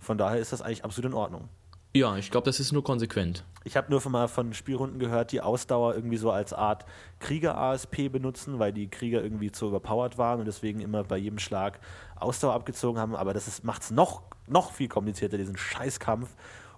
Von 0.00 0.18
daher 0.18 0.38
ist 0.38 0.52
das 0.52 0.60
eigentlich 0.60 0.84
absolut 0.84 1.12
in 1.12 1.16
Ordnung. 1.16 1.48
Ja, 1.94 2.16
ich 2.16 2.30
glaube, 2.30 2.44
das 2.44 2.60
ist 2.60 2.72
nur 2.72 2.84
konsequent. 2.84 3.44
Ich 3.64 3.76
habe 3.76 3.90
nur 3.90 4.00
von 4.00 4.12
mal 4.12 4.28
von 4.28 4.52
Spielrunden 4.52 4.98
gehört, 4.98 5.32
die 5.32 5.40
Ausdauer 5.40 5.94
irgendwie 5.94 6.16
so 6.16 6.30
als 6.30 6.52
Art 6.52 6.84
Krieger-ASP 7.20 8.08
benutzen, 8.10 8.58
weil 8.58 8.72
die 8.72 8.88
Krieger 8.88 9.22
irgendwie 9.22 9.50
zu 9.50 9.68
überpowered 9.68 10.18
waren 10.18 10.40
und 10.40 10.46
deswegen 10.46 10.80
immer 10.80 11.02
bei 11.04 11.16
jedem 11.16 11.38
Schlag 11.38 11.80
Ausdauer 12.16 12.54
abgezogen 12.54 13.00
haben. 13.00 13.16
Aber 13.16 13.32
das 13.32 13.62
macht 13.64 13.82
es 13.82 13.90
noch, 13.90 14.22
noch 14.46 14.72
viel 14.72 14.88
komplizierter, 14.88 15.38
diesen 15.38 15.56
Scheißkampf 15.56 16.28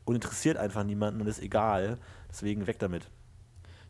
und 0.05 0.15
interessiert 0.15 0.57
einfach 0.57 0.85
niemanden 0.85 1.21
und 1.21 1.27
ist 1.27 1.43
egal. 1.43 1.99
Deswegen 2.31 2.67
weg 2.67 2.79
damit. 2.79 3.09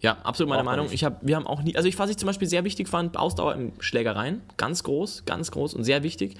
Ja, 0.01 0.17
absolut 0.23 0.49
meine 0.49 0.65
Meinung. 0.65 0.89
Ich 0.91 1.05
hab, 1.05 1.25
wir 1.25 1.37
haben 1.37 1.47
auch 1.47 1.63
nie, 1.63 1.77
also 1.77 1.87
ich, 1.87 1.99
was 1.99 2.09
ich 2.09 2.17
zum 2.17 2.27
Beispiel 2.27 2.49
sehr 2.49 2.65
wichtig 2.65 2.89
fand, 2.89 3.19
Ausdauer 3.19 3.55
in 3.55 3.73
Schlägereien, 3.81 4.41
ganz 4.57 4.83
groß, 4.83 5.25
ganz 5.27 5.51
groß 5.51 5.75
und 5.75 5.85
sehr 5.85 6.03
wichtig. 6.03 6.37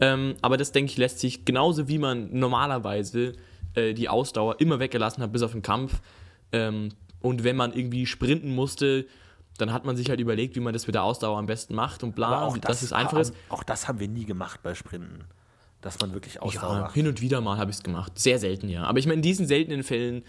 Ähm, 0.00 0.34
aber 0.40 0.56
das, 0.56 0.72
denke 0.72 0.90
ich, 0.90 0.96
lässt 0.96 1.18
sich 1.18 1.44
genauso 1.44 1.88
wie 1.88 1.98
man 1.98 2.30
normalerweise 2.32 3.34
äh, 3.74 3.94
die 3.94 4.08
Ausdauer 4.08 4.60
immer 4.60 4.78
weggelassen 4.78 5.22
hat, 5.22 5.32
bis 5.32 5.42
auf 5.42 5.52
den 5.52 5.62
Kampf. 5.62 6.00
Ähm, 6.52 6.90
und 7.20 7.44
wenn 7.44 7.56
man 7.56 7.72
irgendwie 7.72 8.06
sprinten 8.06 8.54
musste, 8.54 9.06
dann 9.58 9.72
hat 9.72 9.84
man 9.84 9.96
sich 9.96 10.08
halt 10.08 10.20
überlegt, 10.20 10.56
wie 10.56 10.60
man 10.60 10.72
das 10.72 10.86
mit 10.86 10.94
der 10.94 11.04
Ausdauer 11.04 11.38
am 11.38 11.46
besten 11.46 11.74
macht 11.74 12.02
und 12.02 12.14
bla, 12.14 12.46
auch 12.46 12.56
das, 12.58 12.82
ist 12.82 12.92
einfach 12.92 13.18
ist. 13.18 13.34
Auch 13.48 13.62
das 13.62 13.86
haben 13.86 14.00
wir 14.00 14.08
nie 14.08 14.24
gemacht 14.24 14.60
bei 14.62 14.74
Sprinten. 14.74 15.24
Dass 15.80 15.98
man 16.00 16.12
wirklich 16.12 16.40
Ausdauer 16.40 16.74
ja, 16.74 16.80
macht. 16.82 16.94
Hin 16.94 17.06
und 17.08 17.20
wieder 17.20 17.40
mal 17.40 17.58
habe 17.58 17.70
ich 17.70 17.78
es 17.78 17.82
gemacht. 17.82 18.18
Sehr 18.18 18.38
selten, 18.38 18.68
ja. 18.68 18.84
Aber 18.84 18.98
ich 18.98 19.06
meine, 19.06 19.16
in 19.16 19.22
diesen 19.22 19.46
seltenen 19.46 19.82
Fällen 19.82 20.22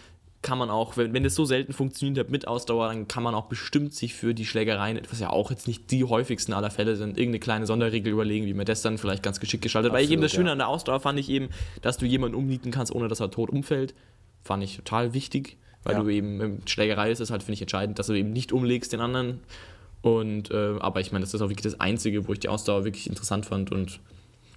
kann 0.44 0.58
man 0.58 0.70
auch, 0.70 0.98
wenn, 0.98 1.14
wenn 1.14 1.26
es 1.26 1.34
so 1.34 1.46
selten 1.46 1.74
funktioniert 1.74 2.26
hat 2.26 2.32
mit 2.32 2.48
Ausdauer, 2.48 2.90
dann 2.90 3.08
kann 3.08 3.24
man 3.24 3.34
auch 3.34 3.46
bestimmt 3.46 3.94
sich 3.96 4.14
für 4.14 4.34
die 4.34 4.46
Schlägereien, 4.46 5.00
was 5.10 5.20
ja 5.20 5.30
auch 5.30 5.50
jetzt 5.50 5.68
nicht 5.68 5.90
die 5.90 6.04
häufigsten 6.04 6.54
aller 6.54 6.70
Fälle 6.70 6.96
sind, 6.96 7.18
irgendeine 7.18 7.40
kleine 7.40 7.66
Sonderregel 7.66 8.14
überlegen, 8.14 8.46
wie 8.46 8.54
man 8.54 8.66
das 8.66 8.82
dann 8.82 8.98
vielleicht 8.98 9.24
ganz 9.24 9.40
geschickt 9.40 9.64
gestaltet. 9.64 9.92
Absolut, 9.92 10.08
Weil 10.08 10.14
eben 10.14 10.22
das 10.22 10.32
Schöne 10.32 10.48
ja. 10.48 10.52
an 10.52 10.60
der 10.60 10.68
Ausdauer 10.68 11.00
fand 11.00 11.18
ich 11.18 11.30
eben, 11.30 11.50
dass 11.82 11.98
du 11.98 12.06
jemanden 12.06 12.36
umnieten 12.36 12.72
kannst, 12.72 12.94
ohne 12.94 13.08
dass 13.08 13.20
er 13.20 13.32
tot 13.32 13.50
umfällt. 13.50 13.96
Fand 14.44 14.64
ich 14.64 14.76
total 14.76 15.14
wichtig, 15.14 15.58
weil 15.84 15.96
ja. 15.96 16.04
du 16.04 16.10
eben, 16.10 16.42
in 16.42 16.68
Schlägerei 16.68 17.12
ist 17.12 17.22
es 17.22 17.32
halt, 17.32 17.42
finde 17.42 17.54
ich, 17.54 17.62
entscheidend, 17.62 17.98
dass 17.98 18.08
du 18.08 18.14
eben 18.14 18.32
nicht 18.32 18.52
umlegst 18.52 18.94
den 18.94 19.00
anderen. 19.00 19.40
Und, 20.02 20.52
äh, 20.52 20.76
aber 20.80 21.00
ich 21.00 21.12
meine, 21.12 21.24
das 21.24 21.34
ist 21.34 21.42
auch 21.42 21.50
wirklich 21.50 21.64
das 21.64 21.80
Einzige, 21.80 22.28
wo 22.28 22.34
ich 22.34 22.40
die 22.40 22.50
Ausdauer 22.50 22.84
wirklich 22.84 23.08
interessant 23.08 23.46
fand 23.46 23.72
und 23.72 24.00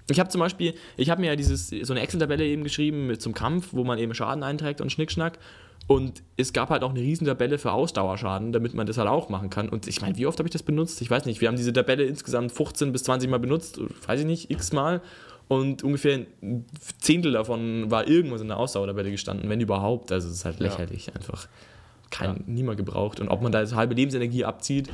ich 0.09 0.21
habe 0.21 0.29
zum 0.29 0.39
Beispiel, 0.39 0.75
ich 0.97 1.11
habe 1.11 1.21
mir 1.21 1.29
ja 1.29 1.37
dieses, 1.37 1.69
so 1.69 1.93
eine 1.93 2.01
Excel-Tabelle 2.01 2.45
eben 2.45 2.63
geschrieben 2.63 3.09
mit 3.09 3.21
zum 3.21 3.35
Kampf, 3.35 3.71
wo 3.73 3.83
man 3.83 3.99
eben 3.99 4.15
Schaden 4.15 4.45
einträgt 4.45 4.81
und 4.81 4.93
Schnickschnack. 4.93 5.39
Und 5.87 6.23
es 6.37 6.53
gab 6.53 6.71
halt 6.71 6.83
auch 6.83 6.91
eine 6.91 7.01
riesen 7.01 7.27
Tabelle 7.27 7.59
für 7.59 7.71
Ausdauerschaden, 7.71 8.53
damit 8.53 8.75
man 8.75 8.87
das 8.87 8.99
halt 8.99 9.09
auch 9.09 9.29
machen 9.29 9.51
kann. 9.51 9.69
Und 9.69 9.87
ich 9.87 10.01
meine, 10.01 10.17
wie 10.17 10.27
oft 10.27 10.39
habe 10.39 10.49
ich 10.49 10.53
das 10.53 10.65
benutzt? 10.65 11.01
Ich 11.01 11.11
weiß 11.11 11.27
nicht. 11.27 11.41
Wir 11.41 11.49
haben 11.49 11.57
diese 11.57 11.73
Tabelle 11.73 12.05
insgesamt 12.05 12.51
15 12.51 12.93
bis 12.93 13.05
20 13.05 13.31
Mal 13.31 13.39
benutzt, 13.39 13.79
weiß 14.07 14.21
ich 14.21 14.27
nicht, 14.27 14.51
x 14.51 14.73
Mal. 14.73 15.01
Und 15.49 15.85
ungefähr 15.85 16.27
ein 16.43 16.65
Zehntel 17.01 17.33
davon 17.33 17.89
war 17.89 18.09
irgendwas 18.09 18.41
in 18.41 18.49
der 18.49 18.57
Ausdauertabelle 18.57 19.13
gestanden, 19.13 19.49
wenn 19.49 19.61
überhaupt. 19.61 20.11
Also 20.11 20.29
es 20.29 20.35
ist 20.35 20.45
halt 20.45 20.59
lächerlich 20.59 21.07
ja. 21.07 21.15
einfach. 21.15 21.47
Kein, 22.11 22.37
ja. 22.37 22.43
niemand 22.47 22.79
gebraucht. 22.79 23.21
Und 23.21 23.29
ob 23.29 23.43
man 23.43 23.53
da 23.53 23.61
jetzt 23.61 23.75
halbe 23.77 23.95
Lebensenergie 23.95 24.45
abzieht, 24.45 24.89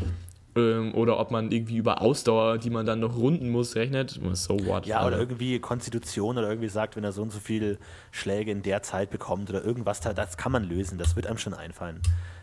oder 0.55 1.19
ob 1.19 1.31
man 1.31 1.51
irgendwie 1.51 1.77
über 1.79 2.03
Ausdauer, 2.03 2.59
die 2.59 2.69
man 2.69 2.85
dann 2.85 3.01
noch 3.01 3.17
runden 3.17 3.49
muss, 3.49 3.75
rechnet. 3.75 4.21
So 4.35 4.55
what? 4.67 4.85
Ja, 4.85 5.07
oder 5.07 5.19
irgendwie 5.19 5.59
Konstitution 5.61 6.37
oder 6.37 6.49
irgendwie 6.49 6.69
sagt, 6.69 6.97
wenn 6.97 7.05
er 7.05 7.13
so 7.13 7.23
und 7.23 7.33
so 7.33 7.39
viele 7.39 7.79
Schläge 8.11 8.51
in 8.51 8.63
der 8.63 8.83
Zeit 8.83 9.11
bekommt 9.11 9.49
oder 9.49 9.65
irgendwas, 9.65 10.01
das 10.01 10.37
kann 10.37 10.53
man 10.53 10.65
lösen. 10.65 10.99
Das 10.99 11.17
wird 11.17 11.27
einem 11.27 11.39
schon 11.39 11.55
einfallen. 11.55 12.03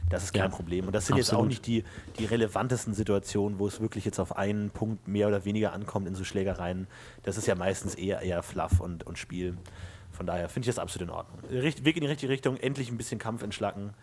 Das 0.09 0.23
ist 0.23 0.33
kein 0.33 0.49
ja, 0.49 0.49
Problem. 0.49 0.87
Und 0.87 0.95
das 0.95 1.05
sind 1.05 1.19
absolut. 1.19 1.27
jetzt 1.27 1.39
auch 1.39 1.45
nicht 1.45 1.67
die, 1.67 1.83
die 2.17 2.25
relevantesten 2.25 2.95
Situationen, 2.95 3.59
wo 3.59 3.67
es 3.67 3.79
wirklich 3.79 4.05
jetzt 4.05 4.19
auf 4.19 4.35
einen 4.35 4.71
Punkt 4.71 5.07
mehr 5.07 5.27
oder 5.27 5.45
weniger 5.45 5.71
ankommt 5.73 6.07
in 6.07 6.15
so 6.15 6.23
Schlägereien. 6.23 6.87
Das 7.21 7.37
ist 7.37 7.45
ja 7.45 7.53
meistens 7.53 7.93
eher, 7.93 8.21
eher 8.21 8.41
Fluff 8.41 8.79
und, 8.79 9.05
und 9.05 9.19
Spiel. 9.19 9.55
Von 10.11 10.25
daher 10.25 10.49
finde 10.49 10.67
ich 10.67 10.75
das 10.75 10.79
absolut 10.79 11.09
in 11.09 11.13
Ordnung. 11.13 11.37
Weg 11.51 11.95
in 11.95 12.01
die 12.01 12.07
richtige 12.07 12.31
Richtung, 12.31 12.57
endlich 12.57 12.89
ein 12.89 12.97
bisschen 12.97 13.19
Kampf 13.19 13.43
entschlacken. 13.43 13.93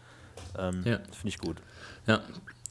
Ähm, 0.56 0.82
ja. 0.84 0.98
Finde 1.10 1.28
ich 1.28 1.38
gut. 1.38 1.56
Ja, 2.06 2.20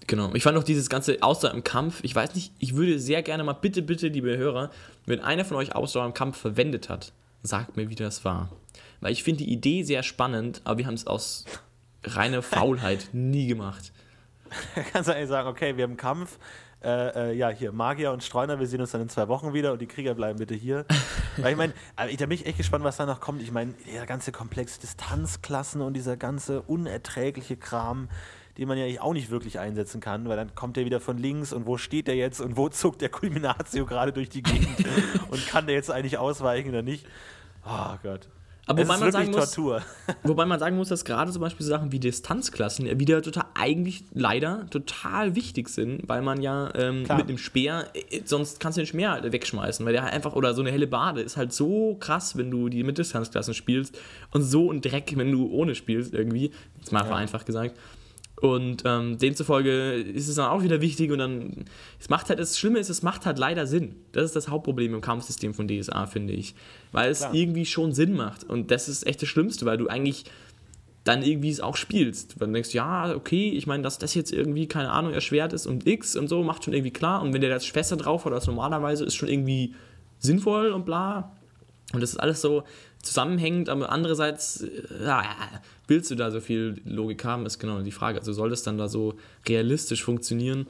Genau. 0.07 0.33
Ich 0.33 0.43
fand 0.43 0.57
auch 0.57 0.63
dieses 0.63 0.89
ganze 0.89 1.21
Ausdauer 1.21 1.51
im 1.51 1.63
Kampf, 1.63 1.99
ich 2.03 2.15
weiß 2.15 2.35
nicht, 2.35 2.53
ich 2.59 2.75
würde 2.75 2.99
sehr 2.99 3.23
gerne 3.23 3.43
mal, 3.43 3.53
bitte, 3.53 3.81
bitte, 3.81 4.07
liebe 4.07 4.37
Hörer, 4.37 4.69
wenn 5.05 5.19
einer 5.19 5.45
von 5.45 5.57
euch 5.57 5.73
Ausdauer 5.75 6.05
im 6.05 6.13
Kampf 6.13 6.37
verwendet 6.37 6.89
hat, 6.89 7.11
sagt 7.41 7.75
mir, 7.75 7.89
wie 7.89 7.95
das 7.95 8.23
war. 8.23 8.49
Weil 9.01 9.11
ich 9.11 9.23
finde 9.23 9.43
die 9.43 9.51
Idee 9.51 9.83
sehr 9.83 10.03
spannend, 10.03 10.61
aber 10.63 10.77
wir 10.79 10.87
haben 10.87 10.93
es 10.93 11.07
aus 11.07 11.45
reiner 12.03 12.41
Faulheit 12.43 13.09
nie 13.13 13.47
gemacht. 13.47 13.91
Kannst 14.91 15.09
du 15.09 15.15
eigentlich 15.15 15.29
sagen, 15.29 15.47
okay, 15.47 15.75
wir 15.75 15.83
haben 15.83 15.91
einen 15.91 15.97
Kampf, 15.97 16.37
äh, 16.83 17.31
äh, 17.31 17.33
ja, 17.33 17.49
hier, 17.49 17.71
Magier 17.71 18.11
und 18.11 18.23
Streuner, 18.23 18.59
wir 18.59 18.67
sehen 18.67 18.79
uns 18.79 18.91
dann 18.91 19.01
in 19.01 19.09
zwei 19.09 19.27
Wochen 19.27 19.53
wieder 19.53 19.73
und 19.73 19.81
die 19.81 19.87
Krieger 19.87 20.13
bleiben 20.13 20.37
bitte 20.37 20.53
hier. 20.53 20.85
Weil 21.37 21.53
ich 21.53 21.57
meine, 21.57 21.73
da 21.95 22.25
bin 22.25 22.31
ich 22.31 22.45
echt 22.45 22.57
gespannt, 22.57 22.83
was 22.83 22.97
da 22.97 23.07
noch 23.07 23.21
kommt. 23.21 23.41
Ich 23.41 23.51
meine, 23.51 23.73
der 23.91 24.05
ganze 24.05 24.31
Komplex 24.31 24.77
Distanzklassen 24.77 25.81
und 25.81 25.95
dieser 25.95 26.15
ganze 26.15 26.61
unerträgliche 26.61 27.57
Kram, 27.57 28.07
den 28.57 28.67
man 28.67 28.77
ja 28.77 29.01
auch 29.01 29.13
nicht 29.13 29.29
wirklich 29.29 29.59
einsetzen 29.59 29.99
kann, 29.99 30.27
weil 30.27 30.37
dann 30.37 30.55
kommt 30.55 30.77
er 30.77 30.85
wieder 30.85 30.99
von 30.99 31.17
links 31.17 31.51
und 31.51 31.65
wo 31.65 31.77
steht 31.77 32.07
der 32.07 32.15
jetzt 32.15 32.39
und 32.39 32.57
wo 32.57 32.69
zuckt 32.69 33.01
der 33.01 33.09
Culminatio 33.09 33.85
gerade 33.85 34.13
durch 34.13 34.29
die 34.29 34.43
Gegend 34.43 34.77
und 35.29 35.45
kann 35.47 35.65
der 35.65 35.75
jetzt 35.75 35.91
eigentlich 35.91 36.17
ausweichen 36.17 36.69
oder 36.69 36.81
nicht? 36.81 37.05
Oh 37.65 37.95
Gott. 38.03 38.29
Aber 38.67 38.81
wobei 38.81 38.97
man, 38.97 39.11
sagen 39.11 39.31
muss, 39.31 39.57
wobei 40.23 40.45
man 40.45 40.59
sagen 40.59 40.75
muss, 40.75 40.89
dass 40.89 41.05
gerade 41.05 41.31
zum 41.31 41.41
Beispiel 41.41 41.63
so 41.63 41.69
Sachen 41.69 41.91
wie 41.91 41.99
Distanzklassen 41.99 42.99
wieder 42.99 43.21
total 43.21 43.45
eigentlich 43.53 44.05
leider 44.11 44.67
total 44.71 45.35
wichtig 45.35 45.69
sind, 45.69 46.09
weil 46.09 46.23
man 46.23 46.41
ja 46.41 46.73
ähm, 46.73 47.01
mit 47.01 47.11
einem 47.11 47.37
Speer, 47.37 47.87
äh, 47.93 48.21
sonst 48.25 48.59
kannst 48.59 48.77
du 48.77 48.81
den 48.81 48.87
Speer 48.87 49.11
halt 49.11 49.31
wegschmeißen, 49.31 49.85
weil 49.85 49.93
der 49.93 50.03
halt 50.03 50.13
einfach, 50.13 50.33
oder 50.33 50.55
so 50.55 50.61
eine 50.61 50.71
helle 50.71 50.87
Bade 50.87 51.21
ist 51.21 51.37
halt 51.37 51.53
so 51.53 51.95
krass, 51.99 52.37
wenn 52.37 52.49
du 52.49 52.69
die 52.69 52.83
mit 52.83 52.97
Distanzklassen 52.97 53.53
spielst 53.53 53.99
und 54.31 54.41
so 54.41 54.71
ein 54.71 54.81
Dreck, 54.81 55.13
wenn 55.15 55.31
du 55.31 55.47
ohne 55.47 55.75
spielst 55.75 56.13
irgendwie, 56.13 56.51
jetzt 56.79 56.91
mal 56.91 57.01
ja. 57.01 57.05
vereinfacht 57.05 57.45
gesagt. 57.45 57.77
Und 58.41 58.83
ähm, 58.85 59.17
demzufolge 59.17 59.93
ist 59.93 60.27
es 60.27 60.35
dann 60.35 60.49
auch 60.49 60.61
wieder 60.61 60.81
wichtig 60.81 61.11
und 61.11 61.19
dann, 61.19 61.65
es 61.99 62.09
macht 62.09 62.27
halt, 62.27 62.37
das 62.37 62.59
Schlimme 62.59 62.79
ist, 62.79 62.89
es 62.89 63.01
macht 63.01 63.25
halt 63.25 63.39
leider 63.39 63.65
Sinn. 63.65 63.95
Das 64.11 64.25
ist 64.25 64.35
das 64.35 64.49
Hauptproblem 64.49 64.93
im 64.93 65.01
Kampfsystem 65.01 65.53
von 65.53 65.67
DSA, 65.67 66.05
finde 66.05 66.33
ich. 66.33 66.53
Weil 66.91 67.11
es 67.11 67.19
Klar. 67.19 67.33
irgendwie 67.33 67.65
schon 67.65 67.93
Sinn 67.93 68.13
macht. 68.13 68.43
Und 68.43 68.71
das 68.71 68.89
ist 68.89 69.07
echt 69.07 69.21
das 69.21 69.29
Schlimmste, 69.29 69.65
weil 69.65 69.77
du 69.77 69.87
eigentlich 69.87 70.25
dann 71.05 71.23
irgendwie 71.23 71.49
es 71.49 71.61
auch 71.61 71.77
spielst. 71.77 72.39
Weil 72.39 72.47
du 72.47 72.53
denkst, 72.53 72.73
ja, 72.73 73.15
okay, 73.15 73.51
ich 73.51 73.67
meine, 73.67 73.83
dass 73.83 73.99
das 73.99 74.13
jetzt 74.15 74.33
irgendwie, 74.33 74.67
keine 74.67 74.91
Ahnung, 74.91 75.13
erschwert 75.13 75.53
ist 75.53 75.65
und 75.65 75.87
X 75.87 76.17
und 76.17 76.27
so, 76.27 76.43
macht 76.43 76.65
schon 76.65 76.73
irgendwie 76.73 76.91
klar. 76.91 77.21
Und 77.21 77.33
wenn 77.33 77.41
der 77.41 77.49
das 77.49 77.65
Schwester 77.65 77.95
drauf 77.95 78.25
hat 78.25 78.33
als 78.33 78.47
normalerweise, 78.47 79.05
ist 79.05 79.15
schon 79.15 79.29
irgendwie 79.29 79.75
sinnvoll 80.19 80.71
und 80.71 80.85
bla. 80.85 81.31
Und 81.93 82.01
das 82.01 82.11
ist 82.11 82.17
alles 82.17 82.41
so 82.41 82.63
zusammenhängend, 83.01 83.69
aber 83.69 83.91
andererseits 83.91 84.61
äh, 84.61 85.05
ja, 85.05 85.23
willst 85.87 86.11
du 86.11 86.15
da 86.15 86.31
so 86.31 86.39
viel 86.39 86.81
Logik 86.85 87.23
haben, 87.25 87.45
ist 87.45 87.59
genau 87.59 87.81
die 87.81 87.91
Frage. 87.91 88.19
Also 88.19 88.33
soll 88.33 88.49
das 88.49 88.63
dann 88.63 88.77
da 88.77 88.87
so 88.87 89.15
realistisch 89.47 90.03
funktionieren? 90.03 90.67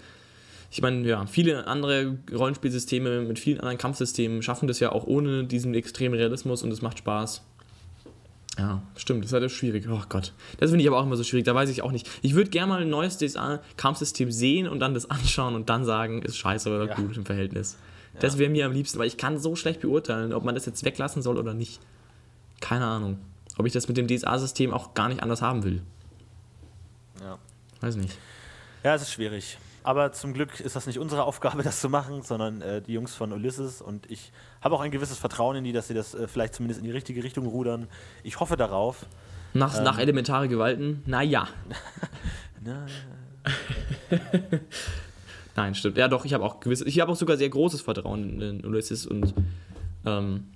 Ich 0.71 0.81
meine, 0.81 1.07
ja, 1.07 1.25
viele 1.25 1.67
andere 1.67 2.17
Rollenspielsysteme 2.33 3.21
mit 3.21 3.39
vielen 3.39 3.59
anderen 3.59 3.77
Kampfsystemen 3.77 4.41
schaffen 4.41 4.67
das 4.67 4.79
ja 4.79 4.91
auch 4.91 5.05
ohne 5.05 5.45
diesen 5.45 5.73
extremen 5.73 6.15
Realismus 6.15 6.63
und 6.63 6.71
es 6.71 6.81
macht 6.81 6.97
Spaß. 6.97 7.41
Ja, 8.57 8.81
stimmt, 8.95 9.23
das 9.23 9.31
ist 9.31 9.39
halt 9.39 9.51
schwierig. 9.51 9.85
Oh 9.89 10.01
Gott. 10.07 10.33
Das 10.59 10.69
finde 10.69 10.81
ich 10.83 10.87
aber 10.87 10.97
auch 10.99 11.05
immer 11.05 11.17
so 11.17 11.23
schwierig, 11.23 11.45
da 11.45 11.53
weiß 11.53 11.69
ich 11.69 11.81
auch 11.81 11.91
nicht. 11.91 12.09
Ich 12.21 12.35
würde 12.35 12.49
gerne 12.49 12.67
mal 12.71 12.81
ein 12.81 12.89
neues 12.89 13.17
DSA-Kampfsystem 13.17 14.31
sehen 14.31 14.67
und 14.67 14.79
dann 14.79 14.93
das 14.93 15.09
anschauen 15.09 15.55
und 15.55 15.69
dann 15.69 15.83
sagen, 15.85 16.21
ist 16.21 16.37
scheiße 16.37 16.69
oder 16.69 16.87
Ja. 16.87 16.95
gut 16.95 17.17
im 17.17 17.25
Verhältnis. 17.25 17.77
Das 18.19 18.37
wäre 18.37 18.49
mir 18.49 18.65
am 18.65 18.71
liebsten, 18.71 18.97
weil 18.97 19.07
ich 19.07 19.17
kann 19.17 19.37
so 19.39 19.57
schlecht 19.57 19.81
beurteilen, 19.81 20.31
ob 20.31 20.45
man 20.45 20.55
das 20.55 20.65
jetzt 20.65 20.85
weglassen 20.85 21.21
soll 21.21 21.37
oder 21.37 21.53
nicht. 21.53 21.81
Keine 22.61 22.85
Ahnung. 22.85 23.17
Ob 23.57 23.65
ich 23.65 23.73
das 23.73 23.87
mit 23.87 23.97
dem 23.97 24.07
DSA-System 24.07 24.73
auch 24.73 24.93
gar 24.93 25.07
nicht 25.09 25.23
anders 25.23 25.41
haben 25.41 25.63
will. 25.63 25.81
Ja. 27.21 27.37
Weiß 27.81 27.95
nicht. 27.95 28.17
Ja, 28.83 28.95
es 28.95 29.01
ist 29.03 29.11
schwierig. 29.11 29.57
Aber 29.83 30.11
zum 30.11 30.33
Glück 30.33 30.59
ist 30.59 30.75
das 30.75 30.87
nicht 30.87 30.99
unsere 30.99 31.23
Aufgabe, 31.23 31.63
das 31.63 31.79
zu 31.79 31.89
machen, 31.89 32.21
sondern 32.23 32.61
äh, 32.61 32.81
die 32.81 32.93
Jungs 32.93 33.15
von 33.15 33.31
Ulysses. 33.31 33.81
Und 33.81 34.09
ich 34.11 34.31
habe 34.61 34.75
auch 34.75 34.81
ein 34.81 34.91
gewisses 34.91 35.17
Vertrauen 35.17 35.55
in 35.57 35.63
die, 35.63 35.71
dass 35.73 35.87
sie 35.87 35.93
das 35.93 36.13
äh, 36.15 36.27
vielleicht 36.27 36.55
zumindest 36.55 36.79
in 36.79 36.85
die 36.85 36.91
richtige 36.91 37.23
Richtung 37.23 37.45
rudern. 37.45 37.87
Ich 38.23 38.39
hoffe 38.39 38.57
darauf. 38.57 39.05
Nach, 39.53 39.77
Ähm. 39.77 39.83
nach 39.83 39.99
elementare 39.99 40.47
Gewalten, 40.49 41.01
naja. 41.05 41.47
Na, 42.61 42.85
Nein, 45.55 45.75
stimmt. 45.75 45.97
Ja, 45.97 46.07
doch, 46.07 46.25
ich 46.25 46.33
habe 46.33 46.43
auch 46.43 46.59
gewiss, 46.59 46.81
ich 46.81 46.99
habe 46.99 47.11
auch 47.11 47.15
sogar 47.15 47.37
sehr 47.37 47.49
großes 47.49 47.81
Vertrauen 47.81 48.41
in, 48.41 48.59
in 48.59 48.65
Ulysses 48.65 49.05
und 49.05 49.33
ähm, 50.05 50.47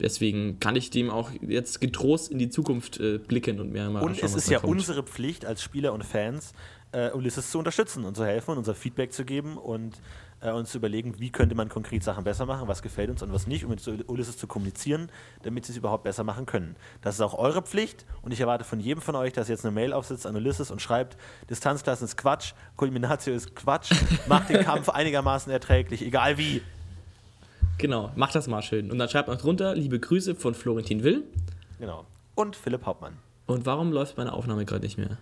deswegen 0.00 0.60
kann 0.60 0.76
ich 0.76 0.90
dem 0.90 1.10
auch 1.10 1.30
jetzt 1.40 1.80
getrost 1.80 2.30
in 2.30 2.38
die 2.38 2.48
Zukunft 2.48 2.98
äh, 3.00 3.18
blicken 3.18 3.60
und 3.60 3.72
mir 3.72 3.88
mal 3.90 4.02
Und 4.02 4.22
es 4.22 4.34
ist 4.34 4.50
ja 4.50 4.60
kommt. 4.60 4.72
unsere 4.72 5.02
Pflicht 5.02 5.44
als 5.44 5.62
Spieler 5.62 5.92
und 5.92 6.04
Fans, 6.04 6.52
äh, 6.92 7.10
Ulysses 7.10 7.50
zu 7.50 7.58
unterstützen 7.58 8.04
und 8.04 8.16
zu 8.16 8.24
helfen 8.24 8.52
und 8.52 8.58
unser 8.58 8.74
Feedback 8.74 9.12
zu 9.12 9.24
geben 9.24 9.58
und 9.58 10.00
äh, 10.40 10.50
uns 10.52 10.70
zu 10.70 10.78
überlegen, 10.78 11.18
wie 11.18 11.30
könnte 11.30 11.54
man 11.54 11.68
konkret 11.68 12.02
Sachen 12.02 12.24
besser 12.24 12.46
machen, 12.46 12.68
was 12.68 12.82
gefällt 12.82 13.10
uns 13.10 13.22
und 13.22 13.32
was 13.32 13.46
nicht, 13.46 13.64
um 13.64 13.70
mit 13.70 14.08
Ulysses 14.08 14.36
zu 14.36 14.46
kommunizieren, 14.46 15.10
damit 15.42 15.66
sie 15.66 15.72
es 15.72 15.78
überhaupt 15.78 16.04
besser 16.04 16.24
machen 16.24 16.46
können. 16.46 16.76
Das 17.02 17.16
ist 17.16 17.20
auch 17.20 17.34
eure 17.34 17.62
Pflicht 17.62 18.06
und 18.22 18.32
ich 18.32 18.40
erwarte 18.40 18.64
von 18.64 18.80
jedem 18.80 19.02
von 19.02 19.16
euch, 19.16 19.32
dass 19.32 19.48
ihr 19.48 19.54
jetzt 19.54 19.64
eine 19.64 19.74
Mail 19.74 19.92
aufsetzt 19.92 20.26
an 20.26 20.36
Ulysses 20.36 20.70
und 20.70 20.80
schreibt, 20.80 21.16
Distanzklassen 21.50 22.04
ist 22.04 22.16
Quatsch, 22.16 22.52
Kulminatio 22.76 23.34
ist 23.34 23.54
Quatsch, 23.54 23.92
macht 24.28 24.48
den 24.48 24.62
Kampf 24.62 24.88
einigermaßen 24.88 25.52
erträglich, 25.52 26.02
egal 26.02 26.38
wie. 26.38 26.62
Genau, 27.78 28.10
mach 28.16 28.32
das 28.32 28.48
mal 28.48 28.62
schön. 28.62 28.90
Und 28.90 28.98
dann 28.98 29.08
schreibt 29.08 29.28
noch 29.28 29.38
drunter, 29.38 29.74
liebe 29.74 29.98
Grüße 29.98 30.34
von 30.34 30.54
Florentin 30.54 31.04
Will. 31.04 31.24
Genau. 31.78 32.06
Und 32.34 32.56
Philipp 32.56 32.84
Hauptmann. 32.84 33.18
Und 33.46 33.66
warum 33.66 33.92
läuft 33.92 34.18
meine 34.18 34.32
Aufnahme 34.32 34.64
gerade 34.64 34.84
nicht 34.84 34.98
mehr? 34.98 35.18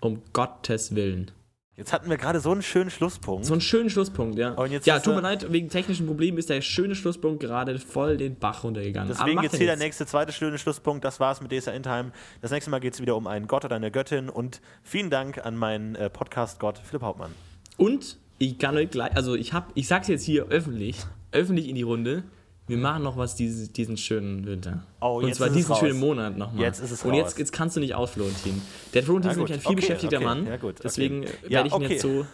Um 0.00 0.22
Gottes 0.32 0.94
Willen. 0.94 1.30
Jetzt 1.76 1.92
hatten 1.92 2.08
wir 2.08 2.16
gerade 2.16 2.40
so 2.40 2.52
einen 2.52 2.62
schönen 2.62 2.90
Schlusspunkt. 2.90 3.44
So 3.44 3.52
einen 3.52 3.60
schönen 3.60 3.90
Schlusspunkt, 3.90 4.38
ja. 4.38 4.52
Und 4.52 4.72
jetzt 4.72 4.86
ja, 4.86 4.98
tut 4.98 5.14
mir 5.14 5.20
leid, 5.20 5.52
wegen 5.52 5.68
technischen 5.68 6.06
Problemen 6.06 6.38
ist 6.38 6.48
der 6.48 6.62
schöne 6.62 6.94
Schlusspunkt 6.94 7.40
gerade 7.40 7.78
voll 7.78 8.16
den 8.16 8.34
Bach 8.36 8.64
runtergegangen. 8.64 9.08
Deswegen 9.08 9.42
jetzt 9.42 9.56
hier 9.56 9.66
der 9.66 9.76
nächste, 9.76 10.06
zweite 10.06 10.32
schöne 10.32 10.56
Schlusspunkt. 10.56 11.04
Das 11.04 11.20
war's 11.20 11.42
mit 11.42 11.52
DSA 11.52 11.72
Endtime. 11.72 12.12
Das 12.40 12.50
nächste 12.50 12.70
Mal 12.70 12.80
geht 12.80 12.94
es 12.94 13.00
wieder 13.02 13.14
um 13.14 13.26
einen 13.26 13.46
Gott 13.46 13.66
oder 13.66 13.76
eine 13.76 13.90
Göttin. 13.90 14.30
Und 14.30 14.62
vielen 14.82 15.10
Dank 15.10 15.44
an 15.44 15.54
meinen 15.54 15.96
äh, 15.96 16.08
Podcast-Gott 16.08 16.78
Philipp 16.82 17.02
Hauptmann. 17.02 17.32
Und 17.76 18.16
ich 18.38 18.58
kann 18.58 18.74
euch 18.76 18.90
gleich, 18.90 19.14
also 19.14 19.34
ich 19.34 19.52
hab, 19.52 19.70
ich 19.74 19.86
sag's 19.86 20.08
jetzt 20.08 20.24
hier 20.24 20.46
öffentlich, 20.46 21.04
öffentlich 21.32 21.68
in 21.68 21.74
die 21.74 21.82
Runde. 21.82 22.24
Wir 22.68 22.78
machen 22.78 23.04
noch 23.04 23.16
was 23.16 23.36
dieses, 23.36 23.72
diesen 23.72 23.96
schönen 23.96 24.44
Winter. 24.44 24.82
Oh, 25.00 25.20
Und 25.22 25.32
zwar 25.34 25.50
diesen 25.50 25.76
schönen 25.76 26.00
Monat 26.00 26.36
nochmal. 26.36 26.64
Jetzt 26.64 26.80
ist 26.80 26.90
es 26.90 27.04
Und 27.04 27.12
raus. 27.12 27.18
jetzt, 27.18 27.38
jetzt 27.38 27.52
kannst 27.52 27.76
du 27.76 27.80
nicht 27.80 27.94
aus, 27.94 28.10
Florentin. 28.10 28.60
Der 28.92 29.04
Florentin 29.04 29.30
ist 29.30 29.36
nämlich 29.36 29.52
ein 29.52 29.58
gut, 29.58 29.66
viel 29.66 29.72
okay, 29.72 29.80
beschäftigter 29.82 30.16
okay, 30.16 30.24
Mann. 30.24 30.46
ja 30.46 30.56
gut, 30.56 30.70
okay. 30.72 30.80
Deswegen 30.82 31.22
Ja, 31.22 31.50
werde 31.50 31.68
ich 31.68 31.74
ihn 31.74 31.82
jetzt 31.82 32.02
so. 32.02 32.26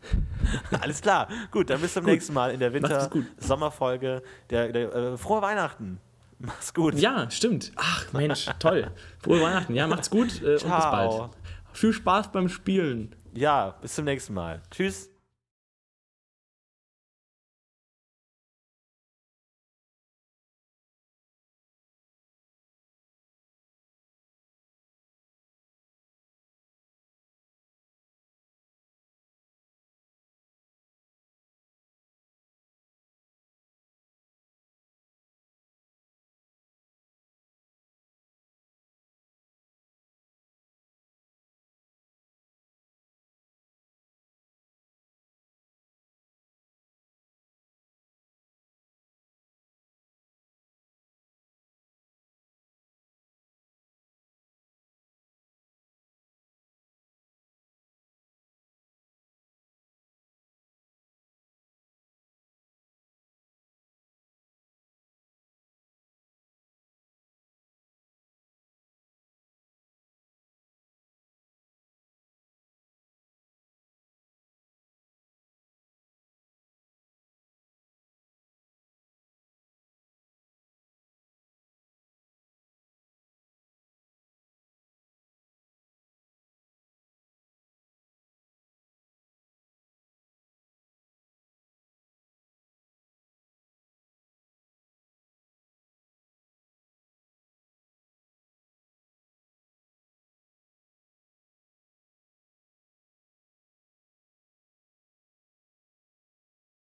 Alles 0.80 1.00
klar. 1.00 1.28
Gut, 1.52 1.70
dann 1.70 1.80
bis 1.80 1.94
zum 1.94 2.04
nächsten 2.06 2.32
Mal 2.32 2.50
in 2.52 2.58
der 2.58 2.70
gut. 2.70 2.82
Winter-Sommerfolge. 2.82 4.22
Der, 4.50 4.72
der, 4.72 4.94
äh, 4.94 5.16
frohe 5.16 5.40
Weihnachten. 5.42 6.00
Mach's 6.40 6.74
gut. 6.74 6.94
Ja, 6.94 7.30
stimmt. 7.30 7.70
Ach, 7.76 8.12
Mensch, 8.12 8.46
toll. 8.58 8.90
Frohe 9.22 9.40
Weihnachten. 9.40 9.74
Ja, 9.74 9.86
macht's 9.86 10.10
gut 10.10 10.42
äh, 10.42 10.46
und 10.46 10.52
bis 10.54 10.64
bald. 10.64 11.30
Viel 11.72 11.92
Spaß 11.92 12.32
beim 12.32 12.48
Spielen. 12.48 13.14
Ja, 13.34 13.76
bis 13.82 13.94
zum 13.94 14.06
nächsten 14.06 14.34
Mal. 14.34 14.62
Tschüss. 14.70 15.09